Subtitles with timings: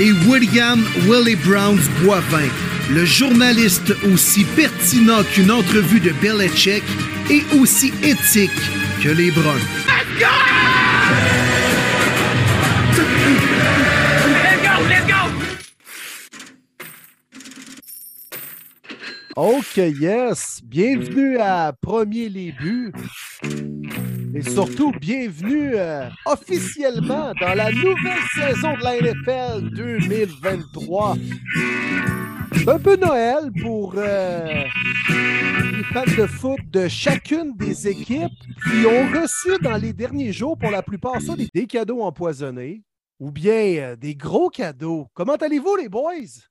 [0.00, 2.48] Et William Willie Browns Boivin,
[2.90, 6.82] le journaliste aussi pertinent qu'une entrevue de Belichick
[7.30, 8.50] et aussi éthique
[9.02, 9.60] que les Browns.
[9.86, 10.26] Let's go!
[14.88, 15.22] Let's go!
[19.36, 20.60] OK, yes.
[20.64, 22.92] Bienvenue à Premier les buts.
[24.34, 31.16] Et surtout, bienvenue euh, officiellement dans la nouvelle saison de la NFL 2023.
[32.54, 34.64] C'est un peu Noël pour euh,
[35.10, 38.32] les fans de foot de chacune des équipes
[38.64, 42.82] qui ont reçu dans les derniers jours, pour la plupart, ça, des, des cadeaux empoisonnés
[43.20, 45.08] ou bien euh, des gros cadeaux.
[45.12, 46.48] Comment allez-vous, les boys?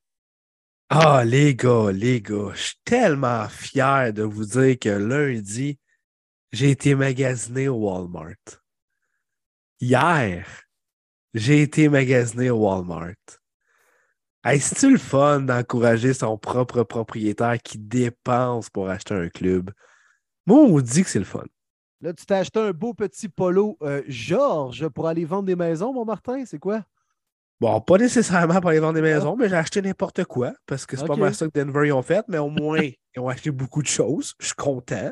[0.89, 5.79] Ah, les gars, les gars, je suis tellement fier de vous dire que lundi,
[6.51, 8.35] j'ai été magasiné au Walmart.
[9.79, 10.45] Hier,
[11.33, 13.15] j'ai été magasiné au Walmart.
[14.43, 19.71] Hey, c'est-tu le fun d'encourager son propre propriétaire qui dépense pour acheter un club?
[20.45, 21.45] Moi, on dit que c'est le fun.
[22.01, 25.93] Là, tu t'es acheté un beau petit polo euh, Georges pour aller vendre des maisons,
[25.93, 26.83] mon Martin, c'est quoi?
[27.59, 30.97] Bon, pas nécessairement pour aller vendre des maisons, mais j'ai acheté n'importe quoi parce que
[30.97, 33.51] c'est pas mal ça que Denver ils ont fait, mais au moins, ils ont acheté
[33.51, 34.33] beaucoup de choses.
[34.39, 35.11] Je suis content.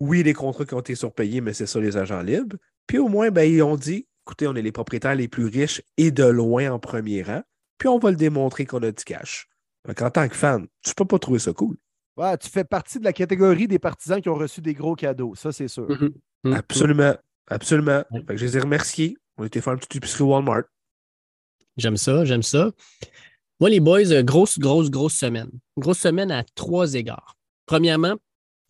[0.00, 2.56] Oui, les contrats qui ont été surpayés, mais c'est ça les agents libres.
[2.86, 5.82] Puis au moins, ben, ils ont dit écoutez, on est les propriétaires les plus riches
[5.96, 7.42] et de loin en premier rang,
[7.78, 9.48] puis on va le démontrer qu'on a du cash.
[9.86, 11.76] Donc, en tant que fan, tu peux pas trouver ça cool.
[12.16, 15.34] Ouais, tu fais partie de la catégorie des partisans qui ont reçu des gros cadeaux,
[15.34, 15.88] ça c'est sûr.
[15.88, 16.54] Mhm.
[16.54, 17.14] Absolument.
[17.48, 18.04] Absolument.
[18.12, 19.16] Fait que je les ai remerciés.
[19.36, 20.62] On a été faire une petite épicerie Walmart.
[21.76, 22.70] J'aime ça, j'aime ça.
[23.58, 25.50] Moi, les boys, euh, grosse, grosse, grosse semaine.
[25.76, 27.36] Grosse semaine à trois égards.
[27.66, 28.16] Premièrement,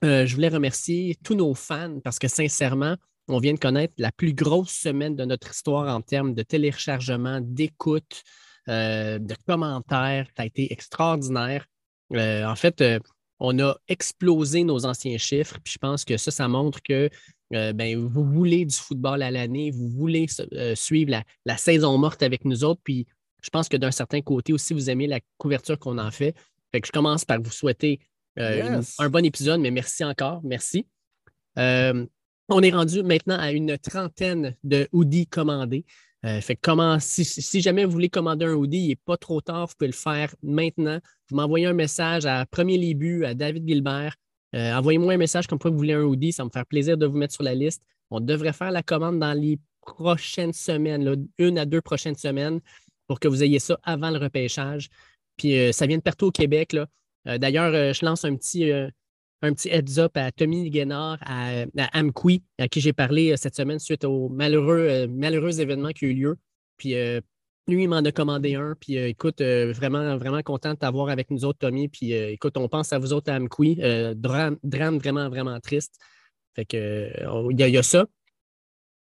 [0.05, 2.97] euh, je voulais remercier tous nos fans parce que sincèrement,
[3.29, 7.41] on vient de connaître la plus grosse semaine de notre histoire en termes de téléchargement,
[7.43, 8.23] d'écoute,
[8.69, 10.27] euh, de commentaires.
[10.37, 11.67] Ça a été extraordinaire.
[12.15, 12.83] Euh, en fait,
[13.39, 15.59] on a explosé nos anciens chiffres.
[15.63, 17.09] Puis je pense que ça, ça montre que
[17.51, 20.27] ben, vous voulez du football à l'année, vous voulez
[20.77, 22.81] suivre la, la saison morte avec nous autres.
[22.85, 23.07] Puis
[23.43, 26.35] je pense que d'un certain côté aussi, vous aimez la couverture qu'on en fait.
[26.73, 28.01] Fait que je commence par vous souhaiter
[28.39, 30.41] euh, une- un bon épisode, mais merci encore.
[30.45, 30.87] Merci.
[31.59, 32.07] Euh,
[32.49, 35.85] on est rendu maintenant à une trentaine de hoodies commandés.
[36.27, 39.67] Euh, fait comment, si, jamais vous voulez commander un hoodie, il n'est pas trop tard,
[39.69, 40.99] vous pouvez le faire maintenant.
[41.31, 44.15] Vous m'envoyez un message à Premier Début, à David Gilbert.
[44.55, 46.99] Euh, Envoyez-moi un message comme quoi vous voulez un hoodie, ça va me faire plaisir
[46.99, 47.83] de vous mettre sur la liste.
[48.11, 52.61] On devrait faire la commande dans les prochaines semaines, là, une à deux prochaines semaines,
[53.07, 54.89] pour que vous ayez ça avant le repêchage.
[55.37, 56.73] Puis euh, ça vient de partout au Québec.
[56.75, 56.87] là.
[57.27, 58.89] Euh, D'ailleurs, euh, je lance un petit, euh,
[59.43, 63.79] un petit heads-up à Tommy Guénard, à, à Amqui, à qui j'ai parlé cette semaine
[63.79, 66.39] suite au malheureux, malheureux événement qui a eu lieu.
[66.77, 66.95] Puis
[67.67, 68.75] lui, il m'en a commandé un.
[68.79, 71.89] Puis écoute, vraiment, vraiment content de t'avoir avec nous autres, Tommy.
[71.89, 73.77] Puis écoute, on pense à vous autres à Amqui.
[74.17, 74.59] Drame,
[74.99, 75.95] vraiment, vraiment triste.
[76.55, 77.11] Fait que
[77.51, 78.05] il y a ça.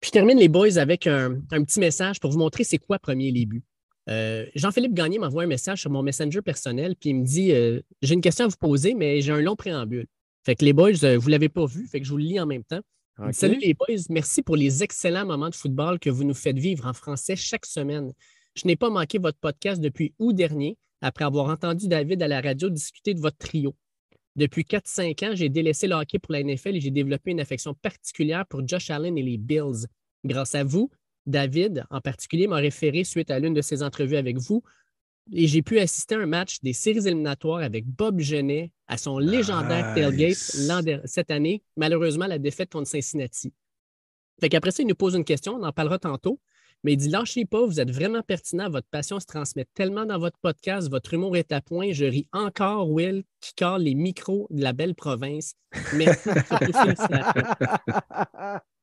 [0.00, 2.98] Puis je termine les boys avec un, un petit message pour vous montrer c'est quoi
[2.98, 3.64] premier les buts.
[4.08, 7.80] Euh, Jean-Philippe Gagné m'envoie un message sur mon messenger personnel, puis il me dit euh,
[8.02, 10.06] J'ai une question à vous poser, mais j'ai un long préambule.
[10.44, 12.24] Fait que les boys, euh, vous ne l'avez pas vu, fait que je vous le
[12.24, 12.80] lis en même temps.
[13.18, 13.32] Dit.
[13.32, 16.86] Salut les boys, merci pour les excellents moments de football que vous nous faites vivre
[16.86, 18.12] en français chaque semaine.
[18.54, 22.40] Je n'ai pas manqué votre podcast depuis août dernier, après avoir entendu David à la
[22.40, 23.74] radio discuter de votre trio.
[24.36, 27.72] Depuis 4-5 ans, j'ai délaissé le hockey pour la NFL et j'ai développé une affection
[27.72, 29.86] particulière pour Josh Allen et les Bills.
[30.24, 30.90] Grâce à vous,
[31.26, 34.62] David, en particulier, m'a référé suite à l'une de ses entrevues avec vous
[35.32, 39.18] et j'ai pu assister à un match des séries éliminatoires avec Bob Genet à son
[39.18, 41.02] légendaire tailgate Nice.
[41.04, 41.62] cette année.
[41.76, 43.52] Malheureusement, la défaite contre Cincinnati.
[44.40, 46.40] Fait qu'après ça, il nous pose une question, on en parlera tantôt.
[46.84, 50.18] Mais il dit Lâchez pas, vous êtes vraiment pertinent, votre passion se transmet tellement dans
[50.18, 51.92] votre podcast, votre humour est à point.
[51.92, 55.54] Je ris encore, Will, qui carre les micros de la belle province.
[55.94, 56.28] Merci.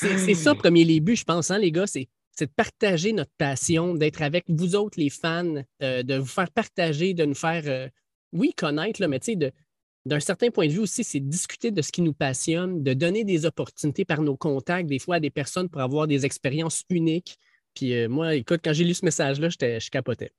[0.00, 2.08] C'est ça, premier les buts, je pense, hein, les gars, c'est
[2.38, 6.50] c'est de partager notre passion, d'être avec vous autres, les fans, euh, de vous faire
[6.50, 7.88] partager, de nous faire, euh,
[8.34, 9.52] oui, connaître, là, mais tu sais, de-
[10.04, 12.92] d'un certain point de vue aussi, c'est de discuter de ce qui nous passionne, de
[12.92, 16.84] donner des opportunités par nos contacts, des fois à des personnes pour avoir des expériences
[16.90, 17.38] uniques.
[17.74, 20.30] Puis euh, moi, écoute, quand j'ai lu ce message-là, j'étais- je capotais.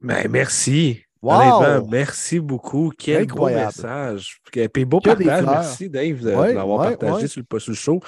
[0.00, 1.00] Ben, merci.
[1.20, 2.92] Honnêtement, merci beaucoup.
[2.96, 3.72] Quel Incroyable.
[3.76, 4.40] beau message.
[4.72, 5.44] Puis beau partage.
[5.44, 8.00] Merci, Dave, de, l'avoir partagé sur, le, sur le show.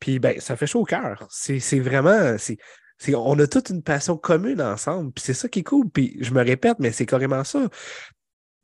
[0.00, 1.26] Puis ben, ça fait chaud au cœur.
[1.30, 2.36] C'est vraiment.
[3.14, 5.12] on a toute une passion commune ensemble.
[5.12, 5.88] Puis c'est ça qui est cool.
[5.90, 7.68] Puis je me répète, mais c'est carrément ça.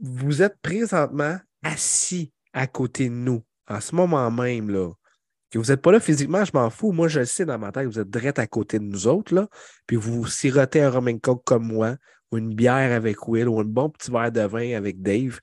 [0.01, 4.91] Vous êtes présentement assis à côté de nous, en ce moment même, là.
[5.51, 6.93] Que vous n'êtes pas là physiquement, je m'en fous.
[6.93, 9.35] Moi, je le sais dans ma tête, vous êtes direct à côté de nous autres,
[9.35, 9.49] là.
[9.87, 11.97] Puis vous sirotez un Roman Coke comme moi,
[12.31, 15.39] ou une bière avec Will, ou un bon petit verre de vin avec Dave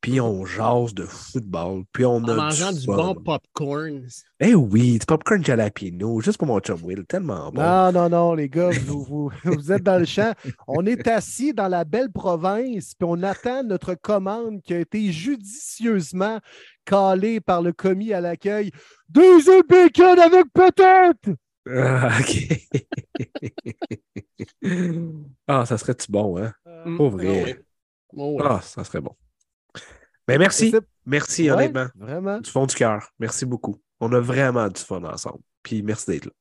[0.00, 4.06] puis on jase de football, puis on en a mangeant du, bon popcorn.
[4.40, 7.62] Eh oui, du popcorn jalapeno, juste pour mon chum Will, tellement bon.
[7.62, 10.34] Non, non, non, les gars, vous, vous, êtes dans le champ.
[10.68, 15.10] On est assis dans la belle province, puis on attend notre commande qui a été
[15.10, 16.38] judicieusement
[16.84, 18.70] calée par le commis à l'accueil.
[19.08, 21.36] Deux bacon avec peut-être!
[21.70, 22.68] Ah, OK.
[25.46, 26.54] ah, ça serait-tu bon, hein?
[26.96, 27.58] Pour vrai.
[28.40, 29.14] Ah, ça serait bon.
[30.28, 30.72] Ben, merci.
[31.06, 31.86] Merci, honnêtement.
[31.96, 32.38] Vraiment.
[32.38, 33.08] Du fond du cœur.
[33.18, 33.80] Merci beaucoup.
[33.98, 35.40] On a vraiment du fun ensemble.
[35.62, 36.32] Puis merci d'être là.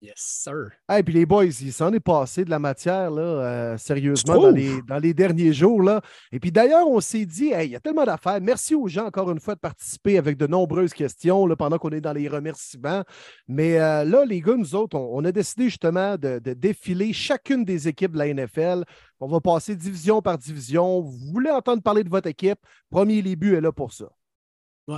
[0.00, 0.70] Yes, sir.
[0.96, 4.50] Et puis les boys, il s'en est passé de la matière, là, euh, sérieusement, dans
[4.50, 5.82] les, dans les, derniers jours.
[5.82, 6.00] Là.
[6.30, 8.40] Et puis d'ailleurs, on s'est dit, il y a tellement d'affaires.
[8.40, 11.90] Merci aux gens, encore une fois, de participer avec de nombreuses questions là, pendant qu'on
[11.90, 13.02] est dans les remerciements.
[13.48, 17.88] Mais euh, là, les gars, nous autres, on, a décidé justement de, défiler chacune des
[17.88, 18.84] équipes de la NFL.
[19.18, 21.00] On va passer division par division.
[21.00, 22.60] Vous voulez entendre parler de votre équipe?
[22.88, 24.06] Premier Lébu est là pour ça.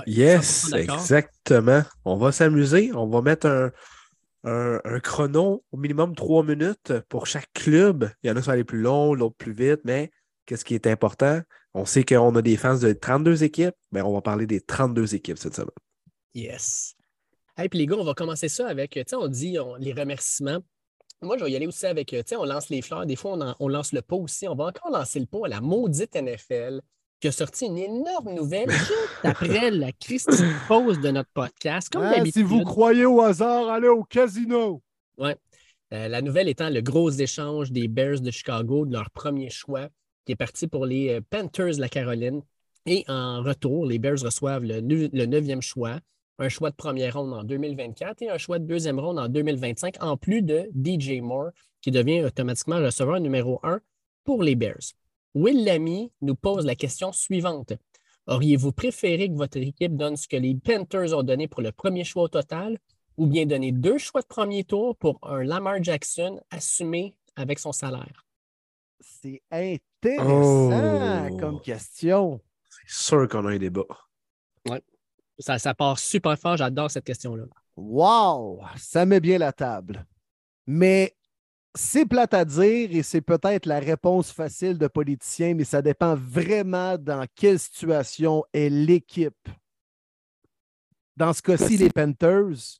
[0.05, 1.81] yes, exactement.
[2.05, 2.91] On va s'amuser.
[2.93, 3.71] On va mettre un
[4.43, 8.09] un, chrono au minimum trois minutes pour chaque club.
[8.23, 10.11] Il y en a qui vont aller plus long, l'autre plus vite, mais
[10.45, 11.41] qu'est-ce qui est important?
[11.73, 15.15] On sait qu'on a des fans de 32 équipes, mais on va parler des 32
[15.15, 15.69] équipes cette semaine.
[16.33, 16.95] Yes.
[17.61, 20.59] Et puis les gars, on va commencer ça avec, tu sais, on dit les remerciements.
[21.21, 23.05] Moi, je vais y aller aussi avec, tu sais, on lance les fleurs.
[23.05, 24.47] Des fois, on, on, lance le pot aussi.
[24.47, 26.81] On va encore lancer le pot à la maudite NFL
[27.21, 31.89] qui a sorti une énorme nouvelle juste après la Christine pause de notre podcast.
[31.89, 34.81] Comme hein, si vous croyez au hasard, allez au casino.
[35.17, 35.31] Oui.
[35.93, 39.89] Euh, la nouvelle étant le gros échange des Bears de Chicago, de leur premier choix,
[40.25, 42.41] qui est parti pour les euh, Panthers de la Caroline.
[42.87, 45.99] Et en retour, les Bears reçoivent le, neuvième choix,
[46.39, 49.97] un choix de première ronde en 2024 et un choix de deuxième ronde en 2025,
[50.01, 51.51] en plus de DJ Moore,
[51.81, 53.79] qui devient automatiquement receveur numéro un
[54.23, 54.95] pour les Bears.
[55.33, 57.73] Will Lamy nous pose la question suivante.
[58.27, 62.03] Auriez-vous préféré que votre équipe donne ce que les Panthers ont donné pour le premier
[62.03, 62.77] choix au total
[63.17, 67.71] ou bien donner deux choix de premier tour pour un Lamar Jackson assumé avec son
[67.71, 68.25] salaire?
[68.99, 71.37] C'est intéressant oh.
[71.37, 72.39] comme question.
[72.69, 73.85] C'est sûr qu'on a un débat.
[74.69, 74.77] Oui.
[75.39, 76.57] Ça, ça part super fort.
[76.57, 77.45] J'adore cette question-là.
[77.75, 78.61] Wow!
[78.77, 80.05] Ça met bien la table.
[80.67, 81.15] Mais
[81.75, 86.15] c'est plate à dire et c'est peut-être la réponse facile de politicien, mais ça dépend
[86.15, 89.49] vraiment dans quelle situation est l'équipe.
[91.15, 92.79] Dans ce cas-ci, les Panthers,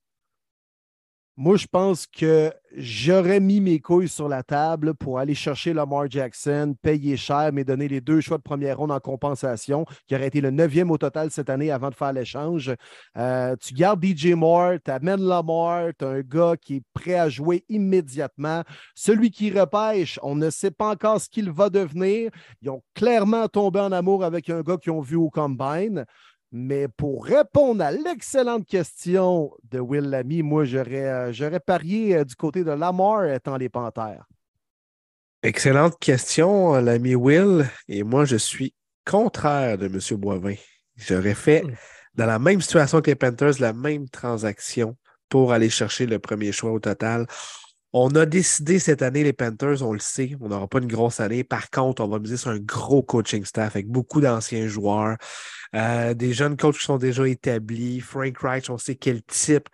[1.38, 6.10] moi, je pense que j'aurais mis mes couilles sur la table pour aller chercher Lamar
[6.10, 10.28] Jackson, payer cher, mais donner les deux choix de première ronde en compensation, qui aurait
[10.28, 12.74] été le neuvième au total cette année avant de faire l'échange.
[13.18, 17.16] Euh, tu gardes DJ Moore, tu amènes Lamar, tu as un gars qui est prêt
[17.16, 18.64] à jouer immédiatement.
[18.94, 22.30] Celui qui repêche, on ne sait pas encore ce qu'il va devenir.
[22.62, 26.06] Ils ont clairement tombé en amour avec un gars qu'ils ont vu au Combine.
[26.52, 32.36] Mais pour répondre à l'excellente question de Will Lamy, moi, j'aurais, euh, parié euh, du
[32.36, 34.26] côté de Lamar étant les Panthères.
[35.44, 37.66] Excellente question, l'ami Will.
[37.88, 38.74] Et moi, je suis
[39.10, 40.20] contraire de M.
[40.20, 40.56] Boivin.
[40.98, 41.74] J'aurais fait, hmm.
[42.16, 44.98] dans la même situation que les Panthers, la même transaction
[45.30, 47.26] pour aller chercher le premier choix au total.
[47.94, 51.20] On a décidé cette année, les Panthers, on le sait, on n'aura pas une grosse
[51.20, 51.44] année.
[51.44, 55.18] Par contre, on va miser sur un gros coaching staff avec beaucoup d'anciens joueurs,
[55.76, 58.00] euh, des jeunes coachs qui sont déjà établis.
[58.00, 59.68] Frank Reich, on sait quel type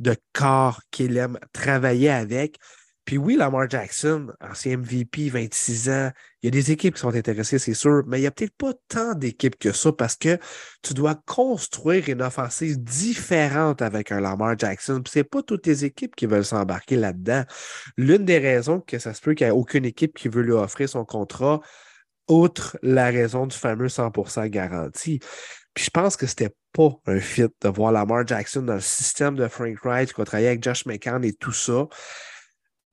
[0.00, 2.56] de corps qu'il aime travailler avec.
[3.10, 7.12] Puis oui, Lamar Jackson, ancien MVP, 26 ans, il y a des équipes qui sont
[7.12, 10.38] intéressées, c'est sûr, mais il n'y a peut-être pas tant d'équipes que ça parce que
[10.80, 15.02] tu dois construire une offensive différente avec un Lamar Jackson.
[15.04, 17.42] Ce n'est pas toutes les équipes qui veulent s'embarquer là-dedans.
[17.96, 20.52] L'une des raisons que ça se peut qu'il n'y ait aucune équipe qui veut lui
[20.52, 21.58] offrir son contrat,
[22.28, 25.18] outre la raison du fameux 100% garantie.
[25.74, 29.34] Puis je pense que c'était pas un fit de voir Lamar Jackson dans le système
[29.34, 31.88] de Frank Wright, qui a travaillé avec Josh McCann et tout ça.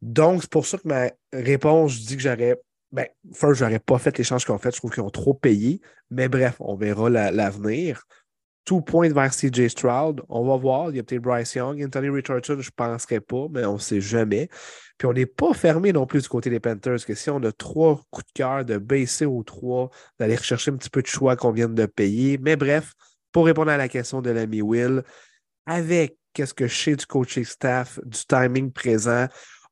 [0.02, 2.60] Donc, c'est pour ça que ma réponse, je dis que j'aurais.
[2.92, 4.72] Ben, first, j'aurais pas fait l'échange qu'ils ont fait.
[4.72, 5.82] Je trouve qu'ils ont trop payé.
[6.10, 8.04] Mais bref, on verra l'avenir.
[8.64, 10.22] tout pointe vers CJ Stroud.
[10.30, 10.90] On va voir.
[10.90, 11.84] Il y a peut-être Bryce Young.
[11.84, 14.50] Anthony Richardson, je ne penserais pas, mais on ne sait jamais.
[14.98, 17.52] Puis on n'est pas fermé non plus du côté des Panthers, que si on a
[17.52, 19.90] trois coups de cœur de baisser aux trois,
[20.20, 22.38] d'aller rechercher un petit peu de choix qu'on vient de payer.
[22.38, 22.94] Mais bref,
[23.32, 25.04] pour répondre à la question de l'ami Will,
[25.66, 29.28] avec qu'est-ce que je sais du coaching staff, du timing présent,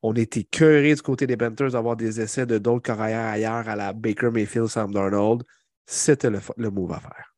[0.07, 3.75] on était curé du côté des Panthers d'avoir des essais de d'autres carrières ailleurs à
[3.75, 5.41] la Baker Mayfield, Sam Darnold.
[5.87, 7.35] C'était le, le move à faire.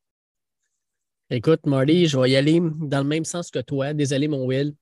[1.30, 3.94] Écoute, Marty, je vais y aller dans le même sens que toi.
[3.94, 4.76] Désolé, mon Will.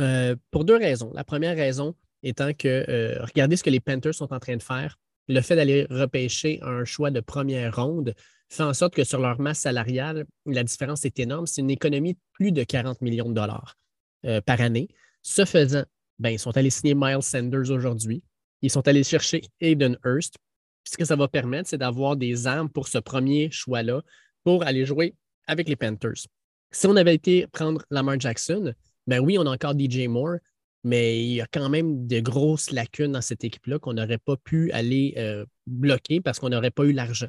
[0.00, 1.12] Euh, pour deux raisons.
[1.14, 1.94] La première raison
[2.24, 4.98] étant que euh, regardez ce que les Panthers sont en train de faire.
[5.28, 8.14] Le fait d'aller repêcher un choix de première ronde
[8.48, 11.46] fait en sorte que sur leur masse salariale, la différence est énorme.
[11.46, 13.76] C'est une économie de plus de 40 millions de dollars
[14.24, 14.88] euh, par année.
[15.22, 15.84] Ce faisant,
[16.18, 18.22] ben, ils sont allés signer Miles Sanders aujourd'hui.
[18.62, 20.36] Ils sont allés chercher Aiden Hurst.
[20.84, 24.02] ce que ça va permettre, c'est d'avoir des armes pour ce premier choix-là
[24.44, 25.14] pour aller jouer
[25.46, 26.26] avec les Panthers.
[26.70, 28.74] Si on avait été prendre Lamar Jackson,
[29.06, 30.36] ben oui, on a encore DJ Moore,
[30.82, 34.36] mais il y a quand même de grosses lacunes dans cette équipe-là qu'on n'aurait pas
[34.36, 37.28] pu aller euh, bloquer parce qu'on n'aurait pas eu l'argent.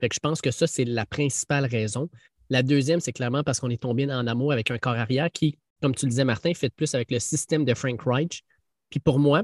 [0.00, 2.08] Fait je pense que ça, c'est la principale raison.
[2.50, 5.58] La deuxième, c'est clairement parce qu'on est tombé en amour avec un corps arrière qui,
[5.82, 8.42] comme tu le disais, Martin, fait plus avec le système de Frank Reich.
[8.88, 9.42] Puis pour moi,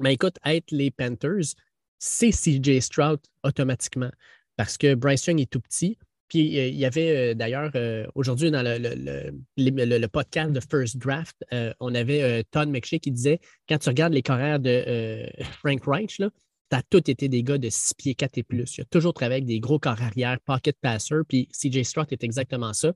[0.00, 1.54] ben écoute, être les Panthers,
[1.98, 4.10] c'est CJ Stroud automatiquement
[4.56, 5.98] parce que Bryce Young est tout petit.
[6.28, 11.36] Puis euh, il y avait euh, d'ailleurs euh, aujourd'hui dans le, podcast de First Draft,
[11.80, 15.26] on avait Todd McShay qui disait quand tu regardes les carrières de
[15.60, 16.24] Frank Reich, tu
[16.70, 18.78] as tout été des gars de 6 pieds 4 et plus.
[18.78, 22.24] Il a toujours travaillé avec des gros corps arrière, pocket passer, puis CJ Stroud est
[22.24, 22.92] exactement ça.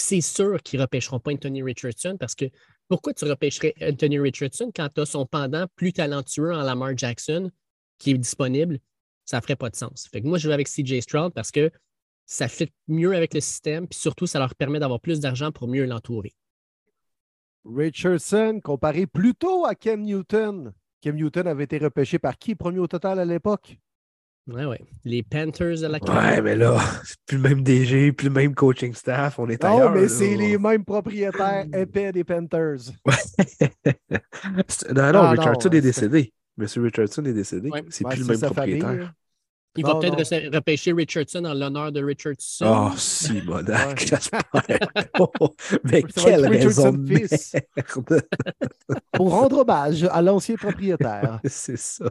[0.00, 2.46] C'est sûr qu'ils ne repêcheront pas Anthony Richardson parce que
[2.88, 7.50] pourquoi tu repêcherais Anthony Richardson quand tu as son pendant plus talentueux en Lamar Jackson
[7.98, 8.78] qui est disponible?
[9.26, 10.08] Ça ne ferait pas de sens.
[10.10, 11.70] Fait moi, je vais avec CJ Stroud parce que
[12.24, 15.68] ça fait mieux avec le système, puis surtout, ça leur permet d'avoir plus d'argent pour
[15.68, 16.32] mieux l'entourer.
[17.64, 20.72] Richardson comparé plutôt à Ken Newton.
[21.02, 23.76] Ken Newton avait été repêché par qui premier au total à l'époque?
[24.46, 24.76] Oui, oui.
[25.04, 28.54] Les Panthers de la Ouais, mais là, c'est plus le même DG, plus le même
[28.54, 29.38] coaching staff.
[29.38, 29.92] On est ailleurs.
[29.92, 32.90] Non, mais c'est les mêmes propriétaires épais des Panthers.
[34.94, 36.32] non, non, Richardson est décédé.
[36.56, 37.70] Monsieur Richardson est décédé.
[37.90, 39.12] C'est plus le même propriétaire.
[39.76, 42.90] Il va peut-être repêcher Richardson en l'honneur de Richardson.
[42.92, 43.40] Oh, si,
[43.96, 44.42] j'espère.
[45.20, 45.28] Oh,
[45.84, 48.22] mais quelle raison de merde.
[49.12, 51.40] Pour rendre hommage à l'ancien propriétaire.
[51.44, 52.06] c'est ça.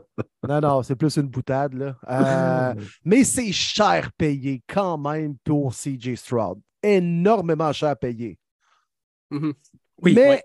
[0.48, 1.74] Non, non, c'est plus une boutade.
[1.74, 1.96] Là.
[2.10, 6.60] Euh, mais c'est cher payé quand même pour CJ Stroud.
[6.82, 8.38] Énormément cher payé.
[9.32, 9.54] Mm-hmm.
[10.02, 10.44] Oui, mais,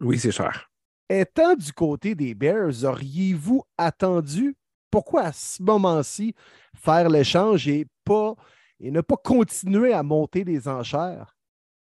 [0.00, 0.70] oui c'est cher.
[1.08, 4.56] Étant du côté des Bears, auriez-vous attendu
[4.92, 6.34] pourquoi à ce moment-ci
[6.76, 8.34] faire l'échange et, pas,
[8.78, 11.34] et ne pas continuer à monter les enchères?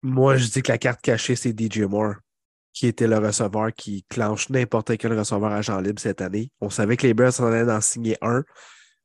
[0.03, 2.15] Moi, je dis que la carte cachée, c'est DJ Moore,
[2.73, 6.53] qui était le receveur qui clenche n'importe quel receveur agent libre cette année.
[6.61, 8.45] On savait que les Bears en allaient d'en signer un,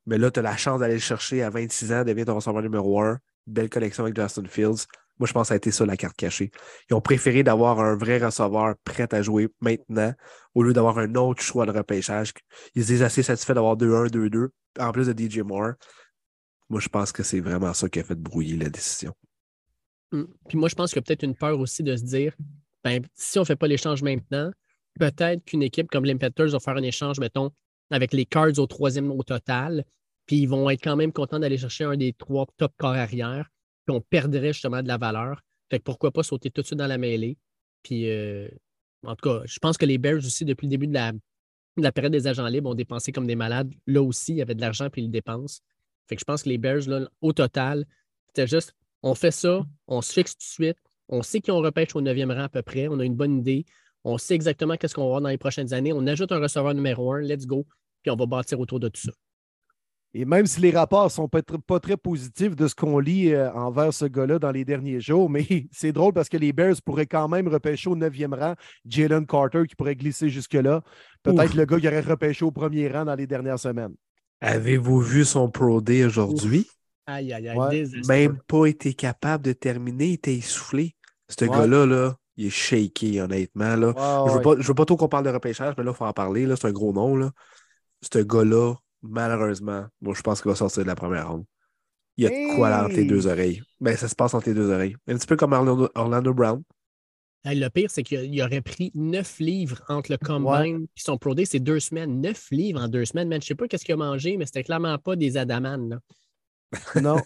[0.05, 2.61] mais là, tu as la chance d'aller le chercher à 26 ans, devient ton receveur
[2.61, 3.17] numéro un.
[3.47, 4.85] Belle connexion avec Justin Fields.
[5.17, 6.51] Moi, je pense que ça a été ça la carte cachée.
[6.89, 10.13] Ils ont préféré d'avoir un vrai receveur prêt à jouer maintenant
[10.53, 12.33] au lieu d'avoir un autre choix de repêchage.
[12.75, 15.73] Ils se disent assez satisfaits d'avoir 2-1, 2-2, en plus de DJ Moore.
[16.69, 19.13] Moi, je pense que c'est vraiment ça qui a fait brouiller la décision.
[20.11, 20.27] Hum.
[20.49, 22.35] Puis moi, je pense qu'il y a peut-être une peur aussi de se dire
[22.83, 24.51] ben, si on ne fait pas l'échange maintenant,
[24.99, 27.51] peut-être qu'une équipe comme les Panthers va faire un échange, mettons,
[27.89, 29.85] avec les Cards au troisième au total,
[30.25, 33.49] puis ils vont être quand même contents d'aller chercher un des trois top corps arrière
[33.85, 35.41] puis on perdrait justement de la valeur.
[35.69, 37.37] Fait que pourquoi pas sauter tout de suite dans la mêlée.
[37.83, 38.47] Puis, euh,
[39.03, 42.11] en tout cas, je pense que les Bears aussi, depuis le début de la, période
[42.11, 43.71] des agents libres, ont dépensé comme des malades.
[43.85, 45.61] Là aussi, il y avait de l'argent, puis ils le dépensent.
[46.07, 46.83] Fait que je pense que les Bears,
[47.21, 47.85] au total,
[48.27, 50.77] c'était juste, on fait ça, on se fixe tout de suite,
[51.09, 53.65] on sait qu'on repêche au 9e rang à peu près, on a une bonne idée,
[54.03, 56.73] on sait exactement qu'est-ce qu'on va avoir dans les prochaines années, on ajoute un receveur
[56.73, 57.65] numéro un, let's go,
[58.01, 59.11] puis on va bâtir autour de tout ça.
[60.17, 63.33] Et même si les rapports ne sont pas, pas, très positifs de ce qu'on lit
[63.33, 66.77] euh, envers ce gars-là dans les derniers jours, mais c'est drôle parce que les Bears
[66.85, 68.55] pourraient quand même repêcher au 9e rang
[68.85, 70.81] Jalen Carter qui pourrait glisser jusque-là.
[71.21, 73.93] Peut-être le gars qui aurait repêché au premier rang dans les dernières semaines.
[74.39, 76.65] Avez-vous vu son Pro Day aujourd'hui?
[77.07, 77.91] Aïe, aïe, aïe.
[78.07, 80.95] Même pas été capable de terminer, il était essoufflé.
[81.27, 83.75] Ce gars-là, là, il est shaky, honnêtement.
[83.75, 83.93] Là.
[84.27, 86.05] je ne veux, pas, veux pas trop qu'on parle de repêchage, mais là, il faut
[86.05, 86.47] en parler.
[86.55, 87.17] C'est un gros nom.
[87.17, 87.31] Là.
[88.01, 88.75] Ce gars-là,
[89.09, 91.45] malheureusement, moi, je pense qu'il va sortir de la première ronde.
[92.17, 93.61] Il y a de quoi là entre les deux oreilles.
[93.81, 94.95] Ben, ça se passe entre les deux oreilles.
[95.07, 96.63] Un petit peu comme Orlando, Brown.
[97.43, 101.45] le pire, c'est qu'il aurait pris neuf livres entre le combine et son Pro Day.
[101.45, 102.21] C'est deux semaines.
[102.21, 103.27] Neuf livres en deux semaines.
[103.27, 105.99] Man, je ne sais pas qu'est-ce qu'il a mangé, mais c'était clairement pas des Adaman.
[107.01, 107.17] Non.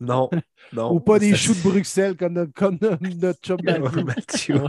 [0.00, 0.30] Non,
[0.72, 0.92] non.
[0.94, 3.58] Ou pas des choux de Bruxelles comme notre, comme notre chum
[4.04, 4.62] Mathieu.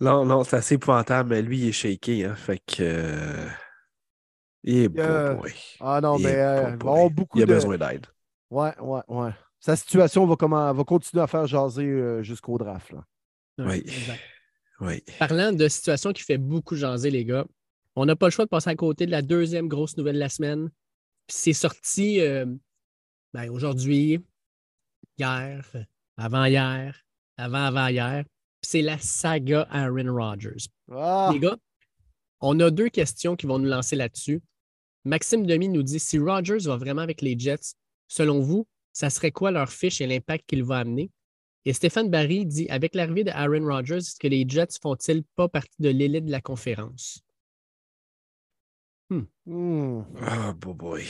[0.00, 2.24] Non, non, c'est assez épouvantable, mais lui, il est shaké.
[2.24, 2.82] Hein, fait que.
[2.82, 3.48] Euh,
[4.62, 5.52] il est bon, oui.
[5.80, 6.76] Ah non, mais euh, il,
[7.14, 8.06] beaucoup il a besoin d'aide.
[8.50, 9.30] Ouais, ouais, ouais.
[9.58, 12.92] Sa situation va, comment, va continuer à faire jaser euh, jusqu'au draft.
[12.92, 13.04] Là.
[13.58, 13.84] Oui.
[14.80, 15.02] oui.
[15.18, 17.44] Parlant de situation qui fait beaucoup jaser, les gars,
[17.94, 20.20] on n'a pas le choix de passer à côté de la deuxième grosse nouvelle de
[20.20, 20.70] la semaine.
[21.28, 22.20] C'est sorti
[23.32, 24.24] ben, aujourd'hui,
[25.18, 25.64] hier,
[26.16, 26.98] avant-hier,
[27.36, 28.24] avant-avant-hier.
[28.62, 30.68] C'est la saga Aaron Rodgers.
[30.90, 31.30] Ah!
[31.32, 31.56] Les gars,
[32.40, 34.42] on a deux questions qui vont nous lancer là-dessus.
[35.04, 37.74] Maxime Demi nous dit si Rodgers va vraiment avec les Jets,
[38.08, 41.10] selon vous, ça serait quoi leur fiche et l'impact qu'il va amener?
[41.64, 45.48] Et Stéphane Barry dit avec l'arrivée de Aaron Rodgers, est-ce que les Jets font-ils pas
[45.48, 47.22] partie de l'élite de la conférence?
[49.10, 49.24] Hmm.
[49.44, 50.02] Hmm.
[50.22, 51.04] Ah, boy.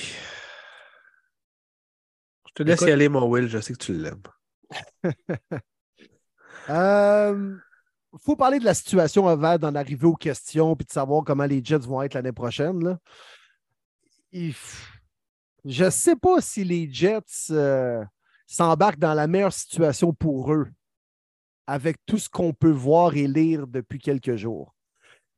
[2.49, 3.47] Je te laisse y aller, mon Will.
[3.47, 4.23] Je sais que tu l'aimes.
[6.71, 7.57] Euh,
[8.19, 11.63] faut parler de la situation avant d'en arriver aux questions puis de savoir comment les
[11.65, 12.83] Jets vont être l'année prochaine.
[12.85, 12.99] Là.
[14.33, 18.05] Je ne sais pas si les Jets euh,
[18.47, 20.69] s'embarquent dans la meilleure situation pour eux
[21.67, 24.75] avec tout ce qu'on peut voir et lire depuis quelques jours.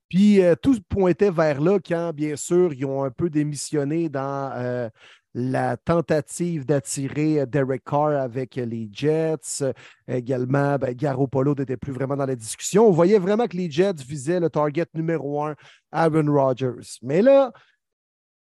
[0.08, 4.90] Puis euh, tout pointait vers là quand, bien sûr, ils ont un peu démissionné dans
[5.34, 9.64] la tentative d'attirer euh, Derek Carr avec euh, les Jets.
[10.08, 10.94] Également, ben,
[11.30, 12.86] Polo n'était plus vraiment dans la discussion.
[12.86, 15.54] On voyait vraiment que les Jets visaient le target numéro un,
[15.90, 16.98] Aaron Rodgers.
[17.02, 17.52] Mais là,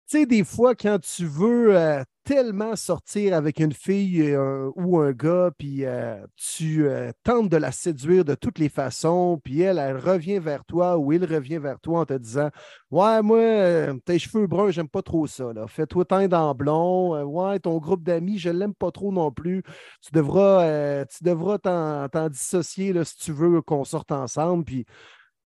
[0.10, 5.00] tu sais, des fois, quand tu veux euh, tellement sortir avec une fille euh, ou
[5.00, 6.88] un gars, puis euh, tu
[7.24, 11.12] tentes de la séduire de toutes les façons, puis elle, elle revient vers toi ou
[11.12, 12.52] il revient vers toi en te disant
[12.92, 15.52] Ouais, moi, tes cheveux bruns, j'aime pas trop ça.
[15.68, 17.20] Fais-toi teindre en blond.
[17.24, 19.64] ouais, ton groupe d'amis, je l'aime pas trop non plus.
[20.04, 21.24] Tu devras tu
[21.64, 24.66] t'en dissocier là, si tu veux qu'on sorte ensemble.
[24.66, 24.86] Puis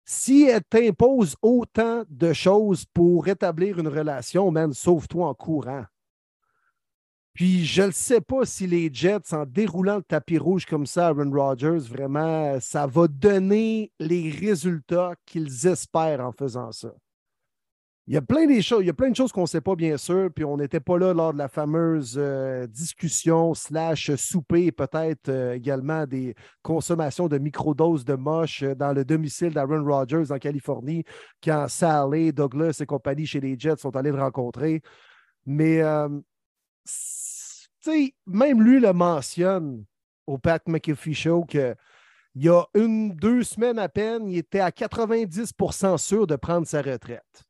[0.05, 5.85] si elle t'impose autant de choses pour établir une relation, man, sauve-toi en courant.
[7.37, 11.09] Puis je ne sais pas si les Jets, en déroulant le tapis rouge comme ça
[11.09, 16.89] Aaron Rodgers, vraiment, ça va donner les résultats qu'ils espèrent en faisant ça.
[18.07, 19.61] Il y a plein, des choses, il y a plein de choses qu'on ne sait
[19.61, 24.15] pas, bien sûr, puis on n'était pas là lors de la fameuse euh, discussion slash
[24.15, 26.33] souper, peut-être euh, également des
[26.63, 31.03] consommations de microdoses de moche euh, dans le domicile d'Aaron Rodgers en Californie,
[31.43, 34.81] quand Sally, Douglas et compagnie chez les Jets sont allés le rencontrer.
[35.45, 35.83] Mais,
[37.81, 39.85] sais, même lui le mentionne
[40.25, 41.75] au Pat McAfee Show que
[42.35, 46.67] il y a une, deux semaines à peine, il était à 90% sûr de prendre
[46.67, 47.43] sa retraite.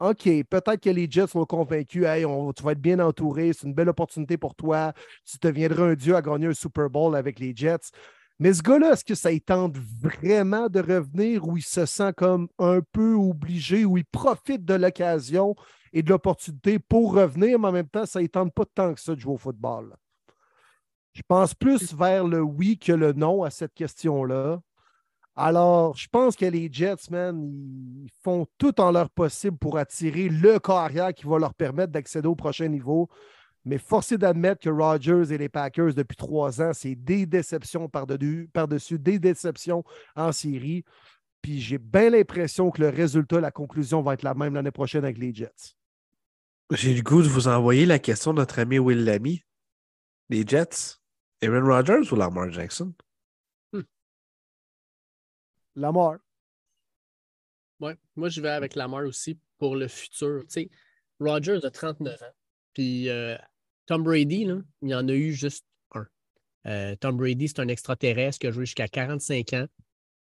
[0.00, 2.24] OK, peut-être que les Jets sont convaincus, hey,
[2.56, 4.92] tu vas être bien entouré, c'est une belle opportunité pour toi,
[5.24, 7.90] tu deviendras un dieu à gagner un Super Bowl avec les Jets.
[8.38, 12.12] Mais ce gars-là, est-ce que ça y tente vraiment de revenir ou il se sent
[12.16, 15.54] comme un peu obligé ou il profite de l'occasion
[15.96, 19.00] et de l'opportunité pour revenir, mais en même temps, ça ne tente pas tant que
[19.00, 19.96] ça de jouer au football?
[21.14, 24.60] Je pense plus vers le oui que le non à cette question-là.
[25.34, 27.42] Alors, je pense que les Jets, man,
[28.04, 32.28] ils font tout en leur possible pour attirer le carrière qui va leur permettre d'accéder
[32.28, 33.08] au prochain niveau.
[33.64, 38.98] Mais forcé d'admettre que Rodgers et les Packers, depuis trois ans, c'est des déceptions par-dessus,
[38.98, 39.82] des déceptions
[40.14, 40.84] en série.
[41.40, 45.04] Puis j'ai bien l'impression que le résultat, la conclusion va être la même l'année prochaine
[45.04, 45.75] avec les Jets.
[46.72, 49.44] J'ai le goût de vous envoyer la question de notre ami Will Lamy.
[50.30, 50.96] Les Jets,
[51.40, 52.92] Aaron Rodgers ou Lamar Jackson?
[55.76, 56.16] Lamar.
[57.78, 60.40] Oui, moi je vais avec Lamar aussi pour le futur.
[60.42, 60.70] Tu sais,
[61.20, 62.34] Rogers a 39 ans.
[62.72, 63.36] Puis euh,
[63.86, 66.06] Tom Brady, là, il y en a eu juste un.
[66.66, 69.66] Euh, Tom Brady, c'est un extraterrestre qui a joué jusqu'à 45 ans,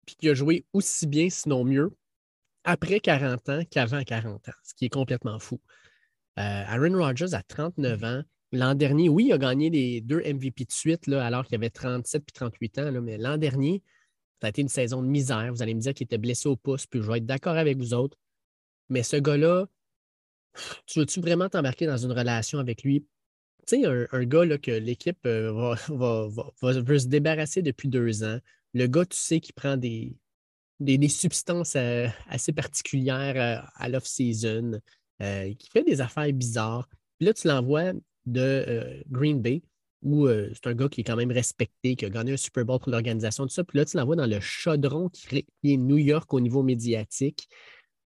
[0.07, 1.97] puis qui a joué aussi bien, sinon mieux,
[2.65, 5.61] après 40 ans qu'avant 40 ans, ce qui est complètement fou.
[6.39, 8.23] Euh, Aaron Rodgers a 39 ans.
[8.53, 11.71] L'an dernier, oui, il a gagné les deux MVP de suite, là, alors qu'il avait
[11.71, 13.83] 37 puis 38 ans, là, mais l'an dernier,
[14.41, 15.53] ça a été une saison de misère.
[15.53, 17.79] Vous allez me dire qu'il était blessé au pouce, puis je vais être d'accord avec
[17.79, 18.19] vous autres.
[18.89, 19.67] Mais ce gars-là,
[20.87, 23.07] tu veux-tu vraiment t'embarquer dans une relation avec lui?
[23.67, 26.29] Tu sais, un, gars là, que l'équipe euh, va,
[26.63, 28.39] veut se débarrasser depuis deux ans.
[28.75, 30.17] Le gars, tu sais, qui prend des,
[30.81, 34.81] des, substances euh, assez particulières euh, à l'off-season,
[35.59, 36.89] qui fait des affaires bizarres.
[37.19, 37.93] Puis là, tu l'envoies
[38.27, 39.63] de Green Bay
[40.03, 42.65] où euh, c'est un gars qui est quand même respecté, qui a gagné un Super
[42.65, 43.65] Bowl pour l'organisation, tout ça.
[43.65, 47.49] Puis là, tu l'envoies dans le chaudron qui est New York au niveau médiatique.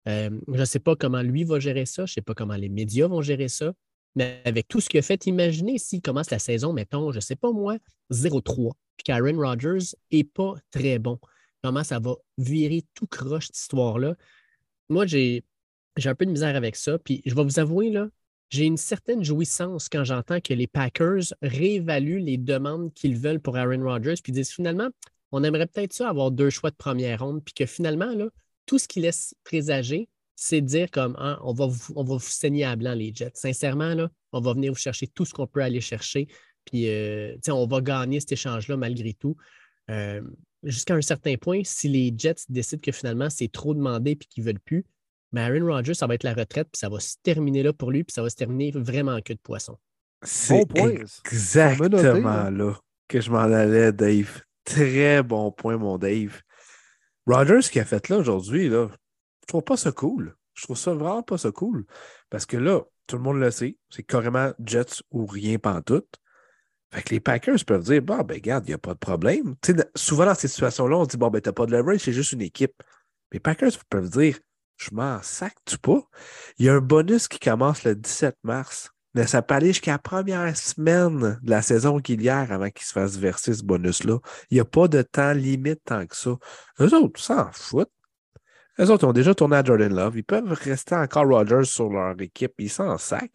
[0.06, 2.54] Euh, je ne sais pas comment lui va gérer ça, je ne sais pas comment
[2.54, 3.72] les médias vont gérer ça,
[4.14, 7.20] Mais avec tout ce qu'il a fait, imaginez s'il commence la saison, mettons, je ne
[7.20, 7.76] sais pas moi,
[8.12, 11.18] 0-3, puis qu'Aaron Rodgers n'est pas très bon.
[11.62, 14.14] Comment ça va virer tout croche cette histoire-là?
[14.88, 15.42] Moi, j'ai
[16.04, 16.98] un peu de misère avec ça.
[16.98, 18.08] Puis je vais vous avouer, là,
[18.50, 23.56] j'ai une certaine jouissance quand j'entends que les Packers réévaluent les demandes qu'ils veulent pour
[23.56, 24.88] Aaron Rodgers, puis disent finalement,
[25.32, 28.28] on aimerait peut-être ça avoir deux choix de première ronde, puis que finalement, là,
[28.66, 32.64] tout ce qui laisse présager, c'est dire comme hein, on, va vous, on va saigner
[32.64, 33.32] à blanc les Jets.
[33.34, 36.28] Sincèrement, là, on va venir vous chercher tout ce qu'on peut aller chercher.
[36.66, 39.36] Puis euh, on va gagner cet échange-là malgré tout.
[39.90, 40.20] Euh,
[40.62, 44.44] jusqu'à un certain point, si les Jets décident que finalement c'est trop demandé et qu'ils
[44.44, 44.84] ne veulent plus,
[45.32, 47.90] mais Aaron Rodgers, ça va être la retraite, puis ça va se terminer là pour
[47.90, 49.78] lui, puis ça va se terminer vraiment en queue de poisson.
[50.22, 50.64] C'est
[51.24, 52.74] exactement là
[53.08, 54.42] que je m'en allais, Dave.
[54.64, 56.40] Très bon point, mon Dave.
[57.26, 58.88] Rodgers, ce qu'il a fait là aujourd'hui, là,
[59.42, 60.34] je trouve pas ça cool.
[60.54, 61.84] Je trouve ça vraiment pas ça cool.
[62.30, 66.16] Parce que là, tout le monde le sait, c'est carrément Jets ou rien pantoute.
[66.92, 69.54] Fait que les Packers peuvent dire, bon, ben, regarde, il n'y a pas de problème.
[69.94, 72.42] souvent, dans ces situations-là, on dit, bon, ben, t'as pas de leverage, c'est juste une
[72.42, 72.82] équipe.
[73.32, 74.38] Les Packers peuvent dire,
[74.76, 76.02] je m'en sac-tu pas?
[76.58, 78.90] Il y a un bonus qui commence le 17 mars.
[79.14, 82.68] Mais ça peut aller jusqu'à la première semaine de la saison qu'il y a avant
[82.68, 84.18] qu'il se fasse verser ce bonus-là.
[84.50, 86.36] Il n'y a pas de temps limite tant que ça.
[86.80, 87.90] Eux autres s'en foutent.
[88.78, 90.18] Eux autres ont déjà tourné à Jordan Love.
[90.18, 92.52] Ils peuvent rester encore Rodgers sur leur équipe.
[92.58, 93.32] Ils s'en sac.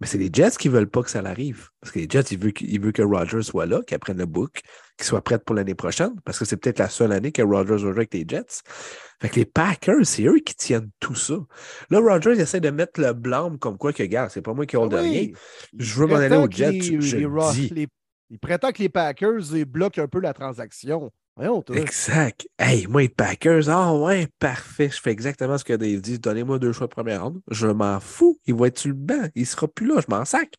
[0.00, 1.68] Mais c'est les Jets qui ne veulent pas que ça l'arrive.
[1.80, 4.62] Parce que les Jets, ils veulent, que Rodgers soit là, qu'il apprenne le book,
[4.96, 6.12] qu'il soit prêt pour l'année prochaine.
[6.24, 8.62] Parce que c'est peut-être la seule année que Rodgers va jouer avec les Jets.
[9.20, 11.34] Fait que les Packers, c'est eux qui tiennent tout ça.
[11.90, 14.76] Là, Rodgers essaie de mettre le blâme comme quoi que, gars, c'est pas moi qui
[14.76, 15.28] ai de rien.
[15.78, 16.80] Je veux m'en aller aux Jets.
[17.00, 17.88] je dis.
[18.30, 21.10] il prétend que les Packers ils bloquent un peu la transaction.
[21.74, 22.46] Exact.
[22.58, 24.90] Hey, moi, les Packers, ah ouais, parfait.
[24.90, 26.18] Je fais exactement ce que Dave dit.
[26.18, 27.40] Donnez-moi deux choix de première ronde.
[27.50, 28.38] Je m'en fous.
[28.46, 29.28] Il va être sur le banc.
[29.34, 30.00] Il sera plus là.
[30.00, 30.54] Je m'en sac.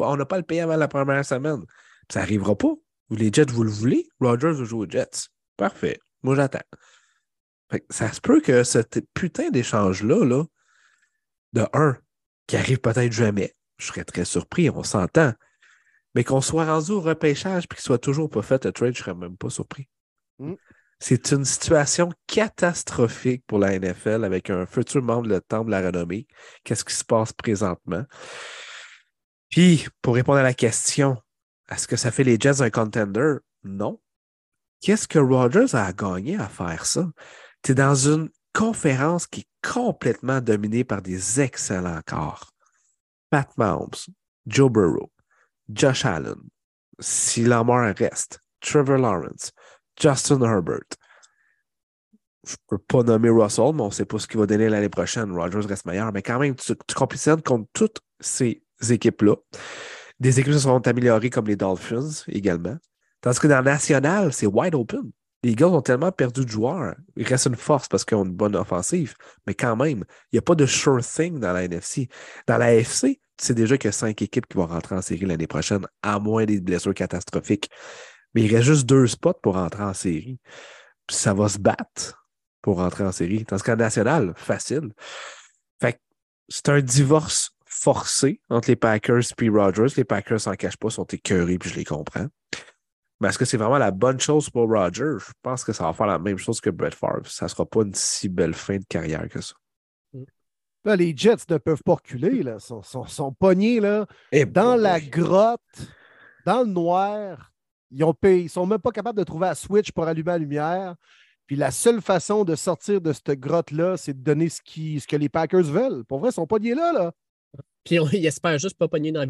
[0.00, 1.62] on n'a pas le payer avant la première semaine.
[2.10, 2.74] Ça n'arrivera pas.
[3.10, 4.08] Les Jets, vous le voulez?
[4.20, 5.28] Rogers va jouer aux Jets.
[5.56, 5.98] Parfait.
[6.22, 6.60] Moi, j'attends.
[7.90, 8.78] Ça se peut que ce
[9.14, 10.44] putain d'échange-là, là,
[11.52, 11.96] de un,
[12.46, 15.32] qui arrive peut-être jamais, je serais très surpris, on s'entend.
[16.14, 19.02] Mais qu'on soit rendu au repêchage et qu'il soit toujours pas fait le trade, je
[19.02, 19.88] serais même pas surpris.
[20.38, 20.54] Mm.
[20.98, 25.80] C'est une situation catastrophique pour la NFL avec un futur membre de Temple de la
[25.80, 26.26] renommée.
[26.62, 28.04] Qu'est-ce qui se passe présentement?
[29.48, 31.16] Puis, pour répondre à la question,
[31.70, 33.34] est-ce que ça fait les Jets un contender?
[33.64, 34.00] Non.
[34.80, 37.06] Qu'est-ce que Rogers a gagné à faire ça?
[37.62, 42.50] Tu es dans une conférence qui est complètement dominée par des excellents corps.
[43.30, 43.90] Pat Mahomes,
[44.46, 45.11] Joe Burrow,
[45.74, 46.36] Josh Allen,
[47.00, 49.52] si Lamar reste, Trevor Lawrence,
[50.00, 50.96] Justin Herbert.
[52.44, 54.68] Je ne peux pas nommer Russell, mais on ne sait pas ce qu'il va donner
[54.68, 55.30] l'année prochaine.
[55.32, 59.36] Rogers reste meilleur, mais quand même, tu, tu contre toutes ces équipes-là.
[60.18, 62.76] Des équipes se sont améliorées comme les Dolphins également.
[63.20, 65.12] Tandis que dans le national, c'est wide open.
[65.42, 66.94] Les gars ont tellement perdu de joueurs.
[67.16, 69.14] Il reste une force parce qu'ils ont une bonne offensive.
[69.46, 72.08] Mais quand même, il n'y a pas de sure thing dans la NFC.
[72.46, 75.02] Dans la FC, tu sais déjà qu'il y a cinq équipes qui vont rentrer en
[75.02, 77.70] série l'année prochaine, à moins des blessures catastrophiques.
[78.34, 80.38] Mais il reste juste deux spots pour rentrer en série.
[81.06, 82.24] Puis ça va se battre
[82.62, 83.44] pour rentrer en série.
[83.44, 84.92] Tandis qu'en national, facile.
[85.80, 86.00] Fait
[86.48, 89.94] c'est un divorce forcé entre les Packers et Rogers.
[89.96, 92.28] Les Packers s'en cachent pas, sont écœurés, puis je les comprends.
[93.22, 95.12] Mais est-ce que c'est vraiment la bonne chose pour Roger?
[95.16, 97.24] Je pense que ça va faire la même chose que Brett Favre.
[97.26, 99.54] Ça ne sera pas une si belle fin de carrière que ça.
[100.12, 100.94] Mm.
[100.94, 102.42] les Jets ne peuvent pas reculer.
[102.42, 102.56] Là.
[102.58, 105.60] Ils sont, pognés là, eh dans la grotte,
[106.44, 107.52] dans le noir.
[107.92, 110.96] Ils ne sont même pas capables de trouver un switch pour allumer la lumière.
[111.46, 115.16] Puis la seule façon de sortir de cette grotte-là, c'est de donner ce, ce que
[115.16, 116.04] les Packers veulent.
[116.06, 116.92] Pour vrai, ils sont pognés là.
[116.92, 117.12] là.
[117.84, 119.26] Puis ils espèrent juste pas pogner dans la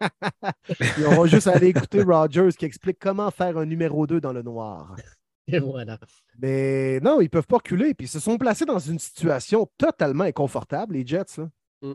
[0.00, 4.42] on va juste aller écouter Rogers qui explique comment faire un numéro 2 dans le
[4.42, 4.96] noir.
[5.46, 5.98] Et voilà.
[6.38, 7.94] Mais non, ils ne peuvent pas reculer.
[7.94, 11.40] Puis ils se sont placés dans une situation totalement inconfortable, les Jets.
[11.82, 11.92] Mm.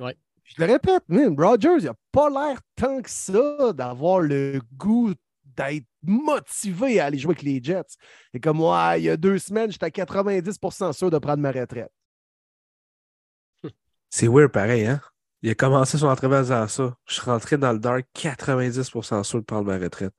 [0.00, 0.16] Ouais.
[0.44, 5.12] Je le répète, Rogers, il n'a pas l'air tant que ça d'avoir le goût
[5.56, 7.96] d'être motivé à aller jouer avec les Jets.
[8.34, 11.50] Et comme moi, il y a deux semaines, j'étais à 90% sûr de prendre ma
[11.50, 11.90] retraite.
[14.10, 15.00] C'est weird pareil, hein?
[15.46, 16.96] Il a commencé son entraînement en disant ça.
[17.06, 20.12] Je suis rentré dans le dark 90% sûr de prendre ma retraite.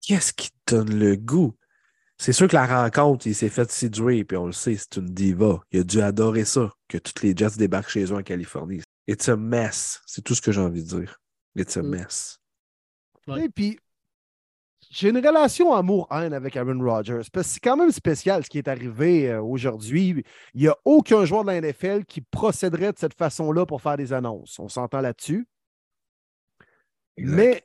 [0.00, 1.56] Qu'est-ce qui te donne le goût?
[2.16, 5.12] C'est sûr que la rencontre, il s'est fait séduire, puis on le sait, c'est une
[5.12, 5.60] diva.
[5.72, 8.82] Il a dû adorer ça, que toutes les Jets débarquent chez eux en Californie.
[9.08, 10.00] It's a mess.
[10.06, 11.20] C'est tout ce que j'ai envie de dire.
[11.56, 11.88] It's a mm.
[11.88, 12.38] mess.
[13.36, 13.80] Et puis,
[14.90, 17.22] j'ai une relation amour-haine avec Aaron Rodgers.
[17.32, 20.24] Parce que c'est quand même spécial ce qui est arrivé euh, aujourd'hui.
[20.54, 23.96] Il n'y a aucun joueur de la NFL qui procéderait de cette façon-là pour faire
[23.96, 24.58] des annonces.
[24.58, 25.46] On s'entend là-dessus.
[27.18, 27.64] Mais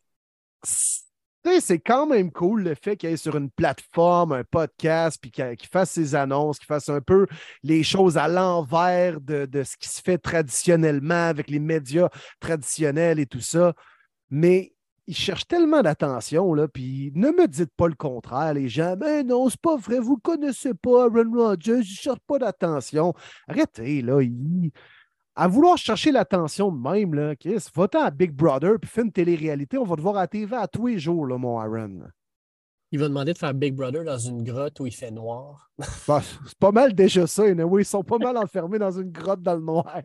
[0.64, 5.68] c'est quand même cool le fait qu'il ait sur une plateforme, un podcast, puis qu'il
[5.72, 7.28] fasse ses annonces, qu'il fasse un peu
[7.64, 12.10] les choses à l'envers de, de, ce qui se fait traditionnellement avec les médias
[12.40, 13.74] traditionnels et tout ça.
[14.30, 14.73] Mais
[15.08, 18.96] il cherche tellement d'attention, là, puis ne me dites pas le contraire, les gens.
[19.00, 22.40] Mais non, c'est pas vrai, vous ne connaissez pas Aaron Rodgers, il ne cherche pas
[22.40, 23.14] d'attention.
[23.48, 24.20] Arrêtez, là.
[25.36, 29.12] À vouloir chercher l'attention de même, là, Chris, va-t'en à Big Brother, puis fais une
[29.12, 32.04] télé-réalité, on va te voir à la TV à tous les jours, là, mon Aaron.
[32.94, 35.72] Il va demander de faire Big Brother dans une grotte où il fait noir.
[36.08, 37.44] Bah, c'est pas mal déjà ça.
[37.44, 40.00] Oui, ils sont pas mal enfermés dans une grotte dans le noir.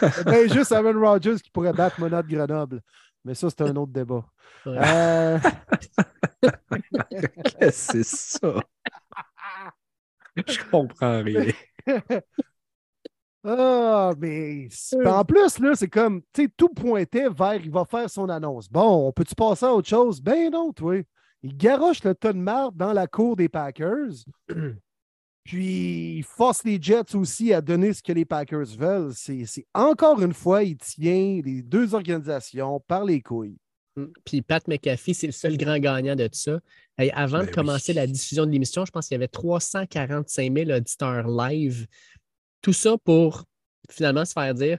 [0.00, 2.80] c'est juste Aaron Rodgers qui pourrait battre Monade Grenoble.
[3.28, 4.24] Mais ça, c'est un autre débat.
[4.66, 5.38] Euh...
[7.70, 8.54] c'est ça?
[10.34, 11.52] Je comprends rien.
[13.44, 14.68] Ah, mais
[15.06, 18.68] en plus, là, c'est comme, tu sais, tout pointait vers il va faire son annonce.
[18.68, 20.20] Bon, on peut-tu passer à autre chose?
[20.20, 21.00] Ben non, toi.
[21.42, 24.10] Il garoche le ton de marde dans la cour des Packers.
[25.48, 29.14] Puis il force les Jets aussi à donner ce que les Packers veulent.
[29.14, 33.56] C'est encore une fois, il tient les deux organisations par les couilles.
[33.96, 34.04] Mm.
[34.26, 36.60] Puis Pat McAfee, c'est le seul grand gagnant de tout ça.
[37.14, 40.70] avant de ben commencer la diffusion de l'émission, je pense qu'il y avait 345 000
[40.70, 41.86] auditeurs live.
[42.60, 43.44] Tout ça pour
[43.88, 44.78] finalement se faire dire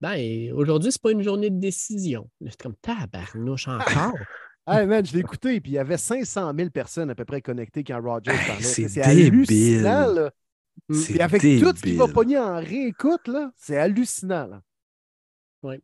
[0.00, 2.30] ben, aujourd'hui, c'est pas une journée de décision.
[2.40, 4.12] C'est comme tabarnouche encore.
[4.66, 7.42] Hey man, je l'ai écouté, puis il y avait 500 000 personnes à peu près
[7.42, 8.62] connectées quand Rogers parlait.
[8.62, 10.30] C'est hallucinant, là.
[10.88, 14.62] Puis avec tout ce qui va pogner en réécoute, là, c'est hallucinant, là.
[15.62, 15.76] Oui.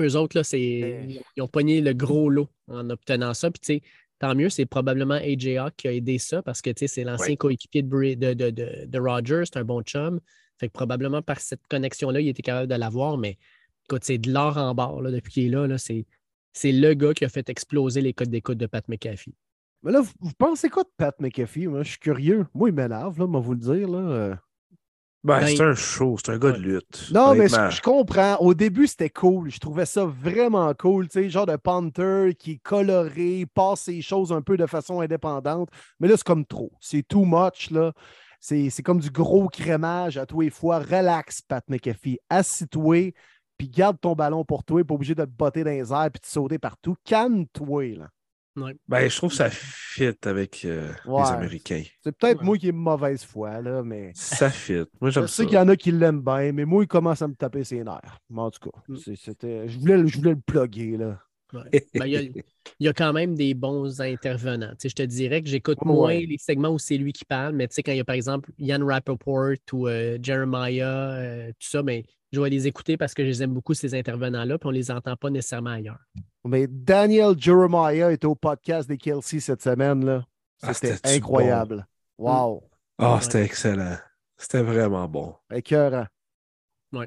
[0.00, 1.22] Eux autres, là, c'est...
[1.36, 3.50] ils ont pogné le gros lot en obtenant ça.
[3.50, 3.82] Puis, tu sais,
[4.18, 7.36] tant mieux, c'est probablement AJA qui a aidé ça parce que, tu sais, c'est l'ancien
[7.36, 10.20] coéquipier de, de, de, de, Rogers, c'est un bon chum.
[10.58, 13.38] Fait que probablement par cette connexion-là, il était capable de l'avoir, mais
[13.84, 15.66] écoute, c'est de l'or en barre là, depuis qu'il est là.
[15.66, 16.06] là c'est
[16.54, 19.34] c'est le gars qui a fait exploser les codes d'écoute de Pat McAfee.
[19.82, 21.66] Mais là, vous, pensez quoi de Pat McAfee?
[21.66, 22.46] Moi, je suis curieux.
[22.54, 23.88] Moi, il m'énerve, là, moi, vous le dire.
[23.88, 24.38] Là.
[25.24, 27.10] Ben, ben, c'est un show, c'est un gars de lutte.
[27.12, 28.36] Non, mais je, comprends.
[28.36, 29.50] Au début, c'était cool.
[29.50, 31.08] Je trouvais ça vraiment cool.
[31.08, 35.00] Tu sais, genre de Panther qui est coloré, passe ses choses un peu de façon
[35.00, 35.70] indépendante.
[35.98, 36.72] Mais là, c'est comme trop.
[36.80, 37.92] C'est too much, là.
[38.40, 40.78] C'est comme du gros crémage à tous les fois.
[40.78, 42.18] Relax, Pat McAfee.
[42.28, 43.14] Assis-toi
[43.58, 46.20] puis garde ton ballon pour toi, pas obligé de te botter dans les airs puis
[46.20, 46.96] de sauter partout.
[47.04, 48.08] Calme-toi, là.
[48.86, 51.82] Ben, je trouve que ça fit avec euh, les Américains.
[52.02, 54.12] C'est peut-être moi qui ai mauvaise foi, là, mais.
[54.14, 54.84] Ça fit.
[55.00, 55.26] Moi, j'aime ça.
[55.26, 57.34] Je sais qu'il y en a qui l'aiment bien, mais moi, il commence à me
[57.34, 58.20] taper ses nerfs.
[58.30, 58.96] Mais en tout cas, mm.
[59.16, 59.68] c'était...
[59.68, 61.18] Je, voulais, je voulais le plugger, là.
[61.52, 61.64] Ben,
[62.06, 62.42] il,
[62.80, 64.72] y a, quand même des bons intervenants.
[64.82, 67.92] je te dirais que j'écoute moins les segments où c'est lui qui parle, mais quand
[67.92, 72.04] il y a par exemple Yann Rappaport ou euh, Jeremiah, euh, tout ça, mais
[72.34, 74.76] je vais les écouter parce que je les aime beaucoup, ces intervenants-là, puis on ne
[74.76, 76.00] les entend pas nécessairement ailleurs.
[76.44, 80.04] Mais Daniel Jeremiah était au podcast des Kelsey cette semaine.
[80.04, 80.24] là.
[80.62, 81.86] Ah, c'était incroyable.
[82.18, 82.62] Wow.
[82.98, 83.96] Oh, c'était excellent.
[84.36, 85.34] C'était vraiment bon.
[85.52, 86.06] Écœurant.
[86.92, 87.06] Oui.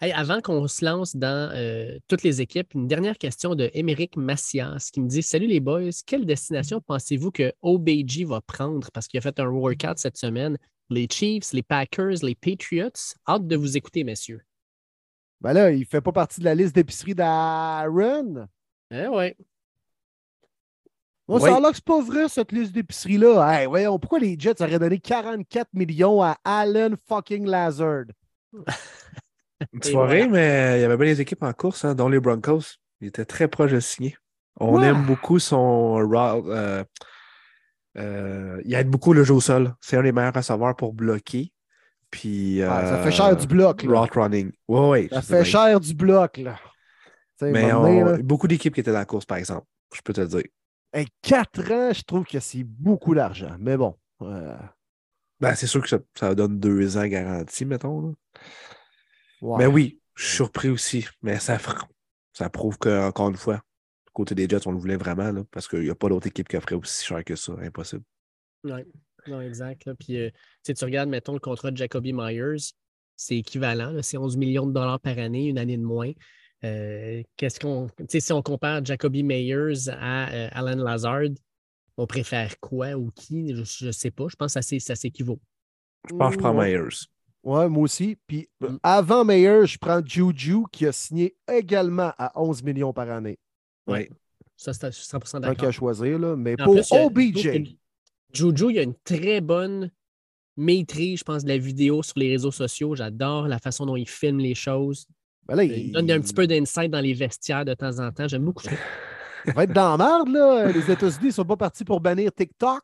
[0.00, 4.90] avant qu'on se lance dans euh, toutes les équipes, une dernière question de Émeric Massias
[4.92, 9.18] qui me dit Salut les boys, quelle destination pensez-vous que OBG va prendre parce qu'il
[9.18, 10.58] a fait un workout cette semaine
[10.90, 13.14] les Chiefs, les Packers, les Patriots.
[13.26, 14.42] Hâte de vous écouter, messieurs.
[15.40, 18.48] Ben là, il ne fait pas partie de la liste d'épicerie d'Aaron.
[18.90, 19.36] Eh ouais.
[21.28, 23.60] Moi, ça a l'air que c'est pas vrai, cette liste d'épicerie-là.
[23.60, 28.06] Hey, voyons, pourquoi les Jets auraient donné 44 millions à Allen fucking Lazard?
[29.72, 32.78] Une soirée, mais il y avait bien les équipes en course, hein, dont les Broncos.
[33.00, 34.16] Il était très proche de signer.
[34.58, 36.84] On aime beaucoup son euh,
[37.98, 39.74] euh, il aide beaucoup le jeu au sol.
[39.80, 41.52] C'est un des meilleurs receveurs pour bloquer.
[42.10, 43.82] Puis, ça fait cher du bloc.
[43.82, 44.06] Là.
[44.14, 44.50] running.
[44.66, 46.38] Ouais, ça fait cher du bloc.
[46.38, 46.58] Là.
[47.42, 48.18] Mais on...
[48.18, 49.66] beaucoup d'équipes qui étaient dans la course, par exemple.
[49.94, 50.44] Je peux te le dire.
[50.94, 53.54] Et 4 ans, je trouve que c'est beaucoup d'argent.
[53.58, 53.94] Mais bon.
[54.20, 58.14] Ben, c'est sûr que ça, donne deux ans garantis, mettons.
[59.42, 61.06] Mais oui, je suis surpris aussi.
[61.22, 61.58] Mais ça,
[62.32, 63.60] ça prouve qu'encore une fois,
[64.18, 66.48] côté des Jets, on le voulait vraiment, là, parce qu'il n'y a pas d'autre équipe
[66.48, 67.52] qui offrait aussi cher que ça.
[67.62, 68.02] Impossible.
[68.64, 68.80] Oui,
[69.28, 69.88] non, exact.
[69.94, 70.30] Puis, euh,
[70.64, 72.72] tu regardes, mettons, le contrat de Jacoby Myers,
[73.16, 73.94] c'est équivalent.
[74.02, 76.10] C'est 11 millions de dollars par année, une année de moins.
[76.64, 77.88] Euh, qu'est-ce qu'on.
[78.08, 81.30] Si on compare Jacoby Myers à euh, Alan Lazard,
[81.96, 83.54] on préfère quoi ou qui?
[83.54, 84.26] Je ne sais pas.
[84.28, 85.38] Je pense que ça, s'équivaut.
[86.10, 87.06] Je pense que je prends Myers.
[87.44, 88.16] Oui, moi aussi.
[88.26, 88.78] Puis mm.
[88.82, 93.38] avant Myers, je prends Juju qui a signé également à 11 millions par année.
[93.88, 94.08] Oui.
[94.56, 95.56] Ça, c'est 100% Tant d'accord.
[95.56, 96.36] qu'à choisir, là.
[96.36, 97.74] Mais En pour plus, y OBJ,
[98.32, 99.90] Juju, il a une très bonne
[100.56, 102.94] maîtrise, je pense, de la vidéo sur les réseaux sociaux.
[102.96, 105.06] J'adore la façon dont il filme les choses.
[105.46, 108.26] ben là, Il donne un petit peu d'insight dans les vestiaires de temps en temps.
[108.26, 108.72] J'aime beaucoup ça.
[109.46, 110.72] il va être dans la merde, là.
[110.72, 112.82] Les États-Unis ne sont pas partis pour bannir TikTok.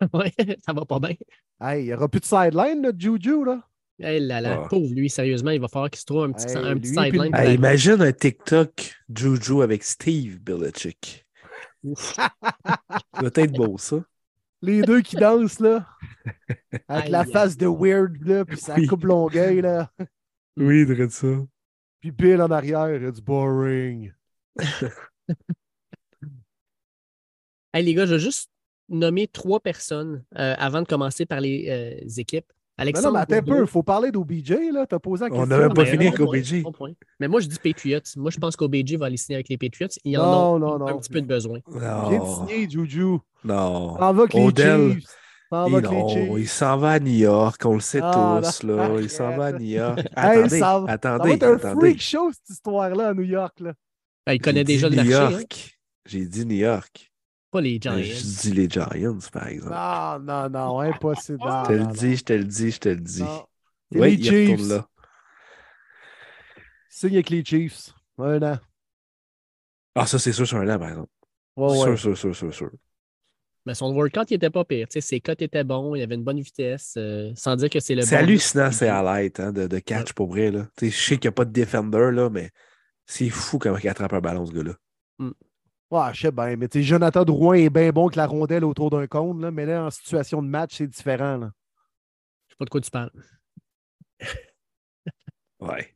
[0.14, 0.32] Ouais,
[0.64, 1.16] ça va pas bien.
[1.60, 3.67] Hey, il n'y aura plus de sideline, notre Juju, là.
[4.00, 4.68] Eh là là, Ah.
[4.68, 7.34] pauvre lui, sérieusement, il va falloir qu'il se trouve un petit, Hey, un petit sideline.
[7.34, 11.26] Hey, imagine un TikTok Juju avec Steve Belichick.
[11.94, 12.30] Ça
[13.20, 14.02] doit être beau, ça.
[14.62, 15.86] Les deux qui dansent, là.
[16.88, 18.86] Avec la face de weird, là, puis sa Oui.
[18.86, 19.90] coupe longueuil, là.
[20.56, 21.26] Oui, de ça.
[22.00, 24.12] Puis Bill en arrière, it's boring.
[27.74, 28.50] Hey, les gars, je vais juste
[28.88, 32.50] nommer trois personnes euh, avant de commencer par les euh, équipes.
[32.78, 34.86] Mais non, Alexandre mais attends un peu, il faut parler d'OBJ, là.
[34.86, 35.56] T'as posé la On question.
[35.56, 36.62] avait pas Mais fini avec OBJ.
[37.18, 38.00] Mais moi, je dis Patriots.
[38.16, 39.88] Moi, je pense qu'OBJ va aller signer avec les Patriots.
[40.04, 40.86] Ils en Non, ont non, non.
[40.88, 41.58] un petit peu de besoin.
[41.66, 42.46] Viens de Non.
[42.46, 43.18] signer, Juju.
[43.44, 43.96] Non.
[43.96, 44.40] T'en vas avec les.
[44.94, 45.08] Chiefs.
[45.50, 49.00] Les non, il s'en va à New York, on le sait Ah, tous, non, là.
[49.00, 49.52] Il s'en va à.
[49.52, 49.98] New York.
[49.98, 51.80] Hey, Attendez, ça, ça va attendez, être un attendez.
[51.80, 53.72] freak show, cette histoire-là, à New York, là.
[54.26, 55.14] Ben, il connaît déjà le New marché.
[55.16, 55.30] hein.
[55.40, 55.78] York.
[56.04, 57.10] J'ai dit New York.
[57.50, 57.94] Pas les Giants.
[57.96, 59.70] Mais Je dis les Giants, par exemple.
[59.72, 61.38] Non, non, non, impossible.
[61.42, 63.22] Je te le dis, je te le dis, je te le dis.
[63.92, 64.68] Oui, les il retourne Chiefs.
[64.68, 64.88] là.
[66.90, 67.90] Signe avec les Chiefs.
[68.18, 68.58] Un an.
[69.94, 71.10] Ah, ça, c'est sûr sur un an, par exemple.
[71.56, 71.96] Ouais, ouais.
[71.96, 72.70] Sûr, sûr, sûr, sûr, sûr.
[73.66, 74.86] Mais son workout, il était pas pire.
[74.88, 77.80] Tu sais, ses cotes étaient bons, il avait une bonne vitesse, euh, sans dire que
[77.80, 80.50] c'est le C'est bon hallucinant, c'est highlights hein, de, de catch pour vrai.
[80.50, 80.68] Là.
[80.76, 82.50] Tu sais, Je sais qu'il n'y a pas de defender, là, mais
[83.06, 84.74] c'est fou comment il attrape un ballon, ce gars-là.
[85.90, 88.90] Ouais, je sais bien, mais tu Jonathan Drouin est bien bon que la rondelle autour
[88.90, 91.38] d'un cône, là, mais là, en situation de match, c'est différent.
[91.38, 91.50] Là.
[92.48, 93.10] Je sais pas de quoi tu parles.
[95.60, 95.92] Ouais.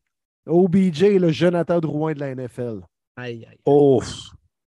[0.46, 2.81] OBJ, le Jonathan Drouin de la NFL.
[3.16, 3.59] Aïe, aïe.
[3.64, 4.02] Oh!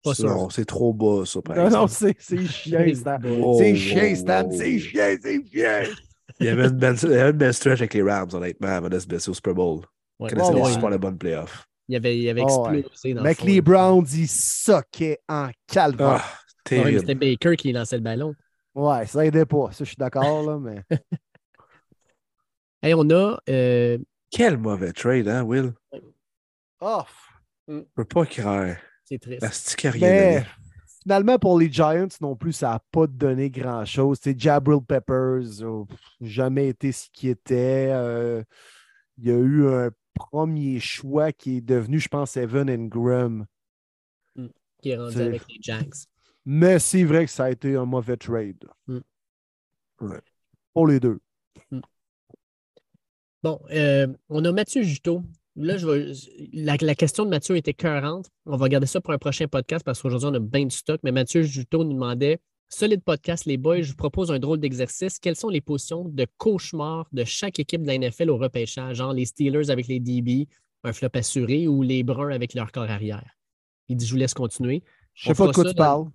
[0.04, 0.28] Pas ça, sûr.
[0.28, 1.92] non, c'est trop bas, ça, par Non, non, exemple.
[1.92, 3.18] c'est c'est chien, Stan.
[3.20, 4.44] C'est wow, chien, Stan.
[4.44, 4.52] wow.
[4.52, 5.82] C'est chien, c'est chien.
[6.38, 9.34] Il y avait une belle, stretch avec les Rams, honnêtement, avant de se blesser au
[9.34, 9.80] Super Bowl.
[10.20, 10.30] Ouais.
[10.30, 10.72] Connaissait Ouais, ouais.
[10.72, 11.66] super playoffs.
[11.88, 12.80] Il avait, il avait Oh, ouais.
[12.80, 16.08] explosé dans Mais le les Browns, ils soquaient en calvaire.
[16.08, 17.00] Ah, Ouais, terrible.
[17.00, 18.34] C'était Baker qui lançait le ballon.
[18.74, 19.70] Ouais, ça aidait pas.
[19.72, 20.82] Ça, je suis d'accord, là, mais.
[22.82, 23.98] Hey, on a euh,
[24.30, 25.72] Quel mauvais trade, hein, Will?
[26.80, 27.02] Oh,
[27.68, 28.76] Je peux pas croire.
[29.04, 29.40] c'est triste.
[29.82, 30.44] La mais
[31.02, 34.18] finalement, pour les Giants non plus, ça n'a pas donné grand-chose.
[34.22, 35.86] C'est Jabril Peppers, oh,
[36.20, 37.88] jamais été ce qui était.
[37.90, 38.42] Euh,
[39.18, 43.46] il y a eu un premier choix qui est devenu, je pense, Evan Ingram.
[44.82, 45.94] qui est rendu avec les Jags.
[46.44, 48.64] Mais c'est vrai que ça a été un mauvais trade.
[48.86, 48.98] Mm.
[50.00, 50.20] Ouais.
[50.72, 51.18] Pour les deux.
[53.42, 55.22] Bon, euh, on a Mathieu Juteau.
[55.56, 56.12] Là, je vais,
[56.52, 58.28] la, la question de Mathieu était cohérente.
[58.44, 61.00] On va garder ça pour un prochain podcast parce qu'aujourd'hui, on a bien du stock.
[61.02, 65.18] Mais Mathieu Juteau nous demandait Solide podcast, les boys, je vous propose un drôle d'exercice.
[65.18, 69.12] Quelles sont les positions de cauchemar de chaque équipe de la NFL au repêchage, genre
[69.12, 70.48] les Steelers avec les DB,
[70.82, 73.24] un flop assuré, ou les Bruns avec leur corps arrière?
[73.88, 74.82] Il dit Je vous laisse continuer.
[75.14, 76.06] Je sais On pas de quoi ça tu dans- parles.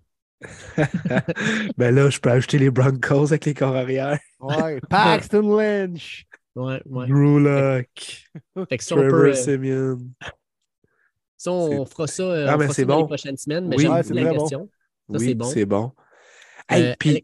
[1.78, 4.20] ben là, je peux ajouter les Broncos avec les corps arrière.
[4.40, 6.26] Ouais, Paxton Lynch.
[6.56, 7.08] Ouais, ouais.
[7.08, 8.28] Drew Lock,
[8.70, 10.00] Fait que si on, peut, Trevor euh, Simeon.
[11.38, 13.02] si on fera ça, euh, Ah, on fera ça dans bon.
[13.04, 13.68] les prochaines semaines.
[13.70, 14.40] Mais Oui, j'aime ouais, la très bon.
[14.42, 14.70] question.
[15.10, 15.46] Ça, oui, c'est bon.
[15.46, 15.92] c'est bon.
[16.72, 17.24] Hey, Euh, puis,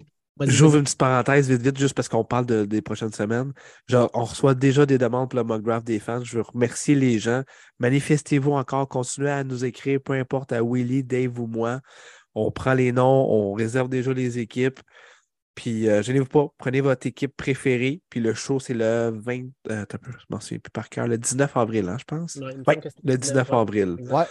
[0.51, 3.53] J'ouvre une petite parenthèse vite, vite, juste parce qu'on parle de- des prochaines semaines.
[3.87, 6.23] Genre, on reçoit déjà des demandes pour le mock draft des fans.
[6.23, 7.41] Je veux remercier les gens.
[7.79, 11.79] Manifestez-vous encore, continuez à nous écrire, peu importe à Willy, Dave ou moi.
[12.35, 14.79] On prend les noms, on réserve déjà les équipes.
[15.55, 18.01] Puis, euh, gênez-vous pas, prenez votre équipe préférée.
[18.11, 19.45] Puis, le show, c'est le 20.
[19.71, 21.07] euh, attends un peu, je m'en souviens plus par cœur.
[21.07, 22.35] Le 19 avril, hein, je pense.
[22.67, 23.95] Ouais, le 19 avril.
[24.11, 24.25] Ouais.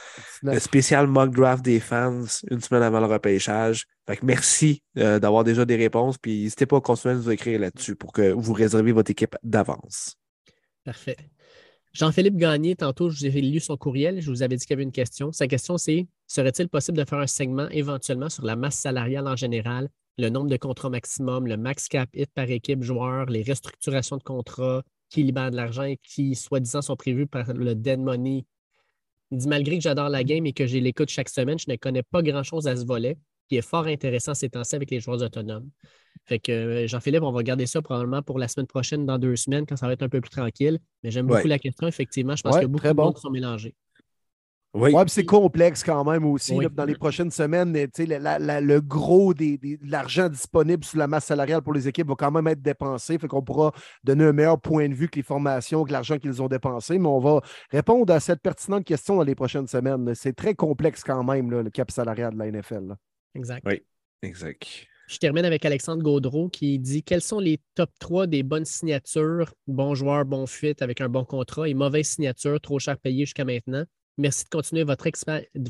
[0.55, 3.87] Le spécial mock draft des fans une semaine avant le repêchage.
[4.23, 6.19] Merci euh, d'avoir déjà des réponses.
[6.19, 9.37] Puis n'hésitez pas à continuer à nous écrire là-dessus pour que vous réserviez votre équipe
[9.42, 10.16] d'avance.
[10.85, 11.16] Parfait.
[11.92, 14.21] Jean-Philippe Gagné, tantôt, je vous ai lu son courriel.
[14.21, 15.33] Je vous avais dit qu'il y avait une question.
[15.33, 19.35] Sa question, c'est serait-il possible de faire un segment éventuellement sur la masse salariale en
[19.35, 19.88] général,
[20.19, 24.23] le nombre de contrats maximum, le max cap hit par équipe joueur, les restructurations de
[24.23, 28.45] contrats, qui libère de l'argent et qui, soi-disant, sont prévus par le dead money?
[29.31, 31.77] Il dit malgré que j'adore la game et que j'ai l'écoute chaque semaine, je ne
[31.77, 33.16] connais pas grand-chose à ce volet
[33.49, 35.68] qui est fort intéressant ces temps-ci avec les joueurs autonomes.
[36.25, 39.37] Fait que euh, Jean-Philippe, on va garder ça probablement pour la semaine prochaine, dans deux
[39.37, 40.79] semaines, quand ça va être un peu plus tranquille.
[41.05, 41.49] Mais j'aime beaucoup Ouais.
[41.49, 42.35] la question, effectivement.
[42.35, 43.05] Je pense Ouais, que beaucoup très de bon.
[43.05, 43.75] monde sont mélangés.
[44.75, 46.55] Oui, c'est complexe quand même aussi.
[46.75, 49.57] dans les prochaines semaines, le gros de
[49.89, 53.18] l'argent disponible sur la masse salariale pour les équipes va quand même être dépensé.
[53.18, 53.73] Fait qu'on pourra
[54.05, 56.99] donner un meilleur point de vue que les formations, que l'argent qu'ils ont dépensé.
[56.99, 60.14] Mais on va répondre à cette pertinente question dans les prochaines semaines.
[60.14, 62.97] C'est très complexe quand même, le cap salarial de la NFL.
[63.37, 63.62] Exact.
[63.66, 63.82] Oui,
[64.22, 64.66] exact.
[65.07, 69.55] Je termine avec Alexandre Gaudreau qui dit Quels sont les top 3 des bonnes signatures,
[69.68, 73.45] bon joueur, bon fit avec un bon contrat et mauvaise signature, trop cher payé jusqu'à
[73.45, 73.84] maintenant?
[74.18, 75.07] Merci de continuer votre,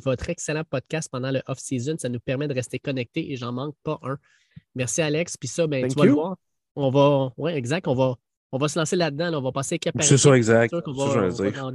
[0.04, 1.96] votre excellent podcast pendant le off-season.
[1.98, 4.16] Ça nous permet de rester connectés et j'en manque pas un.
[4.74, 5.36] Merci, Alex.
[5.36, 6.36] Puis ça, ben, tu vas le voir.
[6.76, 7.88] On va, oui, exact.
[7.88, 8.14] On va,
[8.52, 9.34] on va se lancer là-dedans.
[9.34, 10.72] On va passer cap C'est ça, exact.
[10.72, 11.28] On va,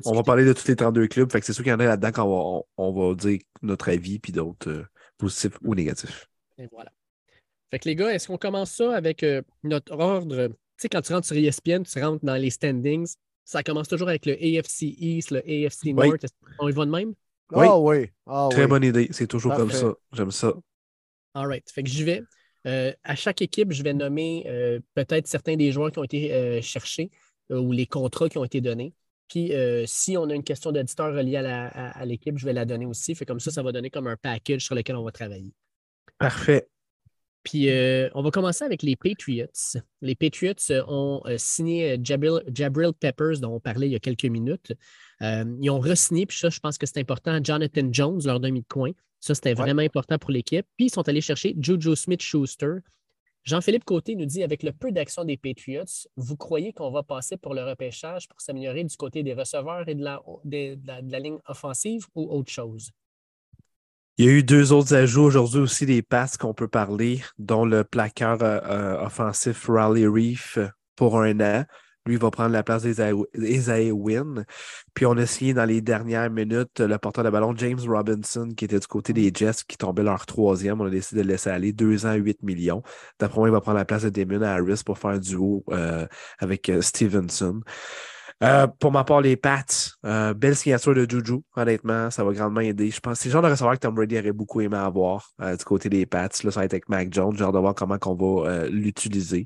[0.06, 1.32] on, va parler de tous les 32 clubs.
[1.32, 3.90] Fait que c'est sûr qu'il y en a là-dedans qu'on va, on, va dire notre
[3.90, 4.86] avis, puis d'autres euh,
[5.22, 6.28] positifs ou négatifs.
[6.58, 6.92] Et voilà.
[7.70, 10.48] Fait que les gars, est-ce qu'on commence ça avec euh, notre ordre?
[10.48, 13.16] Tu sais, quand tu rentres sur ESPN, tu rentres dans les standings.
[13.46, 16.26] Ça commence toujours avec le AFC East, le AFC North.
[16.60, 17.14] On y va de même?
[17.52, 17.66] Oui.
[17.68, 18.10] Ah oui.
[18.26, 19.08] Ah Très bonne idée.
[19.12, 19.94] C'est toujours comme ça.
[20.12, 20.54] J'aime ça.
[21.34, 21.70] All right.
[21.72, 22.22] Fait que j'y vais.
[22.68, 26.62] Euh, à chaque équipe, je vais nommer euh, peut-être certains des joueurs qui ont été
[26.62, 27.10] cherchés
[27.50, 28.94] ou les contrats qui ont été donnés.
[29.32, 29.54] Puis,
[29.86, 33.16] si on a une question d'auditeur reliée à l'équipe, je vais la donner aussi.
[33.16, 35.54] Fait comme ça, ça va donner comme un package sur lequel on va travailler.
[36.18, 36.68] Parfait.
[37.44, 39.48] Puis euh, on va commencer avec les Patriots.
[40.02, 44.26] Les Patriots euh, ont euh, signé Jabril, Peppers, dont on parlait il y a quelques
[44.26, 44.74] minutes.
[45.22, 48.68] ils ont re-signé, puis ça, je pense que c'est important, Jonathan Jones, leur demi de
[48.68, 48.92] coin.
[49.20, 50.66] Ça, c'était vraiment important pour l'équipe.
[50.78, 52.78] Puis ils sont allés chercher Juju Smith-Schuster.
[53.44, 55.84] Jean-Philippe Côté nous dit avec le peu d'action des Patriots,
[56.16, 59.96] vous croyez qu'on va passer pour le repêchage pour s'améliorer du côté des receveurs et
[59.96, 62.92] de la ligne offensive ou autre chose?
[64.18, 67.66] Il y a eu deux autres ajouts aujourd'hui aussi des passes qu'on peut parler, dont
[67.66, 70.60] le plaqueur euh, euh, offensif Raleigh Reef
[70.96, 71.66] pour un an.
[72.06, 74.46] Lui va prendre la place d'Isaiah Wynn.
[74.94, 78.66] Puis on a signé dans les dernières minutes le porteur de ballon James Robinson, qui
[78.66, 80.82] était du côté des Jets, qui tombait leur troisième.
[80.82, 82.82] On a décidé de le laisser aller deux ans, 8 millions.
[83.20, 86.06] D'après moi, il va prendre la place de Damon Harris pour faire un duo euh,
[86.40, 87.62] avec Stevenson.
[88.44, 89.64] Euh, pour ma part, les Pats,
[90.06, 92.90] euh, belle signature de Juju, honnêtement, ça va grandement aider.
[92.90, 95.30] Je pense que c'est le genre de recevoir que Tom Brady aurait beaucoup aimé avoir
[95.42, 96.30] euh, du côté des Pats.
[96.44, 99.46] Là, ça va être avec Mac Jones, genre de voir comment on va l'utiliser.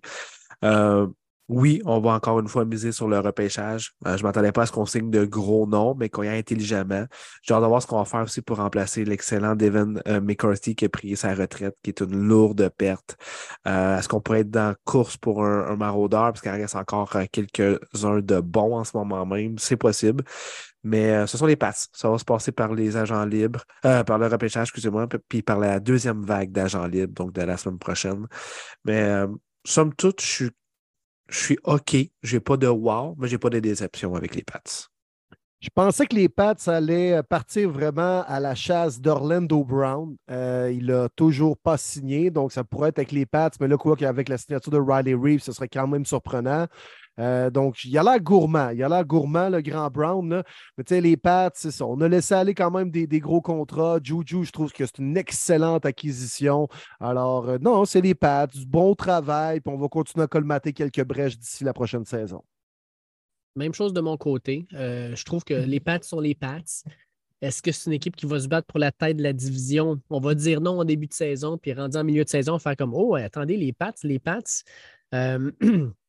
[1.47, 3.93] Oui, on va encore une fois miser sur le repêchage.
[4.07, 6.27] Euh, je ne m'attendais pas à ce qu'on signe de gros noms, mais qu'on y
[6.27, 7.05] aille intelligemment.
[7.43, 10.75] J'ai hâte de voir ce qu'on va faire aussi pour remplacer l'excellent Devin euh, McCarthy
[10.75, 13.15] qui a pris sa retraite, qui est une lourde perte.
[13.67, 18.21] Euh, est-ce qu'on pourrait être dans course pour un, maraudeur, parce qu'il reste encore quelques-uns
[18.21, 19.59] de bons en ce moment même?
[19.59, 20.23] C'est possible.
[20.83, 21.89] Mais ce sont les passes.
[21.93, 25.79] Ça va se passer par les agents libres, par le repêchage, excusez-moi, puis par la
[25.79, 28.27] deuxième vague d'agents libres, donc de la semaine prochaine.
[28.83, 29.25] Mais
[29.63, 30.51] somme toute, je suis
[31.27, 31.95] je suis OK.
[32.23, 34.89] J'ai pas de wow, mais j'ai pas de déception avec les Pats.
[35.61, 40.15] Je pensais que les Pats allaient partir vraiment à la chasse d'Orlando Brown.
[40.29, 43.77] Euh, il n'a toujours pas signé, donc ça pourrait être avec les Pats, mais là,
[43.77, 46.67] quoi qu'avec la signature de Riley Reeves, ce serait quand même surprenant.
[47.19, 48.69] Euh, donc, il y a l'air gourmand.
[48.69, 50.43] Il y a l'air gourmand, le grand Brown.
[50.77, 51.85] Mais tu sais, les Pats, c'est ça.
[51.85, 53.99] On a laissé aller quand même des, gros contrats.
[54.03, 56.67] Juju, je trouve que c'est une excellente acquisition.
[56.99, 58.47] Alors, euh, non, c'est les Pats.
[58.47, 59.61] Du bon travail.
[59.61, 62.43] Puis on va continuer à colmater quelques brèches d'ici la prochaine saison.
[63.55, 64.67] Même chose de mon côté.
[64.73, 66.59] Euh, je trouve que les Pats sont les Pats.
[67.41, 70.01] Est-ce que c'est une équipe qui va se battre pour la tête de la division?
[70.09, 72.75] On va dire non en début de saison, puis rendu en milieu de saison, faire
[72.75, 74.41] comme Oh, attendez, les Pats, les Pats.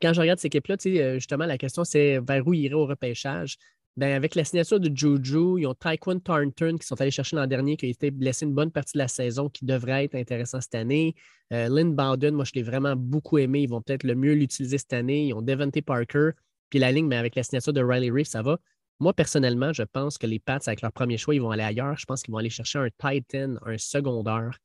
[0.00, 2.86] quand je regarde cette équipe-là, euh, justement, la question, c'est vers où il irait au
[2.86, 3.56] repêchage?
[3.96, 7.48] Ben, avec la signature de Juju, ils ont Tyquan Thornton qui sont allés chercher l'an
[7.48, 10.60] dernier, qui a été blessé une bonne partie de la saison, qui devrait être intéressant
[10.60, 11.16] cette année.
[11.52, 13.62] Euh, Lynn Bowden, moi, je l'ai vraiment beaucoup aimé.
[13.62, 15.26] Ils vont peut-être le mieux l'utiliser cette année.
[15.26, 16.30] Ils ont Devante Parker.
[16.70, 18.58] Puis la ligne, mais avec la signature de Riley Reef, ça va.
[19.00, 21.96] Moi, personnellement, je pense que les Pats, avec leur premier choix, ils vont aller ailleurs.
[21.96, 24.58] Je pense qu'ils vont aller chercher un Titan, un secondaire.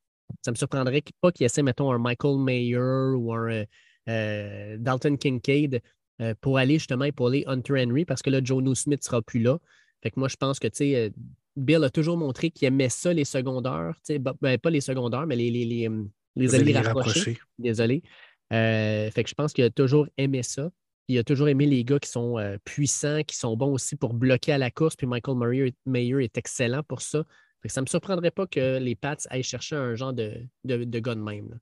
[0.44, 3.64] Ça me surprendrait pas qu'ils essaient, mettons, un Michael Mayer ou un,
[4.10, 5.82] euh, Dalton Kincaid
[6.22, 9.42] euh, pour aller justement épauler Hunter Henry parce que là, Joe Smith ne sera plus
[9.42, 9.60] là.
[10.02, 11.10] Fait que moi, je pense que euh,
[11.56, 13.94] Bill a toujours montré qu'il aimait ça, les secondaires.
[14.42, 15.90] Ben, pas les secondaires, mais les, les, les,
[16.36, 17.38] les alliés rapprochés.
[17.58, 18.04] Désolé.
[18.50, 20.70] fait que je pense qu'il a toujours aimé ça.
[21.10, 24.54] Il a toujours aimé les gars qui sont puissants, qui sont bons aussi pour bloquer
[24.54, 24.96] à la course.
[24.96, 27.24] Puis Michael Mayer, est excellent pour ça.
[27.62, 30.34] Fait que ça ne me surprendrait pas que les Pats aillent chercher un genre de,
[30.66, 31.60] de, de gars de même.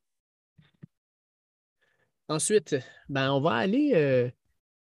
[2.31, 2.77] Ensuite,
[3.09, 3.91] ben, on va aller.
[3.93, 4.29] Euh,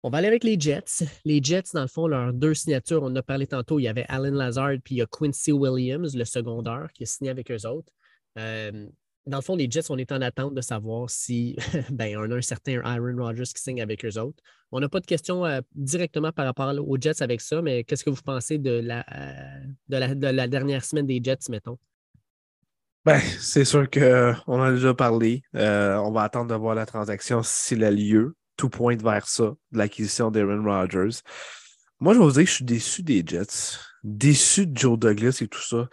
[0.03, 1.07] on va aller avec les Jets.
[1.24, 3.89] Les Jets, dans le fond, leurs deux signatures, on en a parlé tantôt, il y
[3.89, 7.51] avait Alan Lazard puis il y a Quincy Williams, le secondaire, qui a signé avec
[7.51, 7.91] eux autres.
[8.39, 8.87] Euh,
[9.24, 11.57] dans le fond, les Jets, on est en attente de savoir si
[11.91, 14.43] ben, on a un certain Aaron Rodgers qui signe avec eux autres.
[14.70, 18.05] On n'a pas de questions euh, directement par rapport aux Jets avec ça, mais qu'est-ce
[18.05, 19.07] que vous pensez de la,
[19.89, 21.78] de la, dernière semaine des Jets, mettons?
[23.05, 25.42] Ben, c'est sûr qu'on en a déjà parlé.
[25.57, 28.36] Euh, on va attendre de voir la transaction s'il a lieu.
[28.57, 31.20] Tout pointe vers ça, de l'acquisition d'Aaron Rodgers.
[31.98, 35.38] Moi, je vais vous dire que je suis déçu des Jets, déçu de Joe Douglas
[35.40, 35.88] et tout ça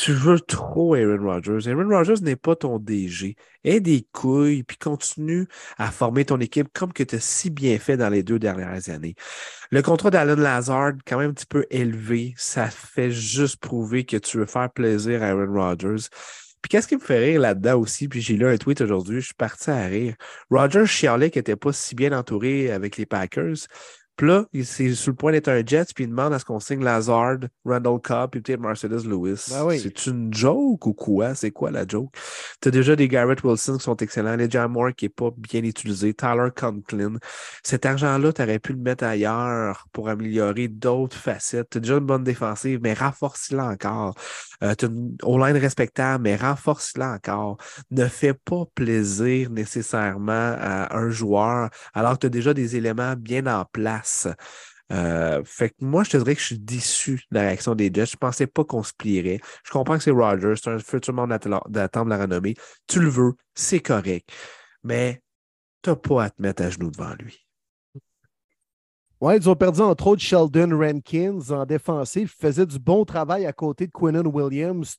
[0.00, 1.68] tu veux trop Aaron Rodgers.
[1.68, 3.36] Aaron Rodgers n'est pas ton DG.
[3.64, 5.46] Aie des couilles, puis continue
[5.76, 8.88] à former ton équipe comme que tu as si bien fait dans les deux dernières
[8.88, 9.14] années.
[9.70, 14.16] Le contrat d'Alan Lazard, quand même un petit peu élevé, ça fait juste prouver que
[14.16, 16.08] tu veux faire plaisir à Aaron Rodgers.
[16.62, 19.26] Puis qu'est-ce qui me fait rire là-dedans aussi, puis j'ai lu un tweet aujourd'hui, je
[19.26, 20.14] suis parti à rire.
[20.50, 23.66] Rodgers chialait qu'il n'était pas si bien entouré avec les Packers.
[24.20, 26.60] Puis là, c'est sur le point d'être un Jets, puis il demande à ce qu'on
[26.60, 29.46] signe Lazard, Randall Cobb, puis peut-être Mercedes Lewis.
[29.48, 31.34] Ben c'est une joke ou quoi?
[31.34, 32.14] C'est quoi la joke?
[32.60, 35.62] Tu as déjà des Garrett Wilson qui sont excellents, les Moore qui n'est pas bien
[35.62, 37.14] utilisé, Tyler Conklin.
[37.62, 41.70] Cet argent-là, tu aurais pu le mettre ailleurs pour améliorer d'autres facettes.
[41.70, 44.14] Tu as déjà une bonne défensive, mais renforce-la encore.
[44.62, 47.56] Euh, tu une O-line respectable, mais renforce-la encore.
[47.90, 53.14] Ne fais pas plaisir nécessairement à un joueur alors que tu as déjà des éléments
[53.16, 54.28] bien en place.
[54.92, 57.90] Euh, fait que moi, je te dirais que je suis déçu de la réaction des
[57.92, 58.06] Jets.
[58.06, 59.40] Je pensais pas qu'on se plierait.
[59.64, 61.30] Je comprends que c'est Rogers, c'est un futur monde
[61.68, 62.54] d'attendre la renommée.
[62.88, 64.28] Tu le veux, c'est correct.
[64.82, 65.22] Mais
[65.82, 67.46] tu n'as pas à te mettre à genoux devant lui.
[69.22, 72.32] Oui, ils ont perdu entre autres Sheldon Rankins en défensive.
[72.34, 74.96] Il faisait du bon travail à côté de Quinnen Williams.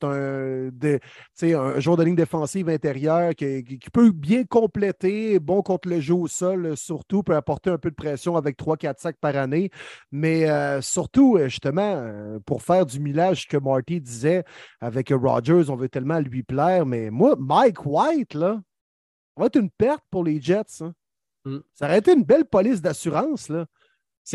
[1.34, 5.99] C'est un, un joueur de ligne défensive intérieure qui, peut bien compléter, bon contre le
[5.99, 9.72] jeu au sol, surtout, peut apporter un peu de pression avec 3-4 sacs par année.
[10.11, 14.43] Mais euh, surtout, justement, euh, pour faire du millage que Marty disait
[14.82, 16.86] avec Rogers, on veut tellement lui plaire.
[16.86, 18.61] Mais moi, Mike White, là,
[19.36, 20.82] va être une perte pour les Jets.
[20.82, 20.93] Hein.
[21.45, 21.57] Mm.
[21.74, 23.49] Ça aurait été une belle police d'assurance.
[23.49, 23.65] là.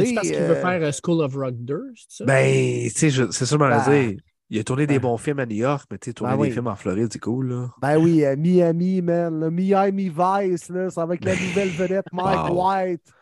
[0.05, 2.25] C'est parce qu'il veut euh, faire euh, School of Rock 2, c'est ça?
[2.25, 4.21] Ben, tu sais, c'est je ben, dire.
[4.49, 5.03] Il a tourné des ben.
[5.03, 7.19] bons films à New York, mais tu sais, tourner ben des films en Floride, c'est
[7.19, 7.71] cool, là.
[7.81, 9.41] Ben oui, euh, Miami, man.
[9.41, 13.13] Le Miami Vice, là, c'est avec la nouvelle vedette Mike White.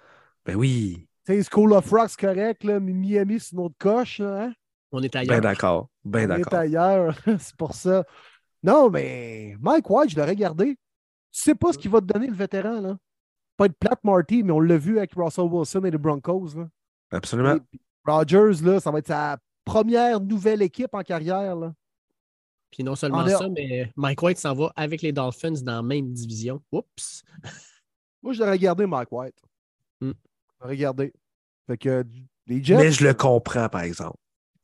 [0.45, 1.07] Ben oui.
[1.27, 4.45] Tu sais, School of Rock, c'est correct, là, mais Miami, c'est une autre coche, là,
[4.45, 4.53] hein?
[4.93, 5.35] On est ailleurs.
[5.35, 5.89] Ben d'accord.
[6.05, 6.53] Ben d'accord.
[6.53, 8.05] On est ailleurs, c'est pour ça.
[8.63, 10.77] Non, mais Mike White, je l'aurais gardé.
[11.33, 12.97] Tu sais pas ce qu'il va te donner, le vétéran, là
[13.57, 16.55] pas être plate, Marty, mais on l'a vu avec Russell Wilson et les Broncos.
[16.57, 16.69] Là.
[17.11, 17.57] Absolument.
[18.05, 21.57] Rogers, là, ça va être sa première nouvelle équipe en carrière.
[21.57, 21.75] Là.
[22.71, 26.13] Puis non seulement ça, mais Mike White s'en va avec les Dolphins dans la même
[26.13, 26.61] division.
[26.73, 27.23] Oups!
[28.23, 29.37] Moi, je l'aurais gardé, Mike White.
[30.01, 30.13] Je
[30.61, 31.13] l'aurais gardé.
[31.67, 32.05] Fait que
[32.47, 32.77] les Jets.
[32.77, 34.17] Mais je le comprends, par exemple.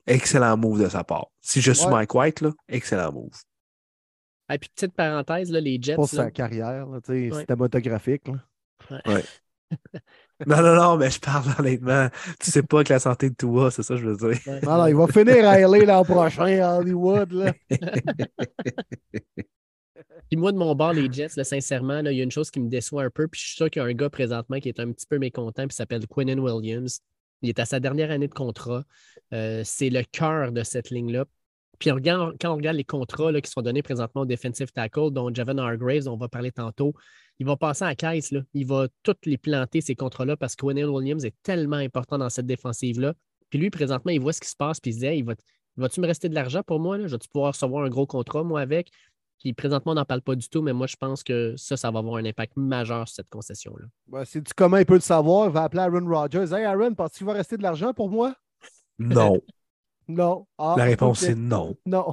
[0.06, 1.28] Excellent move de sa part.
[1.40, 3.30] Si je suis Mike White, là, excellent move.
[4.52, 5.94] Et puis, petite parenthèse, là, les Jets.
[5.94, 8.26] Pour sa carrière, c'est cinématographique.
[8.26, 8.34] Là.
[9.06, 9.24] Ouais.
[10.46, 12.08] non, non, non, mais je parle honnêtement.
[12.40, 14.40] Tu sais pas que la santé de toi, c'est ça que je veux dire.
[14.62, 17.32] Alors, il va finir à aller l'an prochain à Hollywood.
[17.32, 17.52] Là.
[20.30, 22.60] Puis moi, de mon bord, les Jets, là, sincèrement, il y a une chose qui
[22.60, 23.26] me déçoit un peu.
[23.26, 25.18] Puis je suis sûr qu'il y a un gars présentement qui est un petit peu
[25.18, 27.00] mécontent, puis s'appelle Quinnen Williams.
[27.42, 28.84] Il est à sa dernière année de contrat.
[29.32, 31.24] Euh, c'est le cœur de cette ligne-là.
[31.80, 35.58] Puis quand on regarde les contrats qui sont donnés présentement au defensive tackle, dont Javon
[35.58, 36.94] Hargraves, on va parler tantôt,
[37.40, 38.32] il va passer à la caisse.
[38.32, 38.42] Là.
[38.52, 42.28] Il va toutes les planter, ces contrats-là, parce que Wendell Williams est tellement important dans
[42.28, 43.14] cette défensive-là.
[43.48, 45.88] Puis lui, présentement, il voit ce qui se passe, puis il se dit il va,
[45.88, 46.98] tu me rester de l'argent pour moi?
[46.98, 47.06] Là?
[47.06, 48.90] Je vais pouvoir recevoir un gros contrat, moi, avec?
[49.38, 51.90] Puis présentement, on n'en parle pas du tout, mais moi, je pense que ça, ça
[51.90, 53.86] va avoir un impact majeur sur cette concession-là.
[54.06, 55.48] Ben, c'est du commun, il peut le savoir.
[55.48, 56.54] Il va appeler Aaron Rodgers.
[56.54, 58.34] Hey, Aaron, penses-tu qu'il va rester de l'argent pour moi?
[58.98, 59.40] Non.
[60.08, 60.46] non.
[60.58, 61.74] Ah, La réponse, c'est non.
[61.86, 62.12] Non.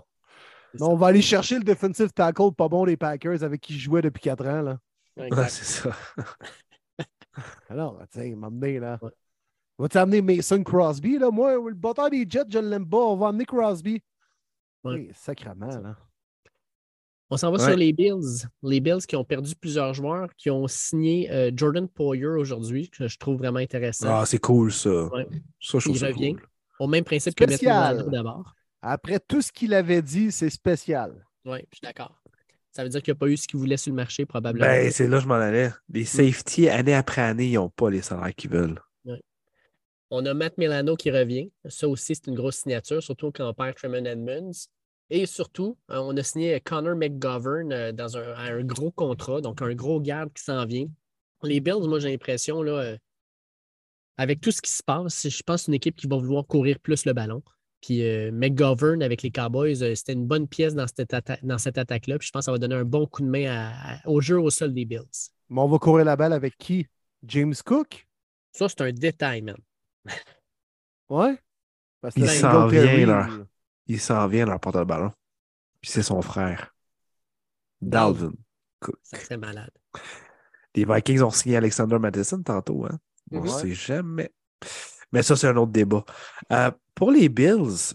[0.80, 0.91] non.
[0.91, 4.01] On va aller chercher le defensive tackle pas bon des Packers avec qui je jouais
[4.01, 4.61] depuis quatre ans.
[4.61, 4.80] Là.
[5.18, 5.95] Ouais, c'est ça.
[7.70, 8.99] Alors, tiens, m'amener là.
[9.78, 11.18] Va-tu amener Mason Crosby?
[11.20, 11.30] Là?
[11.30, 12.97] Moi, le bâtard des Jets, je ne l'aime pas.
[12.97, 14.01] On va amener Crosby.
[14.84, 15.95] Oui, sacrément, là.
[17.30, 18.47] On s'en va sur les Bills.
[18.63, 23.07] Les Bills qui ont perdu plusieurs joueurs, qui ont signé euh, Jordan Poyer aujourd'hui, que
[23.07, 24.07] je trouve vraiment intéressant.
[24.09, 25.09] Ah, c'est cool, ça.
[25.59, 26.36] Ça, je Il revient.
[26.80, 28.53] Au même principe que Matt d'abord.
[28.82, 31.26] Après tout ce qu'il avait dit, c'est spécial.
[31.43, 32.22] Oui, je suis d'accord.
[32.78, 34.67] Ça veut dire qu'il n'y a pas eu ce qu'il voulait sur le marché, probablement.
[34.67, 35.71] Ben, c'est là que je m'en allais.
[35.89, 38.80] Les safety, année après année, ils n'ont pas les salaires qu'ils veulent.
[40.11, 41.51] On a Matt Milano qui revient.
[41.67, 44.51] Ça aussi, c'est une grosse signature, surtout quand on perd Tremont Edmonds.
[45.09, 49.73] Et surtout, euh, on a signé Connor McGovern euh, dans un, gros contrat, donc un
[49.73, 50.86] gros garde qui s'en vient.
[51.41, 52.97] Les Bills, moi, j'ai l'impression, là, euh,
[54.17, 57.05] avec tout ce qui se passe, je pense une équipe qui va vouloir courir plus
[57.07, 57.41] le ballon.
[57.82, 58.01] Puis
[58.32, 62.17] McGovern avec les Cowboys, c'était une bonne pièce dans cette, dans cette attaque-là.
[62.17, 63.71] Puis je pense que ça va donner un bon coup de main
[64.05, 65.30] au jeu au sol des Bills.
[65.49, 66.88] Mais on va courir la balle avec qui?
[67.23, 68.07] James Cook?
[68.51, 69.57] Ça, c'est un détail, man.
[71.09, 71.38] ouais?
[72.15, 73.30] il s'en vient, là.
[73.88, 75.11] Il s'en vient, leur porte de ballon.
[75.82, 76.75] Puis c'est son frère.
[77.82, 78.34] Dalvin
[78.80, 78.97] Cook.
[79.03, 79.71] Ça serait malade.
[80.75, 82.97] Les Vikings ont signé Alexander Madison tantôt, hein?
[83.32, 84.32] On ne sait jamais.
[85.12, 86.03] Mais ça, c'est un autre débat.
[86.51, 87.93] Euh, pour les Bills,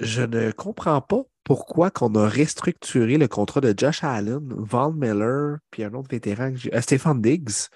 [0.00, 5.58] je ne comprends pas pourquoi qu'on a restructuré le contrat de Josh Allen, Von Miller,
[5.70, 7.68] puis un autre vétéran, euh, Stéphane Diggs,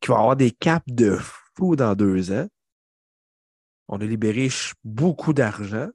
[0.00, 1.16] qui va avoir des caps de
[1.56, 2.46] fou dans deux ans.
[3.88, 4.48] On a libéré
[4.82, 5.88] beaucoup d'argent,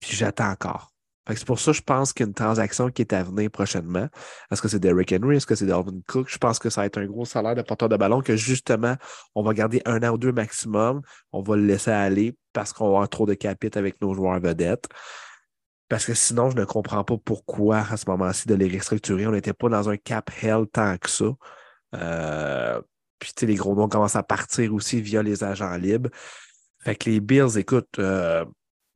[0.00, 0.87] puis j'attends encore.
[1.36, 4.08] C'est pour ça que je pense qu'une transaction qui est à venir prochainement,
[4.50, 6.26] est-ce que c'est Derrick Henry, est-ce que c'est Dalvin Cook?
[6.28, 8.96] Je pense que ça va être un gros salaire de porteur de ballon que justement,
[9.34, 11.02] on va garder un an ou deux maximum.
[11.32, 14.40] On va le laisser aller parce qu'on va avoir trop de capitaux avec nos joueurs
[14.40, 14.86] vedettes.
[15.88, 19.26] Parce que sinon, je ne comprends pas pourquoi à ce moment-ci de les restructurer.
[19.26, 21.26] On n'était pas dans un cap hell tant que ça.
[21.94, 22.80] Euh,
[23.18, 26.10] puis, tu sais, les gros noms commencent à partir aussi via les agents libres.
[26.80, 28.44] Fait que les Bills, écoute, euh,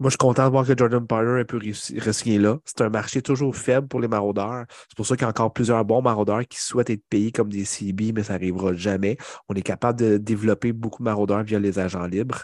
[0.03, 2.59] moi, je suis content de voir que Jordan Poyer ait pu re-signer là.
[2.65, 4.65] C'est un marché toujours faible pour les maraudeurs.
[4.89, 7.49] C'est pour ça qu'il y a encore plusieurs bons maraudeurs qui souhaitent être payés comme
[7.49, 9.17] des CB, mais ça n'arrivera jamais.
[9.49, 12.43] On est capable de développer beaucoup de maraudeurs via les agents libres.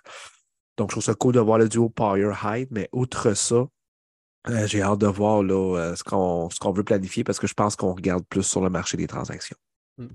[0.77, 3.67] Donc, je trouve ça cool de voir le duo Poyer-Hyde, mais outre ça,
[4.49, 7.75] euh, j'ai hâte de voir là, euh, ce qu'on veut planifier parce que je pense
[7.75, 9.57] qu'on regarde plus sur le marché des transactions.
[9.99, 10.07] Hmm.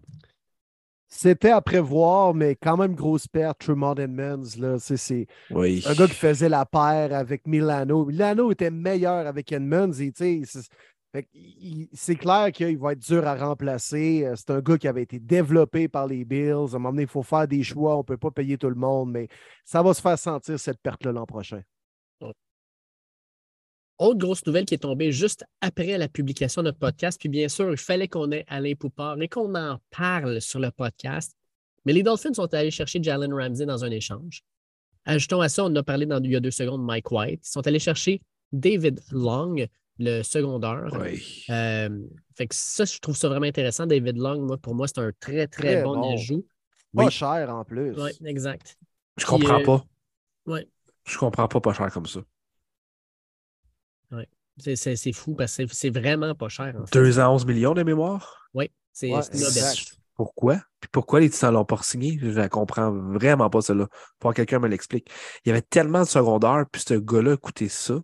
[1.15, 4.45] C'était à prévoir, mais quand même grosse perte, Tremont Edmonds.
[4.79, 8.03] C'est un gars qui faisait la paire avec Milano.
[8.05, 9.91] Milano était meilleur avec Edmonds.
[11.93, 14.25] C'est clair qu'il va être dur à remplacer.
[14.25, 16.51] Euh, c'est un gars qui avait été développé par les Bills.
[16.51, 17.93] À un moment donné, il faut faire des choix.
[17.93, 19.27] On ne peut pas payer tout le monde, mais
[19.63, 21.61] ça va se faire sentir cette perte-là l'an prochain.
[23.99, 27.19] Autre grosse nouvelle qui est tombée juste après la publication de notre podcast.
[27.19, 30.71] Puis bien sûr, il fallait qu'on ait Alain Poupard et qu'on en parle sur le
[30.71, 31.35] podcast.
[31.85, 34.43] Mais les Dolphins sont allés chercher Jalen Ramsey dans un échange.
[35.05, 37.41] Ajoutons à ça, on a parlé dans, il y a deux secondes, Mike White.
[37.45, 38.21] Ils sont allés chercher
[38.51, 39.55] David Long,
[39.99, 40.95] le secondeur.
[40.99, 41.45] Oui.
[41.49, 41.89] Euh,
[42.35, 43.85] fait que ça, je trouve ça vraiment intéressant.
[43.85, 46.45] David Long, moi, pour moi, c'est un très, très, bon, ajout.
[46.95, 47.93] Pas cher en plus.
[47.99, 48.77] Oui, exact.
[49.17, 49.85] Je comprends euh, pas.
[50.45, 50.59] Oui.
[51.05, 52.21] Je comprends pas pas cher comme ça.
[54.57, 56.75] C'est fou parce que c'est vraiment pas cher.
[56.77, 58.49] En 2 à 11 millions de mémoire?
[58.53, 59.21] Oui, c'est ouais,
[60.15, 60.61] Pourquoi?
[60.79, 62.19] Puis pourquoi les Titans l'ont pas signé?
[62.21, 63.87] Je ne comprends vraiment pas cela.
[64.19, 65.09] Pour que quelqu'un me l'explique.
[65.43, 67.99] Il y avait tellement de secondaires, puis ce gars-là coûtait ça.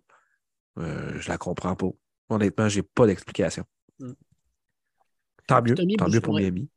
[0.78, 1.90] Euh, je la comprends pas.
[2.28, 3.64] Honnêtement, j'ai pas d'explication.
[4.00, 4.12] Mm.
[5.46, 5.74] Tant mieux.
[5.74, 6.68] tant mieux pour Miami.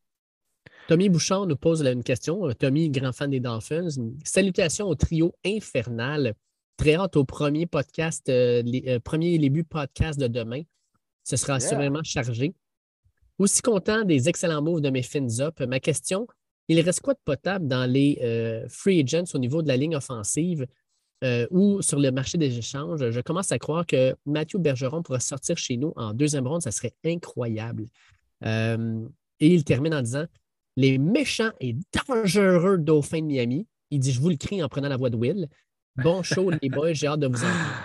[0.88, 2.52] Tommy Bouchard nous pose une question.
[2.54, 3.90] Tommy, grand fan des Dolphins.
[4.24, 6.36] Salutations au trio infernal
[6.78, 10.62] très hâte au premier podcast, euh, les, euh, premier début podcast de demain.
[11.24, 12.54] Ce sera assurément chargé.
[13.40, 15.60] Aussi content des excellents moves de mes fins up.
[15.62, 16.28] Ma question,
[16.68, 19.96] il reste quoi de potable dans les euh, free agents au niveau de la ligne
[19.96, 20.68] offensive
[21.52, 23.10] ou sur le marché des échanges?
[23.10, 26.62] Je commence à croire que Mathieu Bergeron pourra sortir chez nous en deuxième ronde.
[26.62, 27.86] Ça serait incroyable.
[28.44, 28.98] et
[29.40, 30.26] il termine en disant
[30.76, 31.78] Les méchants et
[32.10, 33.68] dangereux Dauphins de Miami.
[33.90, 35.48] Il dit Je vous le crie en prenant la voix de Will.
[35.96, 36.94] Bon show, les boys.
[36.94, 37.84] J'ai hâte de vous entendre.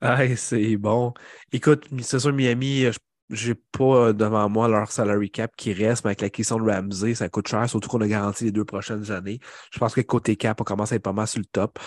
[0.00, 1.14] Ah, c'est bon.
[1.52, 2.86] Écoute, c'est sûr, Miami,
[3.30, 6.70] j'ai pas euh, devant moi leur salary cap qui reste, mais avec la question de
[6.70, 9.40] Ramsey, ça coûte cher, surtout qu'on a garanti les deux prochaines années.
[9.72, 11.78] Je pense que côté cap, on commence à être pas mal sur le top.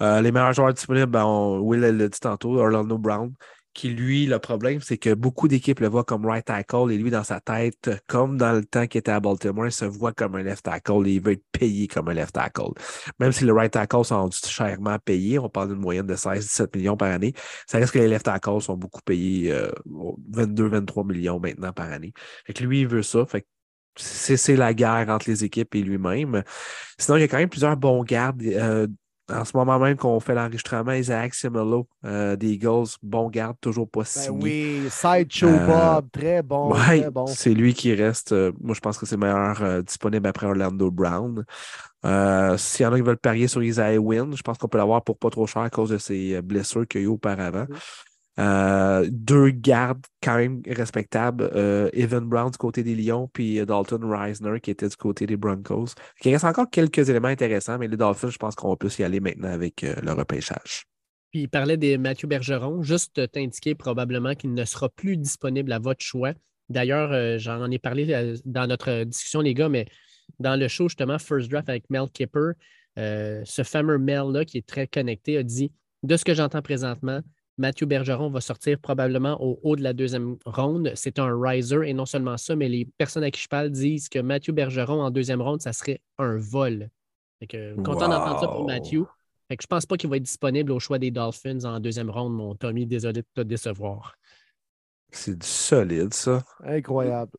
[0.00, 1.24] Euh, les meilleurs joueurs disponibles, ben,
[1.60, 3.32] Will l'a dit tantôt, Orlando Brown,
[3.74, 7.10] qui, lui, le problème, c'est que beaucoup d'équipes le voient comme right tackle et lui,
[7.10, 10.34] dans sa tête, comme dans le temps qu'il était à Baltimore, il se voit comme
[10.34, 12.72] un left tackle et il veut être payé comme un left tackle.
[13.20, 16.96] Même si le right tackle sont chèrement payés, on parle d'une moyenne de 16-17 millions
[16.96, 17.34] par année,
[17.66, 19.52] ça reste que les left tackles sont beaucoup payés
[20.32, 22.12] 22-23 euh, millions maintenant par année.
[22.46, 23.24] Fait que lui, il veut ça.
[23.26, 23.46] Fait
[24.00, 26.42] c'est la guerre entre les équipes et lui-même.
[26.98, 28.42] Sinon, il y a quand même plusieurs bons gardes.
[28.42, 28.86] Euh,
[29.30, 33.88] en ce moment même qu'on fait l'enregistrement, Isaac Simelo euh, des Eagles, bon garde, toujours
[33.88, 34.42] pas ben signé.
[34.42, 36.74] oui, Sideshow euh, Bob, très bon.
[37.12, 37.26] bon.
[37.26, 40.90] C'est lui qui reste, euh, moi je pense que c'est le meilleur disponible après Orlando
[40.90, 41.44] Brown.
[42.56, 45.02] S'il y en a qui veulent parier sur Isaiah Wynn, je pense qu'on peut l'avoir
[45.02, 47.66] pour pas trop cher à cause de ses blessures qu'il y a eu auparavant.
[48.38, 51.50] Euh, deux gardes quand même respectables.
[51.54, 55.36] Euh, Evan Brown du côté des Lions, puis Dalton Reisner qui était du côté des
[55.36, 55.88] Broncos.
[56.24, 59.02] Il reste encore quelques éléments intéressants, mais les Dolphins, je pense qu'on va plus y
[59.04, 60.84] aller maintenant avec euh, le repêchage.
[61.30, 65.78] Puis il parlait de Mathieu Bergeron, juste t'indiquer probablement qu'il ne sera plus disponible à
[65.78, 66.32] votre choix.
[66.70, 69.86] D'ailleurs, j'en ai parlé dans notre discussion, les gars, mais
[70.38, 72.52] dans le show, justement, First Draft avec Mel Kipper,
[72.96, 75.70] ce fameux Mel-là qui est très connecté a dit
[76.02, 77.20] de ce que j'entends présentement,
[77.58, 80.92] Mathieu Bergeron va sortir probablement au haut de la deuxième ronde.
[80.94, 84.08] C'est un riser et non seulement ça, mais les personnes à qui je parle disent
[84.08, 86.88] que Mathieu Bergeron en deuxième ronde, ça serait un vol.
[87.84, 89.04] content d'entendre ça pour Mathieu.
[89.48, 92.10] Fait que je pense pas qu'il va être disponible au choix des Dolphins en deuxième
[92.10, 92.86] ronde, mon Tommy.
[92.86, 94.14] Désolé de te décevoir.
[95.10, 96.44] C'est du solide, ça.
[96.62, 97.32] Incroyable.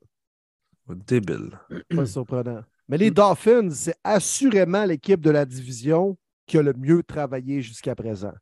[0.90, 1.52] Débile.
[1.96, 2.64] Pas surprenant.
[2.90, 6.18] Mais les Dolphins, c'est assurément l'équipe de la division
[6.48, 8.34] qui a le mieux travaillé jusqu'à présent.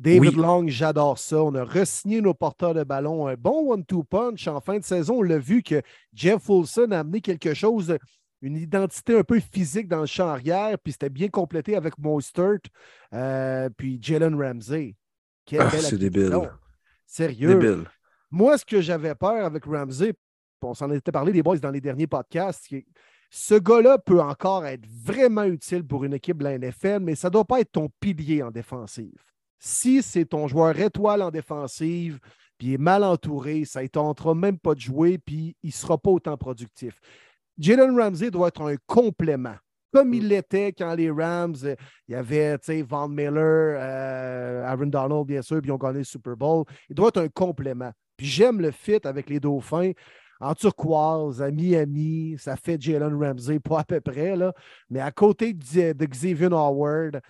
[0.00, 1.44] David Long, j'adore ça.
[1.44, 3.26] On a re-signé nos porteurs de ballon.
[3.26, 4.48] Un bon one-two punch.
[4.48, 5.82] En fin de saison, on l'a vu que
[6.14, 7.98] Jeff Wilson a amené quelque chose,
[8.40, 12.60] une identité un peu physique dans le champ arrière, puis c'était bien complété avec Mostert,
[13.12, 14.96] euh, puis Jalen Ramsey.
[15.58, 16.50] Ah, c'est débile.
[17.04, 17.58] Sérieux.
[17.58, 17.84] Débile.
[18.30, 20.14] Moi, ce que j'avais peur avec Ramsey,
[20.62, 22.74] on s'en était parlé des boys dans les derniers podcasts,
[23.28, 27.28] ce gars-là peut encore être vraiment utile pour une équipe de la NFL, mais ça
[27.28, 29.29] ne doit pas être ton pilier en défensive.
[29.60, 32.18] Si c'est ton joueur étoile en défensive,
[32.58, 35.72] puis il est mal entouré, ça ne tentera même pas de jouer, puis il ne
[35.72, 36.98] sera pas autant productif.
[37.58, 39.54] Jalen Ramsey doit être un complément.
[39.92, 45.42] Comme il l'était quand les Rams, il y avait Van Miller, euh, Aaron Donald, bien
[45.42, 46.64] sûr, puis ils ont gagné le Super Bowl.
[46.88, 47.90] Il doit être un complément.
[48.16, 49.92] Puis j'aime le fit avec les Dauphins
[50.40, 54.54] en turquoise, à Miami, ça fait Jalen Ramsey, pas à peu près, là.
[54.88, 57.20] mais à côté de, Xavier Howard,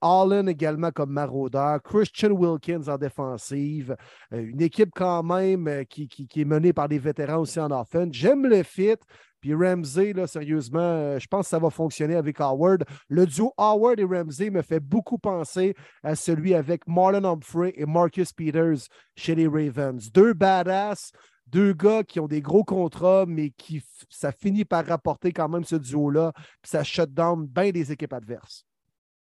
[0.00, 3.96] Allen également comme maraudeur, Christian Wilkins en défensive,
[4.32, 8.08] euh, une équipe quand même euh, qui, est menée par des vétérans aussi en offense.
[8.12, 8.96] J'aime le fit.
[9.40, 12.84] Puis Ramsey, là, sérieusement, euh, je pense que ça va fonctionner avec Howard.
[13.08, 17.86] Le duo Howard et Ramsey me fait beaucoup penser à celui avec Marlon Humphrey et
[17.86, 20.10] Marcus Peters chez les Ravens.
[20.10, 21.12] Deux badass,
[21.46, 25.64] deux gars qui ont des gros contrats, mais qui ça finit par rapporter quand même
[25.64, 28.64] ce duo-là, puis ça shut down bien des équipes adverses.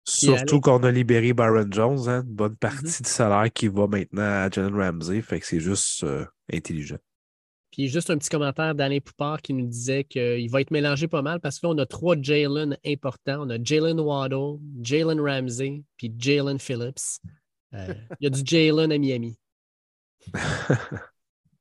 [0.04, 3.04] Surtout qu'on a libéré Byron Jones, hein, une bonne partie mm-hmm.
[3.04, 6.98] du salaire qui va maintenant à Jalen Ramsey, fait que c'est juste euh, intelligent.
[7.72, 11.22] Puis juste un petit commentaire d'Alain Poupard qui nous disait qu'il va être mélangé pas
[11.22, 13.44] mal parce qu'on a trois Jalen importants.
[13.48, 17.22] On a Jalen Waddle, Jalen Ramsey, puis Jalen Phillips.
[17.74, 19.38] Euh, il y a du Jalen à Miami.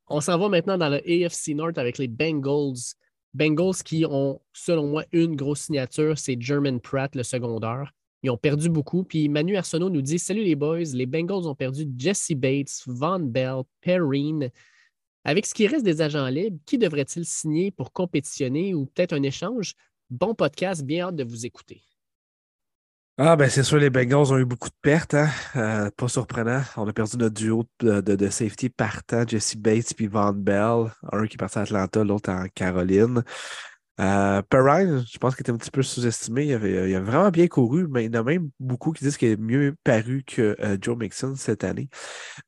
[0.08, 2.96] On s'en va maintenant dans le AFC North avec les Bengals.
[3.32, 7.92] Bengals qui ont, selon moi, une grosse signature, c'est German Pratt, le secondaire.
[8.22, 9.04] Ils ont perdu beaucoup.
[9.04, 13.20] Puis Manu Arsenault nous dit Salut les boys, les Bengals ont perdu Jesse Bates, Von
[13.20, 14.50] Bell, Perrine.
[15.24, 19.22] Avec ce qui reste des agents libres, qui devrait-il signer pour compétitionner ou peut-être un
[19.22, 19.74] échange?
[20.08, 21.82] Bon podcast, bien hâte de vous écouter.
[23.22, 25.12] Ah, ben c'est sûr, les Bengals ont eu beaucoup de pertes.
[25.12, 25.28] Hein?
[25.54, 26.62] Euh, pas surprenant.
[26.78, 30.90] On a perdu notre duo de, safety partant, Jesse Bates puis Von Bell.
[31.12, 33.22] Un qui est parti à Atlanta, l'autre en Caroline.
[33.98, 36.46] Euh, je pense qu'il était un petit peu sous-estimé.
[36.46, 39.16] Il, avait, a vraiment bien couru, mais il y en a même beaucoup qui disent
[39.16, 41.88] qu'il est mieux paru que euh, Joe Mixon cette année.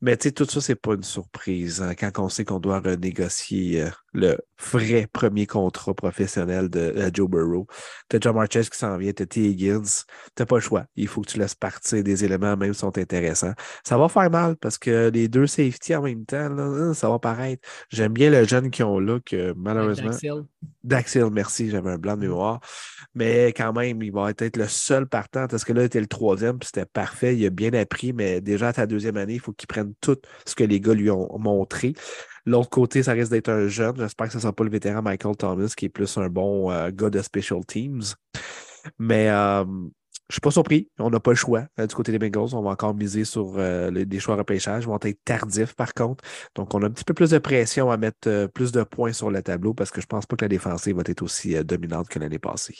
[0.00, 2.80] Mais tu sais, tout ça, c'est pas une surprise hein, quand on sait qu'on doit
[2.80, 4.38] renégocier euh, le
[4.72, 7.66] vrai premier contrat professionnel de euh, Joe Burrow.
[8.08, 9.40] T'as John Marches qui s'en vient, t'as T.
[9.40, 10.04] Higgins.
[10.34, 10.84] T'as pas le choix.
[10.96, 13.52] Il faut que tu laisses partir des éléments, même qui sont intéressants.
[13.84, 17.18] Ça va faire mal parce que les deux safety en même temps, là, ça va
[17.18, 17.66] paraître.
[17.90, 20.12] J'aime bien le jeune qu'ils ont là, que malheureusement.
[20.84, 22.60] Daxil, merci, j'avais un blanc de mémoire.
[23.14, 26.06] Mais quand même, il va être le seul partant parce que là, il était le
[26.06, 27.36] troisième, puis c'était parfait.
[27.36, 30.18] Il a bien appris, mais déjà à ta deuxième année, il faut qu'il prenne tout
[30.44, 31.94] ce que les gars lui ont montré.
[32.44, 33.96] L'autre côté, ça risque d'être un jeune.
[33.96, 36.70] J'espère que ce ne sera pas le vétéran Michael Thomas, qui est plus un bon
[36.70, 38.02] euh, gars de special teams.
[38.98, 39.90] Mais euh, je ne
[40.32, 40.88] suis pas surpris.
[40.98, 41.66] On n'a pas le choix.
[41.78, 44.84] Euh, du côté des Bengals, on va encore miser sur des choix repêchage.
[44.84, 46.24] Ils vont être tardifs, par contre.
[46.56, 49.30] Donc, on a un petit peu plus de pression à mettre plus de points sur
[49.30, 52.08] le tableau parce que je ne pense pas que la défensive va être aussi dominante
[52.08, 52.76] que l'année passée.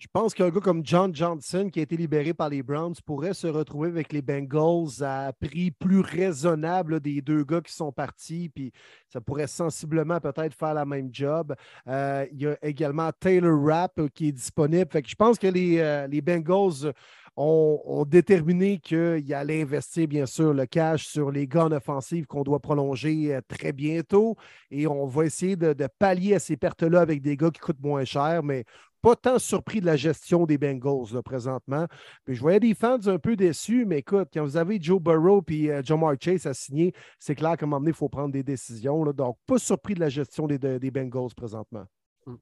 [0.00, 3.34] Je pense qu'un gars comme John Johnson, qui a été libéré par les Browns, pourrait
[3.34, 8.48] se retrouver avec les Bengals à prix plus raisonnable des deux gars qui sont partis,
[8.48, 8.72] puis
[9.08, 11.54] ça pourrait sensiblement peut-être faire la même job.
[11.86, 14.90] Euh, il y a également Taylor Rapp qui est disponible.
[14.90, 16.94] Fait que je pense que les, euh, les Bengals
[17.36, 22.58] ont, déterminé qu'il allait investir, bien sûr, le cash sur les gants offensifs qu'on doit
[22.58, 24.36] prolonger euh, très bientôt.
[24.70, 27.82] Et on va essayer de, de pallier à ces pertes-là avec des gars qui coûtent
[27.82, 28.64] moins cher, mais
[29.02, 31.86] pas tant surpris de la gestion des Bengals présentement.
[32.24, 35.42] Puis je voyais des fans un peu déçus, mais écoute, quand vous avez Joe Burrow
[35.48, 35.82] et euh,
[36.20, 39.04] Chase à signer, c'est clair qu'à un moment donné, il faut prendre des décisions.
[39.12, 41.84] Donc, pas surpris de la gestion des, des Bengals présentement.
[42.26, 42.36] Hmm.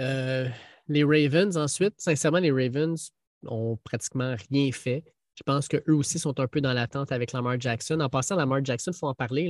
[0.00, 0.48] Euh,
[0.88, 3.10] les Ravens, ensuite, sincèrement, les Ravens
[3.46, 5.04] ont pratiquement rien fait.
[5.38, 8.00] Je pense qu'eux aussi sont un peu dans l'attente avec Lamar Jackson.
[8.00, 9.44] En passant, Lamar Jackson, il faut en parler.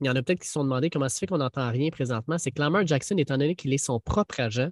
[0.00, 1.88] Il y en a peut-être qui se sont demandé comment ça fait qu'on n'entend rien
[1.90, 2.36] présentement.
[2.36, 4.70] C'est que Lamar Jackson, étant donné qu'il est son propre agent,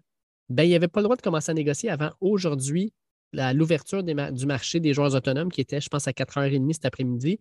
[0.48, 2.92] ben, il n'avait pas le droit de commencer à négocier avant aujourd'hui,
[3.32, 7.38] l'ouverture du marché des joueurs autonomes qui était, je pense, à 4h30 cet après-midi.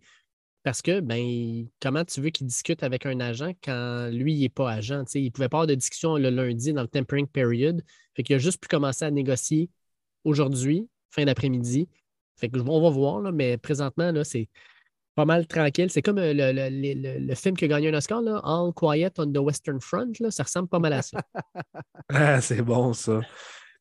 [0.62, 4.48] Parce que, ben, comment tu veux qu'il discute avec un agent quand lui, il n'est
[4.48, 5.02] pas agent?
[5.14, 7.82] Il ne pouvait pas avoir de discussion le lundi dans le tempering period.
[8.14, 9.70] Fait qu'il a juste pu commencer à négocier
[10.22, 11.88] aujourd'hui, fin d'après-midi.
[12.38, 14.48] Fait que on va voir, là, mais présentement, là, c'est
[15.14, 15.90] pas mal tranquille.
[15.90, 19.38] C'est comme euh, le, film qui a gagné un Oscar, là, All Quiet on the
[19.38, 20.12] Western Front.
[20.20, 21.20] Là, ça ressemble pas mal à ça.
[22.10, 23.20] ah, c'est bon, ça.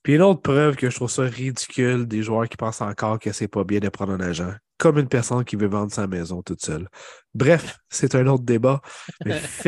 [0.01, 3.31] Puis une autre preuve que je trouve ça ridicule des joueurs qui pensent encore que
[3.31, 6.41] c'est pas bien de prendre un agent, comme une personne qui veut vendre sa maison
[6.41, 6.87] toute seule.
[7.35, 8.81] Bref, c'est un autre débat.
[9.23, 9.39] Mais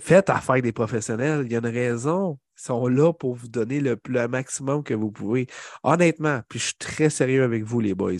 [0.00, 1.42] faites affaire des professionnels.
[1.46, 2.38] Il y a une raison.
[2.58, 5.46] Ils sont là pour vous donner le, maximum que vous pouvez.
[5.82, 8.14] Honnêtement, puis je suis très sérieux avec vous, les boys.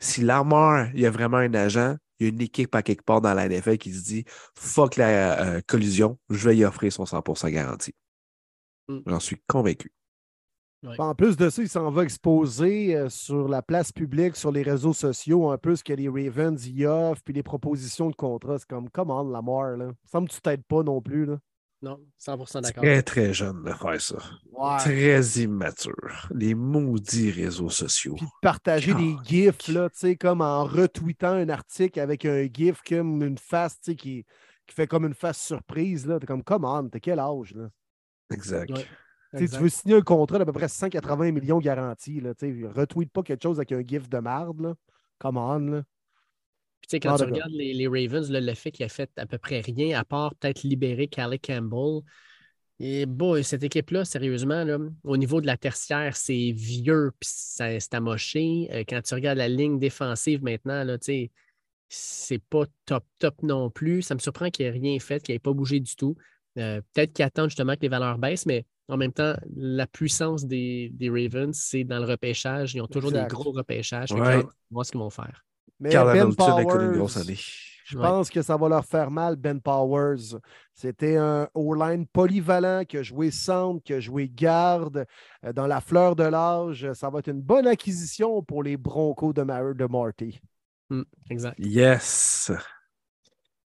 [0.00, 3.04] Si l'armeur, il y a vraiment un agent, il y a une équipe à quelque
[3.04, 4.24] part dans la NFL qui se dit
[4.56, 7.94] fuck la euh, collusion, je vais y offrir son 100% garantie.
[8.88, 8.98] Mm.
[9.06, 9.92] J'en suis convaincu.
[10.98, 14.62] En plus de ça, il s'en va exposer euh, sur la place publique, sur les
[14.62, 18.58] réseaux sociaux, un peu ce que les Ravens y offrent, puis les propositions de contrat.
[18.58, 19.90] C'est comme, comment la mort, là?
[20.04, 21.38] Semble que tu t'aides pas non plus, là.
[21.80, 22.82] Non, 100% d'accord.
[22.82, 24.16] Très, très jeune de faire ça.
[24.78, 26.28] Très immature.
[26.32, 28.14] Les maudits réseaux sociaux.
[28.16, 32.48] Puis de partager des gifs, là, tu sais, comme en retweetant un article avec un
[32.52, 34.24] gif comme une face, tu sais, qui,
[34.66, 36.18] qui fait comme une face surprise, là.
[36.18, 37.68] T'es comme, comment, t'es quel âge, là?
[38.32, 38.72] Exact.
[39.36, 42.20] Tu veux signer un contrat d'à peu près 180 millions garantis.
[42.20, 42.32] Là,
[42.74, 44.60] retweet pas quelque chose avec un gif de marde.
[44.60, 44.74] Là.
[45.18, 45.58] Come on.
[45.58, 45.82] Là.
[46.80, 49.98] Puis, quand tu regardes les, Ravens, le fait qu'il a fait à peu près rien
[49.98, 52.02] à part peut-être libérer Callie Campbell.
[52.80, 57.92] Et bon, cette équipe-là, sérieusement, là, au niveau de la tertiaire, c'est vieux puis c'est
[57.92, 58.68] amoché.
[58.72, 60.96] Euh, quand tu regardes la ligne défensive maintenant, là,
[61.88, 64.02] c'est pas top top non plus.
[64.02, 66.16] Ça me surprend qu'il ait rien fait, qu'il n'ait pas bougé du tout.
[66.56, 70.46] Euh, peut-être qu'il attend justement que les valeurs baissent, mais en même temps, la puissance
[70.46, 72.74] des, Ravens, c'est dans le repêchage.
[72.74, 74.12] Ils ont toujours des gros repêchages.
[74.12, 75.44] On va voir ce qu'ils vont faire.
[75.78, 77.06] Mais ben Powers,
[77.84, 80.36] Je pense que ça va leur faire mal, Ben Powers.
[80.74, 85.06] C'était un O-line polyvalent qui a joué centre, qui a joué garde
[85.44, 86.92] euh, dans la fleur de l'âge.
[86.94, 90.40] Ça va être une bonne acquisition pour les Broncos de, de Marty.
[90.90, 91.56] Hmm, exact.
[91.58, 92.50] Yes.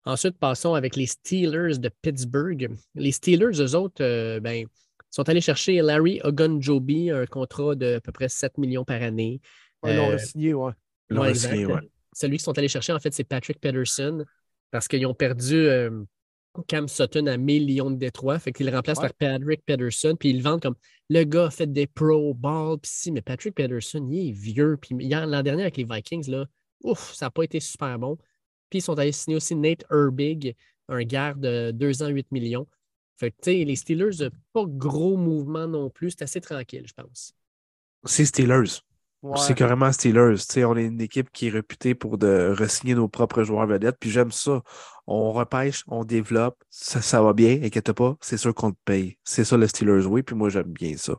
[0.03, 2.71] Ensuite, passons avec les Steelers de Pittsburgh.
[2.95, 4.65] Les Steelers, eux autres, euh, ben,
[5.11, 9.41] sont allés chercher Larry Ogunjobi, un contrat de à peu près 7 millions par année.
[9.85, 10.71] ils l'ont euh, signé, ouais.
[11.09, 11.81] Ils l'ont signé, ouais.
[12.13, 14.25] Celui qu'ils sont allés chercher, en fait, c'est Patrick Pedersen
[14.71, 16.03] parce qu'ils ont perdu euh,
[16.67, 18.39] Cam Sutton à millions de Détroit.
[18.39, 20.17] Fait qu'ils le remplacent par Patrick Pedersen.
[20.17, 20.75] Puis ils le vendent comme
[21.09, 22.79] le gars a fait des pro balls.
[22.81, 24.77] Puis si, mais Patrick Pedersen, il est vieux.
[24.77, 26.45] Puis l'an dernier avec les Vikings, là,
[26.83, 28.17] ouf, ça n'a pas été super bon.
[28.69, 30.55] Puis ils sont allés signer aussi Nate Herbig,
[30.87, 32.67] un garde de 2 ans, 8 millions.
[33.21, 36.09] Fait que, les Steelers, pas gros mouvement non plus.
[36.09, 37.35] C'est assez tranquille, je pense.
[38.03, 38.81] C'est Steelers.
[39.35, 40.37] C'est carrément Steelers.
[40.65, 43.97] on est une équipe qui est réputée pour de re-signer nos propres joueurs vedettes.
[43.99, 44.63] Puis j'aime ça.
[45.05, 49.17] On repêche, on développe, ça, ça va bien, inquiète pas, c'est sûr qu'on te paye.
[49.23, 51.13] C'est ça le Steelers, oui, puis moi j'aime bien ça.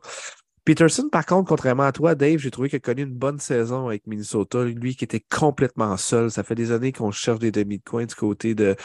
[0.65, 3.87] Peterson, par contre, contrairement à toi, Dave, j'ai trouvé qu'il a connu une bonne saison
[3.87, 4.63] avec Minnesota.
[4.63, 6.31] Lui qui était complètement seul.
[6.31, 8.77] Ça fait des années qu'on cherche des demi de coin du côté de,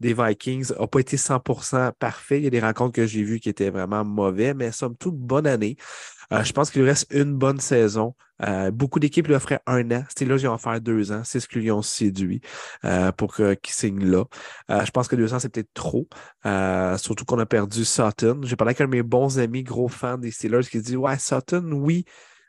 [0.00, 0.72] des Vikings.
[0.78, 2.38] n'a pas été 100% parfait.
[2.38, 5.16] Il y a des rencontres que j'ai vues qui étaient vraiment mauvais, mais somme toute,
[5.16, 5.76] bonne année.
[6.32, 8.14] Euh, je pense qu'il lui reste une bonne saison.
[8.42, 10.04] Euh, beaucoup d'équipes lui offraient un an.
[10.04, 11.22] Là, ils vont faire deux ans.
[11.24, 12.40] C'est ce qu'ils lui ont séduit
[12.84, 14.24] euh, pour qu'il signe là.
[14.68, 16.08] je pense que deux ans, c'est peut-être trop.
[16.98, 18.40] surtout qu'on a perdu Sutton.
[18.42, 21.18] J'ai parlé avec un de mes bons amis, gros fan des Steelers, qui dit Ouais,
[21.18, 22.04] Sutton, oui,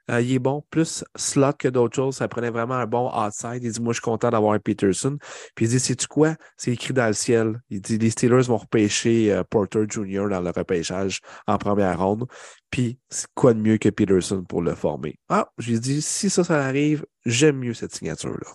[0.10, 2.16] euh, il est bon, plus slot que d'autres choses.
[2.16, 3.60] Ça prenait vraiment un bon outside.
[3.64, 5.18] Il dit Moi, je suis content d'avoir un Peterson.
[5.55, 6.36] Puis il dit Sais-tu quoi?
[6.55, 7.62] C'est écrit dans le ciel.
[7.70, 10.30] Il dit Les Steelers vont repêcher euh, Porter Jr.
[10.30, 12.26] dans le repêchage en première ronde.
[12.70, 15.20] Puis, c'est quoi de mieux que Peterson pour le former?
[15.30, 18.51] Ah, j'ai dit Si ça, ça arrive, j'aime mieux cette signature-là.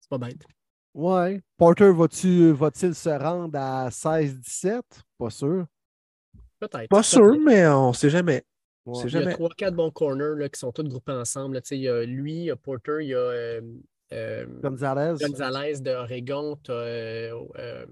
[0.00, 0.42] C'est pas bête.
[0.94, 1.40] Ouais.
[1.56, 4.82] Porter, va-t-il se rendre à 16-17
[5.18, 5.66] Pas sûr.
[6.60, 6.88] Peut-être.
[6.88, 8.44] Pas sûr, mais on ne sait jamais.
[8.86, 11.60] Il y a trois, quatre bons corners là, qui sont tous groupés ensemble.
[11.70, 13.60] Il y a lui, il y a Porter, il y a euh,
[14.12, 15.14] euh, Gonzalez.
[15.20, 16.58] Gonzalez d'Oregon.
[16.62, 17.86] Tu as euh,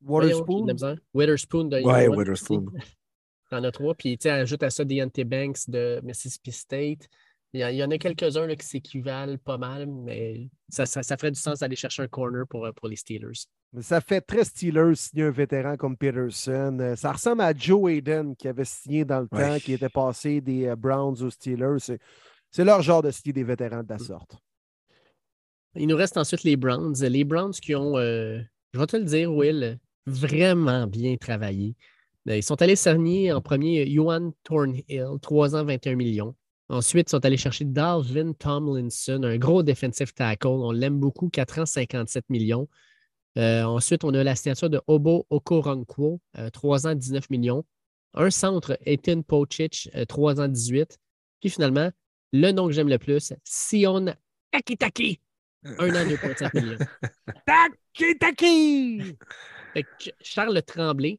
[0.00, 0.66] Witherspoon.
[1.14, 2.66] Witherspoon de Ouais, Witherspoon.
[3.52, 3.94] en as trois.
[3.94, 7.08] Puis tu ajoute à ça Deontay Banks de Mississippi State.
[7.54, 11.58] Il y, en a quelques-uns qui s'équivalent pas mal, mais ça, ça, ferait du sens
[11.58, 13.44] d'aller chercher un corner pour, pour les Steelers.
[13.80, 16.76] Ça fait très Steelers signer un vétéran comme Peterson.
[16.78, 20.42] Euh, ça ressemble à Joe Hayden qui avait signé dans le temps, qui était passé
[20.42, 21.96] des euh, Browns aux Steelers.
[22.50, 24.36] C'est leur genre de signer des vétérans de la sorte.
[25.74, 26.94] Il nous reste ensuite les Browns.
[27.00, 28.42] Les Browns qui ont, euh,
[28.74, 31.74] je vais te le dire, Will, vraiment bien travaillé.
[32.26, 36.34] Ils sont allés signer en premier Johan Thornhill, 3 ans, 21 millions
[36.68, 40.46] Ensuite, ils sont allés chercher Dalvin Tomlinson, un gros defensive tackle.
[40.46, 42.68] On l'aime beaucoup, 4 ans, 57 millions.
[43.38, 46.20] Euh, ensuite, on a la signature de Obo Okoronkwo,
[46.52, 47.64] 3 ans, 19 millions.
[48.14, 50.98] Un centre, Ethan Pocic, 3 ans, 18.
[51.40, 51.90] Puis finalement,
[52.32, 54.14] le nom que j'aime le plus, Sion
[54.50, 55.18] Takitaki,
[55.64, 56.78] 1 an, 2,5 millions.
[57.46, 59.16] Taki-taki!
[60.20, 61.18] Charles Tremblay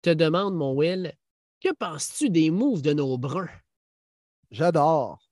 [0.00, 1.12] te demande, mon Will,
[1.60, 3.50] que penses-tu des moves de nos bruns?
[4.50, 5.30] J'adore.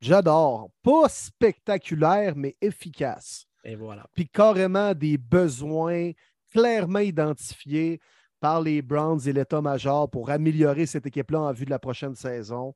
[0.00, 0.70] J'adore.
[0.82, 3.46] Pas spectaculaire, mais efficace.
[3.66, 4.06] Et voilà.
[4.14, 6.12] Puis carrément des besoins
[6.52, 8.00] clairement identifiés
[8.38, 12.74] par les Browns et l'état-major pour améliorer cette équipe-là en vue de la prochaine saison.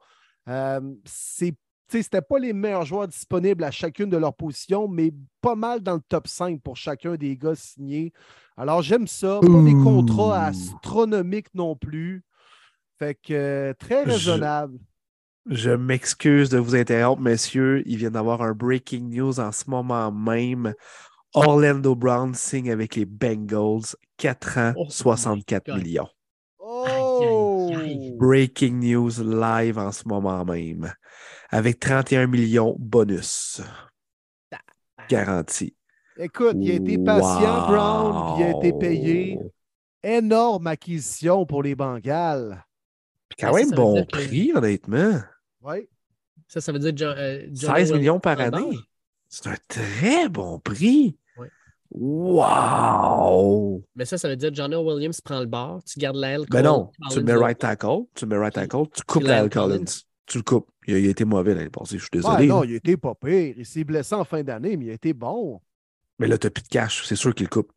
[0.48, 1.54] Euh, c'est
[1.90, 5.94] c'était pas les meilleurs joueurs disponibles à chacune de leurs positions, mais pas mal dans
[5.94, 8.12] le top 5 pour chacun des gars signés.
[8.56, 9.40] Alors, j'aime ça.
[9.40, 12.22] Pas des contrats astronomiques non plus.
[12.98, 14.78] Fait que euh, très raisonnable.
[14.78, 14.89] Je,
[15.46, 17.82] m'excuse de vous interrompre, messieurs.
[17.86, 20.74] Il vient d'avoir un breaking news en ce moment même.
[21.32, 26.08] Orlando Brown signe avec les Bengals 4 ans, 64 millions.
[26.58, 27.70] Oh!
[28.18, 30.92] Breaking news live en ce moment même
[31.50, 33.60] avec 31 millions bonus.
[35.08, 35.74] Garanti.
[36.16, 39.38] Écoute, il a été patient, Brown, il a été payé.
[40.02, 42.64] Énorme acquisition pour les Bengals.
[43.38, 45.20] quand même bon prix, honnêtement.
[45.62, 45.88] Oui.
[46.48, 47.14] Ça, ça veut dire
[47.54, 48.78] 16 euh, millions par année?
[49.28, 51.16] C'est un très bon prix.
[51.92, 53.84] Wow!
[53.96, 56.44] Mais ça, ça veut dire Johnny Williams prend le bord, tu gardes l'aile.
[56.48, 59.84] Ben non, tu mets right tackle, tu mets right tackle, tu coupes l'aile Collins.
[60.26, 60.70] Tu le coupes.
[60.86, 62.46] Il a, été mauvais l'année passée, je suis désolé.
[62.46, 63.54] non, il a été pas pire.
[63.56, 65.60] Il s'est blessé en fin d'année, mais il a été bon.
[66.20, 67.04] Mais là, tu n'as plus de cash.
[67.04, 67.72] C'est sûr qu'il coupe.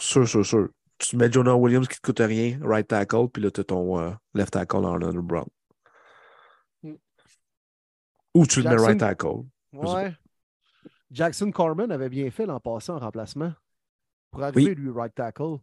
[0.00, 0.68] Sûr, sûr, sûr.
[0.96, 3.64] Tu mets Jonah Williams qui ne te coûte rien, right tackle, puis là, tu as
[3.64, 5.46] ton euh, left tackle Arnold Brown.
[8.34, 9.44] Ou tu le mets right tackle.
[9.72, 10.14] Ouais.
[11.10, 13.52] Jackson Corman avait bien fait l'an passé en remplacement
[14.30, 15.56] pour arriver, lui, right tackle.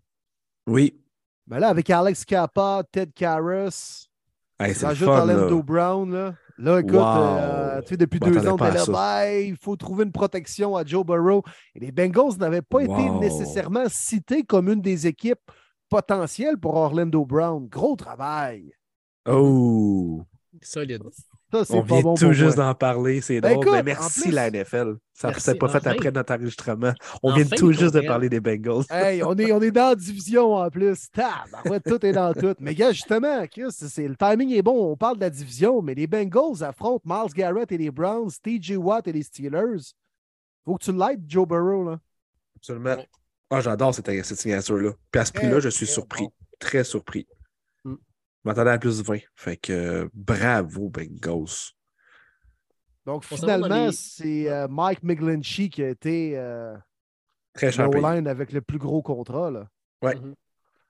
[0.68, 0.99] Oui.
[1.47, 4.07] Mais là, avec Alex Kappa, Ted Karras,
[4.57, 6.36] Hey, Rajoute Orlando Brown, là.
[6.57, 10.78] Là, écoute, euh, tu sais, depuis deux ans, là, ben, il faut trouver une protection
[10.78, 11.43] à Joe Burrow.
[11.76, 15.51] Et les Bengals n'avaient pas été nécessairement cités comme une des équipes
[15.89, 17.68] potentielles pour Orlando Brown.
[17.68, 18.72] Gros travail.
[19.28, 20.24] Oh!
[20.61, 21.03] Solide.
[21.69, 23.71] On vient tout juste d'en parler, c'est ben drôle.
[23.71, 24.95] Mais merci la NFL.
[25.13, 26.93] Ça ne s'est pas fait après notre enregistrement.
[27.23, 28.83] On vient tout juste de parler des Bengals.
[28.91, 31.09] Hey, on, est, on est dans la division en plus.
[31.85, 32.55] tout est dans tout.
[32.59, 34.91] Mais gars, justement, Chris, le timing est bon.
[34.91, 38.77] On parle de la division, mais les Bengals affrontent Miles Garrett et les Browns, TJ
[38.77, 39.93] Watt et les Steelers.
[40.65, 41.89] Faut que tu l'aides, Joe Burrow.
[41.89, 41.99] Là.
[42.57, 42.95] Absolument.
[43.49, 44.91] Ah, j'adore cette, cette signature-là.
[45.11, 46.27] Puis à ce prix-là, je suis surpris.
[46.59, 47.27] Très surpris.
[48.45, 49.17] Je m'attendais à plus de 20.
[49.33, 51.73] Fait que bravo, Bengals.
[53.07, 56.75] Donc, finalement, c'est euh, Mike McGlinchey qui a été euh,
[57.55, 59.49] très line avec le plus gros contrat.
[59.49, 59.67] Là.
[60.03, 60.15] Ouais.
[60.15, 60.35] Mhm.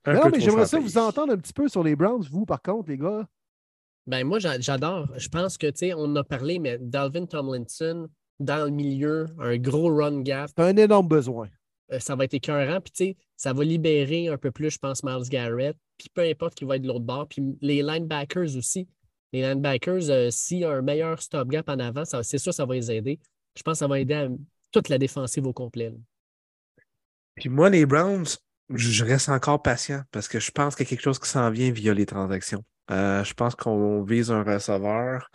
[0.07, 2.89] Non, mais j'aimerais ça vous entendre un petit peu sur les Browns, vous, par contre,
[2.89, 3.25] les gars.
[4.05, 5.07] Ben, moi, j'adore.
[5.15, 9.27] Je pense que, tu sais, on en a parlé, mais Dalvin Tomlinson, dans le milieu,
[9.39, 10.49] un gros run gap.
[10.55, 11.47] C'est un énorme besoin.
[11.91, 12.81] Euh, ça va être écœurant.
[12.81, 15.77] Puis, tu sais, ça va libérer un peu plus, je pense, Miles Garrett.
[15.97, 17.27] Puis, peu importe qui va être de l'autre bord.
[17.27, 18.87] Puis, les linebackers aussi.
[19.33, 22.65] Les linebackers, euh, s'il y a un meilleur stop gap en avant, c'est sûr, ça
[22.65, 23.19] va les aider.
[23.55, 24.27] Je pense que ça va aider à
[24.71, 25.93] toute la défensive au complet.
[27.35, 28.25] Puis, moi, les Browns,
[28.69, 31.49] je reste encore patient parce que je pense qu'il y a quelque chose qui s'en
[31.51, 32.63] vient via les transactions.
[32.91, 35.29] Euh, je pense qu'on vise un receveur.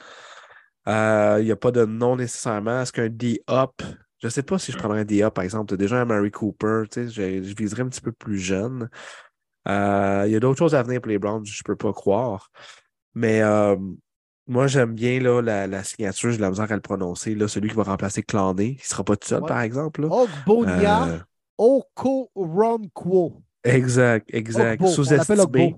[0.86, 2.82] Il n'y a pas de nom nécessairement.
[2.82, 3.82] Est-ce qu'un D-up
[4.20, 5.76] je ne sais pas si je prendrais un DA, par exemple.
[5.76, 8.88] déjà un Mary Cooper, je, je viserais un petit peu plus jeune.
[9.68, 11.92] Euh, il y a d'autres choses à venir pour les Browns, je ne peux pas
[11.92, 12.50] croire.
[13.14, 13.76] Mais euh,
[14.46, 17.34] moi, j'aime bien là, la, signature, j'ai la misère à le prononcer.
[17.34, 18.66] Là, celui qui va remplacer Clandé.
[18.66, 20.04] Il ne sera pas tout seul, par exemple.
[20.04, 21.18] Ogbonia euh...
[21.56, 23.42] Okoronkwo.
[23.64, 24.86] Exact, exact.
[24.86, 25.76] Sous-estimé,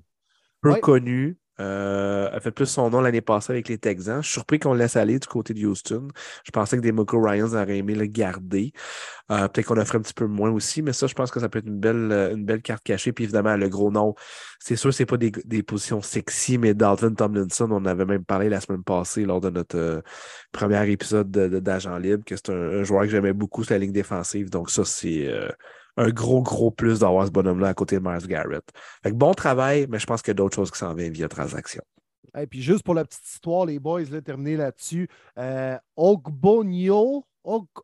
[0.61, 1.39] peu connu.
[1.63, 4.23] Euh, a fait plus son nom l'année passée avec les Texans.
[4.23, 6.09] Je suis surpris qu'on le laisse aller du côté de Houston.
[6.45, 8.73] Je pensais que des Moko Ryans auraient aimé le garder.
[9.31, 11.39] Euh, peut-être qu'on a ferait un petit peu moins aussi, mais ça, je pense que
[11.41, 13.13] ça peut être une belle, euh, carte cachée.
[13.13, 14.15] Puis évidemment, le gros nom,
[14.59, 18.61] c'est sûr, c'est pas des, positions sexy, mais Dalton Tomlinson, on avait même parlé la
[18.61, 20.03] semaine passée lors de notre
[20.51, 24.51] premier épisode d'Agent Libre, que c'est un, joueur que j'aimais beaucoup sur la ligne défensive.
[24.51, 25.33] Donc, ça, c'est
[25.97, 28.65] un gros, gros plus d'avoir ce bonhomme-là à côté de Mars Garrett.
[29.05, 31.83] Bon travail, mais je pense qu'il y a d'autres choses qui s'en viennent via transaction.
[32.39, 35.09] Et puis juste pour la petite histoire, les boys, là, terminer là-dessus.
[35.39, 37.27] Euh, Ogbonio,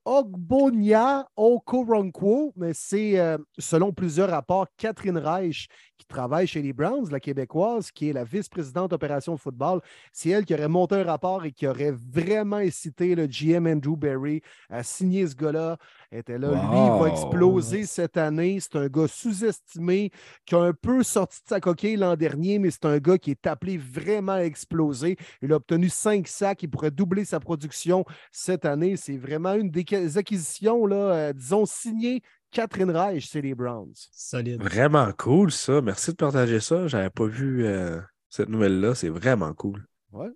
[0.04, 5.68] Ogbonia Okoronkwo, mais c'est, euh, selon plusieurs rapports, Catherine Reich
[5.98, 9.80] qui travaille chez les Browns, la québécoise, qui est la vice-présidente opération de football.
[10.12, 13.96] C'est elle qui aurait monté un rapport et qui aurait vraiment incité le GM Andrew
[13.96, 14.40] Berry
[14.70, 15.76] à signer ce gars-là.
[16.12, 16.50] était là.
[16.50, 18.58] Lui, il va exploser cette année.
[18.60, 20.10] C'est un gars sous-estimé
[20.46, 23.32] qui a un peu sorti de sa coquille l'an dernier, mais c'est un gars qui
[23.32, 25.16] est appelé vraiment à exploser.
[25.42, 26.62] Il a obtenu cinq sacs.
[26.62, 28.96] Il pourrait doubler sa production cette année.
[28.96, 33.94] C'est vraiment une des acquisitions, là, euh, disons, signées Catherine Reich, c'est les Browns.
[34.12, 34.62] Solide.
[34.62, 35.80] Vraiment cool, ça.
[35.80, 36.86] Merci de partager ça.
[36.86, 38.94] J'avais pas vu euh, cette nouvelle-là.
[38.94, 39.86] C'est vraiment cool.
[40.12, 40.28] Ouais.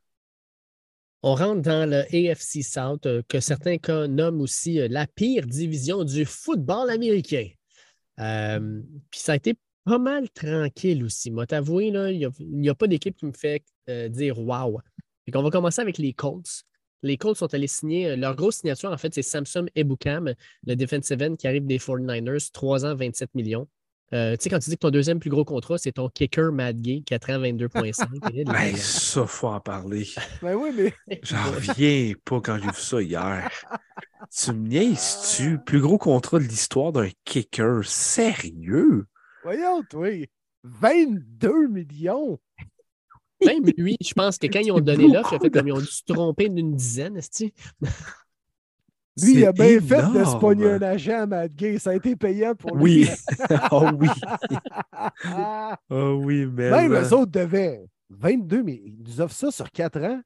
[1.23, 5.47] On rentre dans le AFC South, euh, que certains cas nomment aussi euh, la pire
[5.47, 7.49] division du football américain.
[8.17, 9.55] Puis ça a été
[9.85, 11.31] pas mal tranquille aussi.
[11.31, 13.65] Moi, t'avouer, il n'y a, pas d'équipe qui me fait
[14.11, 14.81] dire wow.
[15.35, 16.65] On va commencer avec les Colts
[17.03, 20.35] les Colts sont allés signer, euh, leur grosse signature, en fait, c'est Samsung Ebukam,
[20.67, 23.69] le defensive end qui arrive des 49ers, 3 ans, 27 millions.
[24.15, 26.53] Euh, tu sais, quand tu dis que ton deuxième plus gros contrat, c'est ton kicker
[26.53, 28.45] Matt Gay, 4 ans, 22,5.
[28.45, 30.07] ben, ça, faut en parler.
[30.43, 31.21] ben oui, mais.
[31.23, 33.51] J'en reviens pas quand j'ai vu ça hier.
[34.31, 35.59] tu me niaises-tu?
[35.59, 37.85] Plus gros contrat de l'histoire d'un kicker.
[37.85, 39.07] Sérieux?
[39.45, 40.29] Voyons, oui.
[40.65, 42.39] 22 millions.
[43.45, 45.73] Même lui, je pense que quand ils ont donné l'offre, il a fait comme ils
[45.73, 50.71] ont dû se tromper d'une dizaine, est Lui, il a bien fait de se pogner
[50.73, 51.79] un agent à Matt Gay.
[51.79, 53.07] Ça a été payant pour lui.
[53.07, 53.09] Oui.
[53.71, 54.09] oh oui.
[55.91, 56.71] oh oui, mais.
[56.71, 60.21] Même eux autres devaient 22, mais ils nous offrent ça sur 4 ans.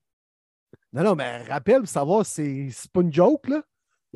[0.92, 3.62] Non, non, mais rappelle pour savoir, c'est pas une joke, là.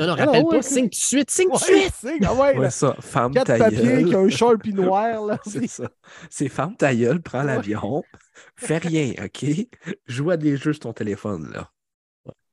[0.01, 1.95] Non, non, rappelle pas, signe tout de suite, signe tout de suite.
[1.95, 5.39] Signe, ah ouais, ouais ça, femme Quatre papiers qui a un Sharpie noir, là.
[5.45, 5.91] c'est ça.
[6.31, 8.03] C'est femme ta gueule, prends l'avion,
[8.57, 9.45] fais rien, OK?
[10.07, 11.71] Joue à des jeux sur ton téléphone, là.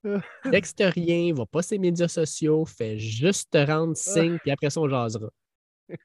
[0.52, 4.70] Texte rien, va pas sur les médias sociaux, fais juste te rendre signe, puis après
[4.70, 5.30] ça, on jasera.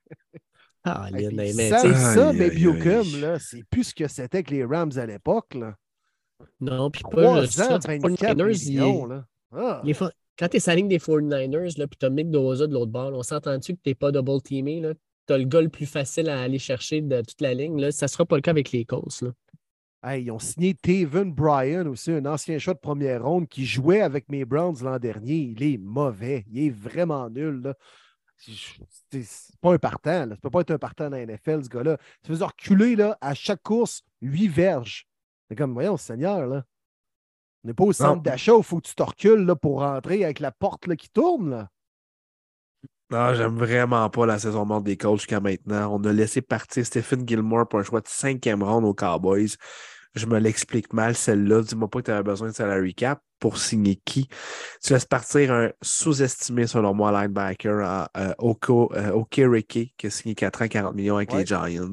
[0.84, 4.64] Ah, mais, mais c'est ça, Baby Ocum, là, c'est plus ce que c'était que les
[4.64, 5.76] Rams à l'époque, là.
[6.60, 7.78] Non, puis pas juste ça.
[7.78, 9.24] 24 millions, là.
[9.54, 9.80] Ah
[10.38, 13.12] quand tu es sa ligne des 49ers, puis tu as Mick Doza de l'autre bord,
[13.12, 14.82] on s'entend-tu que tu n'es pas double teamé?
[15.26, 17.80] Tu as le gars le plus facile à aller chercher de toute la ligne.
[17.80, 17.92] Là.
[17.92, 19.24] Ça ne sera pas le cas avec les Colts.
[20.04, 24.28] ils ont signé Taven Bryan aussi, un ancien shot de première ronde qui jouait avec
[24.28, 25.54] mes Browns l'an dernier.
[25.56, 26.44] Il est mauvais.
[26.50, 27.74] Il est vraiment nul.
[28.36, 30.20] C'est pas un partant.
[30.20, 31.98] Ça ne peut pas être un partant dans la NFL, ce gars-là.
[32.22, 35.06] Ça faisait reculer là, à chaque course, huit verges.
[35.48, 36.64] C'est comme, voyons, Seigneur, là.
[37.64, 39.80] On n'est pas au centre d'achat où il faut que tu te recules là, pour
[39.80, 41.50] rentrer avec la porte là, qui tourne.
[41.50, 41.68] Là.
[43.10, 45.94] Non, j'aime vraiment pas la saison morte des Colts jusqu'à maintenant.
[45.94, 49.54] On a laissé partir Stephen Gilmore pour un choix de cinquième round aux Cowboys
[50.14, 51.62] je me l'explique mal, celle-là.
[51.62, 54.28] Dis-moi pas que tu avais besoin de salary cap pour signer qui.
[54.84, 60.62] Tu laisses partir un sous-estimé, selon moi, linebacker euh, Oko, euh, qui a signé 4
[60.62, 61.92] ans, 40 millions avec les Giants.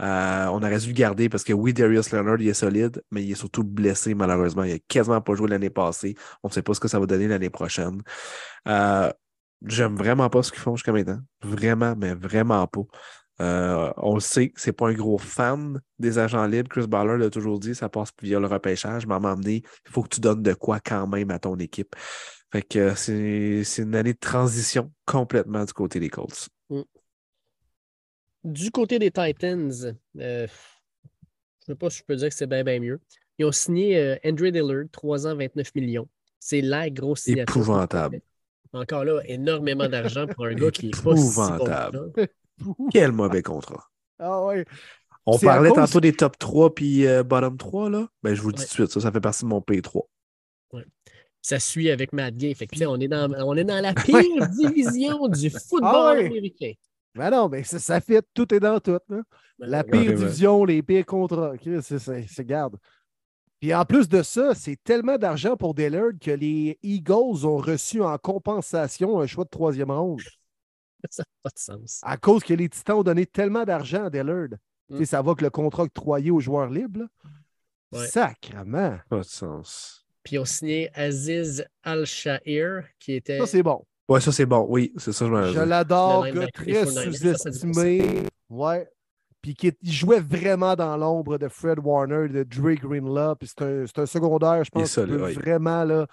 [0.00, 3.24] Euh, on aurait dû le garder parce que oui, Darius Leonard, il est solide, mais
[3.24, 4.62] il est surtout blessé, malheureusement.
[4.62, 6.14] Il n'a quasiment pas joué l'année passée.
[6.44, 8.02] On ne sait pas ce que ça va donner l'année prochaine.
[8.68, 9.10] Euh,
[9.64, 11.20] j'aime vraiment pas ce qu'ils font jusqu'à maintenant.
[11.42, 12.82] Vraiment, mais vraiment pas.
[13.40, 16.68] Euh, on le sait, c'est pas un gros fan des agents libres.
[16.68, 19.62] Chris Baller l'a toujours dit, ça passe via le repêchage, mais à un moment donné,
[19.86, 21.94] il faut que tu donnes de quoi quand même à ton équipe.
[22.52, 26.48] Fait que c'est une année de transition complètement du côté des Colts.
[26.70, 26.82] Mm.
[28.44, 29.72] Du côté des Titans,
[30.18, 33.00] euh, je ne sais pas si je peux dire que c'est bien, bien mieux.
[33.38, 36.08] Ils ont signé euh, Andrew Dillard, 3 ans, 29 millions.
[36.38, 37.56] C'est la grosse signature.
[37.56, 38.20] Épouvantable.
[38.72, 42.12] Encore là, énormément d'argent pour un gars qui est pas Épouvantable.
[42.90, 43.84] Quel mauvais contrat.
[44.18, 44.64] Ah ouais.
[45.26, 48.08] On parlait tantôt des top 3 puis euh, bottom 3, là.
[48.22, 50.04] Ben, je vous le dis tout de suite, ça, ça fait partie de mon P3.
[50.72, 50.86] Ouais.
[51.42, 52.54] Ça suit avec Matt Gay.
[52.54, 56.72] Fait que, on, est dans, on est dans la pire division du football ah américain.
[57.14, 58.98] Ben non, mais ça, ça fait tout est dans tout.
[59.08, 59.22] Ben
[59.58, 61.52] la pire division, les pires contrats.
[61.60, 62.78] C'est garde.
[63.60, 68.02] Puis en plus de ça, c'est tellement d'argent pour Dillard que les Eagles ont reçu
[68.02, 70.20] en compensation un choix de troisième ronde.
[71.10, 72.00] ça n'a pas de sens.
[72.02, 74.48] À cause que les Titans ont donné tellement d'argent à Dillard.
[74.88, 75.04] Mm.
[75.04, 77.06] Ça va que le contrat octroyé aux joueurs libres.
[77.92, 78.98] Sacrement.
[79.08, 80.06] Pas de sens.
[80.22, 83.38] Puis ils ont signé Aziz Al-Shahir, qui était.
[83.38, 83.84] Ça, c'est bon.
[84.08, 84.66] Ouais, ça, c'est bon.
[84.68, 85.26] Oui, c'est ça.
[85.26, 88.24] Je, je l'adore, très sous-estimé.
[88.48, 88.88] Ouais.
[89.40, 93.36] Puis qui jouait vraiment dans l'ombre de Fred Warner, de Dre Greenlaw.
[93.36, 96.06] Puis c'est un, un, secondaire, je pense, peut vraiment là,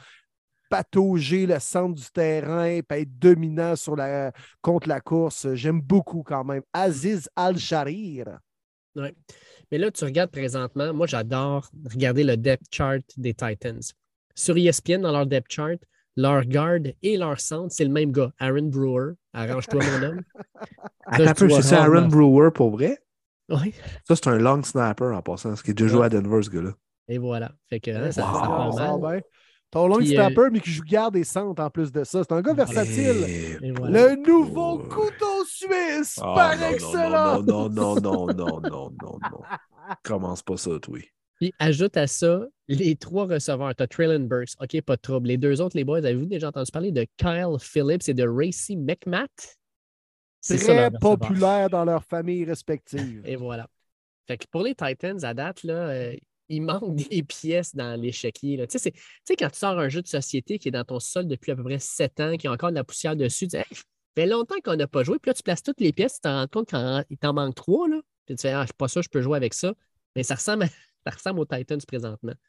[0.73, 4.31] patauger le centre du terrain, puis être dominant sur la,
[4.61, 5.53] contre la course.
[5.53, 6.63] J'aime beaucoup quand même.
[6.73, 8.39] Aziz Al-Sharir.
[8.95, 9.09] Oui.
[9.71, 13.81] Mais là, tu regardes présentement, moi j'adore regarder le depth chart des Titans.
[14.33, 15.77] Sur ESPN, dans leur depth chart,
[16.15, 19.13] leur garde et leur centre, c'est le même gars, Aaron Brewer.
[19.33, 20.21] Arrange-toi, mon homme.
[21.05, 22.97] Attends c'est Aaron Brewer pour vrai?
[23.49, 23.75] Oui.
[24.07, 26.49] Ça, c'est un long snapper en passant, ce qui est déjà joué à Denver, ce
[26.49, 26.71] gars-là.
[27.09, 27.51] Et voilà.
[27.69, 29.23] Fait que hein, ça, Wow, ça part ça mal.
[29.73, 32.21] Ton long Puis, euh, snapper, mais qui joue garde et centre en plus de ça.
[32.23, 33.25] C'est un gars versatile.
[33.27, 34.09] Et- Et voilà.
[34.09, 34.87] Le nouveau Ouais.
[34.87, 37.45] couteau suisse Ah, par non, excellence.
[37.45, 39.39] Non, non, non, non, non, non, non, non.
[40.03, 40.99] Commence pas ça, toi.
[41.39, 43.75] Puis ajoute à ça les trois receveurs.
[43.75, 44.51] Tu as Traylon Burks.
[44.61, 45.27] OK, pas de trouble.
[45.27, 48.77] Les deux autres, les boys, avez-vous déjà entendu parler de Kyle Phillips et de Racy
[48.77, 49.57] McMath?
[50.39, 50.99] C'est ça, Très receveur.
[50.99, 53.21] populaire dans leurs familles respectives.
[53.25, 53.67] Et voilà.
[54.27, 56.13] Fait que pour les Titans, à date, là, euh,
[56.49, 58.65] il manque des pièces dans l'échiquier.
[58.67, 58.91] Tu sais,
[59.37, 61.63] quand tu sors un jeu de société qui est dans ton sol depuis à peu
[61.63, 63.77] près sept ans, qui a encore de la poussière dessus, tu dis, Hey,
[64.15, 65.19] fait longtemps qu'on n'a pas joué.
[65.19, 67.87] Puis là, tu places toutes les pièces, tu t'en rends compte qu'il t'en manque trois.
[67.87, 68.01] Là.
[68.25, 69.73] Puis tu fais, ah, je suis pas sûr, je peux jouer avec ça.
[70.15, 70.67] Mais ça ressemble, à-
[71.07, 72.33] ça ressemble aux Titans présentement.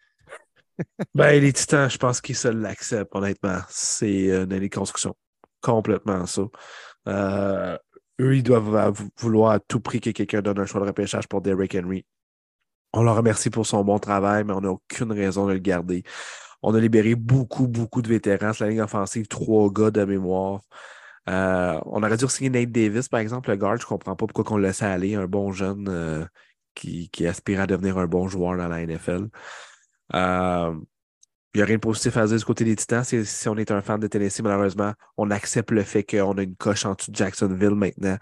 [1.14, 3.60] Ben, les Titans, je pense qu'ils se l'acceptent, honnêtement.
[3.68, 5.14] C'est une année de construction.
[5.60, 6.42] Complètement ça.
[7.06, 7.78] Euh,
[8.20, 11.42] eux, ils doivent vouloir à tout prix que quelqu'un donne un choix de repêchage pour
[11.42, 12.04] Derrick Henry.
[12.96, 16.04] On le remercie pour son bon travail, mais on n'a aucune raison de le garder.
[16.62, 18.52] On a libéré beaucoup, beaucoup de vétérans.
[18.60, 20.60] La ligne offensive, trois gars de mémoire.
[21.28, 23.78] Euh, on aurait dû signer Nate Davis, par exemple, le guard.
[23.78, 26.24] Je ne comprends pas pourquoi on le laissait aller, un bon jeune euh,
[26.76, 29.28] qui, qui aspire à devenir un bon joueur dans la NFL.
[30.14, 30.74] Euh,
[31.54, 33.04] il n'y a rien de positif à dire du côté des Titans.
[33.04, 36.56] Si, on est un fan de Tennessee, malheureusement, on accepte le fait qu'on a une
[36.56, 38.16] coche en dessous de Jacksonville maintenant,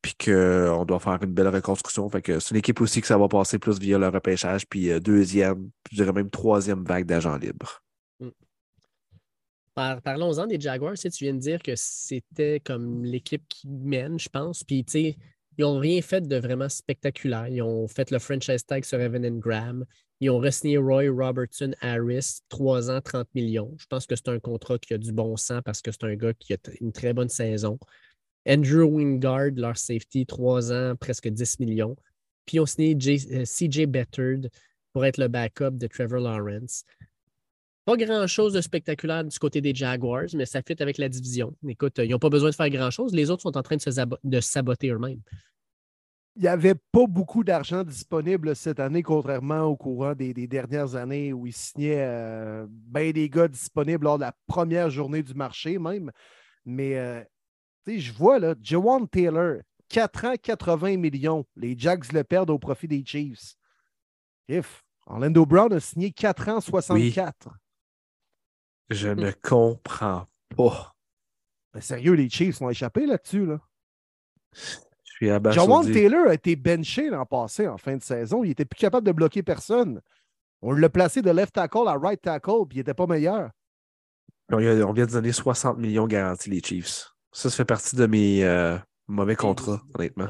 [0.00, 2.08] puis qu'on doit faire une belle reconstruction.
[2.08, 4.90] Fait que c'est une équipe aussi que ça va passer plus via le repêchage, puis
[4.90, 7.82] euh, deuxième, je dirais même troisième vague d'agents libres.
[9.74, 10.94] Par- Parlons-en des Jaguars.
[10.94, 14.64] Tu tu viens de dire que c'était comme l'équipe qui mène, je pense.
[14.64, 15.16] Puis, tu sais,
[15.56, 17.48] ils n'ont rien fait de vraiment spectaculaire.
[17.48, 19.84] Ils ont fait le franchise tag sur Evan Graham.
[20.22, 23.74] Ils ont re-signé Roy Robertson Harris, 3 ans, 30 millions.
[23.76, 26.14] Je pense que c'est un contrat qui a du bon sens parce que c'est un
[26.14, 27.76] gars qui a une très bonne saison.
[28.48, 31.96] Andrew Wingard, leur safety, 3 ans, presque 10 millions.
[32.46, 34.48] Puis ils ont signé euh, CJ Bettard
[34.92, 36.84] pour être le backup de Trevor Lawrence.
[37.84, 41.52] Pas grand-chose de spectaculaire du côté des Jaguars, mais ça fit avec la division.
[41.66, 43.12] Écoute, ils n'ont pas besoin de faire grand-chose.
[43.12, 43.90] Les autres sont en train de se
[44.22, 45.20] de saboter eux-mêmes.
[46.36, 50.94] Il n'y avait pas beaucoup d'argent disponible cette année, contrairement au courant des, des dernières
[50.94, 55.34] années où ils signaient euh, bien des gars disponibles lors de la première journée du
[55.34, 56.10] marché même.
[56.64, 57.22] Mais euh,
[57.86, 61.44] je vois là, Jawan Taylor, 4 ans, 80 millions.
[61.54, 63.54] Les Jags le perdent au profit des Chiefs.
[64.48, 64.82] If.
[65.06, 67.50] Orlando Brown a signé 4 ans, 64.
[68.88, 70.26] Je ne comprends
[70.56, 70.94] pas.
[71.74, 73.46] Mais sérieux, les Chiefs ont échappé là-dessus.
[73.46, 73.60] Là.
[75.50, 78.44] Jawan Taylor a été benché l'an passé en fin de saison.
[78.44, 80.00] Il n'était plus capable de bloquer personne.
[80.62, 83.50] On l'a placé de left tackle à right tackle, puis il n'était pas meilleur.
[84.50, 87.12] On, vient de donner 60 millions garantis, les Chiefs.
[87.32, 88.76] Ça, ça fait partie de mes euh,
[89.08, 90.28] mauvais contrats, honnêtement.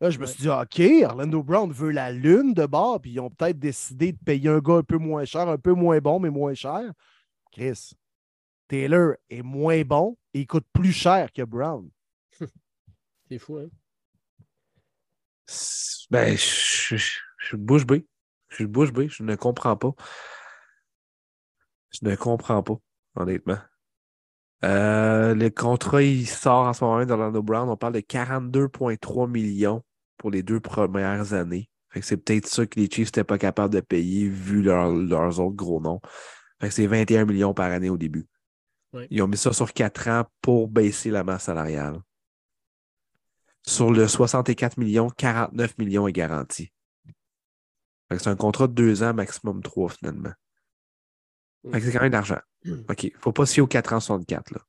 [0.00, 3.20] Là, je me suis dit, OK, Orlando Brown veut la lune de bord, puis ils
[3.20, 6.20] ont peut-être décidé de payer un gars un peu moins cher, un peu moins bon,
[6.20, 6.90] mais moins cher.
[7.52, 7.90] Chris,
[8.68, 11.90] Taylor est moins bon et il coûte plus cher que Brown.
[13.30, 13.70] C'est fou, hein?
[16.10, 18.06] Ben, je, je, je suis bouche bée.
[18.48, 19.08] Je suis bouche bée.
[19.08, 19.92] Je ne comprends pas.
[21.92, 22.76] Je ne comprends pas,
[23.16, 23.58] honnêtement.
[24.64, 27.68] Euh, le contrat, il sort en ce moment d'Orlando Brown.
[27.68, 29.82] On parle de 42,3 millions
[30.18, 31.70] pour les deux premières années.
[31.90, 34.90] Fait que c'est peut-être ça que les Chiefs n'étaient pas capables de payer vu leur-
[34.92, 36.00] leurs autres gros noms.
[36.60, 38.26] Fait que c'est 21 millions par année au début.
[39.10, 42.00] Ils ont mis ça sur 4 ans pour baisser la masse salariale.
[43.66, 46.72] Sur le 64 millions, 49 millions est garanti.
[48.10, 50.32] C'est un contrat de 2 ans, maximum 3 finalement.
[51.64, 52.40] C'est quand même de l'argent.
[52.88, 53.04] OK.
[53.04, 54.50] Il ne faut pas se fier aux 4 ans 64.
[54.52, 54.60] Là.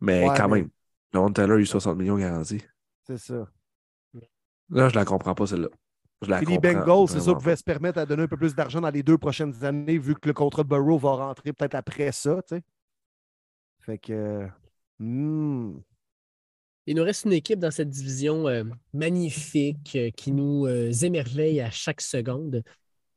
[0.00, 0.70] Mais Ouais, quand mais- même.
[1.12, 2.62] Le Taylor a eu 60 millions garantis.
[3.06, 3.48] C'est ça.
[4.70, 5.68] Là, je la comprends pas, celle-là.
[6.20, 8.90] Puis les Bengals, c'est ça, pouvaient se permettre à donner un peu plus d'argent dans
[8.90, 12.40] les deux prochaines années, vu que le contrat de Burrow va rentrer peut-être après ça,
[12.42, 12.62] tu sais.
[13.80, 14.48] Fait que.
[14.98, 15.78] hmm.
[16.86, 21.60] Il nous reste une équipe dans cette division euh, magnifique euh, qui nous euh, émerveille
[21.60, 22.62] à chaque seconde.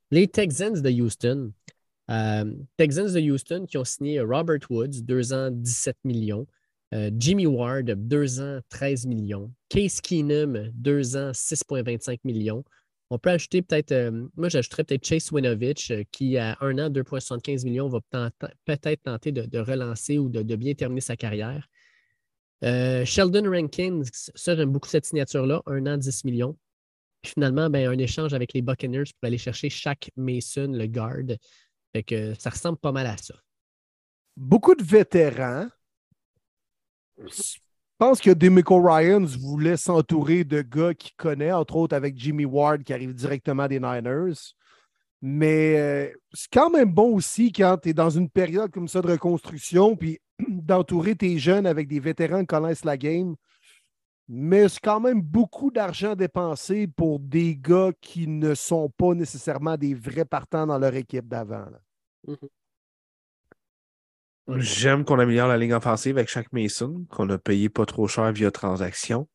[0.09, 1.51] Les Texans de Houston.
[2.77, 6.47] Texans de Houston qui ont signé Robert Woods, 2 ans, 17 millions.
[6.93, 9.51] Jimmy Ward, 2 ans, 13 millions.
[9.67, 12.63] Case Keenum, 2 ans, 6,25 millions.
[13.09, 17.89] On peut ajouter peut-être, moi j'ajouterais peut-être Chase Winovich qui, à 1 an, 2,75 millions,
[17.89, 17.99] va
[18.63, 21.67] peut-être tenter de, relancer ou de bien terminer sa carrière.
[22.63, 26.57] Euh, Sheldon Rankins, ça, j'aime beaucoup cette signature-là, un an, 10 millions.
[27.23, 31.37] Finalement, ben, un échange avec les Buccaneers pour aller chercher Shaq Mason, le guard.
[31.93, 33.35] Fait que ça ressemble pas mal à ça.
[34.35, 35.67] Beaucoup de vétérans.
[37.97, 42.83] pense que Demico Ryans voulait s'entourer de gars qu'il connaît, entre autres avec Jimmy Ward
[42.83, 44.53] qui arrive directement des Niners.
[45.21, 49.01] Mais euh, c'est quand même bon aussi quand tu es dans une période comme ça
[49.01, 53.35] de reconstruction, puis d'entourer tes jeunes avec des vétérans qui connaissent la game.
[54.29, 59.77] Mais c'est quand même beaucoup d'argent dépensé pour des gars qui ne sont pas nécessairement
[59.77, 61.65] des vrais partants dans leur équipe d'avant.
[64.49, 68.31] J'aime qu'on améliore la ligne offensive avec chaque Mason, qu'on a payé pas trop cher
[68.31, 69.27] via transaction.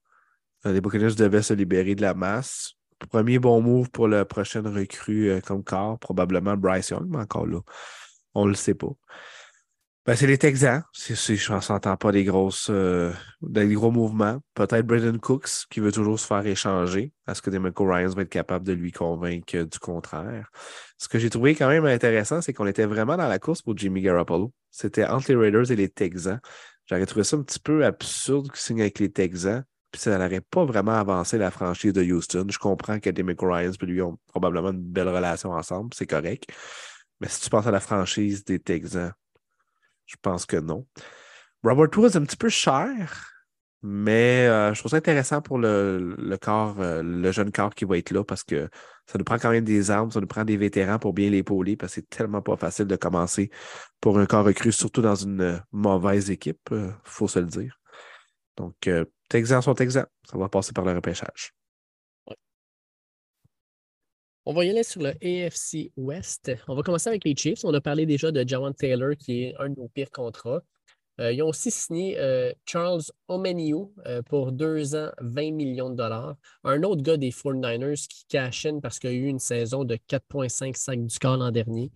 [0.65, 2.74] Euh, les Buccaneers devaient se libérer de la masse.
[3.11, 7.47] Premier bon move pour la prochaine recrue euh, comme corps, probablement Bryce Young, mais encore
[7.47, 7.61] là,
[8.35, 8.93] on le sait pas.
[10.05, 10.83] Ben, c'est les Texans.
[10.95, 14.41] Je ne s'entends pas des grosses euh, des gros mouvements.
[14.55, 17.12] Peut-être Braden Cooks qui veut toujours se faire échanger.
[17.29, 20.51] Est-ce que Demeco Ryans va être capable de lui convaincre du contraire?
[20.99, 23.79] Ce que j'ai trouvé quand même intéressant, c'est qu'on était vraiment dans la course pour
[23.79, 24.53] Jimmy Garoppolo.
[24.73, 26.41] C'était entre les Raiders et les Texans.
[26.87, 29.62] J'aurais trouvé ça un petit peu absurde qu'il signe avec les Texans.
[29.93, 32.47] Puis ça n'aurait pas vraiment avancé la franchise de Houston.
[32.49, 35.95] Je comprends que Demeco Ryans et lui ont probablement une belle relation ensemble.
[35.95, 36.47] C'est correct.
[37.20, 39.12] Mais si tu penses à la franchise des Texans,
[40.12, 40.86] je pense que non.
[41.64, 43.32] Robert Woods un petit peu cher,
[43.82, 47.98] mais euh, je trouve ça intéressant pour le, corps, euh, le jeune corps qui va
[47.98, 48.68] être là parce que
[49.06, 51.76] ça nous prend quand même des armes, ça nous prend des vétérans pour bien l'épauler
[51.76, 53.51] parce que c'est tellement pas facile de commencer
[54.01, 57.78] pour un corps recru, surtout dans une euh, mauvaise équipe, il faut se le dire.
[58.56, 58.89] Donc,
[59.30, 60.06] Texans sont Texans.
[60.30, 61.55] Ça va passer par le repêchage.
[64.44, 66.51] On va y aller sur le AFC West.
[66.66, 67.64] On va commencer avec les Chiefs.
[67.64, 70.62] On a parlé déjà de Jawan Taylor, qui est un de nos pires contrats.
[71.20, 75.94] Euh, ils ont aussi signé euh, Charles Omeniu euh, pour deux ans, 20 millions de
[75.94, 76.35] dollars.
[76.64, 80.74] Un autre gars des 49ers qui cash parce qu'il a eu une saison de 4,5
[80.74, 81.93] sacs du corps l'an dernier.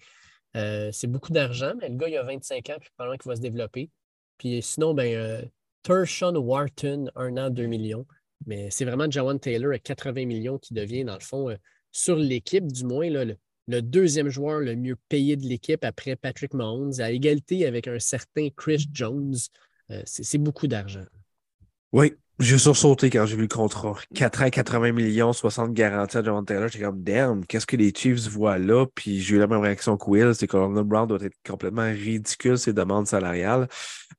[0.55, 3.41] c'est beaucoup d'argent, mais le gars, il a 25 ans, puis probablement qu'il va se
[3.41, 3.91] développer.
[4.39, 5.51] Puis sinon, ben,
[5.83, 8.07] Tershon Wharton, un an, 2 millions.
[8.47, 11.57] Mais c'est vraiment Jawan Taylor à 80 millions qui devient, dans le fond,
[11.97, 16.93] sur l'équipe, du moins, le, deuxième joueur le mieux payé de l'équipe après Patrick Mahomes,
[16.99, 19.35] à égalité avec un certain Chris Jones.
[19.91, 21.07] Euh, c'est beaucoup d'argent.
[21.93, 23.95] Oui, j'ai sursauté quand j'ai vu le contrat.
[24.15, 26.69] 4 ans, 80 millions, 60 garanties à John Taylor.
[26.69, 28.85] J'étais comme, damn, qu'est-ce que les Chiefs voient là?
[28.95, 31.91] Puis j'ai eu la même réaction que Will, c'est que Ronald Brown doit être complètement
[31.91, 33.69] ridicule, ses demandes salariales.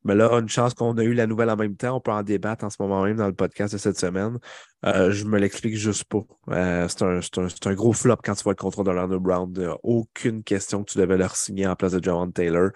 [0.04, 1.96] Mais là, une chance qu'on a eu la nouvelle en même temps.
[1.96, 4.40] On peut en débattre en ce moment même dans le podcast de cette semaine.
[4.86, 6.24] Euh, je me l'explique juste pas.
[6.50, 9.54] Euh, c'est un, gros flop quand tu vois le contrat de Ronald Brown.
[9.84, 12.70] aucune question que tu devais leur signer en place de John Taylor.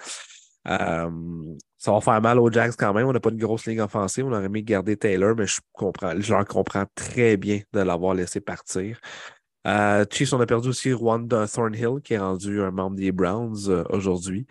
[0.67, 1.09] Euh,
[1.81, 3.07] ça va faire mal aux Jacks quand même.
[3.07, 4.27] On n'a pas de grosse ligne offensive.
[4.27, 8.39] On aurait aimé garder Taylor, mais je comprends, leur comprends très bien de l'avoir laissé
[8.39, 8.99] partir.
[9.65, 13.67] Euh, Chiefs, on a perdu aussi Rwanda Thornhill, qui est rendu un membre des Browns
[13.67, 14.45] euh, aujourd'hui.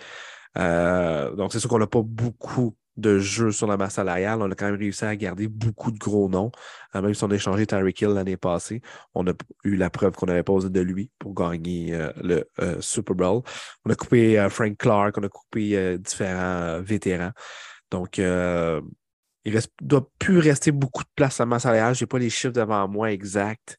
[0.58, 4.40] Euh, donc, c'est sûr qu'on n'a pas beaucoup de jeux sur la masse salariale.
[4.42, 6.50] On a quand même réussi à garder beaucoup de gros noms.
[6.94, 8.82] Euh, même si on a échangé Tyreek Hill l'année passée,
[9.14, 9.32] on a
[9.64, 13.42] eu la preuve qu'on n'avait pas de lui pour gagner euh, le euh, Super Bowl.
[13.84, 17.32] On a coupé Frank Clark, on a coupé différents vétérans.
[17.90, 21.94] Donc, il ne doit plus rester beaucoup de place à la masse salariale.
[21.94, 23.76] Je n'ai pas les chiffres devant moi exacts,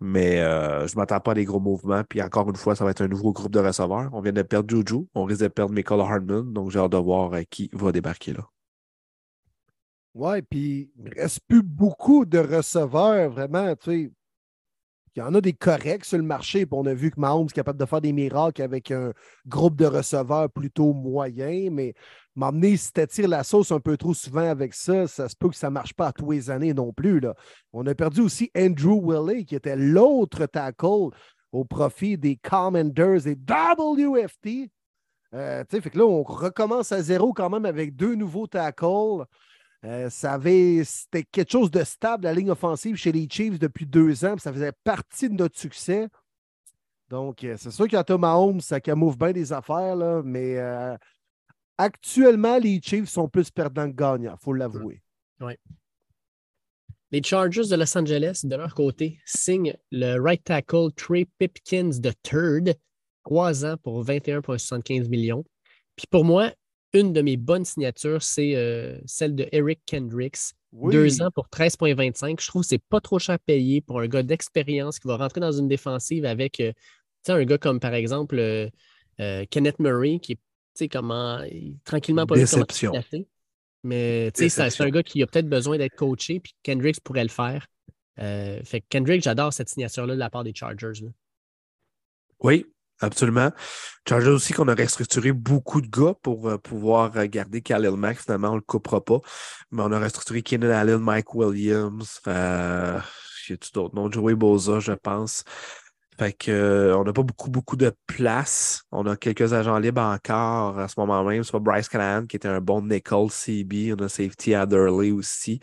[0.00, 2.02] mais je ne m'attends pas à des gros mouvements.
[2.08, 4.10] Puis encore une fois, ça va être un nouveau groupe de receveurs.
[4.12, 5.06] On vient de perdre Juju.
[5.14, 6.52] On risque de perdre Michael Hardman.
[6.52, 8.48] Donc, j'ai hâte de voir qui va débarquer là.
[10.14, 13.74] Oui, puis il ne reste plus beaucoup de receveurs, vraiment.
[13.76, 14.10] Tu sais,
[15.14, 17.46] il y en a des corrects sur le marché, puis on a vu que Mahomes
[17.46, 19.12] est capable de faire des miracles avec un
[19.46, 21.94] groupe de receveurs plutôt moyen, mais
[22.34, 25.56] m'emmener si tu la sauce un peu trop souvent avec ça, ça se peut que
[25.56, 27.20] ça ne marche pas à tous les années non plus.
[27.20, 27.34] Là.
[27.74, 31.10] On a perdu aussi Andrew Willey, qui était l'autre tackle
[31.52, 34.70] au profit des Commanders et WFT.
[35.34, 39.26] Euh, fait que là, on recommence à zéro quand même avec deux nouveaux tackles.
[39.84, 44.38] Euh, c'était quelque chose de stable, la ligne offensive chez les Chiefs depuis deux ans,
[44.38, 46.08] ça faisait partie de notre succès.
[47.08, 50.96] Donc, euh, c'est sûr qu'à Thomas Holmes, ça camoufle bien des affaires, là, mais euh,
[51.78, 55.02] actuellement, les Chiefs sont plus perdants que gagnants, il faut l'avouer.
[55.40, 55.54] Oui.
[57.10, 62.12] Les Chargers de Los Angeles, de leur côté, signent le right tackle Trey Pipkins de
[62.22, 62.74] Third,
[63.24, 65.44] trois ans pour 21,75 millions.
[65.96, 66.52] Puis pour moi,
[66.92, 70.54] une de mes bonnes signatures, c'est euh, celle de Eric Kendricks.
[70.72, 72.40] Deux ans pour 13,25.
[72.40, 75.40] Je trouve que c'est pas trop cher payé pour un gars d'expérience qui va rentrer
[75.40, 76.72] dans une défensive avec euh,
[77.28, 80.38] un gars comme par exemple euh, Kenneth Murray qui
[80.80, 81.40] est comment,
[81.84, 82.92] tranquillement pas Déception.
[83.84, 87.66] Mais c'est un gars qui a peut-être besoin d'être coaché, puis Kendricks pourrait le faire.
[88.16, 91.04] fait Kendricks, j'adore cette signature-là de la part des Chargers.
[92.40, 92.64] Oui,
[93.02, 93.50] Absolument.
[94.08, 98.18] Chargers aussi qu'on a restructuré beaucoup de gars pour euh, pouvoir garder Khalil Mack.
[98.18, 99.18] Finalement, on ne le coupera pas.
[99.72, 102.20] Mais on a restructuré Keenan Allen, Mike Williams.
[102.28, 103.00] Euh,
[103.48, 104.10] y a d'autres noms?
[104.10, 105.42] Joey Boza, je pense.
[106.16, 108.82] Fait que, euh, on n'a pas beaucoup, beaucoup de place.
[108.92, 111.42] On a quelques agents libres encore à ce moment même.
[111.42, 113.94] Soit Bryce Callahan, qui était un bon nickel CB.
[113.98, 115.58] On a Safety Adderley aussi.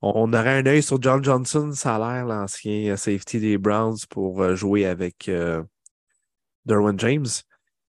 [0.00, 4.56] On, aurait un œil sur John Johnson, ça a l'air l'ancien safety des Browns pour
[4.56, 5.30] jouer avec
[6.64, 7.26] Derwin James.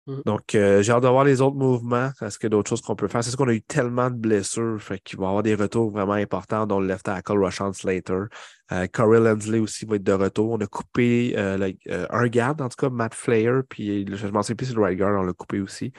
[0.08, 0.22] Mm.
[0.26, 2.12] Donc, euh, j'ai hâte de voir les autres mouvements.
[2.22, 3.24] Est-ce qu'il y a d'autres choses qu'on peut faire?
[3.24, 6.14] C'est qu'on a eu tellement de blessures, fait qu'il va y avoir des retours vraiment
[6.14, 8.24] importants, dont le left tackle Rashawn Slater.
[8.72, 10.52] Euh, Corey Lindsley aussi va être de retour.
[10.52, 11.72] On a coupé euh,
[12.10, 14.98] un garde, en tout cas, Matt Flair, puis je m'en sais plus si le right
[14.98, 15.94] guard, on l'a coupé aussi.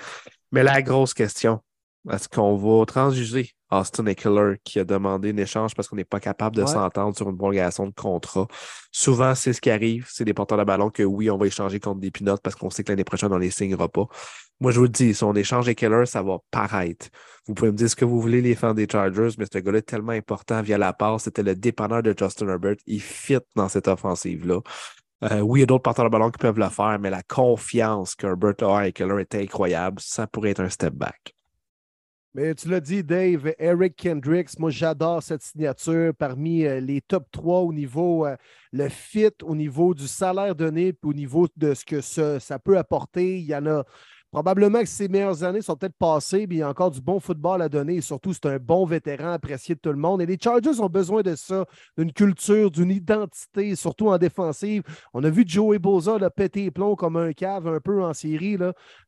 [0.52, 1.60] Mais la grosse question,
[2.10, 6.20] est-ce qu'on va transiger Austin Eckler qui a demandé une échange parce qu'on n'est pas
[6.20, 8.46] capable de s'entendre sur une prolongation de contrat?
[8.92, 10.06] Souvent, c'est ce qui arrive.
[10.10, 12.68] C'est des porteurs de ballon que oui, on va échanger contre des pinottes parce qu'on
[12.68, 14.06] sait que l'année prochaine, on ne les signera pas.
[14.60, 17.08] Moi, je vous le dis, si on échange Eckler, ça va paraître.
[17.46, 19.78] Vous pouvez me dire ce que vous voulez, les fans des Chargers, mais ce gars-là
[19.78, 21.24] est tellement important via la passe.
[21.24, 22.76] C'était le dépanneur de Justin Herbert.
[22.86, 24.60] Il fit dans cette offensive-là.
[25.24, 27.22] Euh, oui, il y a d'autres porteurs de ballon qui peuvent le faire, mais la
[27.22, 30.00] confiance qu'Herbert a à Eckler est incroyable.
[30.00, 31.33] Ça pourrait être un step back.
[32.34, 37.30] Mais tu l'as dit, Dave, Eric Kendricks, moi j'adore cette signature parmi euh, les top
[37.30, 38.34] 3 au niveau euh,
[38.72, 42.58] le fit, au niveau du salaire donné, puis au niveau de ce que ça, ça
[42.58, 43.38] peut apporter.
[43.38, 43.84] Il y en a
[44.34, 47.20] Probablement que ses meilleures années sont peut-être passées, mais il y a encore du bon
[47.20, 50.22] football à donner et surtout, c'est un bon vétéran apprécié de tout le monde.
[50.22, 51.64] Et les Chargers ont besoin de ça,
[51.96, 54.82] d'une culture, d'une identité, surtout en défensive.
[55.12, 58.58] On a vu Joey Boza le péter plomb comme un cave un peu en série.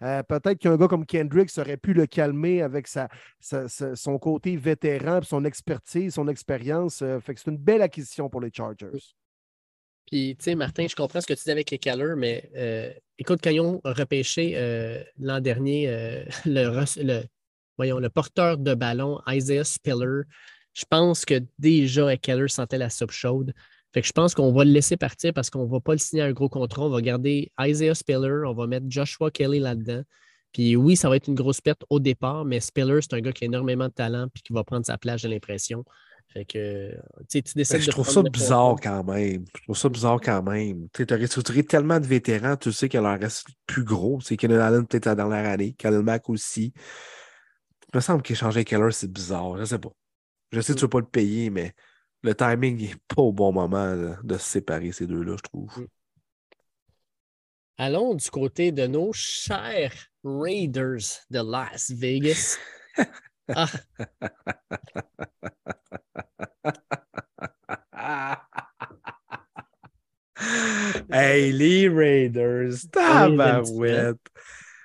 [0.04, 3.08] Euh, peut-être qu'un gars comme Kendrick aurait pu le calmer avec sa,
[3.40, 7.02] son côté vétéran, son expertise, son expérience.
[7.02, 9.16] Euh, fait que c'est une belle acquisition pour les Chargers.
[10.06, 12.92] Puis, tu sais, Martin, je comprends ce que tu dis avec les Callers, mais euh,
[13.18, 17.22] écoute, quand ils ont repêché euh, l'an dernier euh, le,
[17.76, 20.22] voyons, le porteur de ballon, Isaiah Spiller,
[20.74, 23.52] je pense que déjà Keller sentait la soupe chaude.
[23.92, 25.98] Fait que je pense qu'on va le laisser partir parce qu'on ne va pas le
[25.98, 26.82] signer un gros contrat.
[26.82, 30.02] On va garder Isaiah Spiller, on va mettre Joshua Kelly là-dedans.
[30.52, 33.32] Puis oui, ça va être une grosse perte au départ, mais Spiller, c'est un gars
[33.32, 35.84] qui a énormément de talent et qui va prendre sa place, j'ai l'impression.
[36.36, 36.94] Fait que,
[37.30, 39.46] tu décides Je trouve ça bizarre quand même.
[39.56, 40.86] Je trouve ça bizarre quand même.
[40.92, 44.20] Tu as restructuré tellement de vétérans, tu sais qu'il en reste plus gros.
[44.20, 46.74] C'est Kenan Allen peut-être la dernière année, Khalil Mack aussi.
[47.90, 49.56] Il me semble qu'échanger Keller, c'est bizarre.
[49.56, 49.88] Je sais pas.
[50.52, 51.72] Je sais que tu ne veux pas le payer, mais
[52.22, 55.78] le timing n'est pas au bon moment de, se séparer ces deux-là, je trouve.
[55.78, 55.86] Mm.
[57.78, 62.58] Allons du côté de nos chers Raiders de Las Vegas.
[63.54, 63.68] Ah.
[71.10, 74.16] hey, les Raiders, tabarouette.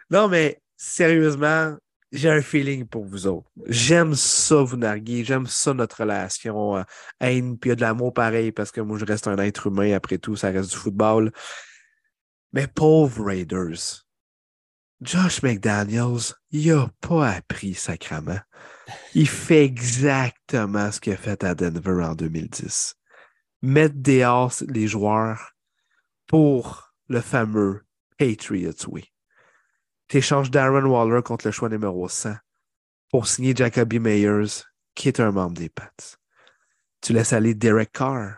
[0.09, 1.77] Non, mais sérieusement,
[2.11, 3.49] j'ai un feeling pour vous autres.
[3.67, 5.23] J'aime ça, vous narguer.
[5.23, 6.77] J'aime ça, notre relation.
[6.77, 6.83] Euh,
[7.19, 9.67] haine, puis il y a de l'amour pareil parce que moi, je reste un être
[9.67, 9.93] humain.
[9.93, 11.31] Après tout, ça reste du football.
[12.53, 14.05] Mais pauvres Raiders,
[15.01, 18.41] Josh McDaniels, il n'a pas appris sacrament.
[19.13, 22.95] Il fait exactement ce qu'il a fait à Denver en 2010.
[23.61, 25.51] Mettre dehors les joueurs
[26.27, 27.85] pour le fameux
[28.17, 29.05] Patriots Way.
[30.07, 32.35] Tu échanges Darren Waller contre le choix numéro 100
[33.09, 34.63] pour signer Jacoby Meyers,
[34.95, 36.17] qui est un membre des Pats.
[37.01, 38.37] Tu laisses aller Derek Carr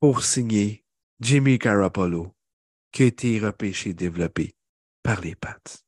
[0.00, 0.84] pour signer
[1.20, 2.34] Jimmy Garoppolo,
[2.92, 4.54] qui a été repêché et développé
[5.02, 5.85] par les pattes.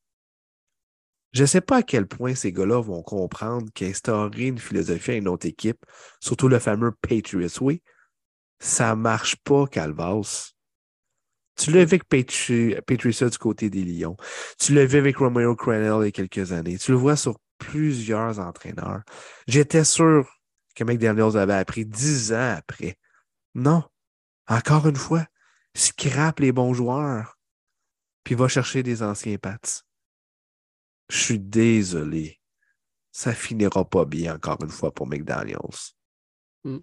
[1.32, 5.16] Je ne sais pas à quel point ces gars-là vont comprendre qu'instaurer une philosophie à
[5.16, 5.84] une autre équipe,
[6.20, 7.82] surtout le fameux Patriots Way,
[8.60, 10.52] ça ne marche pas, Calvas.
[11.56, 14.16] Tu l'as vu avec Patricia du côté des Lions.
[14.60, 16.78] Tu l'as vu avec Romeo Crennel il y a quelques années.
[16.78, 19.02] Tu le vois sur plusieurs entraîneurs.
[19.48, 20.28] J'étais sûr
[20.76, 22.96] que McDaniels avait appris dix ans après.
[23.54, 23.82] Non.
[24.46, 25.26] Encore une fois,
[25.74, 27.36] scrape les bons joueurs
[28.22, 29.82] puis va chercher des anciens Pats.
[31.08, 32.38] Je suis désolé.
[33.10, 35.58] Ça finira pas bien encore une fois pour McDaniels.
[36.64, 36.78] Hmm.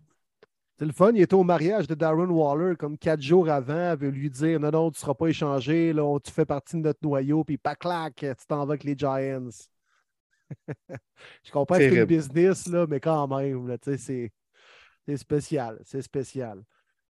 [0.78, 1.12] C'est le fun.
[1.14, 3.94] Il était au mariage de Darren Waller comme quatre jours avant.
[3.94, 5.94] Il veut lui dire Non, non, tu ne seras pas échangé.
[5.94, 7.44] Là, tu fais partie de notre noyau.
[7.44, 9.50] Puis, pas clac, tu t'en vas avec les Giants.
[11.44, 14.32] Je comprends que c'est un business, là, mais quand même, c'est
[15.16, 15.80] spécial.
[15.86, 16.62] C'est spécial.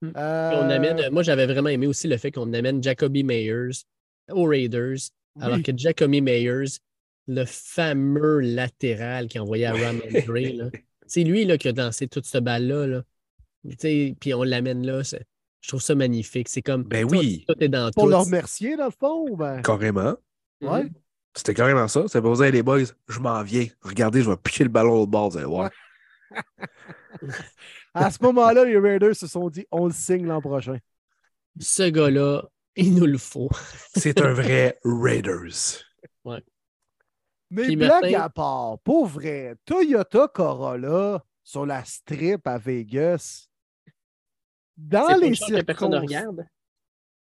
[0.01, 0.11] Hmm.
[0.15, 3.85] Euh, moi, j'avais vraiment aimé aussi le fait qu'on amène Jacoby Meyers,
[4.29, 4.97] aux Raiders,
[5.39, 6.79] alors que Jacoby Meyers,
[7.27, 10.01] le fameux latéral qui a envoyé à Ram
[11.07, 13.01] c'est lui là, qui a dansé toute cette balle-là.
[14.19, 15.01] Puis on l'amène là.
[15.03, 16.49] Je trouve ça magnifique.
[16.49, 16.83] C'est comme.
[16.83, 17.43] Ben oui.
[17.47, 18.09] Tout est dans Pour tout.
[18.09, 19.25] le remercier, dans le fond?
[19.29, 19.61] ou Ben...
[19.61, 20.15] Carrément.
[20.61, 20.69] Mhm.
[20.69, 20.91] Ouais.
[21.35, 22.05] C'était carrément ça.
[22.07, 23.65] C'est pour dire, les boys, je m'en viens.
[23.81, 25.69] Regardez, je vais piquer le ballon au bord, vous allez voir.
[27.93, 30.77] À ce moment-là, les Raiders se sont dit on le signe l'an prochain.
[31.59, 32.43] Ce gars-là,
[32.75, 33.49] il nous le faut.
[33.95, 35.84] C'est un vrai Raiders.
[37.49, 43.47] Mais Puis blague Martin- à part, pour vrai, Toyota Corolla sur la strip à Vegas,
[44.77, 46.47] dans les que personne ne circonstances, regarde?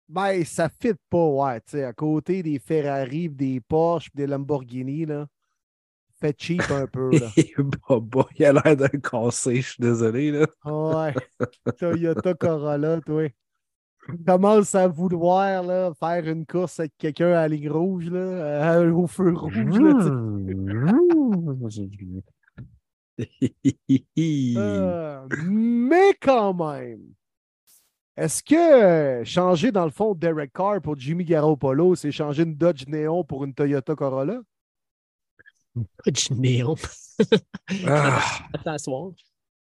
[0.08, 5.06] ben, ça fit pas, ouais, tu sais, à côté des Ferrari, des Porsche, des Lamborghini,
[5.06, 5.26] là.
[6.20, 7.36] Fait cheap un peu, là.
[7.58, 10.30] bah, bah, il a l'air d'un cassé, je suis désolé.
[10.30, 10.46] Là.
[10.64, 11.18] Ouais.
[11.78, 13.28] Toyota Corolla, toi.
[14.26, 18.92] Commence à vouloir là, faire une course avec quelqu'un à la ligne rouge, là, euh,
[18.92, 19.54] au feu rouge.
[19.54, 19.94] Là,
[21.70, 21.88] tu sais.
[24.56, 27.02] Euh, mais quand même,
[28.16, 32.56] est-ce que euh, changer dans le fond Derek Carr pour Jimmy Garoppolo, c'est changer une
[32.56, 34.40] Dodge Neon pour une Toyota Corolla?
[35.74, 36.74] De néon.
[37.86, 38.20] Ah,
[38.52, 39.12] À t'asseoir.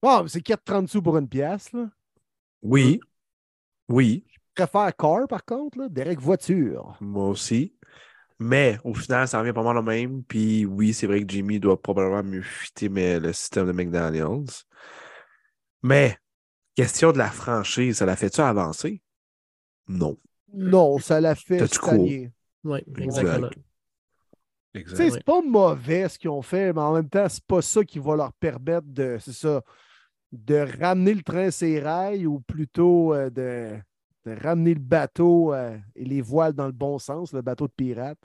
[0.01, 1.71] Bon, c'est 4,30 sous pour une pièce.
[1.73, 1.89] Là.
[2.63, 2.99] oui,
[3.91, 4.25] oui,
[4.57, 5.89] Je préfère Carr, par contre, là.
[5.89, 6.97] Derek Voiture.
[6.99, 7.75] moi aussi.
[8.39, 10.23] Mais au final, ça revient pas mal au même.
[10.23, 14.45] Puis oui, c'est vrai que Jimmy doit probablement mieux fitter mais le système de McDaniels.
[15.83, 16.17] Mais,
[16.75, 19.01] question de la franchise, ça la fait-tu avancer?
[19.87, 20.17] Non.
[20.53, 22.31] Non, ça l'a fait stagner.
[22.63, 23.21] Oui, Exact.
[23.27, 23.49] exactement.
[24.73, 27.61] Tu sais, c'est pas mauvais ce qu'ils ont fait, mais en même temps, c'est pas
[27.61, 29.61] ça qui va leur permettre de, c'est ça,
[30.31, 33.77] de ramener le train ses rails ou plutôt euh, de,
[34.25, 37.73] de ramener le bateau euh, et les voiles dans le bon sens, le bateau de
[37.75, 38.19] pirate.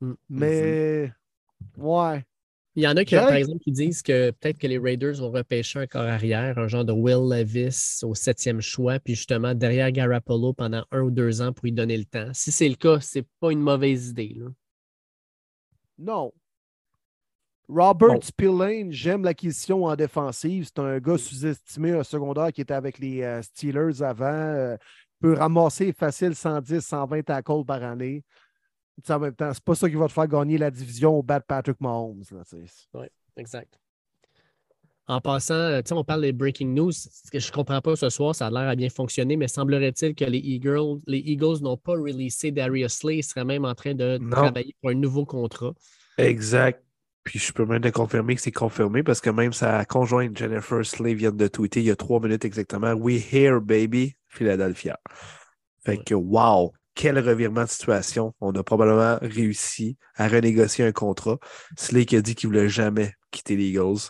[0.00, 0.12] Mm.
[0.30, 1.12] Mais,
[1.76, 2.24] ouais.
[2.74, 5.32] Il y en a qui, par exemple, qui disent que peut-être que les Raiders vont
[5.32, 9.90] repêcher un corps arrière, un genre de Will Levis au septième choix, puis justement derrière
[9.90, 12.30] Garoppolo pendant un ou deux ans pour lui donner le temps.
[12.32, 14.36] Si c'est le cas, c'est pas une mauvaise idée.
[14.36, 14.46] là.
[15.98, 16.32] Non.
[17.68, 18.20] Robert Bon.
[18.22, 20.64] Spillane, j'aime l'acquisition en défensive.
[20.66, 24.24] C'est un gars sous-estimé, un secondaire qui était avec les euh, Steelers avant.
[24.26, 24.76] euh,
[25.20, 28.22] peut ramasser facile 110, 120 tackles par année.
[29.02, 31.18] Tu sais, En même temps, c'est pas ça qui va te faire gagner la division
[31.18, 32.22] au bas de Patrick Mahomes.
[32.44, 33.10] sais.
[33.36, 33.78] Exact.
[35.08, 36.92] En passant, euh, on parle des breaking news.
[36.92, 39.48] Ce que je ne comprends pas ce soir, ça a l'air à bien fonctionner, mais
[39.48, 43.18] semblerait-il que les Eagles, les Eagles n'ont pas releasé Darius Slay.
[43.18, 44.30] Ils seraient même en train de Non.
[44.30, 45.72] travailler pour un nouveau contrat.
[46.18, 46.84] Exact.
[47.28, 50.82] Puis je peux même te confirmer que c'est confirmé parce que même sa conjointe Jennifer
[50.82, 54.98] Slay vient de tweeter il y a trois minutes exactement We here, baby, Philadelphia.
[55.84, 58.34] Fait que wow, quel revirement de situation.
[58.40, 61.38] On a probablement réussi à renégocier un contrat.
[61.76, 64.08] Slay qui a dit qu'il voulait jamais quitter les Eagles.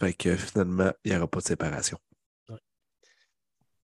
[0.00, 1.96] Fait que finalement, il n'y aura pas de séparation.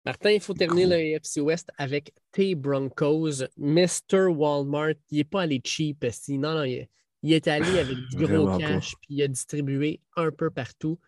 [0.05, 0.93] Martin, il faut terminer Cool.
[0.95, 3.45] le AFC West avec T Broncos.
[3.57, 4.27] Mr.
[4.31, 6.03] Walmart, il n'est pas allé cheap.
[6.03, 6.39] esti.
[6.39, 6.89] Non, non, il,
[7.23, 10.99] il est allé avec du gros cash, puis il a distribué un peu partout.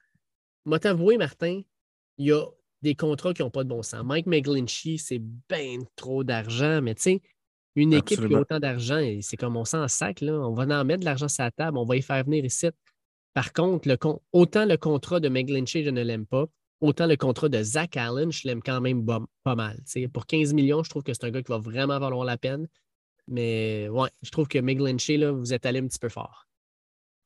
[0.64, 1.60] Moi, t'avouer, Martin,
[2.18, 2.44] il y a
[2.82, 4.02] des contrats qui n'ont pas de bon sens.
[4.04, 7.22] Mike McGlinchey, c'est bien trop d'argent, mais tu sais,
[7.76, 10.32] une équipe qui a autant d'argent, c'est comme on s'en sac, là.
[10.32, 12.68] On va en mettre de l'argent sur la table, on va y faire venir ici.
[13.32, 16.46] Par contre, le con- autant le contrat de McGlinchey, je ne l'aime pas,
[16.80, 19.06] autant le contrat de Zach Allen, je l'aime quand même
[19.44, 19.78] pas mal.
[20.12, 22.66] Pour 15 millions, je trouve que c'est un gars qui va vraiment valoir la peine.
[23.30, 26.46] Mais ouais, je trouve que McGlinchey, là, vous êtes allé un petit peu fort.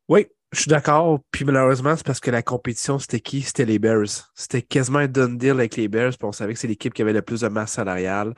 [0.08, 1.20] Oui, je suis d'accord.
[1.30, 3.42] Puis malheureusement, c'est parce que la compétition, c'était qui?
[3.42, 4.30] C'était les Bears.
[4.34, 6.10] C'était quasiment un done deal avec les Bears.
[6.10, 8.34] Puis on savait que c'est l'équipe qui avait le plus de masse salariale.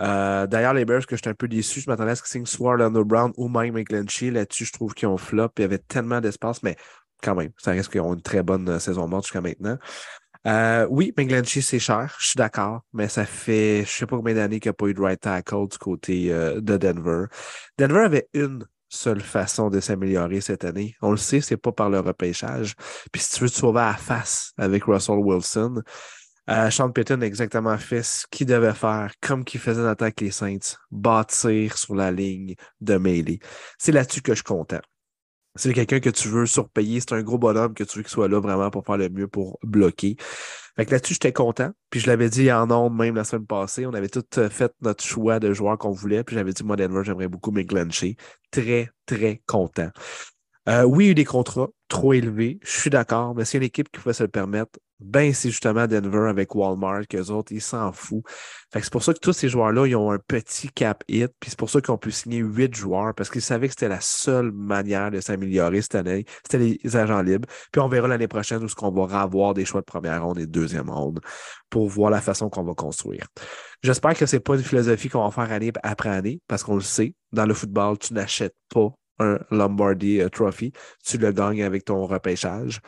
[0.00, 2.46] Euh, D'ailleurs, les Bears, que j'étais un peu déçu, je m'attendais à ce qu'ils signent
[2.46, 4.30] soit Orlando Brown ou Mike McGlinchey.
[4.30, 5.50] Là-dessus, je trouve qu'ils ont flop.
[5.58, 6.76] Il y avait tellement d'espace, mais
[7.22, 9.76] quand même, ça reste qu'ils ont une très bonne euh, saison morte jusqu'à maintenant.
[10.48, 14.34] Euh, oui, McGlinchey, c'est cher, je suis d'accord, mais ça fait je sais pas combien
[14.34, 17.26] d'années qu'il n'y a pas eu de right tackle du côté euh, de Denver.
[17.76, 20.94] Denver avait une seule façon de s'améliorer cette année.
[21.02, 22.74] On le sait, c'est pas par le repêchage.
[23.12, 25.82] Puis si tu veux te sauver à la face avec Russell Wilson,
[26.48, 30.20] euh, Sean Payton a exactement fait ce qu'il devait faire, comme qu'il faisait dans avec
[30.22, 33.38] les Saints, bâtir sur la ligne de mêlée.
[33.76, 34.80] C'est là-dessus que je suis content.
[35.56, 37.00] C'est quelqu'un que tu veux surpayer.
[37.00, 39.28] C'est un gros bonhomme que tu veux qu'il soit là vraiment pour faire le mieux
[39.28, 40.16] pour bloquer.
[40.76, 41.72] Fait que là-dessus, j'étais content.
[41.90, 43.84] Puis je l'avais dit en ondes même la semaine passée.
[43.84, 46.22] On avait tout euh, fait notre choix de joueurs qu'on voulait.
[46.22, 48.16] Puis j'avais dit, moi, Denver, j'aimerais beaucoup McGlinchey.
[48.52, 49.90] Très, très content.
[50.68, 53.56] Euh, oui, il y a eu des contrats trop élevés, je suis d'accord, mais c'est
[53.56, 54.78] une équipe qui pouvait se le permettre.
[55.00, 58.24] Ben, c'est justement Denver avec Walmart, qu'eux autres, ils s'en foutent.
[58.74, 61.58] C'est pour ça que tous ces joueurs-là, ils ont un petit cap hit, puis c'est
[61.58, 65.10] pour ça ont pu signer huit joueurs, parce qu'ils savaient que c'était la seule manière
[65.10, 66.26] de s'améliorer cette année.
[66.42, 67.48] C'était les agents libres.
[67.72, 70.38] Puis on verra l'année prochaine où ce qu'on va avoir des choix de première ronde
[70.38, 71.20] et de deuxième ronde
[71.70, 73.28] pour voir la façon qu'on va construire.
[73.82, 76.82] J'espère que c'est pas une philosophie qu'on va faire année après année, parce qu'on le
[76.82, 80.72] sait, dans le football, tu n'achètes pas un Lombardi euh, Trophy,
[81.04, 82.80] tu le gagnes avec ton repêchage.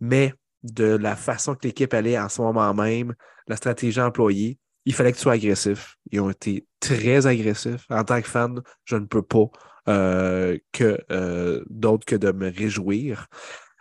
[0.00, 3.14] Mais de la façon que l'équipe allait en ce moment même,
[3.46, 5.96] la stratégie employée, il fallait que tu sois agressif.
[6.10, 7.84] Ils ont été très agressifs.
[7.90, 9.46] En tant que fan, je ne peux pas
[9.88, 13.26] euh, que euh, d'autre que de me réjouir.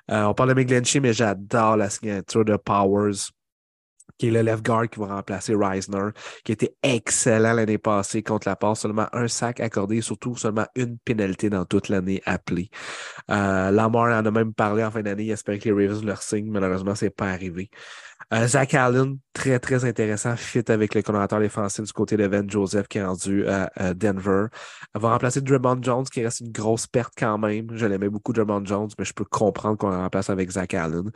[0.10, 3.32] on parle de McGlinchey, mais j'adore la signature de Powers
[4.18, 6.10] qui est le left guard qui va remplacer Reisner,
[6.44, 10.98] qui était excellent l'année passée contre la passe, seulement un sac accordé, surtout seulement une
[10.98, 12.70] pénalité dans toute l'année appelée.
[13.30, 16.22] Euh, Lamar en a même parlé en fin d'année, il espérait que les Ravens leur
[16.22, 17.70] signent, malheureusement, c'est pas arrivé.
[18.34, 22.44] Euh, Zach Allen, très, très intéressant, fit avec le coordonnateur défensif du côté de Van
[22.46, 24.48] Joseph qui est rendu à, Denver.
[24.94, 27.68] Elle va remplacer Draymond Jones, qui reste une grosse perte quand même.
[27.72, 31.10] Je l'aimais beaucoup, Draymond Jones, mais je peux comprendre qu'on le remplace avec Zach Allen.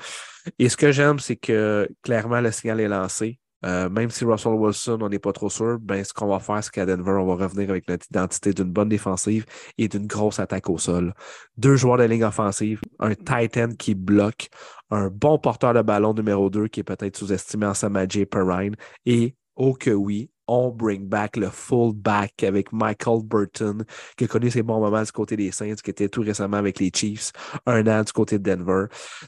[0.58, 3.41] Et ce que j'aime, c'est que clairement, le signal est lancé.
[3.66, 6.64] Euh, même si Russell Wilson, on n'est pas trop sûr, ben, ce qu'on va faire,
[6.64, 9.46] c'est qu'à Denver, on va revenir avec notre identité d'une bonne défensive
[9.78, 11.14] et d'une grosse attaque au sol.
[11.58, 14.50] Deux joueurs de ligne offensive, un Titan qui bloque,
[14.90, 18.76] un bon porteur de ballon numéro 2 qui est peut-être sous-estimé en Samadji Perrine
[19.06, 23.86] et, oh que oui, on bring back le fullback avec Michael Burton,
[24.18, 26.80] qui a connu ses bons moments du côté des Saints, qui était tout récemment avec
[26.80, 27.32] les Chiefs,
[27.66, 28.88] un an du côté de Denver.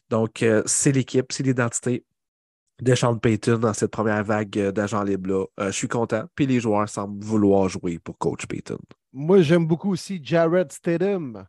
[0.10, 2.04] Donc, euh, c'est l'équipe, c'est l'identité
[2.82, 5.46] de Sean Payton dans cette première vague euh, d'agents libres-là.
[5.60, 6.24] Euh, je suis content.
[6.36, 8.80] Puis les joueurs semblent vouloir jouer pour Coach Payton.
[9.12, 11.46] Moi, j'aime beaucoup aussi Jared Stidham.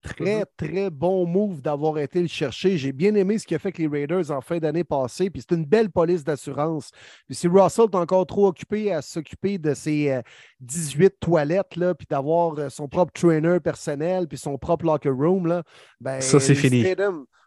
[0.00, 0.44] Très, mm-hmm.
[0.56, 2.78] très bon move d'avoir été le chercher.
[2.78, 5.28] J'ai bien aimé ce qu'il a fait avec les Raiders en fin d'année passée.
[5.28, 6.92] Puis c'est une belle police d'assurance.
[7.26, 10.20] Puis si Russell est encore trop occupé à s'occuper de ses
[10.60, 15.48] 18 euh, toilettes, là, puis d'avoir son propre trainer personnel, puis son propre locker room,
[15.48, 15.64] là,
[16.00, 16.84] ben, ça, c'est fini.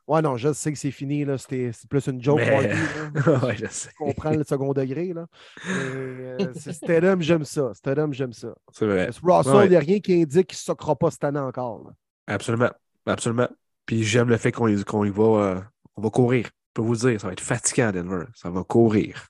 [0.07, 1.25] Ouais, non, je sais que c'est fini.
[1.37, 2.39] C'est plus une joke.
[2.39, 2.73] Mais...
[3.43, 3.91] ouais, je sais.
[3.99, 5.13] On prend le second degré.
[5.13, 5.27] Là.
[5.67, 7.73] Euh, Stedham, j'aime ça.
[7.73, 8.53] Stedham, j'aime ça.
[8.71, 9.09] C'est vrai.
[9.23, 11.91] Russell, il n'y a rien qui indique qu'il ne socra pas cette année encore.
[12.27, 12.71] Absolument.
[13.05, 13.47] Absolument.
[13.85, 15.61] Puis j'aime le fait qu'on y, va, euh,
[15.95, 16.45] on va courir.
[16.45, 18.25] Je peux vous dire, ça va être fatigant Denver.
[18.35, 19.27] Ça va courir.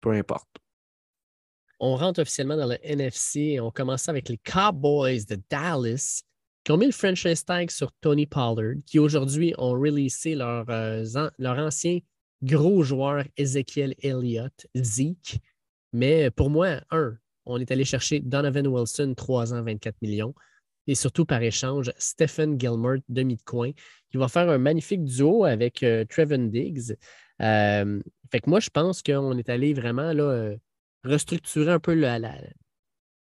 [0.00, 0.48] Peu importe.
[1.80, 6.22] On rentre officiellement dans le NFC et on commence avec les Cowboys de Dallas
[6.64, 11.04] qui ont mis le franchise tag sur Tony Pollard, qui aujourd'hui ont releasé leur, euh,
[11.38, 11.98] leur ancien
[12.42, 15.38] gros joueur Ezekiel Elliott, Zeke.
[15.92, 20.34] Mais pour moi, un, on est allé chercher Donovan Wilson, 3 ans, 24 millions.
[20.86, 23.72] Et surtout par échange, Stephen Gilmert, demi de coin,
[24.10, 26.04] qui va faire un magnifique duo avec euh,
[26.48, 26.96] Diggs.
[27.40, 28.00] Euh,
[28.30, 30.54] fait que moi, je pense qu'on est allé vraiment là,
[31.04, 32.18] restructurer un peu la,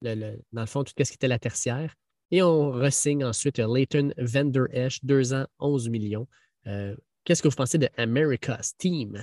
[0.03, 1.95] dans le fond tout ce qui était la tertiaire.
[2.33, 6.27] Et on ressigne ensuite Leighton Vander Esch, 2 ans, 11 millions.
[6.67, 9.23] Euh, qu'est-ce que vous pensez de America's Team?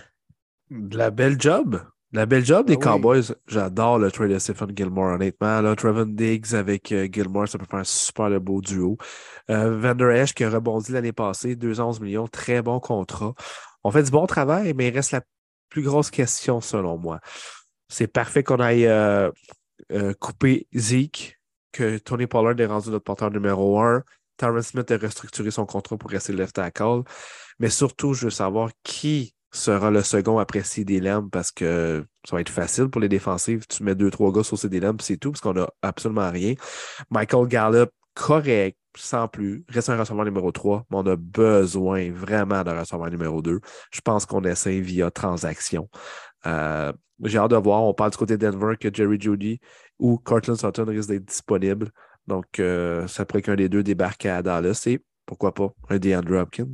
[0.70, 1.82] De la belle job.
[2.12, 3.34] la belle job des ah Cowboys.
[3.48, 5.60] J'adore le trade de Stephen Gilmore, honnêtement.
[5.60, 8.96] Là, Trevor Diggs avec euh, Gilmore, ça peut faire un super beau duo.
[9.50, 13.34] Euh, Vander Esch qui a rebondi l'année passée, 211 millions, très bon contrat.
[13.84, 15.24] On fait du bon travail, mais il reste la
[15.70, 17.20] plus grosse question selon moi.
[17.88, 18.88] C'est parfait qu'on aille
[20.20, 21.39] couper Zeke
[21.72, 24.04] que Tony Pollard est rendu notre porteur numéro un.
[24.38, 27.04] Tyron Smith a restructuré son contrat pour rester left tackle.
[27.60, 32.36] Mais surtout, je veux savoir qui sera le second après CD Lamb parce que ça
[32.36, 33.66] va être facile pour les défensives.
[33.68, 36.54] Tu mets deux, trois gars sur CD Lamb, c'est tout, parce qu'on n'a absolument rien.
[37.10, 39.66] Michael Gallup, correct, sans plus.
[39.70, 43.60] Reste un receveur numéro 3, mais on a besoin vraiment d'un receveur numéro 2.
[43.92, 45.90] Je pense qu'on essaie via transaction.
[46.46, 46.92] Euh,
[47.24, 47.84] j'ai hâte de voir.
[47.84, 49.60] On parle du côté de Denver que Jerry Judy
[50.00, 51.92] ou Cortland Sutton risque d'être disponible.
[52.28, 56.38] Donc, euh, ça pourrait qu'un des deux débarque à Dallas et pourquoi pas un DeAndre
[56.38, 56.72] Hopkins.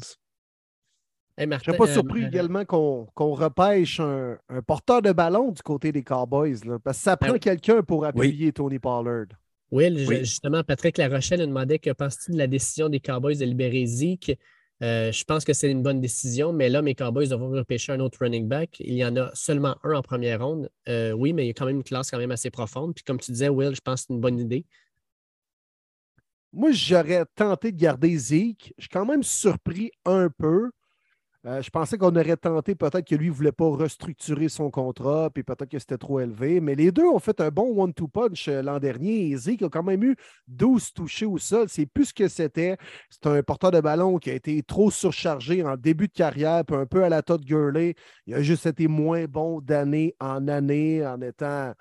[1.38, 5.92] je ne serais pas surpris euh, également qu'on repêche un, porteur de ballon du côté
[5.92, 9.28] des Cowboys, parce que ça prend quelqu'un pour appuyer Tony Pollard.
[9.72, 10.20] oui.
[10.20, 14.38] justement, Patrick Larochelle a demandé que penses-tu de la décision des Cowboys de libérer Zeke?
[14.84, 18.00] Euh, je pense que c'est une bonne décision, mais là, mes Cowboys devront repêcher un
[18.02, 18.78] autre running back.
[18.80, 20.70] Il y en a seulement un en première ronde.
[20.90, 22.94] Euh, oui, mais il y a quand même une classe quand même assez profonde.
[22.94, 24.66] Puis comme tu disais, Will, je pense que c'est une bonne idée.
[26.52, 28.74] Moi, j'aurais tenté de garder Zeke.
[28.78, 30.72] Je suis quand même surpris un peu.
[31.46, 35.30] Euh, je pensais qu'on aurait tenté peut-être que lui ne voulait pas restructurer son contrat,
[35.32, 36.60] puis peut-être que c'était trop élevé.
[36.60, 39.38] Mais les deux ont fait un bon one-two punch euh, l'an dernier.
[39.38, 40.16] Zeke a quand même eu
[40.48, 41.68] 12 touchés au sol.
[41.70, 42.78] C'est plus ce que c'était.
[43.12, 46.76] C'est un porteur de ballon qui a été trop surchargé en début de carrière, puis
[46.76, 47.94] un peu à la Todd Gurley.
[48.26, 51.74] Il a juste été moins bon d'année en année en étant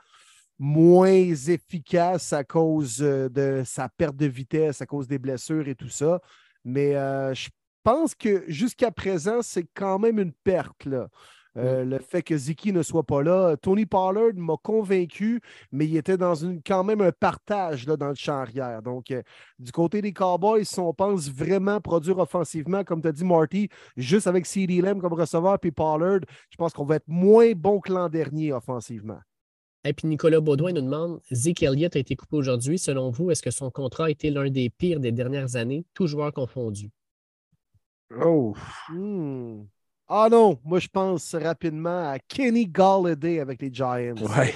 [0.59, 5.75] moins efficace à cause euh, de sa perte de vitesse, à cause des blessures et
[5.75, 6.21] tout ça.
[6.67, 6.93] Mais
[7.35, 7.49] je
[7.85, 10.87] pense que jusqu'à présent, c'est quand même une perte.
[10.87, 11.09] Là.
[11.57, 13.57] Euh, le fait que Ziki ne soit pas là.
[13.57, 15.41] Tony Pollard m'a convaincu,
[15.71, 18.83] mais il était dans une, quand même un partage là, dans le champ arrière.
[18.83, 19.23] Donc, euh,
[19.59, 23.69] du côté des Cowboys, si on pense vraiment produire offensivement, comme tu as dit, Marty,
[23.97, 26.21] juste avec CD Lamb comme receveur puis Pollard,
[26.51, 29.21] je pense qu'on va être moins bon que l'an dernier offensivement.
[29.87, 32.79] Et puis Nicolas Baudouin nous demande Zeke Elliott a été coupé aujourd'hui.
[32.79, 36.07] Selon vous, est-ce que son contrat a été l'un des pires des dernières années, tout
[36.07, 36.91] joueur confondu?
[38.23, 38.55] Oh.
[38.89, 39.65] Hmm.
[40.07, 44.15] Ah non, moi je pense rapidement à Kenny Galladay avec les Giants.
[44.21, 44.55] Ouais.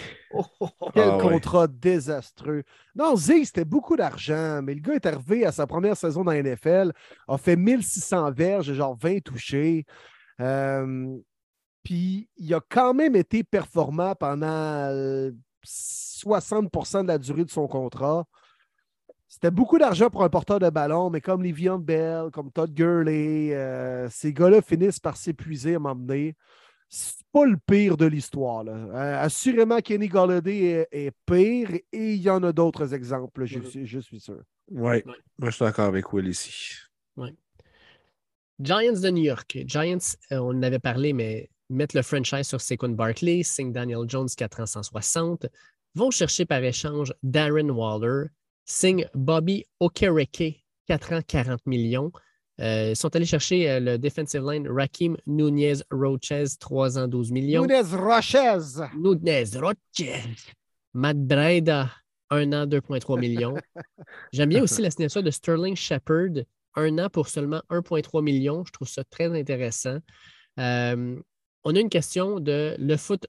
[0.92, 2.64] Quel ah contrat désastreux.
[2.94, 6.32] Non, Zig, c'était beaucoup d'argent, mais le gars est arrivé à sa première saison dans
[6.32, 6.92] la NFL,
[7.26, 9.86] a fait 1600 verges, genre 20 touchés.
[10.40, 11.16] Euh,
[11.82, 14.92] puis il a quand même été performant pendant
[15.64, 18.26] 60% de la durée de son contrat.
[19.28, 23.54] C'était beaucoup d'argent pour un porteur de ballon, mais comme Livion Bell, comme Todd Gurley,
[23.54, 26.34] euh, ces gars-là finissent par s'épuiser à m'emmener.
[26.88, 28.64] C'est pas le pire de l'histoire.
[28.66, 33.60] Euh, assurément, Kenny Galladay est, pire et il y en a d'autres exemples, je,
[34.00, 34.40] suis sûr.
[34.70, 35.02] Oui,
[35.38, 36.74] moi je suis d'accord avec Will ici.
[38.60, 39.58] Giants de New York.
[39.66, 44.08] Giants, euh, on en avait parlé, mais mettre le franchise sur Saquon Barkley, signe Daniel
[44.08, 45.46] Jones 460,
[45.94, 48.30] vont chercher par échange Darren Waller,
[48.68, 52.12] signe Bobby Okereke, 4 ans, 40 millions.
[52.60, 57.32] Euh, ils sont allés chercher euh, le defensive line Rakim Nunez Roches, 3 ans, 12
[57.32, 57.62] millions.
[57.62, 58.36] Nunez Roches.
[58.96, 60.54] Nunez Roches.
[60.92, 61.90] Matt Breda,
[62.30, 63.56] 1 an, 2,3 millions.
[64.32, 68.64] J'aime bien aussi la signature de Sterling Shepard, 1 an pour seulement 1,3 millions.
[68.66, 69.98] Je trouve ça très intéressant.
[70.58, 71.16] Euh,
[71.64, 73.26] on a une question de le foot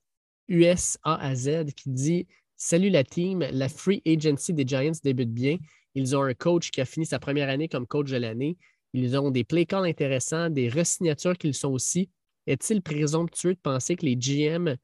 [0.48, 2.28] USA à Z qui dit
[2.62, 5.60] Salut la team, la free agency des Giants débute bien.
[5.96, 8.58] Ils ont un coach qui a fini sa première année comme coach de l'année.
[8.92, 12.10] Ils ont des play calls intéressants, des resignatures qu'ils sont aussi.
[12.48, 14.76] Est-il présomptueux de penser que les GM, euh,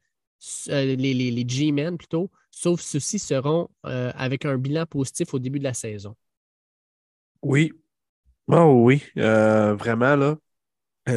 [0.95, 5.65] les, les, G-men plutôt, sauf ceux-ci, seront euh, avec un bilan positif au début de
[5.65, 6.15] la saison?
[7.41, 7.73] Oui.
[8.47, 10.37] Oh oui, euh, vraiment là.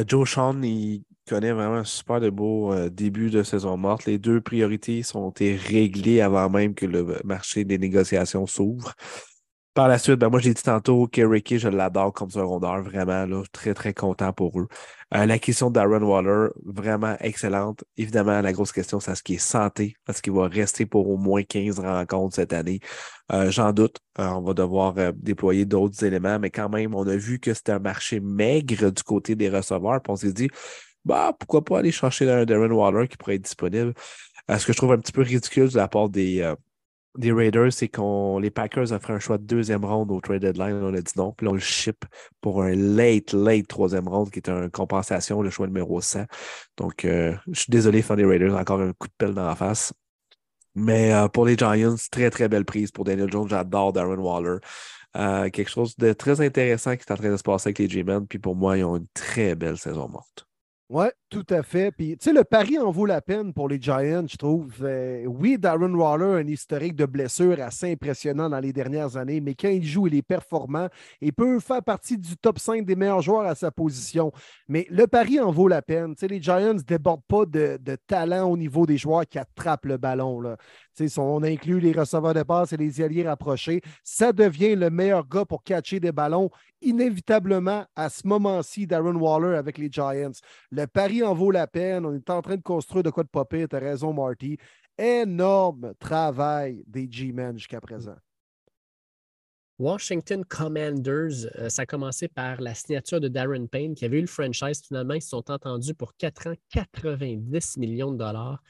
[0.05, 4.05] Joe Sean, il connaît vraiment un super de beau euh, début de saison morte.
[4.05, 8.93] Les deux priorités sont été réglées avant même que le marché des négociations s'ouvre.
[9.75, 13.25] Par la suite, ben moi, j'ai dit tantôt que Ricky, je l'adore comme secondaire, vraiment,
[13.25, 14.67] là, très, très content pour eux.
[15.13, 17.83] Euh, la question d'Aaron Waller, vraiment excellente.
[17.95, 21.17] Évidemment, la grosse question, c'est ce qui est santé, parce qu'il va rester pour au
[21.17, 22.79] moins 15 rencontres cette année?
[23.31, 23.99] Euh, j'en doute.
[24.17, 27.79] on va devoir déployer d'autres éléments, mais quand même, on a vu que c'était un
[27.79, 30.01] marché maigre du côté des receveurs.
[30.01, 30.49] Puis on s'est dit,
[31.09, 33.93] bah, pourquoi pas aller chercher un Darren Waller qui pourrait être disponible.
[34.51, 36.55] Euh, ce que je trouve un petit peu ridicule de la part des, euh,
[37.17, 40.75] des Raiders, c'est qu'on les Packers offraient un choix de deuxième ronde au trade deadline.
[40.83, 41.33] On a dit non.
[41.33, 42.05] Puis on le ship
[42.41, 46.25] pour un late, late troisième ronde qui est une compensation, le choix numéro 100.
[46.77, 49.55] Donc, euh, je suis désolé, fan des Raiders, encore un coup de pelle dans la
[49.55, 49.93] face.
[50.75, 53.49] Mais pour les Giants, très, très belle prise pour Daniel Jones.
[53.49, 54.59] J'adore Darren Waller.
[55.51, 58.27] quelque chose de très intéressant qui est en train de se passer avec les G-Men.
[58.27, 60.48] Puis pour moi, ils ont une très belle saison morte.
[60.91, 61.91] Oui, tout à fait.
[61.91, 64.73] Puis, tu sais, le pari en vaut la peine pour les Giants, je trouve.
[64.81, 69.39] Euh, oui, Darren Waller a un historique de blessures assez impressionnant dans les dernières années,
[69.39, 70.87] mais quand il joue, il est performant
[71.21, 74.31] et peut faire partie du top 5 des meilleurs joueurs à sa position.
[74.67, 76.15] Mais le pari en vaut la peine.
[76.15, 79.97] Tu sais, les Giants débordent pas de, talent au niveau des joueurs qui attrapent le
[79.97, 80.41] ballon.
[80.41, 80.57] Là.
[81.17, 83.81] on inclut les receveurs de passe et les alliés rapprochés.
[84.03, 86.49] Ça devient le meilleur gars pour catcher des ballons
[86.81, 90.31] inévitablement à ce moment-ci Darren Waller avec les Giants.
[90.87, 92.05] Pari en vaut la peine.
[92.05, 93.67] On est en train de construire de quoi de popper.
[93.67, 94.57] Tu as raison, Marty.
[94.97, 98.17] Énorme travail des G-Men jusqu'à présent.
[99.79, 104.21] Washington Commanders, euh, ça a commencé par la signature de Darren Payne qui avait eu
[104.21, 104.81] le franchise.
[104.85, 108.61] Finalement, ils se sont entendus pour 4 ans, 90 millions de dollars.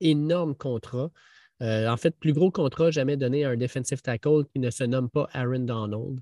[0.00, 1.10] Énorme contrat.
[1.62, 4.84] Euh, en fait, plus gros contrat jamais donné à un defensive tackle qui ne se
[4.84, 6.20] nomme pas Aaron Donald.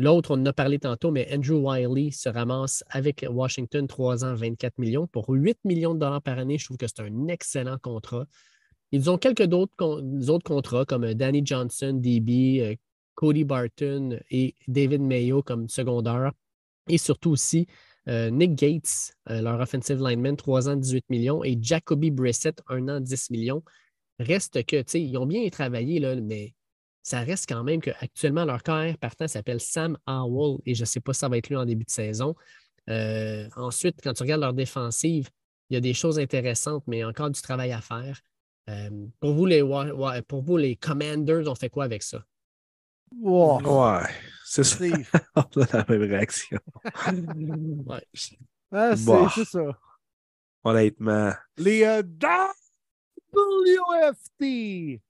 [0.00, 4.34] L'autre, on en a parlé tantôt, mais Andrew Wiley se ramasse avec Washington 3 ans,
[4.34, 6.56] 24 millions pour 8 millions de dollars par année.
[6.56, 8.24] Je trouve que c'est un excellent contrat.
[8.92, 12.74] Ils ont quelques autres, contrats comme Danny Johnson, DB, euh,
[13.14, 16.32] Cody Barton et David Mayo comme secondaire.
[16.88, 17.66] Et surtout aussi
[18.06, 23.28] Nick Gates, leur offensive lineman, 3 ans, 18 millions, et Jacoby Brissett, 1 an, 10
[23.28, 23.62] millions.
[24.18, 26.54] Reste que, tu sais, ils ont bien travaillé, là, mais
[27.02, 31.00] ça reste quand même qu'actuellement, leur carrière partant s'appelle Sam Howell, et je ne sais
[31.00, 32.34] pas si ça va être lui en début de saison.
[33.56, 35.28] ensuite, quand tu regardes leur défensive,
[35.68, 38.20] il y a des choses intéressantes, mais encore du travail à faire.
[39.20, 39.62] pour, vous, les,
[40.26, 42.24] pour vous, les Commanders, on fait quoi avec ça?
[43.64, 44.08] Ouais,
[44.44, 44.76] c'est ça.
[45.34, 46.58] on a la même réaction.
[47.86, 48.06] ouais.
[48.72, 49.78] Ah, c'est ça.
[50.62, 51.32] Honnêtement.
[51.56, 52.02] Les euh,
[53.32, 55.00] WFT.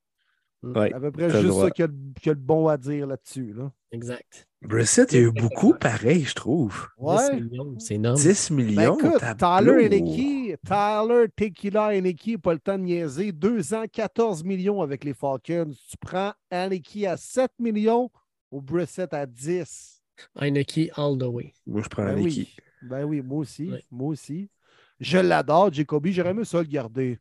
[0.62, 3.54] Ouais, à peu près juste ça qu'il y, a de bon à dire là-dessus.
[3.54, 3.72] Là.
[3.92, 4.46] Exact.
[4.60, 6.88] Brissett, il y a eu beaucoup pareil, je trouve.
[6.98, 7.34] Ouais.
[7.34, 8.16] 10 millions, c'est énorme.
[8.16, 8.98] 10 millions.
[9.00, 13.32] Ben écoute, Tyler Eneki, Tyler Tequila Eneki, pas le temps de niaiser.
[13.32, 15.70] 2 ans, 14 millions avec les Falcons.
[15.88, 18.10] Tu prends Eneki à 7 millions
[18.50, 20.02] ou Brissett à 10.
[20.38, 21.54] Eneki all the way.
[21.66, 22.54] Moi, je prends ben Oui.
[22.82, 23.72] Ben oui, moi aussi.
[23.90, 24.50] Moi aussi.
[24.98, 26.12] Je l'adore, Jacoby.
[26.12, 27.18] J'aurais aimé ça le garder.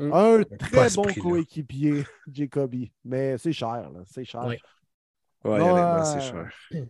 [0.00, 0.12] Mm.
[0.14, 2.90] Un très bon coéquipier, Jacoby.
[3.04, 4.00] Mais c'est cher, là.
[4.06, 4.44] C'est cher.
[4.46, 4.56] Oui.
[5.44, 6.50] Ouais, honnêtement, c'est cher.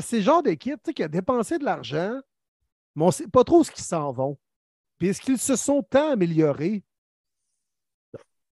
[0.00, 2.18] C'est le genre d'équipe qui a dépensé de l'argent,
[2.94, 4.38] mais on ne sait pas trop ce qu'ils s'en vont.
[4.96, 6.82] Puis est-ce qu'ils se sont tant améliorés?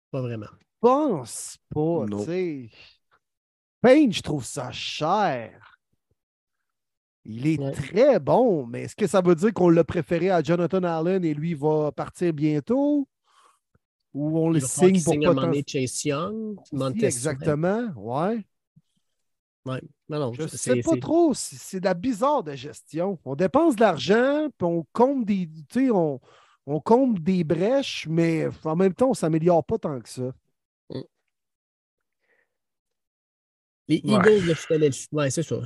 [0.10, 0.48] Pas vraiment.
[0.60, 2.06] Je pense pas.
[2.26, 2.72] tu
[3.80, 5.73] Payne, je trouve ça cher.
[7.26, 10.84] Il est très bon, mais est-ce que ça veut dire qu'on l'a préféré à Jonathan
[10.84, 13.08] Allen et lui va partir bientôt?
[14.14, 16.58] Ou on le signe pour pas Chase Young,
[17.02, 18.45] Exactement, ouais.
[19.66, 19.82] Ouais.
[20.10, 21.34] Non, non, je ne sais pas trop.
[21.34, 23.18] C'est de la bizarre de gestion.
[23.24, 25.50] On dépense de l'argent, puis on compte des,
[25.90, 26.20] on,
[26.66, 30.34] on compte des brèches, mais en même temps, on ne s'améliore pas tant que ça.
[30.90, 31.02] Mm.
[33.88, 35.08] Les Eagles de Philadelphie.
[35.12, 35.58] Ouais, c'est ça.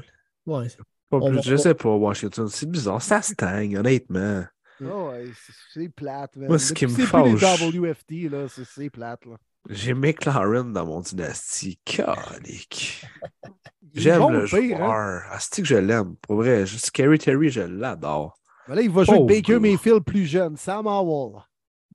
[0.46, 0.68] Ouais.
[1.10, 2.48] Pas plus, je sais pas, Washington.
[2.50, 3.02] C'est bizarre.
[3.02, 4.44] Ça stagne, honnêtement.
[4.84, 5.26] Oh, ouais,
[5.74, 6.36] c'est plate.
[6.38, 7.42] Moi, ce qui me fâche.
[7.42, 9.26] les WFT, là, c'est plate.
[9.26, 9.38] Là.
[9.70, 11.80] J'ai McLaren dans mon dynastie.
[11.84, 13.06] Calique.
[13.94, 14.46] J'aime le hein?
[14.46, 15.24] joueur.
[15.32, 15.38] Hein?
[15.56, 16.16] que je l'aime.
[16.18, 18.38] Pour vrai, Scary Terry, je l'adore.
[18.68, 20.58] Ben là, il va jouer Baker Mayfield plus jeune.
[20.58, 21.42] Sam Howell.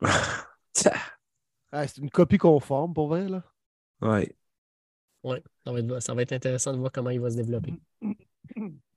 [1.70, 3.42] ah, c'est une copie conforme, pour vrai, là.
[4.00, 4.34] Ouais.
[5.22, 5.42] Ouais,
[6.00, 7.74] ça va, être, intéressant de voir comment il va se développer.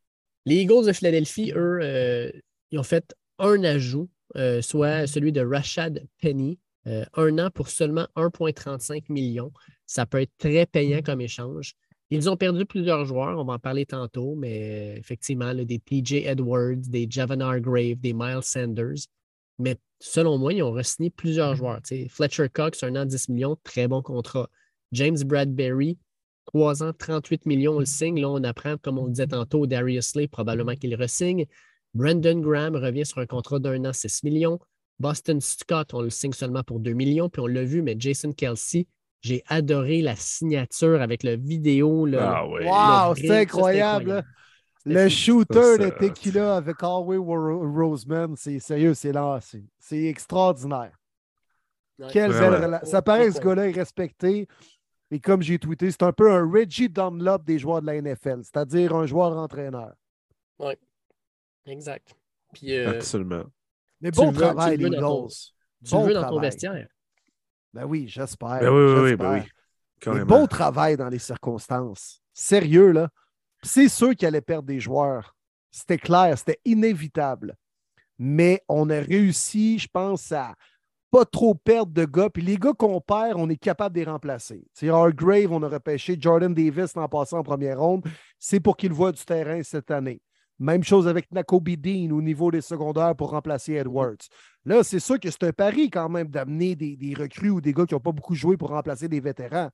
[0.46, 2.32] Les Eagles de Philadelphie, eux, euh,
[2.72, 7.70] ils ont fait un ajout, euh, soit celui de Rashad Penny, euh, un an pour
[7.70, 9.52] seulement 1,35 millions.
[9.88, 11.74] Ça peut être très payant comme échange.
[12.12, 16.76] Ils ont perdu plusieurs joueurs, on va en parler tantôt, mais effectivement, des PJ Edwards,
[16.78, 19.08] des Javon Grave, des Miles Sanders.
[19.58, 20.82] Mais selon moi, ils ont re
[21.16, 21.82] plusieurs joueurs.
[22.10, 24.48] Fletcher Cox, un an, 10 millions, très bon contrat.
[24.92, 25.98] James Bradbury,
[26.46, 28.20] 3 ans, 38 millions, on le signe.
[28.20, 31.46] Là, on apprend, comme on le disait tantôt, Darius Slay, probablement qu'il re-signe.
[31.94, 34.60] Brandon Graham revient sur un contrat d'un an, 6 millions.
[35.00, 37.30] Boston Scott, on le signe seulement pour 2 millions.
[37.30, 38.88] Puis on l'a vu, mais Jason Kelsey,
[39.22, 42.06] j'ai adoré la signature avec le vidéo.
[42.06, 42.66] Le, ah oui.
[42.66, 44.24] Wow, c'est incroyable.
[44.86, 49.40] Le shooter de Tequila avec Hallway Roseman, c'est sérieux, c'est là,
[49.80, 50.92] c'est extraordinaire.
[52.12, 54.48] Quelle belle Ça paraît que ce gars-là est respecté.
[55.12, 58.44] Et comme j'ai tweeté, c'est un peu un Reggie Dunlop des joueurs de la NFL,
[58.44, 59.94] c'est-à-dire un joueur-entraîneur.
[60.60, 60.74] Oui,
[61.66, 62.16] exact.
[62.54, 63.44] Puis, euh, Absolument.
[64.02, 65.28] Mais bon travail, les Eagles.
[65.84, 66.88] Tu le veux dans ton vestiaire.
[67.74, 68.60] Ben oui, j'espère.
[68.60, 69.44] Ben oui, oui, ben
[70.08, 70.24] oui.
[70.24, 72.22] bon travail dans les circonstances.
[72.34, 73.10] Sérieux, là.
[73.64, 75.36] C'est sûr qu'il allait perdre des joueurs.
[75.72, 77.58] C'était clair, c'était inévitable.
[78.18, 80.56] Mais on a réussi, je pense, à
[81.16, 82.30] pas trop perdre de gars.
[82.30, 84.68] Puis les gars qu'on perd, on est capable de les remplacer.
[84.74, 88.04] C'est Grave, on a repêché Jordan Davis en passant en première ronde.
[88.38, 90.22] C'est pour qu'il voit du terrain cette année.
[90.60, 94.28] Même chose avec Nakobe Dean au niveau des secondaires pour remplacer Edwards.
[94.66, 97.86] Là, c'est sûr que c'est un pari quand même d'amener des, recrues ou des gars
[97.86, 99.70] qui n'ont pas beaucoup joué pour remplacer des vétérans.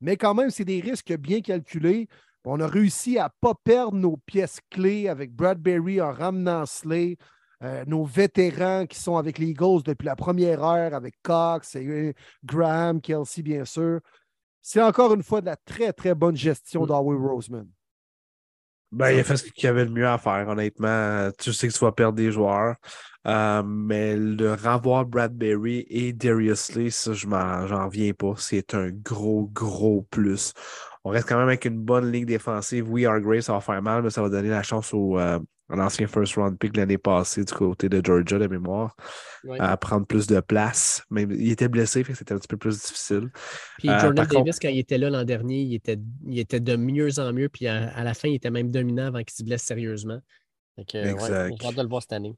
[0.00, 2.08] Mais quand même, c'est des risques bien calculés.
[2.46, 7.18] On a réussi à ne pas perdre nos pièces clés avec Bradbury en ramenant Slay.
[7.62, 11.86] Euh, nos vétérans qui sont avec les Eagles depuis la première heure, avec Cox et
[11.86, 12.12] euh,
[12.44, 14.00] Graham, Kelsey, bien sûr.
[14.60, 16.86] C'est encore une fois de la très, très bonne gestion mm.
[16.86, 17.66] d'Howie Roseman.
[18.92, 21.30] Ben, il a fait ce qu'il avait le mieux à faire, honnêtement.
[21.38, 22.76] Tu sais que tu vas perdre des joueurs.
[23.26, 28.34] Euh, mais le renvoi Bradbury et Darius Lee, ça, je j'en viens pas.
[28.36, 30.52] C'est un gros, gros plus.
[31.04, 32.88] On reste quand même avec une bonne ligne défensive.
[32.90, 36.06] Oui, Grace, ça va faire mal, mais ça va donner la chance au, euh, ancien
[36.06, 38.96] first round pick l'année passée du côté de Georgia de mémoire
[39.58, 41.04] à prendre plus de place.
[41.10, 43.30] Mais il était blessé, fait c'était un petit peu plus difficile.
[43.78, 46.76] Puis euh, Jordan Davis, quand il était là l'an dernier, il était, il était de
[46.76, 47.48] mieux en mieux.
[47.48, 50.20] Puis à, la fin, il était même dominant avant qu'il se blesse sérieusement.
[50.78, 51.54] exact.
[51.60, 52.34] J'ai hâte de le voir cette année.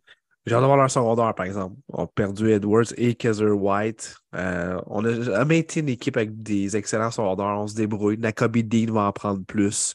[0.46, 1.76] J'ai hâte de voir leur secondaire, par exemple.
[1.88, 4.16] On a perdu Edwards et Kaiser White.
[4.34, 7.58] Euh, on a jamais été une équipe avec des excellents secondaires.
[7.58, 8.16] On se débrouille.
[8.16, 9.94] Nakobe Dean va en prendre plus.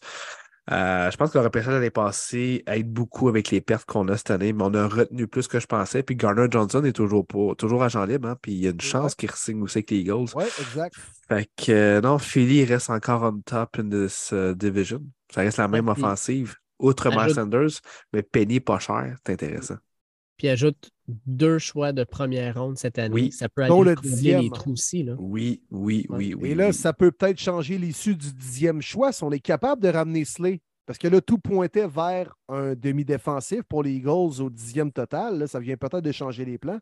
[0.71, 4.15] Euh, je pense qu'on aurait pu l'année passée aide beaucoup avec les pertes qu'on a
[4.15, 6.03] cette année, mais on a retenu plus que je pensais.
[6.03, 8.79] Puis Garner Johnson est toujours pas, toujours agent libre, hein, puis il y a une
[8.79, 10.29] chance qu'il signe aussi avec les Eagles.
[10.35, 10.95] Oui, exact.
[11.27, 15.01] Fait que euh, non, Philly reste encore on top in this uh, division.
[15.33, 17.81] Ça reste la même offensive, outre Miles Sanders,
[18.13, 19.75] mais Penny pas cher, c'est intéressant.
[20.37, 23.13] Puis ajoute deux choix de première ronde cette année.
[23.13, 23.31] Oui.
[23.31, 25.03] Ça peut aller le les trous aussi.
[25.03, 25.15] Là.
[25.19, 26.49] Oui, oui, oui, oui.
[26.49, 29.89] Et là, ça peut peut-être changer l'issue du dixième choix si on est capable de
[29.89, 30.61] ramener Slay.
[30.85, 35.39] Parce que là, tout pointait vers un demi-défensif pour les Eagles au dixième total.
[35.39, 36.79] Là, ça vient peut-être de changer les plans.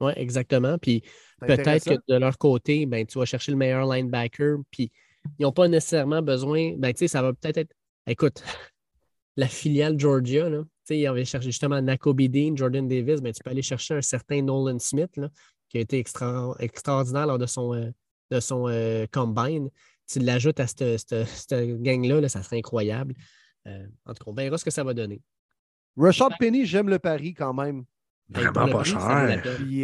[0.00, 0.78] Oui, exactement.
[0.78, 1.02] Puis
[1.40, 4.58] peut-être que de leur côté, ben, tu vas chercher le meilleur linebacker.
[4.70, 4.90] Puis
[5.38, 6.74] ils n'ont pas nécessairement besoin.
[6.76, 7.72] Ben, tu sais, ça va peut-être être.
[8.06, 8.42] Écoute,
[9.36, 13.50] la filiale Georgia, là, il avait cherché justement Nakobe Dean, Jordan Davis, mais tu peux
[13.50, 15.18] aller chercher un certain Nolan Smith
[15.68, 17.90] qui a été extraordinaire lors de son, euh,
[18.30, 19.68] de son euh, combine.
[20.08, 21.14] Tu l'ajoutes à cette,
[21.52, 23.14] gang-là, ça serait incroyable.
[23.66, 25.20] Euh, en tout cas, on verra ce que ça va donner.
[25.96, 27.84] Rashad Penny, j'aime le pari quand même.
[28.28, 29.42] Vraiment pas cher.
[29.56, 29.82] Puis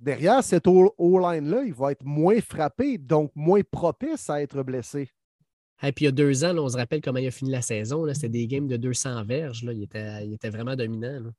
[0.00, 5.10] derrière cette O-line-là, il va être moins frappé, donc moins propice à être blessé.
[5.82, 7.62] Et puis il y a deux ans, on se rappelle comment il a fini la
[7.62, 8.06] saison.
[8.12, 9.64] C'était des games de 200 verges.
[9.64, 9.72] Là.
[9.72, 11.32] Il, était, il, était, vraiment dominant.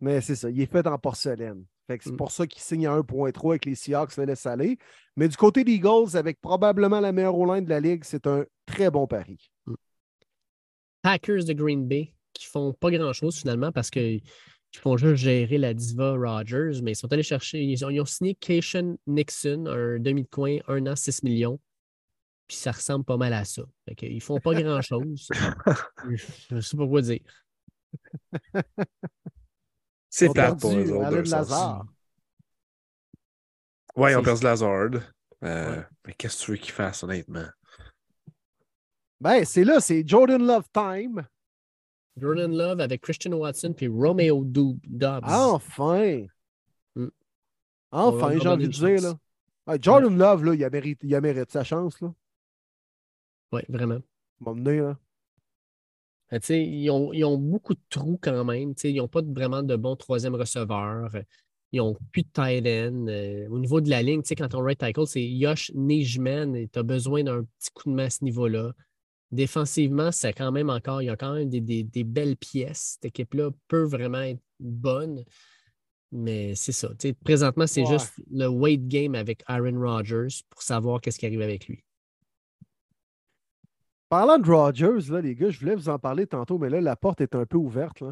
[0.00, 1.64] Mais c'est ça, il est fait en porcelaine.
[1.88, 2.16] c'est mm.
[2.16, 4.78] pour ça qu'il signe à 1.3 avec les Seahawks, le laisse aller.
[5.16, 8.44] Mais du côté des Eagles, avec probablement la meilleure O-line de la Ligue, c'est un
[8.66, 9.50] très bon pari.
[9.66, 9.74] Mm.
[11.02, 14.22] Packers de Green Bay, qui font pas grand-chose finalement parce qu'ils
[14.76, 18.04] font juste gérer la diva Rogers, mais ils sont allés chercher, ils ont, ils ont
[18.04, 21.58] signé Cation Nixon, un demi de coin, un an, 6 millions.
[22.48, 23.62] Puis ça ressemble pas mal à ça.
[23.86, 25.28] Fait qu'ils font pas grand-chose.
[26.08, 27.20] je ne sais pas quoi dire.
[30.08, 31.30] C'est plate pour eux autres.
[31.30, 31.84] Lazare.
[33.94, 34.90] Ouais, ils ont perdu Lazard.
[35.44, 37.46] Euh, mais qu'est-ce que tu veux qu'ils fassent, honnêtement?
[39.20, 41.26] Ben, c'est là, c'est Jordan Love time.
[42.16, 45.24] Jordan Love avec Christian Watson puis Romeo Dobbs.
[45.24, 46.24] Enfin!
[46.96, 47.08] Mm.
[47.90, 49.02] Enfin, j'ai envie de dire,
[49.66, 49.78] là.
[49.80, 52.12] Jordan Love, là, il a, mérité, il a mérité sa chance, là.
[53.52, 54.00] Oui, vraiment.
[54.40, 54.98] M'emmener, là.
[56.30, 58.74] Ben, ils, ont, ils, ont, beaucoup de trous quand même.
[58.84, 61.10] ils n'ont pas vraiment de bons troisième receveurs.
[61.72, 63.06] Ils n'ont plus de tight end.
[63.08, 66.78] Euh, au niveau de la ligne, quand ton right tackle, c'est Yosh Nijman et tu
[66.78, 68.72] as besoin d'un petit coup de main à ce niveau-là.
[69.30, 72.94] Défensivement, c'est quand même encore, il y a quand même des, belles pièces.
[72.94, 75.24] Cette équipe-là peut vraiment être bonne.
[76.10, 76.90] Mais c'est ça.
[77.22, 81.68] présentement, c'est juste le weight game avec Aaron Rodgers pour savoir qu'est-ce qui arrive avec
[81.68, 81.84] lui.
[84.08, 86.96] Parlant de Rodgers, là, les gars, je voulais vous en parler tantôt, mais là, la
[86.96, 88.02] porte est un peu ouverte.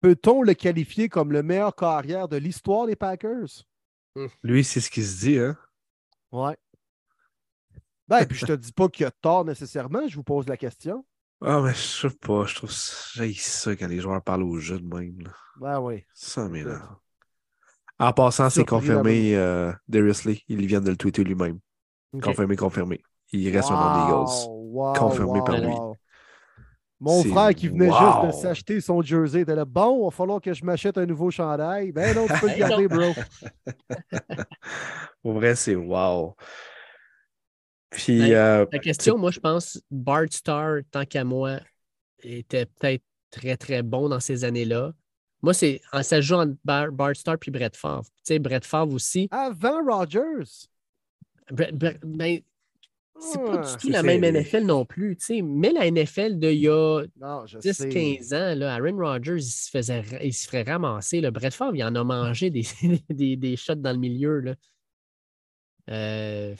[0.00, 3.64] Peut-on le qualifier comme le meilleur carrière de l'histoire des Packers?
[4.16, 4.28] Hum.
[4.42, 5.56] Lui, c'est ce qui se dit, hein?
[6.32, 6.56] Ouais.
[8.08, 11.06] Ben, puis je te dis pas qu'il a tort nécessairement, je vous pose la question.
[11.42, 15.20] Ah, mais je sais pas, je trouve ça quand les joueurs parlent aux jeunes même.
[15.20, 15.30] Là.
[15.58, 16.04] Ben oui.
[16.12, 16.96] Ça m'énerve.
[17.98, 21.60] En passant, c'est confirmé, euh, Darius Lee, il vient de le tweeter lui-même.
[22.20, 23.02] Confirmé, confirmé.
[23.32, 24.98] Il reste un nom des Eagles.
[24.98, 25.74] confirmé par lui.
[27.00, 29.64] Mon frère qui venait juste de s'acheter son jersey était là.
[29.64, 31.92] Bon, il va falloir que je m'achète un nouveau chandail.
[31.92, 33.14] Ben non, tu peux le garder, bro.
[35.22, 36.36] Pour vrai, c'est wow.
[37.88, 38.34] Puis.
[38.34, 41.60] Euh, la question, moi, je pense, Bart Starr, tant qu'à moi,
[42.22, 44.92] était peut-être très, très bon dans ces années-là.
[45.40, 48.04] Moi, c'est ça joue entre Bart Starr puis Brett Favre.
[48.04, 49.26] Tu sais, Brett Favre aussi.
[49.30, 50.68] Avant Rogers.
[51.50, 52.42] ben,
[53.20, 55.16] c'est pas du tout la même NFL non plus.
[55.42, 60.32] Mais la NFL d'il y a 10-15 ans, là, Aaron Rodgers, il se, faisait, il
[60.32, 61.20] se ferait ramasser.
[61.20, 62.64] Le Brett Favre, il en a mangé des,
[63.10, 64.40] des, des shots dans le milieu.
[64.40, 64.54] Là.
[65.90, 66.54] Euh,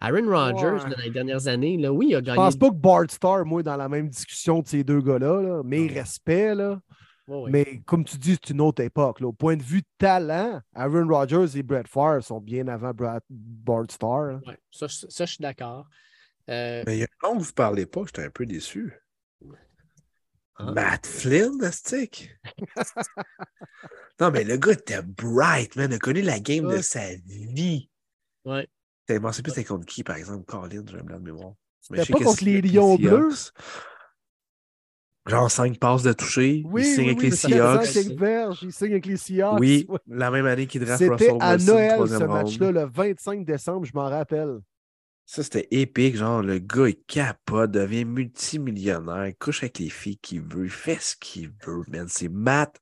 [0.00, 2.36] Aaron Rodgers, dans les dernières années, là, oui, il a gagné.
[2.36, 5.40] Je pense pas que Bart Starr, moi, dans la même discussion de ces deux gars-là,
[5.40, 6.80] là, mais respect, là.
[7.28, 9.20] Mais comme tu dis, c'est une autre époque.
[9.22, 13.86] Au point de vue talent, Aaron Rodgers et Brett Favre sont bien avant Brad, Bart
[13.90, 14.40] Starr.
[14.46, 15.86] Ouais, ça, ça, je suis d'accord.
[16.50, 18.44] Euh, mais il y a un nom que vous ne parlez pas, j'étais un peu
[18.44, 18.92] déçu.
[20.56, 20.72] Ah.
[20.72, 22.30] Matt Flynn, stick.
[24.20, 25.90] non, mais le gars était bright, man.
[25.90, 27.88] Il a connu la game de sa vie.
[28.44, 28.68] Ouais.
[29.08, 31.54] Je ne sais plus c'était contre qui, par exemple, Colin, j'ai un blanc de mémoire.
[31.80, 33.52] C'était pas contre les Lions Bleus?
[35.26, 36.62] Genre 5 passes de toucher.
[36.66, 37.94] Oui, il signe avec les Seahawks.
[38.62, 39.58] il signe avec les Seahawks.
[39.58, 43.86] Oui, la même année qu'il draft Russell C'était à Noël, ce match-là, le 25 décembre,
[43.86, 44.58] je m'en rappelle.
[45.24, 46.16] Ça, c'était épique.
[46.16, 51.00] Genre, le gars, il capote, devient multimillionnaire, couche avec les filles qu'il veut, il fait
[51.00, 52.06] ce qu'il veut, man.
[52.08, 52.78] C'est Matt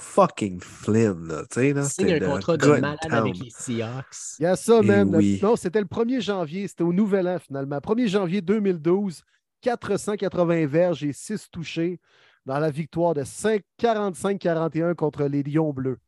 [0.00, 1.44] fucking Flynn, là.
[1.48, 1.74] Tu sais.
[1.74, 3.12] Signe c'était un le contrat de malade town.
[3.12, 4.16] avec les Seahawks.
[4.40, 5.14] Il y a ça, Eh man.
[5.14, 5.38] oui.
[5.40, 6.66] Non, c'était le 1er janvier.
[6.66, 7.78] C'était au Nouvel An, finalement.
[7.78, 9.22] 1er janvier 2012.
[9.62, 12.00] 480 verges et 6 touchés
[12.44, 15.98] dans la victoire de 5 45-41 contre les Lions Bleus.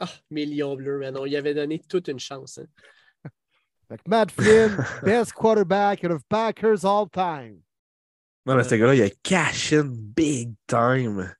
[0.00, 2.58] Ah, millions bleus, mais non, il avait donné toute une chance.
[2.58, 2.66] hein.
[3.88, 4.74] Fait que Matt Flynn,
[5.04, 7.60] best quarterback of Packers all time.
[8.46, 11.32] Non, mais ce gars-là, il a cash in big time.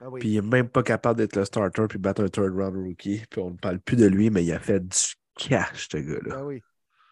[0.00, 0.20] Ah oui.
[0.20, 3.22] Puis il est même pas capable d'être le starter puis battre un third round rookie.
[3.30, 4.98] Puis on ne parle plus de lui, mais il a fait du
[5.36, 6.36] cash, ce gars-là.
[6.38, 6.60] Ah oui.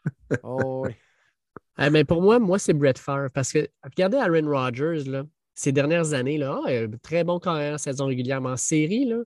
[0.43, 0.95] Oh oui.
[1.77, 3.31] Ah, mais pour moi, moi, c'est Brett Favre.
[3.32, 5.24] Parce que regardez Aaron Rodgers, là,
[5.55, 9.23] ces dernières années, là, ah, euh, très bon carrière saison régulière, mais en série, là,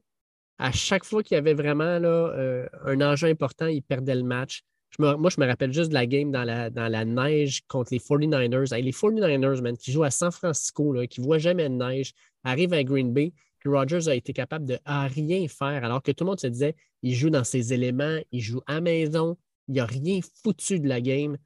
[0.59, 4.23] à chaque fois qu'il y avait vraiment là, euh, un enjeu important, il perdait le
[4.23, 4.63] match.
[4.99, 7.99] Moi, je me rappelle juste de la game dans la, dans la neige contre les
[7.99, 8.75] 49ers.
[8.75, 11.75] Hey, les 49ers, man, qui jouent à San Francisco, là, qui ne voient jamais de
[11.75, 12.15] neige,
[12.45, 16.25] arrivent à Green Bay, puis Rodgers a été capable de rien faire, alors que tout
[16.25, 19.37] le monde se disait il joue dans ses éléments, il joue à maison,
[19.69, 21.37] il n'a rien foutu de la game.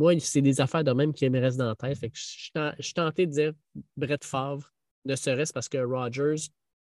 [0.00, 1.98] Moi, c'est des affaires de même qui me restent dans la tête.
[1.98, 3.52] Fait que je suis tenté de dire
[3.98, 4.72] Brett Favre,
[5.04, 6.48] ne serait-ce parce que Rodgers,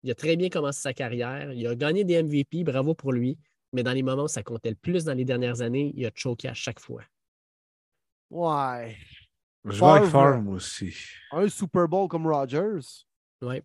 [0.03, 1.51] il a très bien commencé sa carrière.
[1.51, 3.39] Il a gagné des MVP, bravo pour lui.
[3.73, 6.11] Mais dans les moments où ça comptait le plus dans les dernières années, il a
[6.13, 7.01] choqué à chaque fois.
[8.29, 8.95] Ouais.
[9.65, 10.47] Je vois avec Favre.
[10.51, 10.95] Aussi.
[11.31, 12.85] Un Super Bowl comme Rodgers.
[13.41, 13.63] Ouais.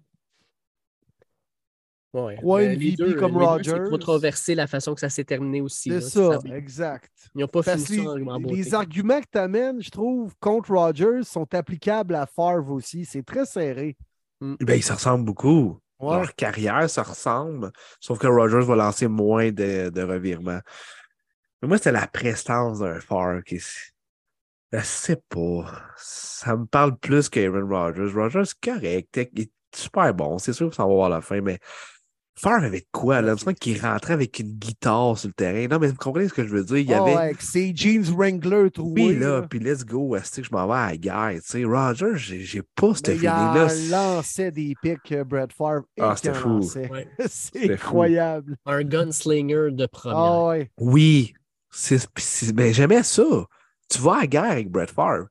[2.43, 2.75] Ouais.
[2.77, 3.73] Les deux, comme les Rodgers.
[3.85, 5.91] C'est controversé la façon que ça s'est terminé aussi.
[5.91, 7.11] C'est ça, Ça- exact.
[7.35, 8.55] Ils n'ont pas Parce fini que ça en, les, beauté.
[8.57, 13.05] les arguments que tu amènes, je trouve, contre Rodgers sont applicables à Favre aussi.
[13.05, 13.97] C'est très serré.
[14.41, 15.79] Ben, ils se ressemblent beaucoup.
[15.99, 16.17] Ouais.
[16.17, 17.71] Leur carrière se ressemble,
[18.01, 20.61] sauf que Rogers va lancer moins de, de revirements.
[21.63, 23.59] Mais moi, c'était la prestance d'un Favre qui.
[24.73, 25.65] Je sais pas.
[25.97, 28.13] Ça me parle plus qu'Aaron Rodgers.
[28.13, 29.21] Rodgers, c'est correct.
[29.33, 30.39] Il est super bon.
[30.39, 31.59] C'est sûr que ça va voir la fin, mais
[32.39, 33.23] Favre avait de quoi?
[33.23, 33.35] Là?
[33.41, 35.67] Il me qu'il rentrait avec une guitare sur le terrain.
[35.69, 36.77] Non, mais vous comprenez ce que je veux dire?
[36.77, 37.15] Il y Ah avait.
[37.15, 39.07] ouais, avec ses jeans Wrangler troués.
[39.07, 41.41] Oui, là, puis let's go, que je m'en vais à la guerre.
[41.43, 43.69] Tu sais, Rogers, j'ai pas ce Mais il feeling-là.
[43.91, 45.85] lançait des pics, euh, Brett Favre.
[45.97, 46.61] et Ah, c'était fou.
[46.91, 47.09] Ouais.
[47.27, 47.73] C'est fou.
[47.73, 48.57] incroyable.
[48.67, 50.19] Un gunslinger de première.
[50.19, 50.71] Ah ouais.
[50.79, 51.33] Oui,
[52.55, 53.25] ben, j'aimais ça.
[53.89, 55.27] Tu vas à la guerre avec Brett Favre.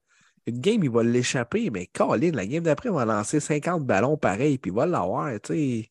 [0.47, 4.15] Une game, il va l'échapper, mais Colin, la game d'après, il va lancer 50 ballons
[4.17, 5.31] pareil, puis il va l'avoir.
[5.41, 5.89] tu sais.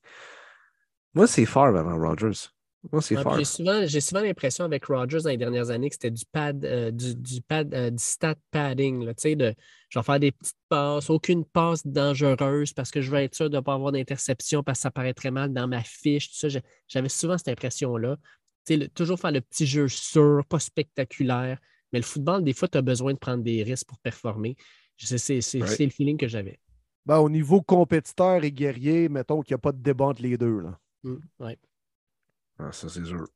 [1.15, 2.49] Moi, c'est Favre avant Rogers.
[2.93, 3.39] Moi, c'est Favre.
[3.87, 7.15] J'ai souvent, l'impression avec Rodgers dans les dernières années que c'était du pad, euh, du,
[7.15, 9.55] du pad, euh, du stat padding, là, tu sais, de
[9.89, 13.49] je vais faire des petites passes, aucune passe dangereuse parce que je veux être sûr
[13.49, 16.49] de ne pas avoir d'interception parce que ça paraîtrait mal dans ma fiche, tout ça.
[16.49, 18.17] J'ai- J'avais souvent cette impression-là.
[18.67, 21.59] Tu sais, le- toujours faire le petit jeu sûr, pas spectaculaire.
[21.93, 24.57] Mais le football, des fois, tu as besoin de prendre des risques pour performer.
[25.61, 25.67] Ouais.
[25.69, 26.59] c'est le feeling que j'avais.
[27.07, 30.37] Ben, au niveau compétiteur et guerrier, mettons qu'il n'y a pas de débat entre les
[30.37, 30.59] deux.
[30.61, 30.79] Là.
[31.05, 31.59] Mm, ouais.
[32.59, 33.27] Ah, ça, c'est sûr.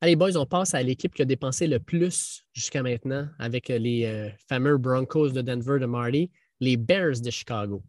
[0.00, 3.76] Allez, boys, on passe à l'équipe qui a dépensé le plus jusqu'à maintenant avec euh,
[3.78, 6.30] les euh, fameux Broncos de Denver de Marty,
[6.60, 7.82] les Bears de Chicago.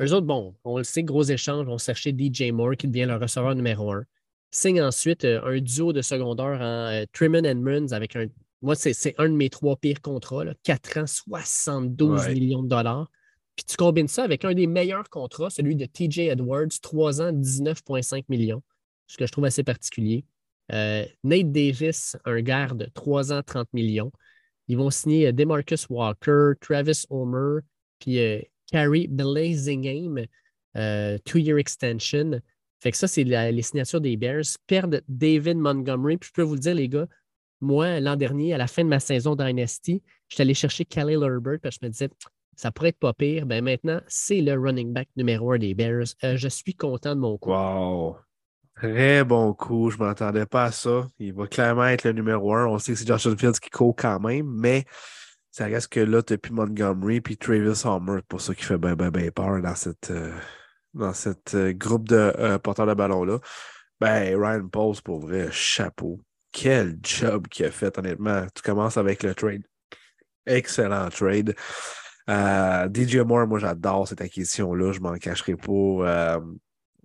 [0.00, 3.14] Eux autres, bon, on le sait, gros échange, vont chercher DJ Moore qui devient le
[3.16, 4.04] receveur numéro un.
[4.50, 8.26] Signe ensuite euh, un duo de secondaire en euh, Truman Edmonds avec un.
[8.62, 12.34] Moi, c'est c'est un de mes trois pires contrats, là, 4 ans, 72 Ouais.
[12.34, 13.08] millions de dollars.
[13.56, 17.32] Puis tu combines ça avec un des meilleurs contrats, celui de TJ Edwards, 3 ans,
[17.32, 18.62] 19,5 millions,
[19.06, 20.24] ce que je trouve assez particulier.
[20.72, 24.10] Euh, Nate Davis, un garde, 3 ans, 30 millions.
[24.68, 27.60] Ils vont signer euh, Demarcus Walker, Travis Homer,
[27.98, 28.40] puis euh,
[28.70, 30.24] Carrie Blazingham,
[30.76, 32.40] euh, two-year extension.
[32.80, 34.44] Fait que ça, c'est les signatures des Bears.
[34.66, 36.18] Perdent David Montgomery.
[36.18, 37.06] Puis je peux vous le dire, les gars,
[37.60, 41.60] moi, l'an dernier, à la fin de ma saison Dynasty, j'étais allé chercher Khalil Herbert
[41.62, 42.10] parce que je me disais,
[42.56, 43.46] ça pourrait être pas pire.
[43.46, 46.14] Ben maintenant, c'est le running back numéro un des Bears.
[46.22, 47.50] Euh, je suis content de mon coup.
[47.50, 48.16] Wow.
[48.76, 49.90] Très bon coup.
[49.90, 51.06] Je ne m'attendais pas à ça.
[51.18, 52.66] Il va clairement être le numéro un.
[52.66, 54.84] On sait que c'est Justin Fields qui court quand même, mais
[55.50, 58.20] ça reste que là, tu Montgomery puis Travis Homer.
[58.28, 60.32] Pour ça qu'il fait bien, bien, bien peur dans cette, euh,
[60.92, 63.38] dans cette euh, groupe de porteurs de ballon-là.
[64.00, 66.20] Ben, Ryan Pauls, pour vrai, chapeau.
[66.50, 68.46] Quel job qu'il a fait, honnêtement.
[68.54, 69.62] Tu commences avec le trade.
[70.46, 71.54] Excellent trade.
[72.30, 74.92] Euh, DJ Moore, moi, j'adore cette acquisition-là.
[74.92, 75.72] Je m'en cacherai pas.
[75.72, 76.40] Euh,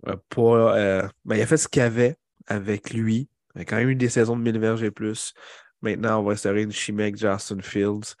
[0.06, 2.16] euh, pas, ben, il a fait ce qu'il avait
[2.46, 3.28] avec lui.
[3.54, 5.34] Il a quand même eu des saisons de 1000 verges et plus.
[5.82, 8.14] Maintenant, on va instaurer une chimie avec Justin Fields.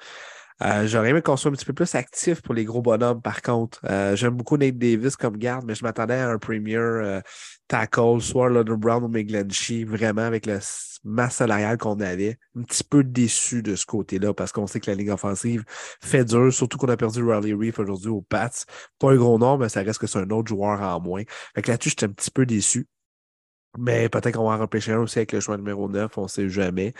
[0.62, 3.40] Euh, j'aurais aimé qu'on soit un petit peu plus actif pour les gros bonhommes, par
[3.42, 3.80] contre.
[3.88, 7.20] Euh, j'aime beaucoup Nate Davis comme garde, mais je m'attendais à un premier euh,
[7.68, 10.58] tackle, soit Leonard Brown ou McGlinchey, vraiment avec la
[11.04, 12.38] masse salariale qu'on avait.
[12.56, 15.64] Un petit peu déçu de ce côté-là parce qu'on sait que la ligue offensive
[16.02, 18.50] fait dur, surtout qu'on a perdu Riley Reef aujourd'hui aux Pats.
[18.98, 21.22] Pas un gros nom, mais ça reste que c'est un autre joueur en moins.
[21.54, 22.86] Fait que là-dessus, j'étais un petit peu déçu.
[23.78, 26.28] Mais peut-être qu'on va en repêcher un aussi avec le choix numéro 9, on ne
[26.28, 26.92] sait jamais.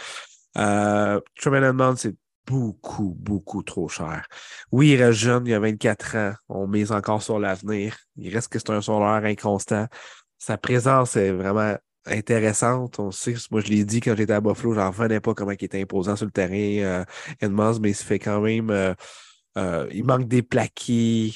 [0.56, 2.14] Euh, Edmonds, c'est
[2.50, 4.26] beaucoup, beaucoup trop cher.
[4.72, 6.32] Oui, il reste jeune, il a 24 ans.
[6.48, 7.96] On mise encore sur l'avenir.
[8.16, 9.86] Il reste que c'est un solaire inconstant.
[10.38, 12.98] Sa présence est vraiment intéressante.
[12.98, 15.64] On sait, moi je l'ai dit quand j'étais à Buffalo, j'en revenais pas comment il
[15.64, 17.04] était imposant sur le terrain, euh,
[17.40, 18.70] Edmonds, mais il se fait quand même.
[18.70, 18.94] Euh,
[19.58, 21.34] euh, il manque des plaqués,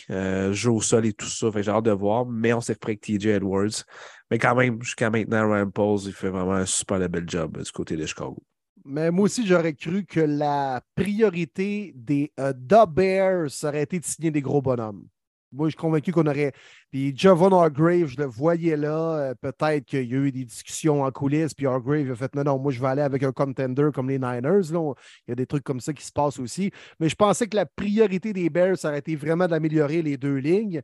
[0.52, 1.48] joue au sol et tout ça.
[1.54, 3.84] J'ai hâte de voir, mais on s'est repris avec TJ Edwards.
[4.30, 7.70] Mais quand même, jusqu'à maintenant, Ryan Pauls, il fait vraiment un super bel job du
[7.72, 8.42] côté de Chicago.
[8.84, 12.52] Mais moi aussi, j'aurais cru que la priorité des euh,
[12.86, 15.06] Bears aurait été de signer des gros bonhommes.
[15.52, 16.52] Moi, je suis convaincu qu'on aurait.
[16.90, 19.30] Puis Javon Hargrave, je le voyais là.
[19.30, 21.54] Euh, peut-être qu'il y a eu des discussions en coulisses.
[21.54, 24.18] Puis Hargrave a fait non, non, moi, je vais aller avec un contender comme les
[24.18, 24.72] Niners.
[24.72, 24.92] Là.
[25.26, 26.70] Il y a des trucs comme ça qui se passent aussi.
[27.00, 30.82] Mais je pensais que la priorité des Bears, aurait été vraiment d'améliorer les deux lignes.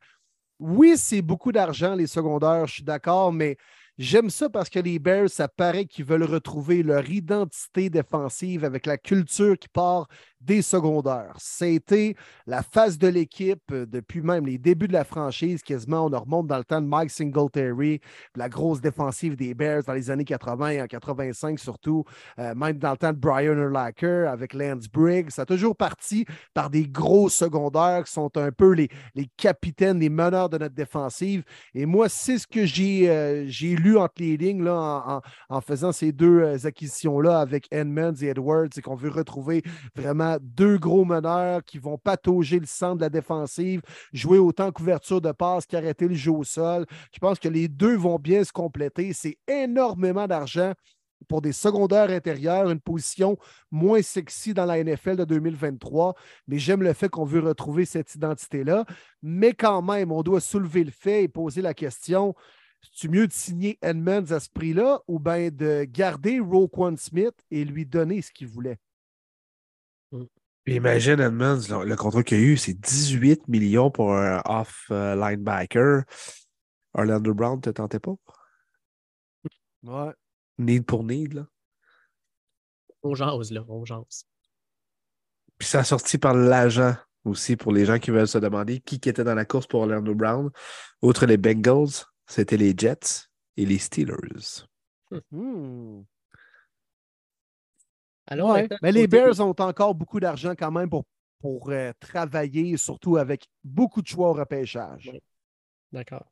[0.61, 3.57] Oui, c'est beaucoup d'argent, les secondaires, je suis d'accord, mais
[4.01, 8.87] J'aime ça parce que les Bears, ça paraît qu'ils veulent retrouver leur identité défensive avec
[8.87, 10.09] la culture qui part
[10.41, 11.35] des secondaires.
[11.39, 12.15] C'était
[12.47, 16.07] la face de l'équipe euh, depuis même les débuts de la franchise, quasiment.
[16.07, 18.01] On remonte dans le temps de Mike Singletary,
[18.37, 22.05] la grosse défensive des Bears dans les années 80 et en 85 surtout,
[22.39, 25.31] euh, même dans le temps de Brian Urlacher avec Lance Briggs.
[25.31, 30.01] Ça a toujours parti par des gros secondaires qui sont un peu les, les capitaines,
[30.01, 31.45] les meneurs de notre défensive.
[31.75, 36.13] Et moi, c'est ce que j'ai euh, lu entre les lignes là, en, faisant ces
[36.13, 39.63] deux acquisitions-là avec Edmonds et Edwards, c'est qu'on veut retrouver
[39.95, 43.83] vraiment deux gros meneurs qui vont patauger le centre de la défensive,
[44.13, 46.87] jouer autant couverture de passe qu'arrêter le jeu au sol.
[47.13, 49.13] Je pense que les deux vont bien se compléter.
[49.13, 50.73] C'est énormément d'argent
[51.29, 53.37] pour des secondaires intérieurs, une position
[53.71, 56.15] moins sexy dans la NFL de 2023.
[56.49, 58.87] Mais j'aime le fait qu'on veut retrouver cette identité-là.
[59.23, 62.35] Mais quand même, on doit soulever le fait et poser la question
[62.93, 67.65] c'est mieux de signer Edmonds à ce prix-là ou bien de garder Roquan Smith et
[67.65, 68.79] lui donner ce qu'il voulait?
[70.67, 76.03] Imagine Edmonds, le, contrat qu'il a eu, c'est 18 millions pour un off-linebacker.
[76.95, 78.15] Orlando Brown, te tentais pas?
[79.83, 80.13] Ouais.
[80.59, 81.47] Need pour need, là?
[83.03, 84.25] On jase, là, on jase.
[85.59, 88.97] Puis ça a sorti par l'agent aussi pour les gens qui veulent se demander qui
[88.97, 90.51] était dans la course pour Orlando Brown.
[91.03, 94.67] Outre les Bengals, c'était les Jets et les Steelers.
[95.31, 96.03] Hmm.
[98.83, 101.05] Mais les Bears ont encore beaucoup d'argent quand même pour,
[101.41, 105.11] pour euh, travailler, surtout avec beaucoup de choix au repêchage.
[105.93, 106.27] D'accord.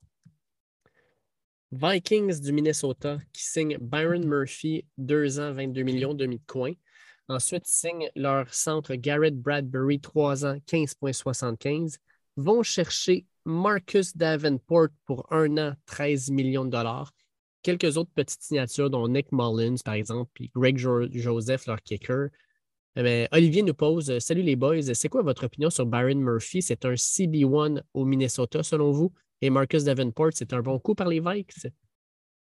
[1.70, 6.72] Vikings du Minnesota qui signent Byron Murphy, 2 ans, 22 millions, demi de coin.
[7.28, 11.98] Ensuite, signent leur centre Garrett Bradbury, 3 ans, 15,75.
[12.36, 17.12] Vont chercher Marcus Davenport pour 1 an, 13 millions de dollars
[17.62, 22.28] quelques autres petites signatures, dont Nick Mullins, par exemple, puis Greg Joseph, leur kicker.
[22.96, 26.62] Eh Olivier nous pose Salut les boys, c'est quoi votre opinion sur Byron Murphy?
[26.62, 31.08] C'est un CB1 au Minnesota, selon vous Et Marcus Davenport, c'est un bon coup par
[31.08, 31.68] les Vikes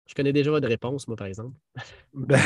[0.08, 1.54] je connais déjà votre réponse, moi, par exemple.
[2.14, 2.40] Ben,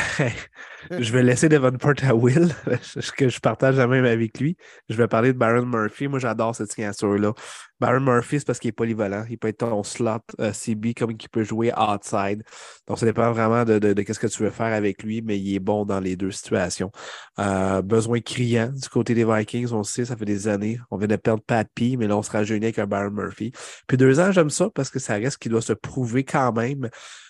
[0.91, 2.53] je vais laisser Devonport à Will,
[3.17, 4.57] que je partage la même avec lui.
[4.89, 6.07] Je vais parler de Baron Murphy.
[6.07, 7.33] Moi, j'adore cette signature-là.
[7.79, 9.25] Baron Murphy, c'est parce qu'il est polyvalent.
[9.29, 12.43] Il peut être ton slot euh, CB comme il peut jouer outside.
[12.87, 15.55] Donc, ça dépend vraiment de, de, ce que tu veux faire avec lui, mais il
[15.55, 16.91] est bon dans les deux situations.
[17.39, 20.77] Euh, besoin criant du côté des Vikings, on sait, ça fait des années.
[20.91, 23.53] On vient de perdre Pat P, mais là, on sera jeûné avec un Baron Murphy.
[23.87, 26.89] Puis deux ans, j'aime ça parce que ça reste qu'il doit se prouver quand même.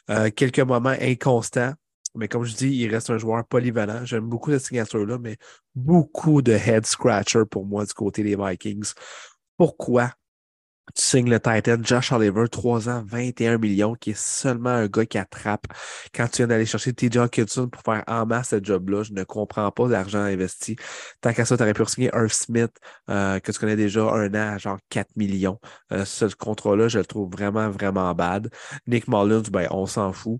[0.09, 1.73] Euh, quelques moments inconstants.
[2.15, 4.05] Mais comme je dis, il reste un joueur polyvalent.
[4.05, 5.37] J'aime beaucoup cette signature-là, mais
[5.75, 8.93] beaucoup de head scratcher pour moi du côté des Vikings.
[9.57, 10.11] Pourquoi?
[10.95, 15.05] Tu signes le Titan Josh Oliver, 3 ans, 21 millions, qui est seulement un gars
[15.05, 15.65] qui attrape.
[16.13, 19.23] Quand tu viens d'aller chercher TJ Hawkinson pour faire en masse ce job-là, je ne
[19.23, 20.75] comprends pas l'argent investi.
[21.21, 22.71] Tant qu'à ça, tu aurais pu signer Earth Smith,
[23.09, 25.59] euh, que tu connais déjà un an genre 4 millions.
[25.91, 28.49] Euh, ce contrat-là, je le trouve vraiment, vraiment bad.
[28.85, 30.39] Nick Mullins, ben, on s'en fout.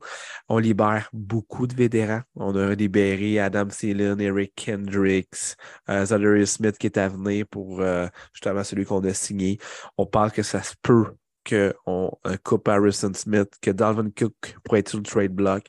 [0.50, 2.22] On libère beaucoup de vétérans.
[2.36, 5.56] On a libéré Adam Thielen, Eric Kendricks,
[5.90, 9.58] euh, Smith qui est à venir pour euh, justement celui qu'on a signé.
[9.98, 11.16] On parle que ça se peut
[11.48, 15.66] qu'on coupe Harrison Smith, que Dalvin Cook pourrait être sur le trade block.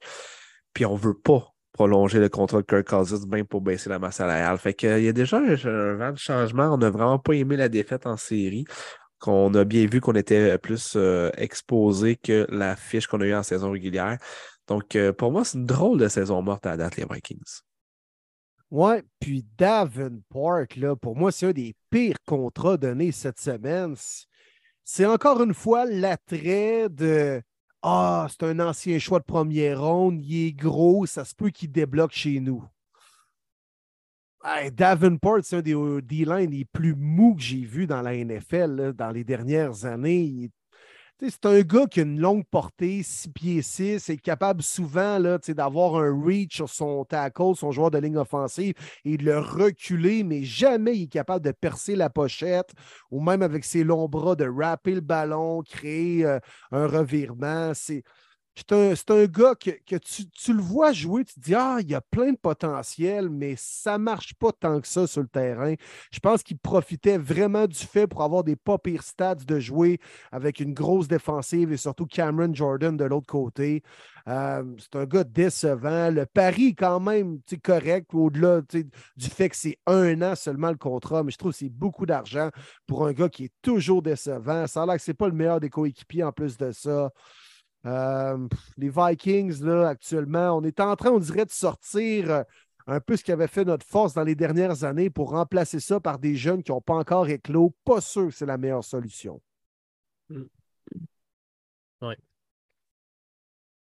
[0.73, 4.17] Puis on veut pas prolonger le contrat de Kirk Cousins, même pour baisser la masse
[4.17, 4.57] salariale.
[4.59, 6.73] Fait qu'il y a déjà un, vent de changement.
[6.73, 8.65] On n'a vraiment pas aimé la défaite en série.
[9.19, 13.35] Qu'on a bien vu qu'on était plus euh, exposé que la fiche qu'on a eue
[13.35, 14.19] en saison régulière.
[14.69, 17.63] Donc, euh, pour moi, c'est une drôle de saison morte à date, les Vikings.
[18.71, 23.95] Ouais, puis Davenport, là, pour moi, c'est un des pires contrats donnés cette semaine.
[24.85, 27.43] C'est encore une fois l'attrait de
[27.83, 31.73] Ah, c'est un ancien choix de première ronde, il est gros, ça se peut qu'il
[31.73, 32.63] débloque chez nous.
[34.73, 39.11] Davenport, c'est un des D-line les plus mous que j'ai vu dans la NFL dans
[39.11, 40.51] les dernières années.
[41.21, 45.95] C'est un gars qui a une longue portée, 6 pieds 6, est capable souvent d'avoir
[45.95, 48.75] un reach sur son tackle, son joueur de ligne offensive,
[49.05, 52.73] et de le reculer, mais jamais il est capable de percer la pochette
[53.13, 56.41] ou même avec ses longs bras de rapper le ballon, créer euh,
[56.73, 57.73] un revirement.
[57.75, 58.03] C'est
[58.57, 62.01] c'est un, gars que, tu, le vois jouer, tu te dis Ah, il y a
[62.01, 65.75] plein de potentiel, mais ça ne marche pas tant que ça sur le terrain.
[66.13, 69.99] Je pense qu'il profitait vraiment du fait pour avoir des pas pires stats de jouer
[70.31, 73.83] avec une grosse défensive et surtout Cameron Jordan de l'autre côté.
[74.29, 76.11] Euh, c'est un gars décevant.
[76.11, 80.77] Le pari est quand même correct au-delà du fait que c'est un an seulement le
[80.77, 82.51] contrat, mais je trouve que c'est beaucoup d'argent
[82.87, 84.67] pour un gars qui est toujours décevant.
[84.67, 87.11] Ça a l'air que ce n'est pas le meilleur des coéquipiers en plus de ça.
[87.87, 92.43] Euh, les Vikings, là, actuellement, on est en train, on dirait, de sortir euh,
[92.87, 96.01] un peu ce qui avait fait notre force dans les dernières années pour remplacer ça
[96.01, 97.75] par des jeunes qui n'ont pas encore éclos.
[97.85, 99.41] Pas sûr que c'est la meilleure solution.
[100.29, 100.43] Mm.
[102.03, 102.15] Oui.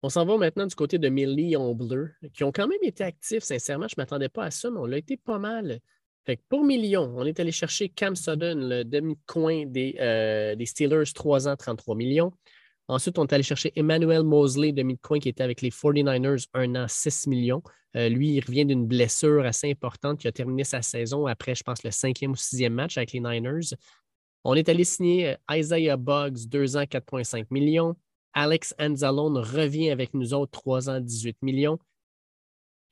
[0.02, 3.42] On s'en va maintenant du côté de Millie bleu, qui ont quand même été actifs.
[3.42, 5.80] Sincèrement, je ne m'attendais pas à ça, mais on l'a été pas mal.
[6.26, 11.12] Fait pour millions, on est allé chercher Cam Sudden, le demi-coin des, euh, des Steelers,
[11.14, 12.32] 3 ans, 33 millions.
[12.88, 16.74] Ensuite, on est allé chercher Emmanuel Mosley de Midcoin qui était avec les 49ers un
[16.74, 17.62] an, 6 millions.
[17.96, 21.62] Euh, lui, il revient d'une blessure assez importante qui a terminé sa saison après, je
[21.62, 23.74] pense, le cinquième ou sixième match avec les Niners.
[24.44, 27.96] On est allé signer euh, Isaiah Buggs, 2 ans, 4,5 millions.
[28.34, 31.78] Alex Anzalone revient avec nous autres, 3 ans, 18 millions.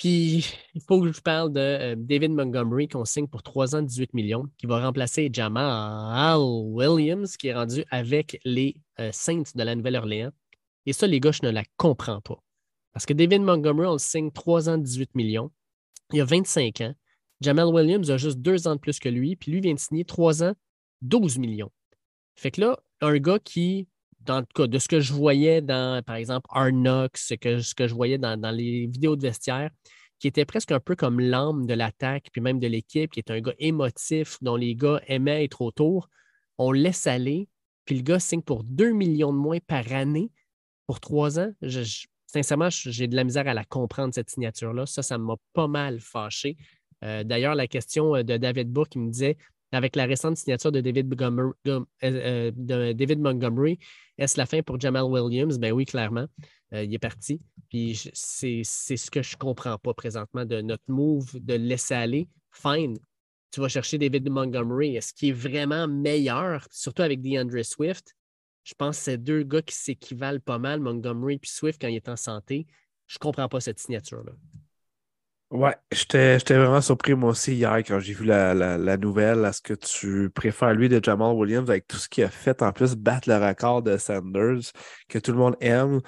[0.04, 0.42] Il
[0.86, 4.48] faut que je parle de euh, David Montgomery qu'on signe pour 3 ans, 18 millions,
[4.58, 10.32] qui va remplacer Jamal Williams, qui est rendu avec les euh, Saints de la Nouvelle-Orléans.
[10.86, 12.42] Et ça, les gars, je ne la comprends pas.
[12.92, 15.50] Parce que David Montgomery, on le signe 3 ans, 18 millions.
[16.12, 16.94] Il a 25 ans.
[17.40, 20.04] Jamal Williams a juste 2 ans de plus que lui, puis lui vient de signer
[20.04, 20.54] 3 ans,
[21.02, 21.70] 12 millions.
[22.34, 23.88] Fait que là, un gars qui,
[24.24, 27.94] dans le cas de ce que je voyais dans, par exemple, Arnox, ce que, je
[27.94, 29.70] voyais dans, les vidéos de vestiaire,
[30.18, 33.30] qui était presque un peu comme l'âme de l'attaque, puis même de l'équipe, qui est
[33.30, 36.08] un gars émotif, dont les gars aimaient être autour,
[36.58, 37.48] on laisse aller,
[37.84, 40.30] puis le gars signe pour 2 millions de moins par année
[40.86, 41.52] pour trois ans.
[42.26, 44.86] sincèrement, j'ai de la misère à la comprendre, cette signature-là.
[44.86, 46.56] Ça, ça m'a pas mal fâché.
[47.04, 49.36] Euh, d'ailleurs, la question euh, de David Bourg qui me disait
[49.72, 53.78] avec la récente signature de David Montgomery, euh, euh, Montgomery
[54.18, 55.58] est-ce la fin pour Jamal Williams?
[55.58, 56.26] Ben oui, clairement.
[56.74, 57.40] Euh, il est parti.
[57.68, 62.28] Puis c'est ce que je ne comprends pas présentement de notre move de laisser aller.
[62.52, 62.98] Fine.
[63.50, 64.96] Tu vas chercher David Montgomery.
[64.96, 68.14] Est-ce qu'il est vraiment meilleur, surtout avec DeAndre Swift?
[68.64, 71.96] Je pense que c'est deux gars qui s'équivalent pas mal, Montgomery et Swift, quand il
[71.96, 72.66] est en santé.
[73.06, 74.32] Je ne comprends pas cette signature-là.
[75.52, 79.44] Ouais, j'étais vraiment surpris moi aussi hier quand j'ai vu la, la, nouvelle.
[79.44, 82.72] Est-ce que tu préfères lui de Jamal Williams avec tout ce qu'il a fait en
[82.72, 84.72] plus battre le record de Sanders
[85.10, 86.00] que tout le monde aime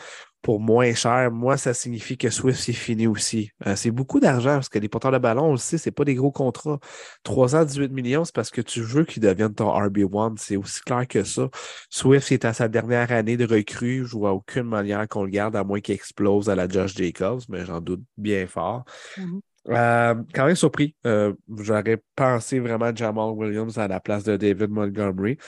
[0.44, 3.50] pour moins cher, moi, ça signifie que Swift, c'est fini aussi.
[3.66, 6.04] Euh, c'est beaucoup d'argent parce que les porteurs de ballon, on le sait, c'est pas
[6.04, 6.78] des gros contrats.
[7.22, 10.34] 3 ans, 18 millions, c'est parce que tu veux qu'il devienne ton RB1.
[10.36, 11.48] C'est aussi clair que ça.
[11.88, 14.04] Swift, est à sa dernière année de recrue.
[14.06, 17.40] Je vois aucune manière qu'on le garde, à moins qu'il explose à la Josh Jacobs,
[17.48, 18.84] mais j'en doute bien fort.
[19.16, 19.40] Mm-hmm.
[19.70, 20.94] Euh, quand même surpris.
[21.06, 25.38] Euh, j'aurais pensé vraiment à Jamal Williams à la place de David Montgomery.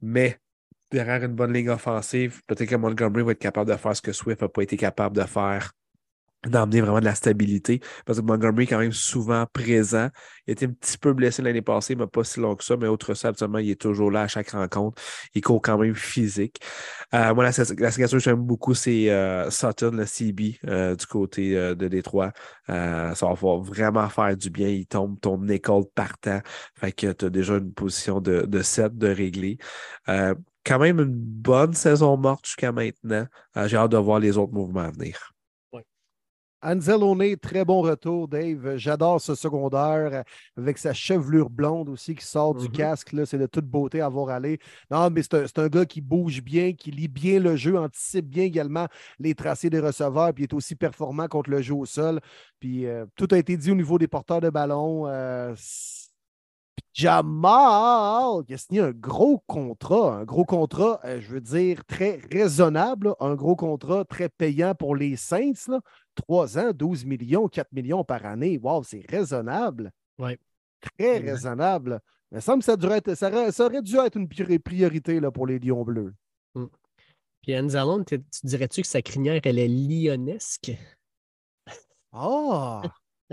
[0.00, 0.38] Mais
[0.90, 4.12] derrière une bonne ligne offensive, peut-être que Montgomery va être capable de faire ce que
[4.12, 5.72] Swift n'a pas été capable de faire,
[6.44, 7.80] d'emmener vraiment de la stabilité.
[8.04, 10.08] Parce que Montgomery est quand même souvent présent.
[10.46, 12.76] Il été un petit peu blessé l'année passée, mais pas si long que ça.
[12.76, 15.02] Mais autre ça, absolument, il est toujours là à chaque rencontre.
[15.34, 16.60] Il court quand même physique.
[17.14, 21.06] Euh, moi, la, la signature que j'aime beaucoup, c'est euh, Sutton, le CB, euh, du
[21.06, 22.32] côté de Détroit.
[22.68, 24.68] ça va vraiment faire du bien.
[24.68, 26.40] Il tombe ton école partant.
[26.74, 29.58] Fait que tu as déjà une position de, de 7 de régler
[30.66, 33.26] quand même une bonne saison morte jusqu'à maintenant.
[33.56, 35.32] Euh, j'ai hâte de voir les autres mouvements à venir.
[36.62, 38.76] Anzalone, très bon retour, Dave.
[38.76, 40.24] J'adore ce secondaire
[40.56, 42.72] avec sa chevelure blonde aussi qui sort du Mhm.
[42.72, 43.14] casque.
[43.26, 44.58] C'est de toute beauté à voir aller.
[44.90, 48.44] Non, mais c'est un, gars qui bouge bien, qui lit bien le jeu, anticipe bien
[48.44, 48.88] également
[49.20, 52.20] les tracés des receveurs, puis est aussi performant contre le jeu au sol.
[52.58, 55.06] Puis euh, tout a été dit au niveau des porteurs de ballon.
[55.06, 55.54] Euh,
[56.92, 62.20] Jamal, il a signé un gros contrat, un gros contrat, euh, je veux dire, très
[62.32, 65.52] raisonnable, un gros contrat très payant pour les Saints.
[65.68, 65.80] Là.
[66.14, 68.58] 3 ans, 12 millions, 4 millions par année.
[68.62, 69.90] Wow, c'est raisonnable.
[70.18, 70.38] Ouais.
[70.80, 71.30] Très Exact.
[71.30, 72.00] raisonnable.
[72.32, 75.46] Il me semble que ça, aurait, ça aurait dû être une pri- priorité là, pour
[75.46, 76.14] les Lions bleus.
[77.42, 80.72] Puis Anzalone, tu tu dirais-tu que sa crinière, elle est lionesque?
[82.12, 82.82] Ah,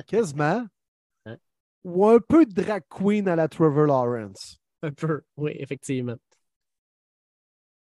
[0.05, 0.65] quasiment.
[1.83, 4.57] Ou un peu drag queen à la Trevor Lawrence.
[4.81, 6.15] Un peu, oui, effectivement.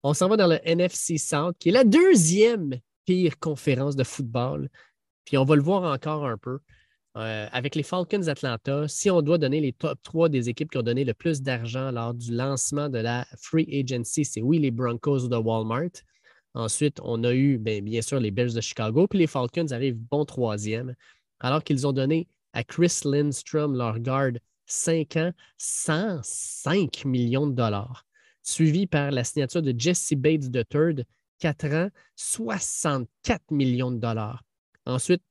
[0.04, 4.70] On s'en va dans le NFC South, qui est la deuxième pire conférence de football.
[5.26, 6.60] Puis on va le voir encore un peu.
[7.18, 10.78] Euh, avec les Falcons Atlanta, si on doit donner les top 3 des équipes qui
[10.78, 14.72] ont donné le plus d'argent lors du lancement de la Free Agency, c'est oui les
[14.72, 15.92] Broncos de Walmart.
[16.54, 19.98] Ensuite, on a eu bien, bien sûr les Bears de Chicago, puis les Falcons arrivent
[19.98, 20.94] bon troisième,
[21.40, 28.06] alors qu'ils ont donné à Chris Lindstrom, leur garde, 5 ans, 105 millions de dollars,
[28.42, 31.06] suivi par la signature de Jesse Bates III,
[31.40, 34.42] 4 ans, 64 millions de dollars.
[34.86, 35.22] Ensuite,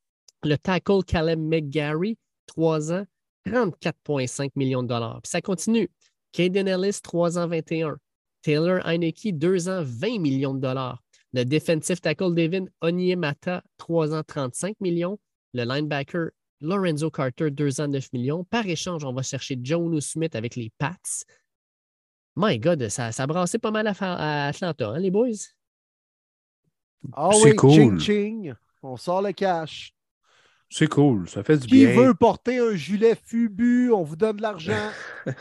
[0.44, 3.06] le tackle Caleb McGarry, 3 ans,
[3.46, 5.20] 34,5 millions de dollars.
[5.22, 5.90] Puis ça continue.
[6.32, 7.96] Caden Ellis, 3 ans, 21.
[8.42, 11.02] Taylor Heineke, 2 ans, 20 millions de dollars.
[11.32, 15.18] Le defensive tackle David Onyemata, 3 ans, 35 millions.
[15.54, 16.30] Le linebacker
[16.60, 18.44] Lorenzo Carter, 2 ans, 9 millions.
[18.44, 20.96] Par échange, on va chercher Joe Smith avec les Pats.
[22.36, 25.28] My God, ça, ça brassait pas mal à, Atlanta, hein, les boys?
[27.12, 27.70] Ah C'est oui, cool.
[27.70, 28.54] ching ching.
[28.82, 29.94] On sort le cash.
[30.70, 31.94] C'est cool, ça fait du Qui bien.
[31.94, 33.92] veut porter un gilet Fubu?
[33.92, 34.90] On vous donne de l'argent.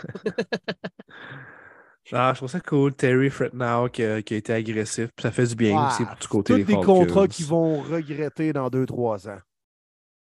[2.11, 2.94] Ah, je trouve ça cool.
[2.94, 5.10] Terry Fretnow qui, a- qui a été agressif.
[5.19, 8.69] Ça fait du bien aussi pour du côté Tous des contrats qu'ils vont regretter dans
[8.69, 9.40] 2-3 ans.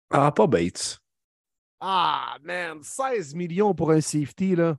[0.09, 0.99] Ah, pas Bates.
[1.79, 4.77] Ah, man, 16 millions pour un safety, là.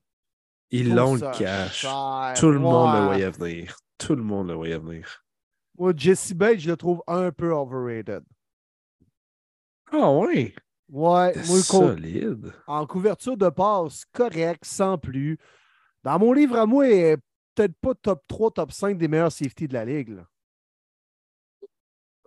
[0.71, 1.81] Ils l'ont le cash.
[1.83, 2.35] cher.
[2.37, 3.77] Tout le monde le voyait venir.
[3.99, 5.25] Tout le monde le voyait venir.
[5.79, 8.23] Moi, Jesse Bates, je le trouve un peu overrated.
[9.93, 10.55] Ah ouais,
[10.91, 12.53] Ouais, moi, solide.
[12.67, 15.39] en couverture de passe, correct, sans plus.
[16.03, 17.17] Dans mon livre à moi, il est
[17.55, 20.27] peut-être pas top 3, top 5 des meilleurs safety de la ligue, là.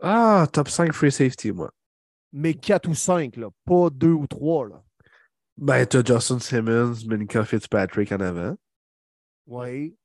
[0.01, 1.71] Ah, top 5 free safety, moi.
[2.33, 4.67] Mais 4 ou 5, là, pas 2 ou 3.
[4.69, 4.83] Là.
[5.57, 8.55] Ben, t'as Justin Simmons, Minka Fitzpatrick en avant.
[9.47, 9.95] Oui.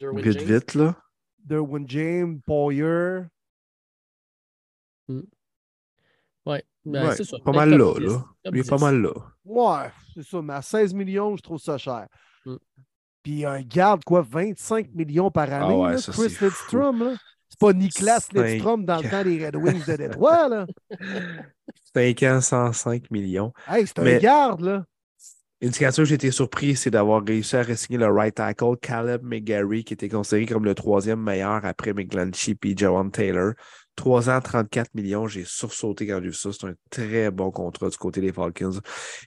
[0.00, 0.48] Derwin Vite, James.
[0.48, 0.96] vite, là.
[1.38, 3.20] Derwin James, Poyer.
[6.44, 7.38] Ouais, ben, Ouais, c'est ça.
[7.44, 8.24] Pas Ben, mal là, 10, là.
[8.52, 8.82] Il est pas 10.
[8.84, 9.12] mal là.
[9.44, 12.06] Ouais, c'est ça, mais à 16 millions, je trouve ça cher.
[12.44, 12.56] Mm.
[13.22, 16.36] Puis un garde, quoi, 25 millions par année, Ah ouais, là, ça, Chris.
[16.40, 17.02] Lidstrom.
[17.04, 17.14] là.
[17.58, 18.28] C'est pas Niklas.
[18.34, 20.48] Lidstrom dans le temps des Red Wings de Détroit.
[20.48, 20.66] Là.
[21.94, 23.52] 5 ans, 105 millions.
[23.66, 24.84] Hey, c'est un Mais- garde, là.
[25.62, 29.84] Indicateur que j'ai été surpris, c'est d'avoir réussi à re-signer le right tackle Caleb McGarry,
[29.84, 33.54] qui était considéré comme le troisième meilleur après McGlinchey et Jawan Taylor.
[33.96, 35.26] 3 ans, 34 millions.
[35.26, 36.50] J'ai sursauté quand j'ai vu ça.
[36.52, 38.78] C'est un très bon contrat du côté des Falcons.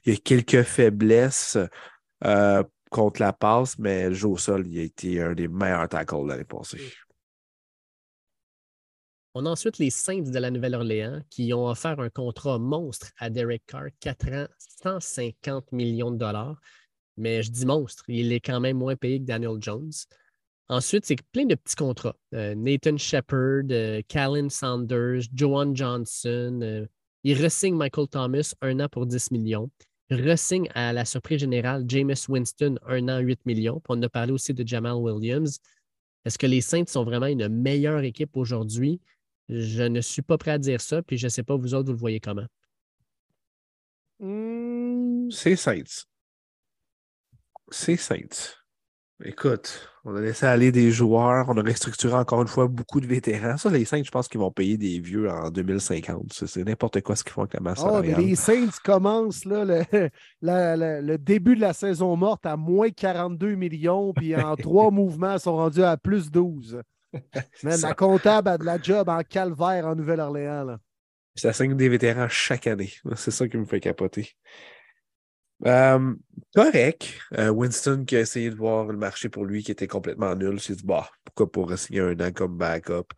[0.04, 1.58] Il y a quelques faiblesses
[2.24, 6.44] euh, contre la passe, mais au sol, il a été un des meilleurs tackles l'année
[6.44, 6.92] passée.
[9.34, 13.30] On a ensuite les Saints de la Nouvelle-Orléans qui ont offert un contrat monstre à
[13.30, 14.46] Derek Carr, 4 ans,
[14.82, 16.60] 150 millions de dollars.
[17.16, 19.92] Mais je dis monstre, il est quand même moins payé que Daniel Jones.
[20.68, 22.16] Ensuite, c'est plein de petits contrats.
[22.34, 26.60] Euh, Nathan Shepard, euh, Callan Sanders, Joan Johnson.
[26.62, 26.86] euh,
[27.22, 29.70] il ressigne Michael Thomas, un an pour 10 millions.
[30.10, 33.80] Il ressigne à la surprise générale Jameis Winston, un an, 8 millions.
[33.80, 35.60] Puis on a parlé aussi de Jamal Williams.
[36.24, 39.00] Est-ce que les Saints sont vraiment une meilleure équipe aujourd'hui?
[39.50, 41.86] Je ne suis pas prêt à dire ça, puis je ne sais pas, vous autres,
[41.86, 42.46] vous le voyez comment.
[44.18, 46.04] Hmm, C'est Saints.
[47.70, 48.56] C'est Saints.
[49.22, 53.06] Écoute, on a laissé aller des joueurs, on a restructuré encore une fois beaucoup de
[53.06, 53.58] vétérans.
[53.58, 56.32] Ça, les Saints, je pense qu'ils vont payer des vieux en 2050.
[56.32, 59.44] Ça, C'est n'importe quoi ce qu'ils font avec la masse Ah, mais les Saints commencent
[59.44, 59.82] là, le,
[60.40, 64.90] la- la- le début de la saison morte à moins 42 millions, puis en trois
[64.90, 66.80] mouvements, ils sont rendus à plus 12.
[67.62, 70.64] Man, la comptable a de la job en calvaire en Nouvelle-Orléans.
[70.64, 70.78] là.
[71.34, 72.92] Ça signe des vétérans chaque année.
[73.16, 74.36] C'est ça qui me fait capoter.
[75.66, 76.14] Euh,
[76.54, 77.14] correct.
[77.38, 80.60] Euh, Winston qui a essayé de voir le marché pour lui qui était complètement nul.
[80.60, 83.12] s'est dit, bah, pourquoi pas signer un an comme backup?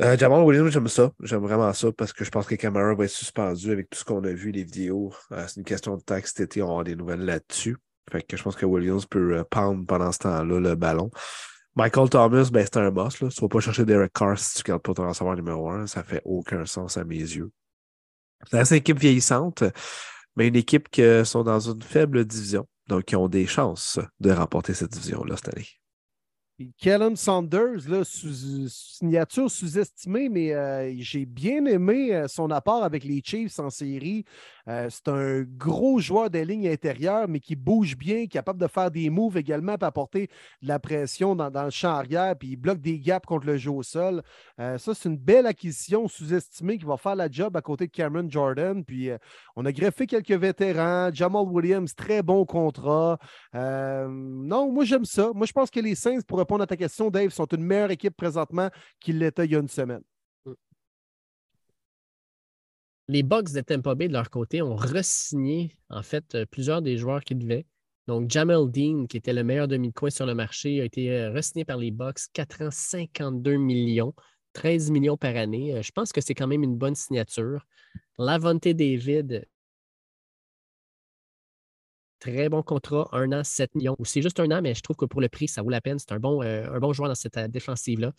[0.00, 1.12] Euh, Jamal Williams, j'aime ça.
[1.20, 4.04] J'aime vraiment ça parce que je pense que Camara va être suspendu avec tout ce
[4.04, 5.12] qu'on a vu, les vidéos.
[5.30, 7.76] C'est une question de temps que cet été, on avoir des nouvelles là-dessus.
[8.10, 11.10] Fait que je pense que Williams peut prendre pendant ce temps-là le ballon.
[11.76, 13.16] Michael Thomas, ben, c'est un boss.
[13.16, 15.70] Tu ne vas pas chercher Derek Carr si tu ne gardes pas ton receveur numéro
[15.70, 15.86] un.
[15.86, 17.50] Ça fait aucun sens à mes yeux.
[18.50, 19.64] C'est une équipe vieillissante,
[20.36, 22.66] mais une équipe qui sont dans une faible division.
[22.88, 25.68] Donc, qui ont des chances de remporter cette division-là cette année.
[26.78, 33.22] Kellen Saunders, là, signature sous-estimée, mais euh, j'ai bien aimé euh, son apport avec les
[33.24, 34.24] Chiefs en série.
[34.68, 38.90] Euh, c'est un gros joueur des lignes intérieures, mais qui bouge bien, capable de faire
[38.90, 40.28] des moves également, pour apporter
[40.62, 43.70] de la pression dans, le champ arrière, puis il bloque des gaps contre le jeu
[43.70, 44.22] au sol.
[44.58, 47.92] Euh, ça, c'est une belle acquisition sous-estimée qui va faire la job à côté de
[47.92, 48.84] Cameron Jordan.
[48.84, 49.18] Puis euh,
[49.56, 51.10] on a greffé quelques vétérans.
[51.12, 53.18] Jamal Williams, très bon contrat.
[53.54, 55.30] non, moi, j'aime ça.
[55.34, 57.90] Moi, je pense que les Saints, pour répondre à ta question, Dave, sont une meilleure
[57.90, 58.68] équipe présentement
[59.00, 60.02] qu'ils l'étaient il y a une semaine
[63.10, 66.96] les Bucks de Tampa Bay, de leur côté, ont re-signé en fait euh, plusieurs des
[66.96, 67.66] joueurs qui devaient.
[68.06, 71.64] Donc, Jamel Dean, qui était le meilleur demi-coin sur le marché, a été euh, re-signé
[71.64, 74.14] par les Bucks, 4 ans, 52 millions,
[74.52, 75.74] 13 millions par année.
[75.74, 77.66] Euh, je pense que c'est quand même une bonne signature.
[78.16, 79.44] Lavonte David,
[82.20, 83.96] très bon contrat, un an, 7 millions.
[83.98, 85.80] Ou c'est juste un an, mais je trouve que pour le prix, ça vaut la
[85.80, 85.98] peine.
[85.98, 88.12] C'est un bon, un bon joueur dans cette défensive-là.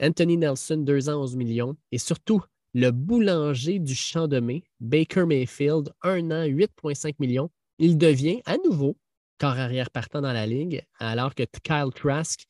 [0.00, 1.76] Anthony Nelson, 2 ans, 11 millions.
[1.90, 2.40] Et surtout,
[2.74, 7.50] le boulanger du champ de mai, Baker Mayfield, un an, 8,5 millions.
[7.78, 8.96] Il devient à nouveau
[9.38, 12.44] corps arrière partant dans la ligue, alors que Kyle Trask,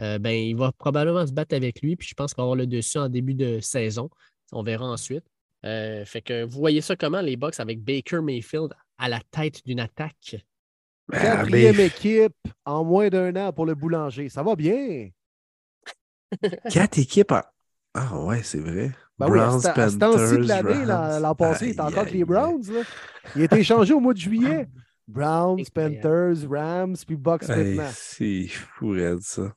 [0.00, 2.56] euh, ben, il va probablement se battre avec lui, puis je pense qu'on va avoir
[2.56, 4.10] le dessus en début de saison.
[4.50, 5.24] On verra ensuite.
[5.64, 9.64] Euh, fait que vous voyez ça comment, les Bucks, avec Baker Mayfield à la tête
[9.64, 10.36] d'une attaque?
[11.08, 14.28] Ben, Quatrième équipe en moins d'un an pour le boulanger.
[14.28, 15.10] Ça va bien.
[16.70, 17.34] Quatre équipes
[17.94, 18.90] Ah ouais, c'est vrai.
[19.26, 22.64] Ben Browns, oui, à, temps-ci de l'année, l'an passé, il était encore avec les Browns.
[22.72, 22.80] Là.
[23.36, 24.68] Il a été échangé au mois de juillet.
[25.08, 27.90] Browns, Panthers, Rams, puis Bucks maintenant.
[27.92, 29.52] C'est fou, ça.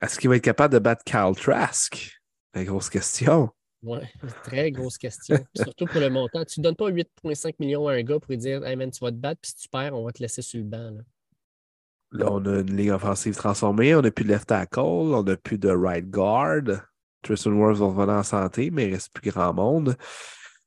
[0.00, 2.20] Est-ce qu'il va être capable de battre Kyle Trask?
[2.54, 3.50] La grosse question.
[3.82, 3.98] Oui,
[4.42, 5.38] très grosse question.
[5.54, 6.44] Surtout pour le montant.
[6.44, 9.00] Tu ne donnes pas 8,5 millions à un gars pour lui dire Hey man, tu
[9.00, 10.90] vas te battre, puis si tu perds, on va te laisser sur le banc.
[10.90, 11.02] Là.
[12.12, 15.36] là on a une ligne offensive transformée, on n'a plus de left tackle, on n'a
[15.36, 16.87] plus de right guard.
[17.22, 19.96] Tristan Wirfs va revenir en santé, mais il reste plus grand monde.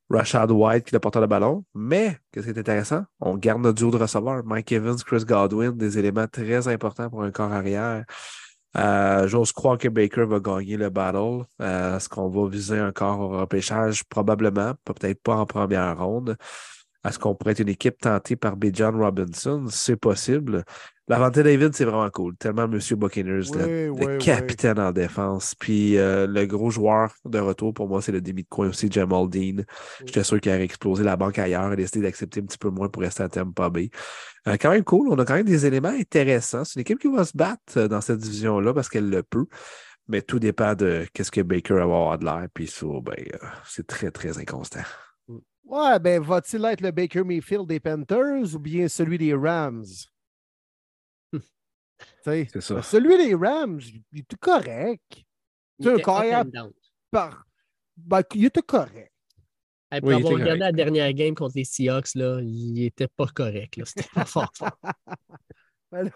[0.10, 1.64] Rashad White qui est le ballon.
[1.74, 3.06] Mais, qu'est-ce qui est intéressant?
[3.20, 4.44] On garde notre duo de receveurs.
[4.44, 8.04] Mike Evans, Chris Godwin, des éléments très importants pour un corps arrière.
[8.78, 11.44] Euh, j'ose croire que Baker va gagner le battle.
[11.62, 14.04] Euh, est-ce qu'on va viser un corps au repêchage?
[14.06, 16.38] Probablement, peut-être pas en première ronde.
[17.04, 18.68] Est-ce qu'on pourrait être une équipe tentée par B.
[18.74, 19.66] John Robinson?
[19.70, 20.64] C'est possible.
[21.08, 22.38] Lavante David, c'est vraiment cool.
[22.38, 25.56] Tellement Monsieur Buccaneers, le, capitaine en défense.
[25.56, 28.90] Puis euh, le gros joueur de retour, pour moi, c'est le demi de coin aussi,
[28.90, 29.64] Jamal Dean.
[30.06, 32.88] J'étais sûr qu'il aurait explosé la banque ailleurs et décidé d'accepter un petit peu moins
[32.88, 33.90] pour rester à Tampa Bay.
[34.48, 35.10] Euh, quand même cool.
[35.10, 36.64] On a quand même des éléments intéressants.
[36.64, 39.48] C'est une équipe qui va se battre euh, dans cette division-là parce qu'elle le peut.
[40.08, 42.48] Mais tout dépend de qu'est-ce que Baker va avoir de l'air.
[42.54, 43.16] Puis ça, ben,
[43.66, 44.84] c'est très, très inconstant.
[45.64, 49.86] Ouais, ben, va-t-il être le Baker Mayfield des Panthers ou bien celui des Rams?
[52.24, 52.82] c'est ça.
[52.82, 53.80] Celui des Rams,
[54.12, 55.24] il était correct.
[55.80, 56.04] Il était
[57.12, 57.46] par...
[57.98, 59.12] Ben, il était correct.
[60.00, 63.80] pour avoir regardé la dernière game contre les Seahawks, là, il était pas correct.
[63.86, 64.78] C'était pas fort fort.
[65.92, 66.10] ben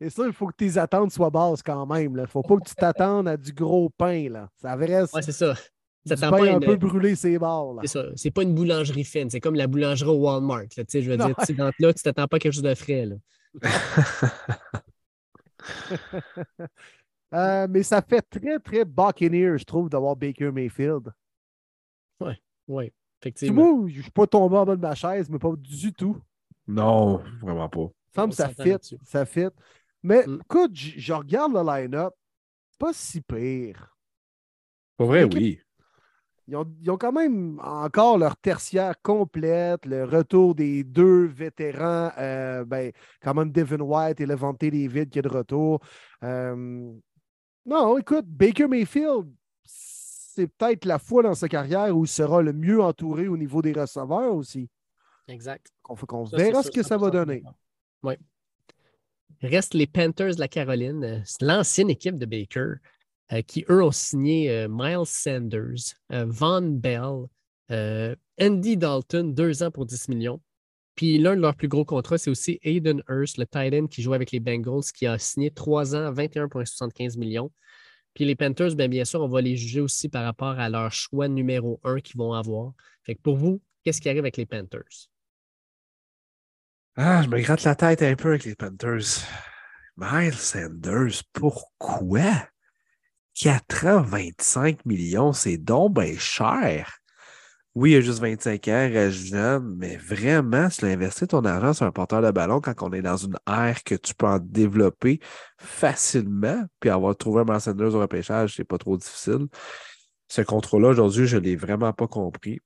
[0.00, 2.12] c'est ça, il faut que tes attentes soient basses quand même.
[2.12, 4.28] Il ne faut pas que tu t'attendes à du gros pain.
[4.28, 4.50] Là.
[4.56, 5.02] Ça vrai.
[5.12, 5.54] Ouais, c'est ça.
[6.04, 7.74] Ça pas un peu brûler ses barres.
[7.82, 8.04] C'est ça.
[8.16, 9.28] C'est pas une boulangerie fine.
[9.30, 10.62] C'est comme la boulangerie au Walmart.
[10.76, 10.84] Là.
[10.88, 13.06] Je veux dire, tu là, tu t'attends pas à quelque chose de frais.
[13.06, 13.16] Là.
[17.34, 21.12] Euh, mais ça fait très, très Buccaneers, je trouve, d'avoir Baker Mayfield.
[22.20, 22.32] Oui,
[22.66, 23.76] oui, effectivement.
[23.76, 26.16] Moi, je ne suis pas tombé en bas de ma chaise, mais pas du tout.
[26.66, 27.90] Non, vraiment pas.
[28.14, 28.96] Ça me ça fit.
[29.04, 29.48] Ça fit.
[30.02, 30.40] Mais mm.
[30.42, 32.14] écoute, je, regarde le line-up.
[32.78, 33.94] Pas si pire.
[34.96, 35.60] Pour vrai, oui.
[36.48, 42.90] Ils ont, quand même encore leur tertiaire complète, le retour des deux vétérans, euh, ben,
[43.22, 45.80] quand même Devin White et Levante David qui est de retour.
[46.24, 46.90] Euh,
[47.66, 49.26] non, écoute, Baker Mayfield,
[49.62, 53.60] c'est peut-être la fois dans sa carrière où il sera le mieux entouré au niveau
[53.60, 54.70] des receveurs aussi.
[55.28, 55.70] Exact.
[55.86, 57.42] On, qu'on verra ce que ça va donner.
[58.02, 58.14] Oui.
[59.42, 62.76] Reste les Panthers de la Caroline, l'ancienne équipe de Baker.
[63.32, 67.26] Euh, qui, eux, ont signé euh, Miles Sanders, euh, Von Bell,
[68.40, 70.40] Andy Dalton, deux ans pour 10 millions.
[70.94, 74.00] Puis l'un de leurs plus gros contrats, c'est aussi Aiden Hurst, le tight end qui
[74.02, 77.52] joue avec les Bengals, qui a signé trois ans, 21,75 millions.
[78.14, 80.90] Puis les Panthers, bien, bien sûr, on va les juger aussi par rapport à leur
[80.90, 82.72] choix numéro un qu'ils vont avoir.
[83.04, 85.10] Fait que pour vous, qu'est-ce qui arrive avec les Panthers?
[86.96, 89.22] Ah, je me gratte la tête un peu avec les Panthers.
[89.96, 92.48] Miles Sanders, pourquoi?
[93.40, 96.98] 4 ans, 25 millions, c'est donc bien cher.
[97.76, 101.86] Oui, il a juste 25 ans, jeune, mais vraiment, si tu investir ton argent sur
[101.86, 105.20] un porteur de ballon quand on est dans une ère que tu peux en développer
[105.58, 109.46] facilement, puis avoir trouvé un Sanders au repêchage, c'est pas trop difficile.
[110.26, 112.58] Ce contrôle-là, aujourd'hui, je ne l'ai vraiment pas compris.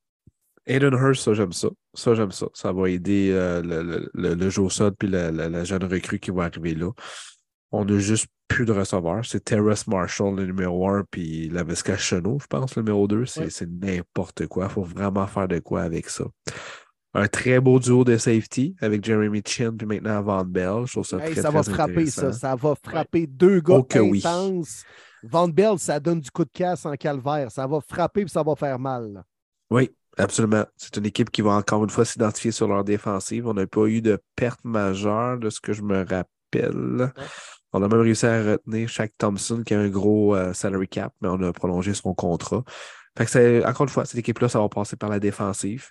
[0.65, 1.69] Aiden Hurst, ça, j'aime ça.
[1.93, 2.47] Ça, j'aime ça.
[2.55, 6.19] Ça va aider euh, le, le, le, le Joe Sod puis la, la, jeune recrue
[6.19, 6.91] qui va arriver là.
[7.73, 9.25] On n'a juste plus de receveurs.
[9.25, 13.25] C'est Terrace Marshall, le numéro 1, puis la Vesca Chenot, je pense, le numéro 2.
[13.27, 13.67] C'est ouais.
[13.67, 14.67] n'importe quoi.
[14.67, 16.25] Il faut vraiment faire de quoi avec ça.
[17.15, 20.87] Un très beau duo de safety avec Jeremy Chin puis maintenant Van Bell.
[20.87, 22.33] Je trouve ça hey, très, ça très va frapper, ça.
[22.33, 23.27] Ça va frapper ouais.
[23.27, 24.85] deux gars oh intenses.
[25.23, 25.31] Oui.
[25.31, 27.51] Van Bell, ça donne du coup de casse en calvaire.
[27.51, 29.23] Ça va frapper puis ça va faire mal.
[29.71, 30.67] Oui, Absolument.
[30.77, 33.47] C'est une équipe qui va encore une fois s'identifier sur leur défensive.
[33.47, 37.13] On n'a pas eu de perte majeure de ce que je me rappelle.
[37.73, 41.15] On a même réussi à retenir Shaq Thompson qui a un gros euh, salary cap,
[41.21, 42.65] mais on a prolongé son contrat.
[43.17, 45.89] Fait que encore une fois, cette équipe-là, ça va passer par la défensive.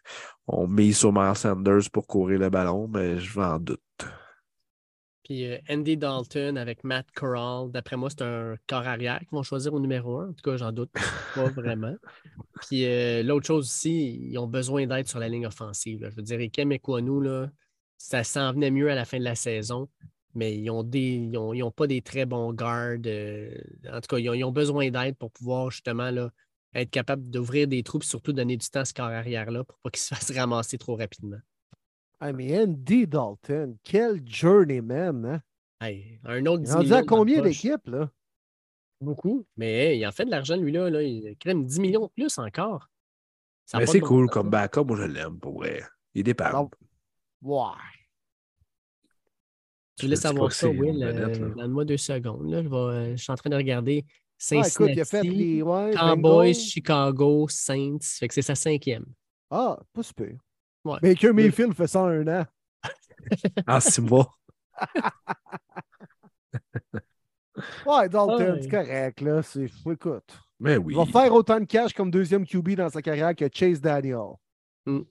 [0.48, 3.80] On mise sur Miles Sanders pour courir le ballon, mais je vais en doute.
[5.24, 9.44] Puis euh, Andy Dalton avec Matt Corral, d'après moi, c'est un corps arrière qu'ils vont
[9.44, 10.30] choisir au numéro un.
[10.30, 10.91] En tout cas, j'en doute
[11.36, 11.95] pas vraiment.
[12.62, 16.02] Puis euh, l'autre chose aussi, ils ont besoin d'aide sur la ligne offensive.
[16.02, 16.10] Là.
[16.10, 17.48] Je veux dire, Ikem et là,
[17.98, 19.88] ça s'en venait mieux à la fin de la saison,
[20.34, 23.08] mais ils n'ont ils ont, ils ont pas des très bons gardes.
[23.08, 23.56] Euh,
[23.91, 26.32] en tout cas, ils ont, ils ont besoin d'aide pour pouvoir justement là,
[26.74, 29.78] être capable d'ouvrir des trous et surtout donner du temps à ce corps arrière-là pour
[29.80, 31.40] pas qu'il se fasse ramasser trop rapidement.
[32.20, 35.41] Ah, mais Andy Dalton, quel journeyman, hein?
[35.82, 38.12] Hey, un autre Il rendu à combien d'équipes, là?
[39.02, 39.48] Beaucoup.
[39.58, 40.91] Mais hey, il en fait de l'argent, lui, là.
[40.91, 42.88] là il crème 10 millions de plus encore.
[43.66, 44.84] Ça mais c'est cool comme backup.
[44.84, 45.82] Moi, je l'aime, pour vrai.
[46.14, 46.70] Il est départ.
[47.41, 47.66] Ouais.
[50.02, 51.03] Tu voulais savoir ça, Will?
[51.03, 52.49] Euh, Donne-moi deux secondes.
[52.49, 52.64] Là.
[52.64, 54.03] Je, vais, euh, je suis en train de regarder
[54.36, 57.99] Cincinnati, ah, écoute, il a fait les, ouais, Cowboys, Chicago, Saints.
[58.02, 59.06] Fait que c'est sa cinquième.
[59.52, 60.34] Ah, pas super.
[60.84, 60.98] Ouais.
[61.03, 62.45] Baker Mayfield fait ça en un an.
[63.68, 64.34] en six mois.
[67.86, 68.61] ouais, Dalton, ouais.
[68.64, 69.44] c'est correct, là.
[69.44, 69.69] C'est...
[69.86, 70.40] Écoute.
[70.60, 70.95] Mais oui.
[70.95, 74.32] Il va faire autant de cash comme deuxième QB dans sa carrière que Chase Daniel.
[74.88, 75.02] Mm.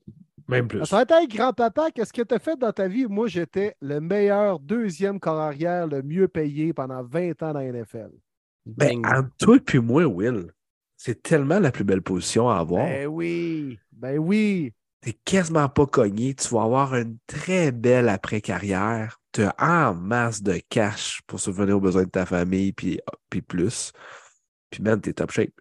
[0.50, 0.84] Même plus.
[0.84, 3.06] Ça va grand-papa, qu'est-ce que tu as fait dans ta vie?
[3.06, 7.72] Moi, j'étais le meilleur deuxième corps arrière, le mieux payé pendant 20 ans dans la
[7.72, 8.10] NFL.
[8.66, 10.52] Ben, entre toi et moi, Will,
[10.96, 12.84] c'est tellement la plus belle position à avoir.
[12.84, 19.20] Ben oui, ben oui t'es quasiment pas cogné, tu vas avoir une très belle après-carrière,
[19.32, 23.42] tu as en masse de cash pour subvenir aux besoins de ta famille, puis, puis
[23.42, 23.92] plus.
[24.70, 25.52] Puis même, t'es top shape.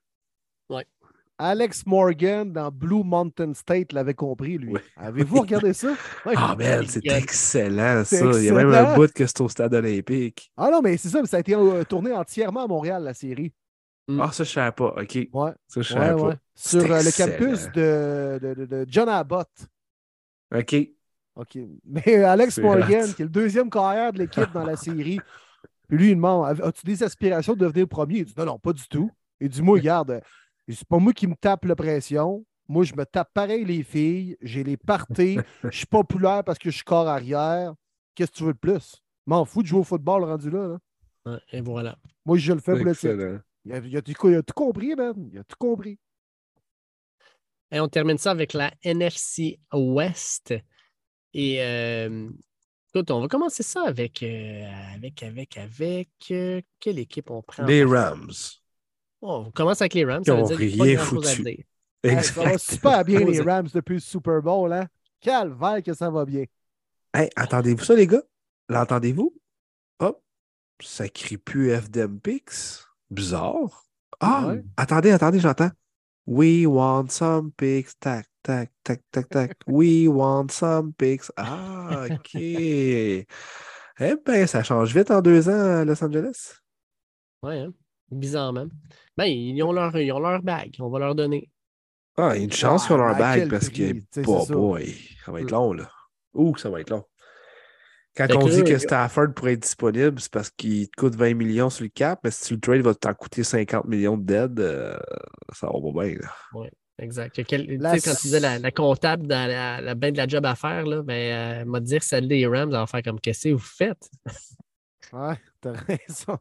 [1.40, 4.74] Alex Morgan dans Blue Mountain State l'avait compris, lui.
[4.74, 4.82] Oui.
[4.98, 5.96] Avez-vous regardé ça?
[6.26, 8.18] Ouais, ah, man, c'est excellent, ça.
[8.18, 8.38] Excellent.
[8.38, 10.52] Il y a même un bout que c'est au stade olympique.
[10.58, 11.56] Ah non, mais c'est ça, ça a été
[11.88, 13.54] tourné entièrement à Montréal, la série.
[14.20, 14.96] Ah, ça, je ne savais pas.
[14.98, 15.16] OK.
[15.32, 15.52] Ouais.
[15.68, 16.40] Ça, je ne savais ouais, pas.
[16.56, 19.50] Sur euh, le campus de, de, de, de, John Abbott.
[20.54, 20.76] OK.
[21.36, 21.58] OK.
[21.86, 23.14] Mais Alex Morgan, hot.
[23.14, 25.20] qui est le deuxième carrière de l'équipe dans la série,
[25.90, 28.20] lui, il demande As-tu des aspirations de devenir premier?
[28.20, 29.12] Il dit Non, non, pas du tout.
[29.40, 30.22] Il dit Moi, regarde,
[30.74, 32.46] c'est pas moi qui me tape la pression.
[32.68, 34.38] Moi, je me tape pareil les filles.
[34.42, 35.40] J'ai les parties.
[35.64, 37.74] Je suis populaire parce que je suis corps arrière.
[38.14, 39.02] Qu'est-ce que tu veux de plus?
[39.26, 40.78] M'en fous de jouer au football rendu là.
[41.26, 41.40] là.
[41.52, 41.98] Et voilà.
[42.26, 43.42] Moi, je le fais pour le titre.
[43.66, 45.30] Il a, il, a, il a, tout compris, man.
[45.32, 45.98] Il a tout compris.
[47.72, 50.54] Et on termine ça avec la NFC West.
[51.34, 52.30] Et euh,
[52.94, 56.10] écoute, on va commencer ça avec, euh, avec, avec, avec.
[56.32, 57.66] Euh, quelle équipe on prend?
[57.66, 58.32] Les Rams.
[59.22, 60.24] Oh, on commence avec les Rams.
[60.26, 61.66] Ils n'ont rien foutu.
[62.02, 64.72] Hey, ça va super bien, les Rams, depuis le Super Bowl.
[64.72, 64.88] Hein?
[65.20, 66.46] Calvaire que ça va bien.
[67.14, 68.24] Hey, attendez-vous ça, les gars?
[68.70, 69.36] L'entendez-vous?
[70.00, 70.22] Hop,
[70.82, 72.88] ça crie plus FDM Pix.
[73.10, 73.86] Bizarre.
[74.22, 74.64] Ah, ouais.
[74.78, 75.72] attendez, attendez, j'entends.
[76.26, 77.90] We want some pigs.
[78.00, 79.58] Tac, tac, tac, tac, tac.
[79.66, 81.32] We want some pigs.
[81.36, 82.36] Ah, OK.
[82.36, 83.26] eh
[83.98, 86.62] bien, ça change vite en deux ans à Los Angeles.
[87.42, 87.74] Oui, hein?
[88.12, 88.70] Bizarre même.
[89.18, 90.76] Ben, ils ont, leur, ils ont leur bague.
[90.80, 91.50] On va leur donner.
[92.18, 93.94] Ah, il y a une chance ah, qu'ils ont leur bague parce que,
[94.26, 95.90] oh boy, ça va être long, là.
[96.34, 97.04] Ouh, ça va être long.
[98.16, 101.16] Quand fait on que dit que Stafford pourrait être disponible, c'est parce qu'il te coûte
[101.16, 104.18] 20 millions sur le cap, mais si tu le trade va t'en coûter 50 millions
[104.18, 104.98] de dead, euh,
[105.54, 106.18] ça va pas bien.
[106.54, 107.42] Oui, exact.
[107.48, 107.94] Quel, la...
[108.00, 110.86] Quand tu disais la, la comptable dans la, la ben de la job à faire,
[110.86, 111.14] là, ben,
[111.62, 114.10] euh, m'a dit celle des Rams, elle va faire comme qu'est-ce que vous faites?
[115.14, 116.38] Ouais, t'as raison.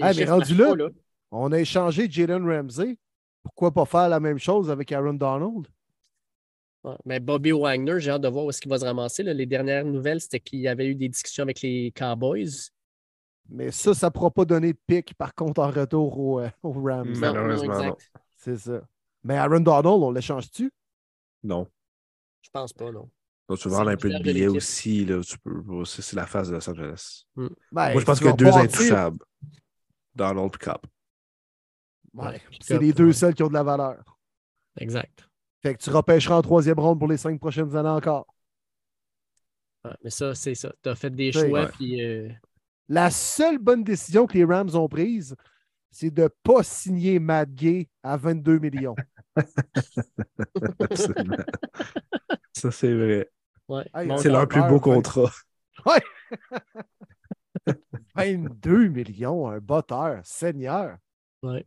[0.00, 0.88] Ah, mais rendu là, là,
[1.30, 2.98] On a échangé Jalen Ramsey.
[3.42, 5.68] Pourquoi pas faire la même chose avec Aaron Donald?
[7.04, 9.22] mais Bobby Wagner, j'ai hâte de voir où est-ce qu'il va se ramasser.
[9.22, 12.70] Les dernières nouvelles, c'était qu'il y avait eu des discussions avec les Cowboys.
[13.48, 16.50] Mais ça, ça ne pourra pas donner de pic, par contre, en retour aux euh,
[16.62, 17.14] Rams.
[17.18, 17.96] Malheureusement, non.
[18.36, 18.82] C'est ça.
[19.22, 20.70] Mais Aaron Donald, on l'échange-tu?
[21.42, 21.66] Non.
[22.42, 23.08] Je pense pas, non.
[23.56, 25.04] tu vends un peu de billets aussi.
[25.04, 25.84] Là, tu peux...
[25.84, 27.24] C'est la phase de Los Angeles.
[27.34, 27.48] Hmm.
[27.72, 29.18] Ben, Moi, je pense qu'il y a deux intouchables.
[30.14, 30.86] Donald Cup.
[32.16, 32.40] Ouais.
[32.60, 34.02] c'est les deux seuls qui ont de la valeur.
[34.78, 35.28] Exact.
[35.62, 38.26] Fait que tu repêcheras en troisième ronde pour les cinq prochaines années encore.
[40.02, 40.72] mais ça, c'est ça.
[40.82, 41.66] Tu as fait des choix.
[41.68, 42.28] Puis, euh,
[42.88, 45.34] La seule bonne décision que les Rams ont prise,
[45.90, 48.96] c'est de ne pas signer Matt Gay à 22 millions.
[52.52, 53.30] ça, c'est vrai.
[53.68, 53.84] Ouais.
[54.18, 55.30] c'est leur plus beau contrat.
[55.84, 56.02] Ouais.
[58.14, 60.96] 22 millions, un botteur, seigneur.
[61.42, 61.66] Ouais.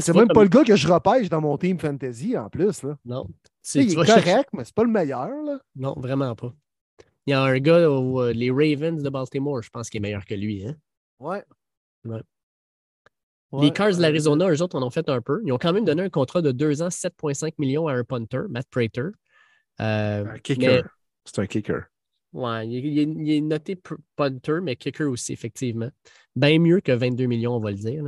[0.00, 2.82] C'est même pas le gars que je repêche dans mon team fantasy en plus.
[2.82, 2.96] Là.
[3.04, 3.26] Non.
[3.74, 5.28] il est correct, mais c'est pas le meilleur.
[5.28, 5.58] Là.
[5.76, 6.52] Non, vraiment pas.
[7.26, 10.24] Il y a un gars, euh, les Ravens de Baltimore, je pense qu'il est meilleur
[10.24, 10.66] que lui.
[10.66, 10.76] Hein?
[11.18, 11.42] Ouais.
[12.04, 12.20] ouais.
[13.60, 15.40] Les Cars de l'Arizona, eux autres, en ont fait un peu.
[15.44, 18.42] Ils ont quand même donné un contrat de 2 ans, 7,5 millions à un punter,
[18.50, 19.08] Matt Prater.
[19.80, 20.84] Euh, un kicker.
[21.24, 21.84] C'est un kicker.
[22.32, 23.80] Ouais, il, est noté
[24.16, 25.88] punter, mais kicker aussi, effectivement.
[26.34, 28.02] Bien mieux que 22 millions, on va le dire.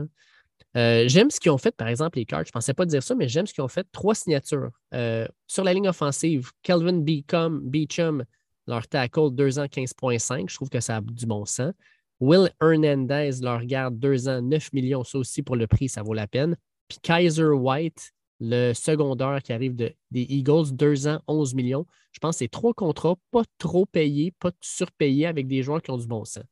[0.77, 2.45] Euh, j'aime ce qu'ils ont fait, par exemple, les Cards.
[2.45, 3.87] Je ne pensais pas dire ça, mais j'aime ce qu'ils ont fait.
[3.93, 4.71] Trois signatures.
[4.93, 8.25] Euh, sur la ligne offensive, Kelvin Beecham,
[8.67, 10.51] leur tackle, 2 ans, 15,5.
[10.51, 11.73] Je trouve que ça a du bon sens.
[12.21, 15.05] Will Hernandez leur garde 2 ans, 9 millions.
[15.05, 16.57] Ça aussi, pour le prix, ça vaut la peine.
[16.89, 21.87] Puis Kaiser White, le secondeur qui arrive des Eagles, 2 ans, 11 millions.
[22.13, 25.91] Je pense que c'est trois contrats, pas trop payés, pas surpayés avec des joueurs qui
[25.91, 26.45] ont du bon sens.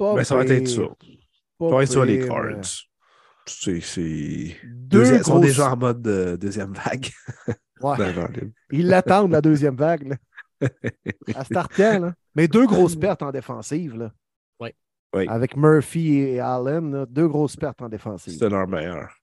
[0.00, 0.82] Mais ben, ça va être ça.
[1.60, 2.86] Ça va être sur les Cards.
[3.46, 4.56] C'est.
[4.64, 7.08] Deux Ils sont déjà en mode euh, deuxième vague.
[7.80, 7.96] Ouais.
[8.70, 10.08] Ils l'attendent, la deuxième vague.
[10.08, 10.68] Là.
[11.34, 12.14] À starter, là.
[12.34, 13.96] Mais deux grosses pertes en défensive.
[13.96, 14.12] Là.
[15.14, 15.28] Oui.
[15.28, 18.36] Avec Murphy et Allen, deux grosses pertes en défensive.
[18.38, 19.14] C'est leur meilleur.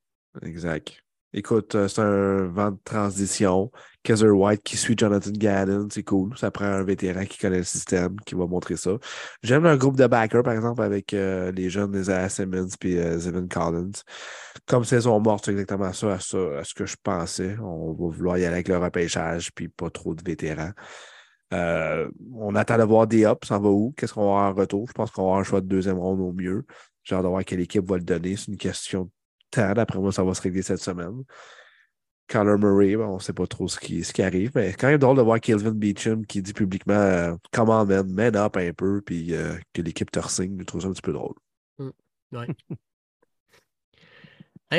[0.42, 1.04] Exact.
[1.34, 3.72] Écoute, euh, c'est un vent de transition.
[4.04, 6.38] Kaiser White qui suit Jonathan Gannon, c'est cool.
[6.38, 8.92] Ça prend un vétéran qui connaît le système, qui va montrer ça.
[9.44, 13.48] J'aime un groupe de backers, par exemple, avec euh, les jeunes Isaiah Simmons et euh,
[13.50, 13.92] Collins.
[14.66, 17.56] Comme saison morte, c'est exactement ça à, ce que je pensais.
[17.62, 20.72] On va vouloir y aller avec le repêchage, puis pas trop de vétérans.
[21.54, 23.94] Euh, on attend de voir des ups, ça va où?
[23.98, 24.88] Qu'est-ce qu'on va avoir en retour?
[24.88, 26.66] Je pense qu'on va avoir un choix de deuxième ronde au mieux.
[27.04, 28.36] J'ai hâte de voir quelle équipe va le donner.
[28.36, 29.10] C'est une question
[29.56, 31.24] D'après moi, ça va se régler cette semaine.
[32.28, 34.88] Kyler Murray, on ne sait pas trop ce qui, ce qui arrive, mais c'est quand
[34.88, 38.56] même drôle de voir Kelvin Beecham qui dit publiquement euh, Come on, man, man up
[38.56, 40.58] un peu, puis euh, que l'équipe te resigne.
[40.60, 41.36] Je trouve ça un petit peu drôle.
[41.78, 41.90] Mm.
[42.32, 42.48] Ouais.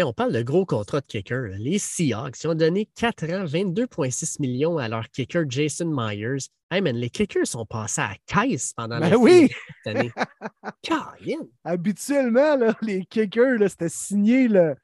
[0.01, 1.49] on parle de gros contrat de kicker.
[1.59, 6.49] Les Seahawks, ils ont donné 4 ans, 22,6 millions à leur kicker Jason Myers.
[6.71, 9.51] Hey man, les kickers sont passés à caisse pendant ben la oui.
[9.85, 10.11] cette année.
[11.65, 14.75] Habituellement, les kickers, c'était signé le,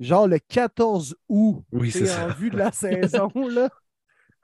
[0.00, 1.62] genre le 14 août.
[1.72, 3.30] Oui, c'est En vue de la saison.
[3.34, 3.68] Là,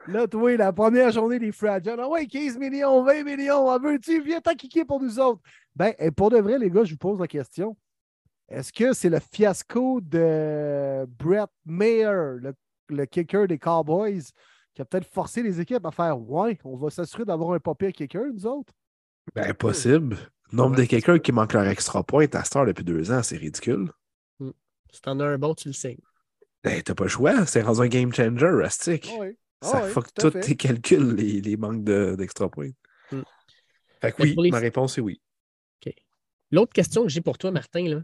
[0.07, 1.97] là toi, la première journée des Fragile.
[1.99, 4.23] Ah ouais, 15 millions, 20 millions, en veux-tu?
[4.23, 5.41] Viens t'en kicker pour nous autres.
[5.75, 7.75] Ben, pour de vrai, les gars, je vous pose la question.
[8.49, 12.37] Est-ce que c'est le fiasco de Brett Mayer,
[12.89, 14.23] le, kicker des Cowboys,
[14.75, 17.93] qui a peut-être forcé les équipes à faire Ouais, on va s'assurer d'avoir un papier
[17.93, 18.73] kicker, nous autres?
[19.35, 20.19] Ben, possible.
[20.53, 23.91] Nombre de kickers qui manquent leur extra point à Star depuis deux ans, c'est ridicule.
[24.39, 24.51] Hmm.
[24.93, 25.97] Si t'en as un bon, tu le sais.
[26.63, 27.47] Ben, t'as pas le choix.
[27.47, 29.11] C'est rendu un game changer, Rustic.
[29.19, 29.39] Oui.
[29.63, 32.71] Ça fuck tous tes calculs, les, les manques d'extra points.
[33.11, 33.23] Hmm.
[34.03, 35.21] Fait que oui, ma réponse est oui.
[36.51, 38.03] L'autre question que j'ai pour toi, Martin, là,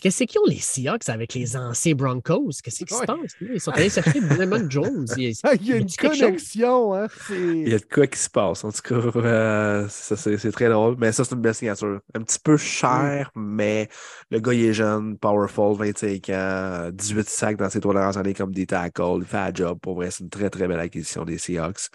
[0.00, 2.50] Qu'est-ce qu'ils ont les Seahawks avec les anciens Broncos?
[2.62, 3.16] Qu'est-ce qui se passe?
[3.40, 5.06] Ils sont allés chercher Raymond Jones.
[5.16, 6.94] Il y a, il y a une connexion.
[6.94, 7.06] Hein?
[7.30, 8.64] Il y a de quoi qui se passe.
[8.64, 10.96] En tout cas, euh, c'est très drôle.
[10.98, 12.00] Mais ça, c'est une belle signature.
[12.14, 13.88] Un petit peu cher, mais
[14.30, 18.34] le gars, il est jeune, powerful, 25 ans, 18 sacs dans ses trois dernières années
[18.34, 19.18] comme des tackles.
[19.18, 19.78] Il fait un job.
[19.80, 21.88] Pour vrai, c'est une très, très belle acquisition des Seahawks.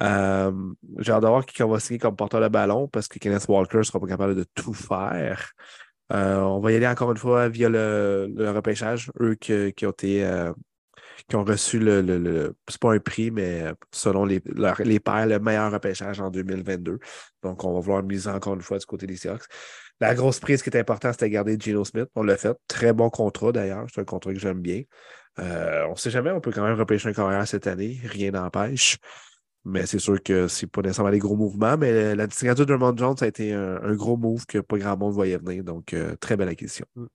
[0.00, 0.52] Euh,
[0.98, 3.78] J'ai hâte de voir qui va signer comme porteur de ballon parce que Kenneth Walker
[3.78, 5.52] ne sera pas capable de tout faire.
[6.12, 9.10] Euh, on va y aller encore une fois via le, repêchage.
[9.20, 10.52] Eux qui, ont été euh,
[11.28, 14.42] qui ont reçu le, le, c'est pas un prix, mais euh, selon les,
[14.84, 16.98] les pairs, le meilleur repêchage en 2022.
[17.42, 19.44] Donc, on va vouloir miser encore une fois du côté des Seahawks.
[20.00, 22.08] La grosse prise qui est importante, c'était garder Geno Smith.
[22.14, 22.56] On l'a fait.
[22.68, 23.86] Très bon contrat d'ailleurs.
[23.92, 24.82] C'est un contrat que j'aime bien.
[25.38, 27.98] on ne sait jamais, on peut quand même repêcher un carrière cette année.
[28.04, 28.98] Rien n'empêche.
[29.68, 32.96] Mais c'est sûr que c'est pas nécessairement des gros mouvements, mais la signature de Raymond
[32.96, 35.64] Jones a été un, gros move que pas grand monde voyait venir.
[35.64, 36.86] Donc, euh, très belle acquisition.
[36.94, 37.06] Mm.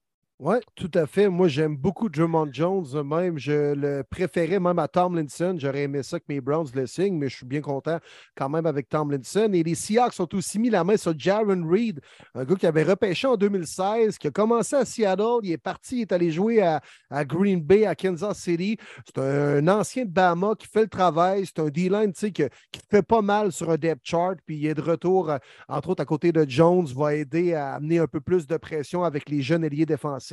[0.44, 1.30] Oui, tout à fait.
[1.30, 3.04] Moi, j'aime beaucoup Drummond Jones.
[3.06, 5.56] Même, je le préférais même à Tomlinson.
[5.56, 8.00] J'aurais aimé ça que mes Browns le signent, mais je suis bien content
[8.36, 9.52] quand même avec Tomlinson.
[9.54, 12.02] Et les Seahawks ont aussi mis la main sur Jaron Reed,
[12.34, 15.42] un gars qui avait repêché en 2016, qui a commencé à Seattle.
[15.44, 16.82] Il est parti, il est allé jouer à,
[17.24, 18.78] Green Bay, à Kansas City.
[19.06, 21.46] C'est un, ancien de Bama qui fait le travail.
[21.46, 24.40] C'est un D-line qui, qui fait pas mal sur un depth chart.
[24.44, 25.38] Puis il est de retour, euh,
[25.68, 29.04] entre autres, à côté de Jones, va aider à amener un peu plus de pression
[29.04, 30.31] avec les jeunes ailiers défensifs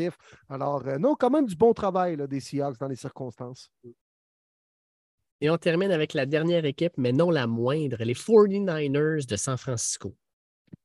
[0.49, 3.71] alors, euh, non, quand même du bon travail des Seahawks dans les circonstances.
[5.41, 9.57] Et on termine avec la dernière équipe, mais non la moindre, les 49ers de San
[9.57, 10.17] Francisco.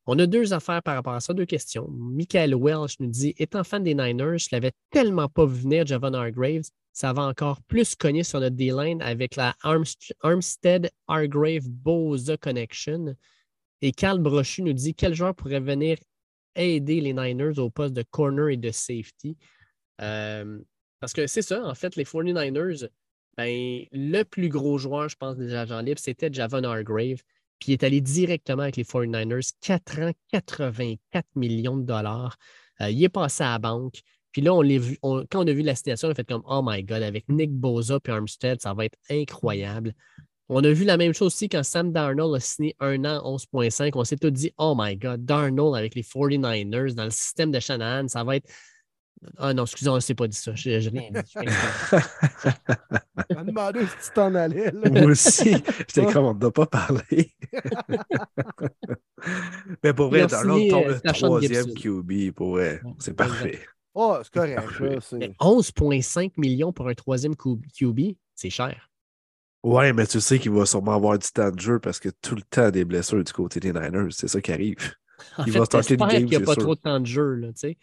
[0.06, 1.88] On a deux affaires par rapport à ça, deux questions.
[1.90, 5.86] Michael Welsh nous dit Étant fan des Niners, je ne l'avais tellement pas vu venir,
[5.86, 6.68] Javon Hargraves.
[6.92, 13.16] Ça va encore plus cogner sur notre D-line avec la Armstead-Hargrave-Boza Connection.
[13.80, 15.98] Et Carl Brochu nous dit Quel joueur pourrait venir
[16.56, 19.36] aider les Niners au poste de corner et de safety.
[20.00, 20.58] Euh,
[21.00, 22.88] parce que c'est ça, en fait, les 49ers,
[23.36, 27.22] ben, le plus gros joueur, je pense, des agents libres, c'était Javon Hargrave.
[27.58, 32.36] Puis il est allé directement avec les 49ers, 4 ans, 84 millions de dollars.
[32.80, 34.00] Euh, il est passé à la banque.
[34.32, 34.62] Puis là, on
[35.30, 37.52] quand on a vu la situation, on a fait comme Oh my God, avec Nick
[37.52, 39.94] Boza et Armstead, ça va être incroyable.
[40.48, 43.92] On a vu la même chose aussi quand Sam Darnold a signé un an 11.5.
[43.94, 47.60] On s'est tous dit, oh my God, Darnold avec les 49ers dans le système de
[47.60, 48.50] Shanahan, ça va être.
[49.38, 50.54] Ah non, excusez-moi, on ne s'est pas dit ça.
[50.54, 51.20] Je n'ai rien dit.
[51.34, 51.40] Je
[53.34, 54.70] m'a demandé si tu t'en allais.
[54.72, 55.54] Moi aussi.
[55.78, 57.32] J'étais comme, on ne doit pas parler.
[59.82, 62.32] Mais pour vrai, Darnold tombe le euh, troisième QB.
[62.32, 63.60] Pour vrai, c'est parfait.
[63.94, 64.60] Oh, c'est correct.
[65.40, 68.90] 11,5 millions pour un troisième QB, c'est cher.
[69.64, 72.34] Ouais, mais tu sais qu'il va sûrement avoir du temps de jeu parce que tout
[72.34, 74.10] le temps des blessures du côté des Niners.
[74.10, 74.76] C'est ça qui arrive.
[75.46, 76.26] il va starter une game.
[76.26, 77.78] qu'il n'y a pas trop de temps de jeu, là, tu sais.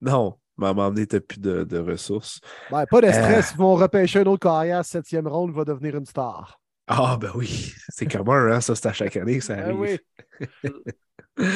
[0.00, 2.40] Non, mais à un moment donné, tu plus de, de, ressources.
[2.70, 3.48] Ben, pas de stress.
[3.48, 3.54] Euh.
[3.54, 6.60] Ils vont repêcher un autre carrière, septième ronde, il va devenir une star.
[6.86, 7.72] Ah, ben oui.
[7.88, 8.60] C'est commun, hein?
[8.60, 10.00] Ça, c'est à chaque année que ça ben arrive.
[10.62, 10.72] Ben
[11.38, 11.46] oui.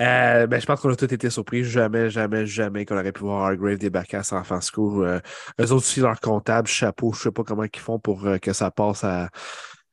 [0.00, 1.64] Euh, ben, je pense qu'on a tous été surpris.
[1.64, 5.04] Jamais, jamais, jamais qu'on aurait pu voir Hargrave débarquer à San Francisco.
[5.04, 5.20] Euh,
[5.60, 8.52] eux autres aussi, leur comptable, chapeau, je sais pas comment ils font pour euh, que
[8.52, 9.30] ça passe à,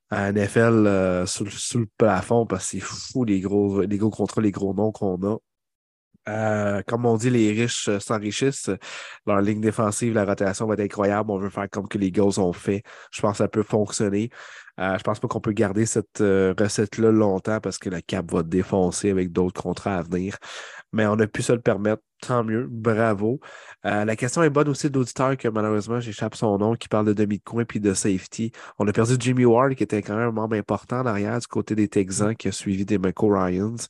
[0.09, 1.45] à NFL sous,
[1.79, 5.21] le plafond parce que c'est fou les gros, les gros contrats, les gros noms qu'on
[5.23, 5.37] a.
[6.29, 8.69] Euh, comme on dit, les riches s'enrichissent.
[9.25, 11.31] Leur ligne défensive, la rotation va être incroyable.
[11.31, 12.83] On veut faire comme que les Eagles ont fait.
[13.11, 14.29] Je pense que ça peut fonctionner.
[14.79, 18.31] Euh, je pense pas qu'on peut garder cette euh, recette-là longtemps parce que le cap
[18.31, 20.37] va défoncer avec d'autres contrats à venir.
[20.93, 22.03] Mais on a pu se le permettre.
[22.21, 22.67] Tant mieux.
[22.69, 23.39] Bravo.
[23.83, 27.39] la question est bonne aussi d'auditeur que malheureusement, j'échappe son nom, qui parle de demi
[27.39, 28.51] de coin puis de safety.
[28.77, 31.73] On a perdu Jimmy Ward, qui était quand même un membre important derrière du côté
[31.73, 33.87] des Texans, qui a suivi des Michael Ryans.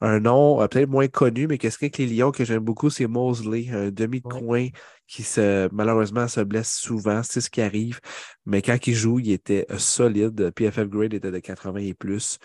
[0.00, 3.08] Un nom euh, peut-être moins connu, mais qu'est-ce qu'avec les Lions que j'aime beaucoup, c'est
[3.08, 4.68] Mosley, un demi-coin
[5.08, 7.22] qui se, malheureusement se blesse souvent.
[7.24, 8.00] C'est ce qui arrive.
[8.46, 10.50] Mais quand il joue, il était euh, solide.
[10.50, 12.38] PFF grade était de 80 et plus.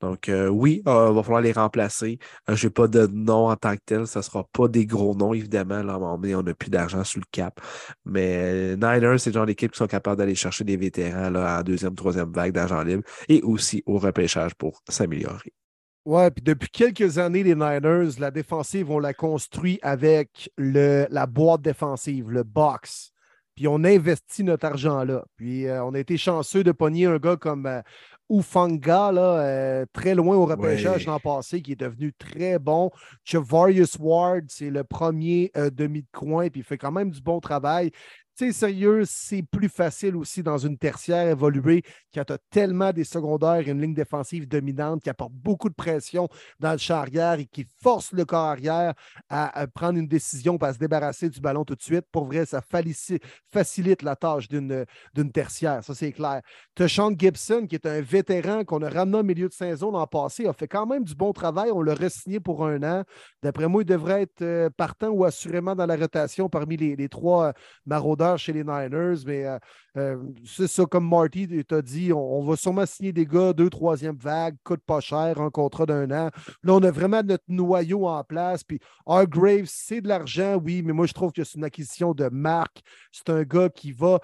[0.00, 2.18] Donc euh, oui, il va falloir les remplacer.
[2.48, 4.06] je n'ai pas de nom en tant que tel.
[4.06, 5.82] Ça ne sera pas des gros noms, évidemment.
[5.82, 7.60] Là, on n'a plus d'argent sous le cap.
[8.04, 11.94] Mais Niners, c'est genre d'équipe qui sont capables d'aller chercher des vétérans là, en deuxième,
[11.94, 15.52] troisième vague d'argent libre et aussi au repêchage pour s'améliorer.
[16.06, 21.60] Ouais, puis depuis quelques années, les Niners, la défensive, on l'a construit avec la boîte
[21.60, 23.12] défensive, le box.
[23.54, 25.24] Puis on investit notre argent là.
[25.36, 27.82] Puis euh, on a été chanceux de pogner un gars comme euh,
[28.30, 32.90] Ufanga, là, euh, très loin au repêchage l'an passé, qui est devenu très bon.
[33.24, 37.40] Chavarius Ward, c'est le premier demi de coin, puis il fait quand même du bon
[37.40, 37.90] travail
[38.46, 43.66] sais, sérieux, c'est plus facile aussi dans une tertiaire évoluée qui a tellement des secondaires
[43.66, 46.28] et une ligne défensive dominante qui apporte beaucoup de pression
[46.58, 48.94] dans le champ arrière et qui force le corps arrière
[49.28, 52.04] à, prendre une décision pour se débarrasser du ballon tout de suite.
[52.10, 52.62] Pour vrai, ça
[53.50, 54.86] facilite la tâche d'une
[55.32, 56.40] tertiaire, ça c'est clair.
[56.74, 60.06] Tu as Gibson, qui est un vétéran qu'on a ramené au milieu de saison l'an
[60.06, 61.70] passé, a fait quand même du bon travail.
[61.72, 63.04] On l'a re-signé pour un an.
[63.42, 67.48] D'après moi, il devrait être euh, partant ou assurément dans la rotation parmi les, trois
[67.48, 67.52] euh,
[68.36, 69.58] chez les Niners, mais euh,
[69.96, 74.16] euh, c'est ça, comme Marty t'a dit, on, va sûrement signer des gars, deux, troisième
[74.16, 76.30] vague, coûte pas cher, un contrat d'un an.
[76.62, 78.64] Là, on a vraiment notre noyau en place.
[78.64, 82.28] Puis Hargrave, c'est de l'argent, oui, mais moi, je trouve que c'est une acquisition de
[82.28, 82.80] marque.
[83.12, 84.20] C'est un gars qui va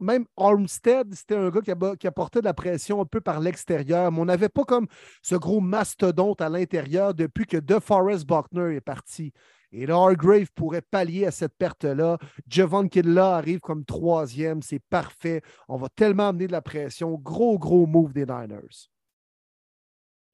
[0.00, 1.60] même Armstead, c'était un gars
[1.96, 4.86] qui, apportait de la pression un peu par l'extérieur, mais on n'avait pas comme
[5.22, 9.32] ce gros mastodonte à l'intérieur depuis que DeForest Buckner est parti.
[9.72, 12.18] Et là, Hargrave pourrait pallier à cette perte-là.
[12.48, 14.62] Javon Kidla arrive comme troisième.
[14.62, 15.42] C'est parfait.
[15.68, 17.14] On va tellement amener de la pression.
[17.14, 18.88] Gros, gros move des Niners.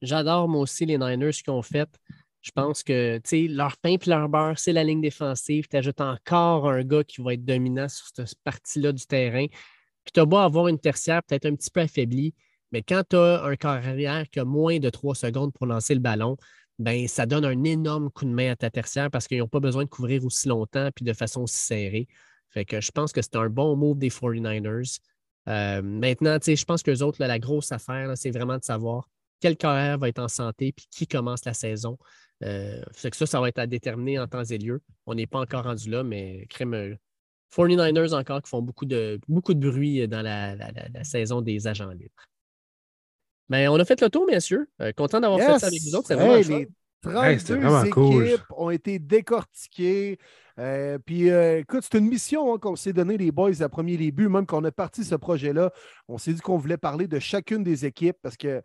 [0.02, 1.88] J'adore, moi aussi, les Niners qui ont fait.
[2.42, 5.66] Je pense que leur pain et leur beurre, c'est la ligne défensive.
[5.66, 9.46] Tu ajoutes encore un gars qui va être dominant sur cette partie-là du terrain.
[9.48, 12.34] Puis tu as beau avoir une tertiaire peut-être un petit peu affaiblie,
[12.70, 16.00] mais quand tu as un carrière qui a moins de trois secondes pour lancer le
[16.00, 16.36] ballon,
[16.78, 19.60] ben, ça donne un énorme coup de main à ta tertiaire parce qu'ils n'ont pas
[19.60, 22.08] besoin de couvrir aussi longtemps puis de façon aussi serrée.
[22.50, 24.98] Fait que je pense que c'est un bon move des 49ers.
[25.48, 29.08] Euh, maintenant, je pense que les autres, la grosse affaire, c'est vraiment de savoir
[29.40, 31.98] quel carrière va être en santé puis qui commence la saison.
[32.42, 34.82] Euh, que ça, ça va être à déterminer en temps et lieu.
[35.06, 36.96] On n'est pas encore rendu là, mais crème,
[37.54, 40.56] 49ers euh, encore qui font beaucoup de, beaucoup de bruit dans la,
[41.04, 42.24] saison des agents libres.
[43.48, 44.68] Mais on a fait le tour, messieurs.
[44.80, 46.08] Euh, content d'avoir fait ça avec vous autres.
[46.08, 46.36] C'est vraiment
[47.28, 50.18] Les 32 équipes ont été décortiquées.
[51.04, 54.28] puis, écoute, c'est une mission hein, qu'on s'est donné, les boys, à premier début.
[54.28, 55.70] Même qu'on a parti ce projet-là,
[56.08, 58.62] on s'est dit qu'on voulait parler de chacune des équipes parce que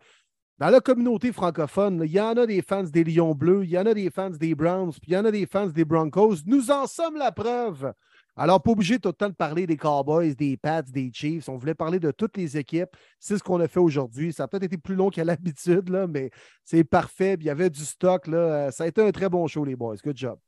[0.60, 3.78] dans la communauté francophone, il y en a des fans des Lions Bleus, il y
[3.78, 6.36] en a des fans des Browns, puis il y en a des fans des Broncos.
[6.44, 7.94] Nous en sommes la preuve.
[8.40, 11.50] Alors, pas obligé tout le temps de parler des Cowboys, des Pats, des Chiefs.
[11.50, 12.88] On voulait parler de toutes les équipes.
[13.18, 14.32] C'est ce qu'on a fait aujourd'hui.
[14.32, 16.30] Ça a peut-être été plus long qu'à l'habitude, mais
[16.64, 17.36] c'est parfait.
[17.38, 18.26] il y avait du stock.
[18.28, 18.70] Là.
[18.72, 19.96] Ça a été un très bon show, les boys.
[20.02, 20.38] Good job.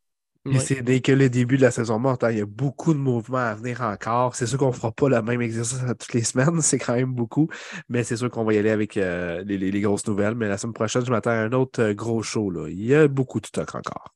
[0.51, 2.25] Et c'est dès que le début de la saison morte.
[2.25, 2.31] Hein.
[2.31, 4.37] Il y a beaucoup de mouvements à venir encore.
[4.37, 6.61] C'est sûr qu'on ne fera pas le même exercice toutes les semaines.
[6.63, 7.51] C'est quand même beaucoup.
[7.91, 10.35] Mais c'est sûr qu'on va y aller avec euh, les, grosses nouvelles.
[10.35, 12.49] Mais la semaine prochaine, je m'attends à un autre euh, gros show.
[12.49, 12.71] Là.
[12.71, 14.15] Il y a beaucoup de stock encore.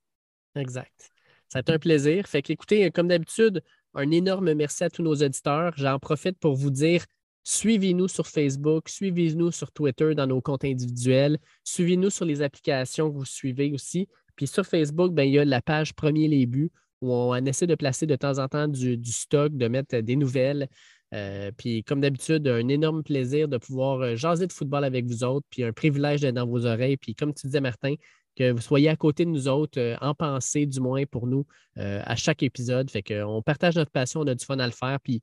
[0.55, 1.13] Exact.
[1.49, 2.27] Ça a été un plaisir.
[2.27, 3.63] Fait qu'écoutez, comme d'habitude,
[3.95, 5.73] un énorme merci à tous nos auditeurs.
[5.77, 7.05] J'en profite pour vous dire
[7.49, 13.17] Suivez-nous sur Facebook, suivez-nous sur Twitter dans nos comptes individuels, suivez-nous sur les applications que
[13.17, 14.09] vous suivez aussi.
[14.35, 17.69] Puis sur Facebook, ben, il y a la page Premier les buts où on essaie
[17.69, 20.69] de placer de temps en temps du, stock, de mettre des nouvelles.
[21.15, 25.23] Euh, puis comme d'habitude, un énorme plaisir de pouvoir euh, jaser de football avec vous
[25.23, 26.97] autres, puis un privilège d'être dans vos oreilles.
[26.97, 27.95] Puis comme tu disais, Martin,
[28.37, 31.47] que vous soyez à côté de nous autres, euh, en pensée du moins pour nous
[31.77, 32.91] à chaque épisode.
[32.91, 34.99] Fait qu'on partage notre passion, on a du fun à le faire.
[35.03, 35.23] Puis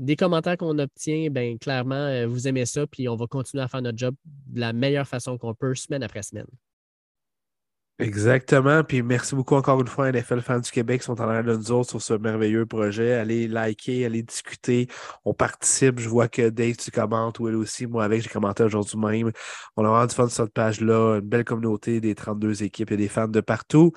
[0.00, 3.82] des commentaires qu'on obtient, ben clairement, vous aimez ça, puis on va continuer à faire
[3.82, 6.46] notre job de la meilleure façon qu'on peut, semaine après semaine.
[7.98, 8.84] Exactement.
[8.84, 11.56] Puis merci beaucoup encore une fois à NFL Fans du Québec sont en train de
[11.56, 13.14] nous autres sur ce merveilleux projet.
[13.14, 14.86] Allez liker, allez discuter.
[15.24, 15.98] On participe.
[15.98, 17.86] Je vois que Dave, tu commentes, ou elle aussi.
[17.86, 19.32] Moi, avec, j'ai commenté aujourd'hui même.
[19.76, 21.20] On a vraiment du fun sur cette page-là.
[21.20, 23.92] Une belle communauté des 32 équipes et des fans de partout.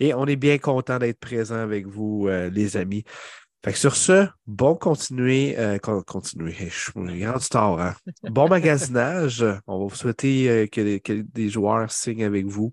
[0.00, 3.04] Et on est bien content d'être présent avec vous, euh, les amis.
[3.62, 7.94] Fait que sur ce, bon continuer, euh, continuer, je suis grand hein?
[8.24, 9.42] Bon magasinage.
[9.66, 12.72] On va vous souhaiter euh, que, que, des joueurs signent avec vous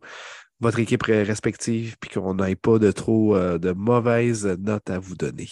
[0.61, 5.15] votre équipe respective, puis qu'on n'ait pas de trop euh, de mauvaises notes à vous
[5.15, 5.49] donner.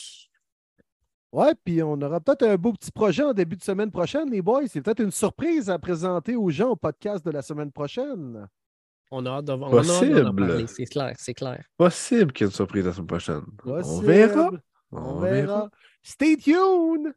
[1.31, 4.41] Ouais, puis on aura peut-être un beau petit projet en début de semaine prochaine, les
[4.41, 4.67] boys.
[4.67, 8.47] C'est peut-être une surprise à présenter aux gens au podcast de la semaine prochaine.
[9.11, 10.67] On a hâte de, on Possible.
[10.67, 11.63] c'est clair, c'est clair.
[11.77, 13.41] Possible qu'il y ait une surprise la semaine prochaine.
[13.65, 14.51] On verra.
[14.91, 15.69] On, verra.
[16.03, 17.13] Stay tuned!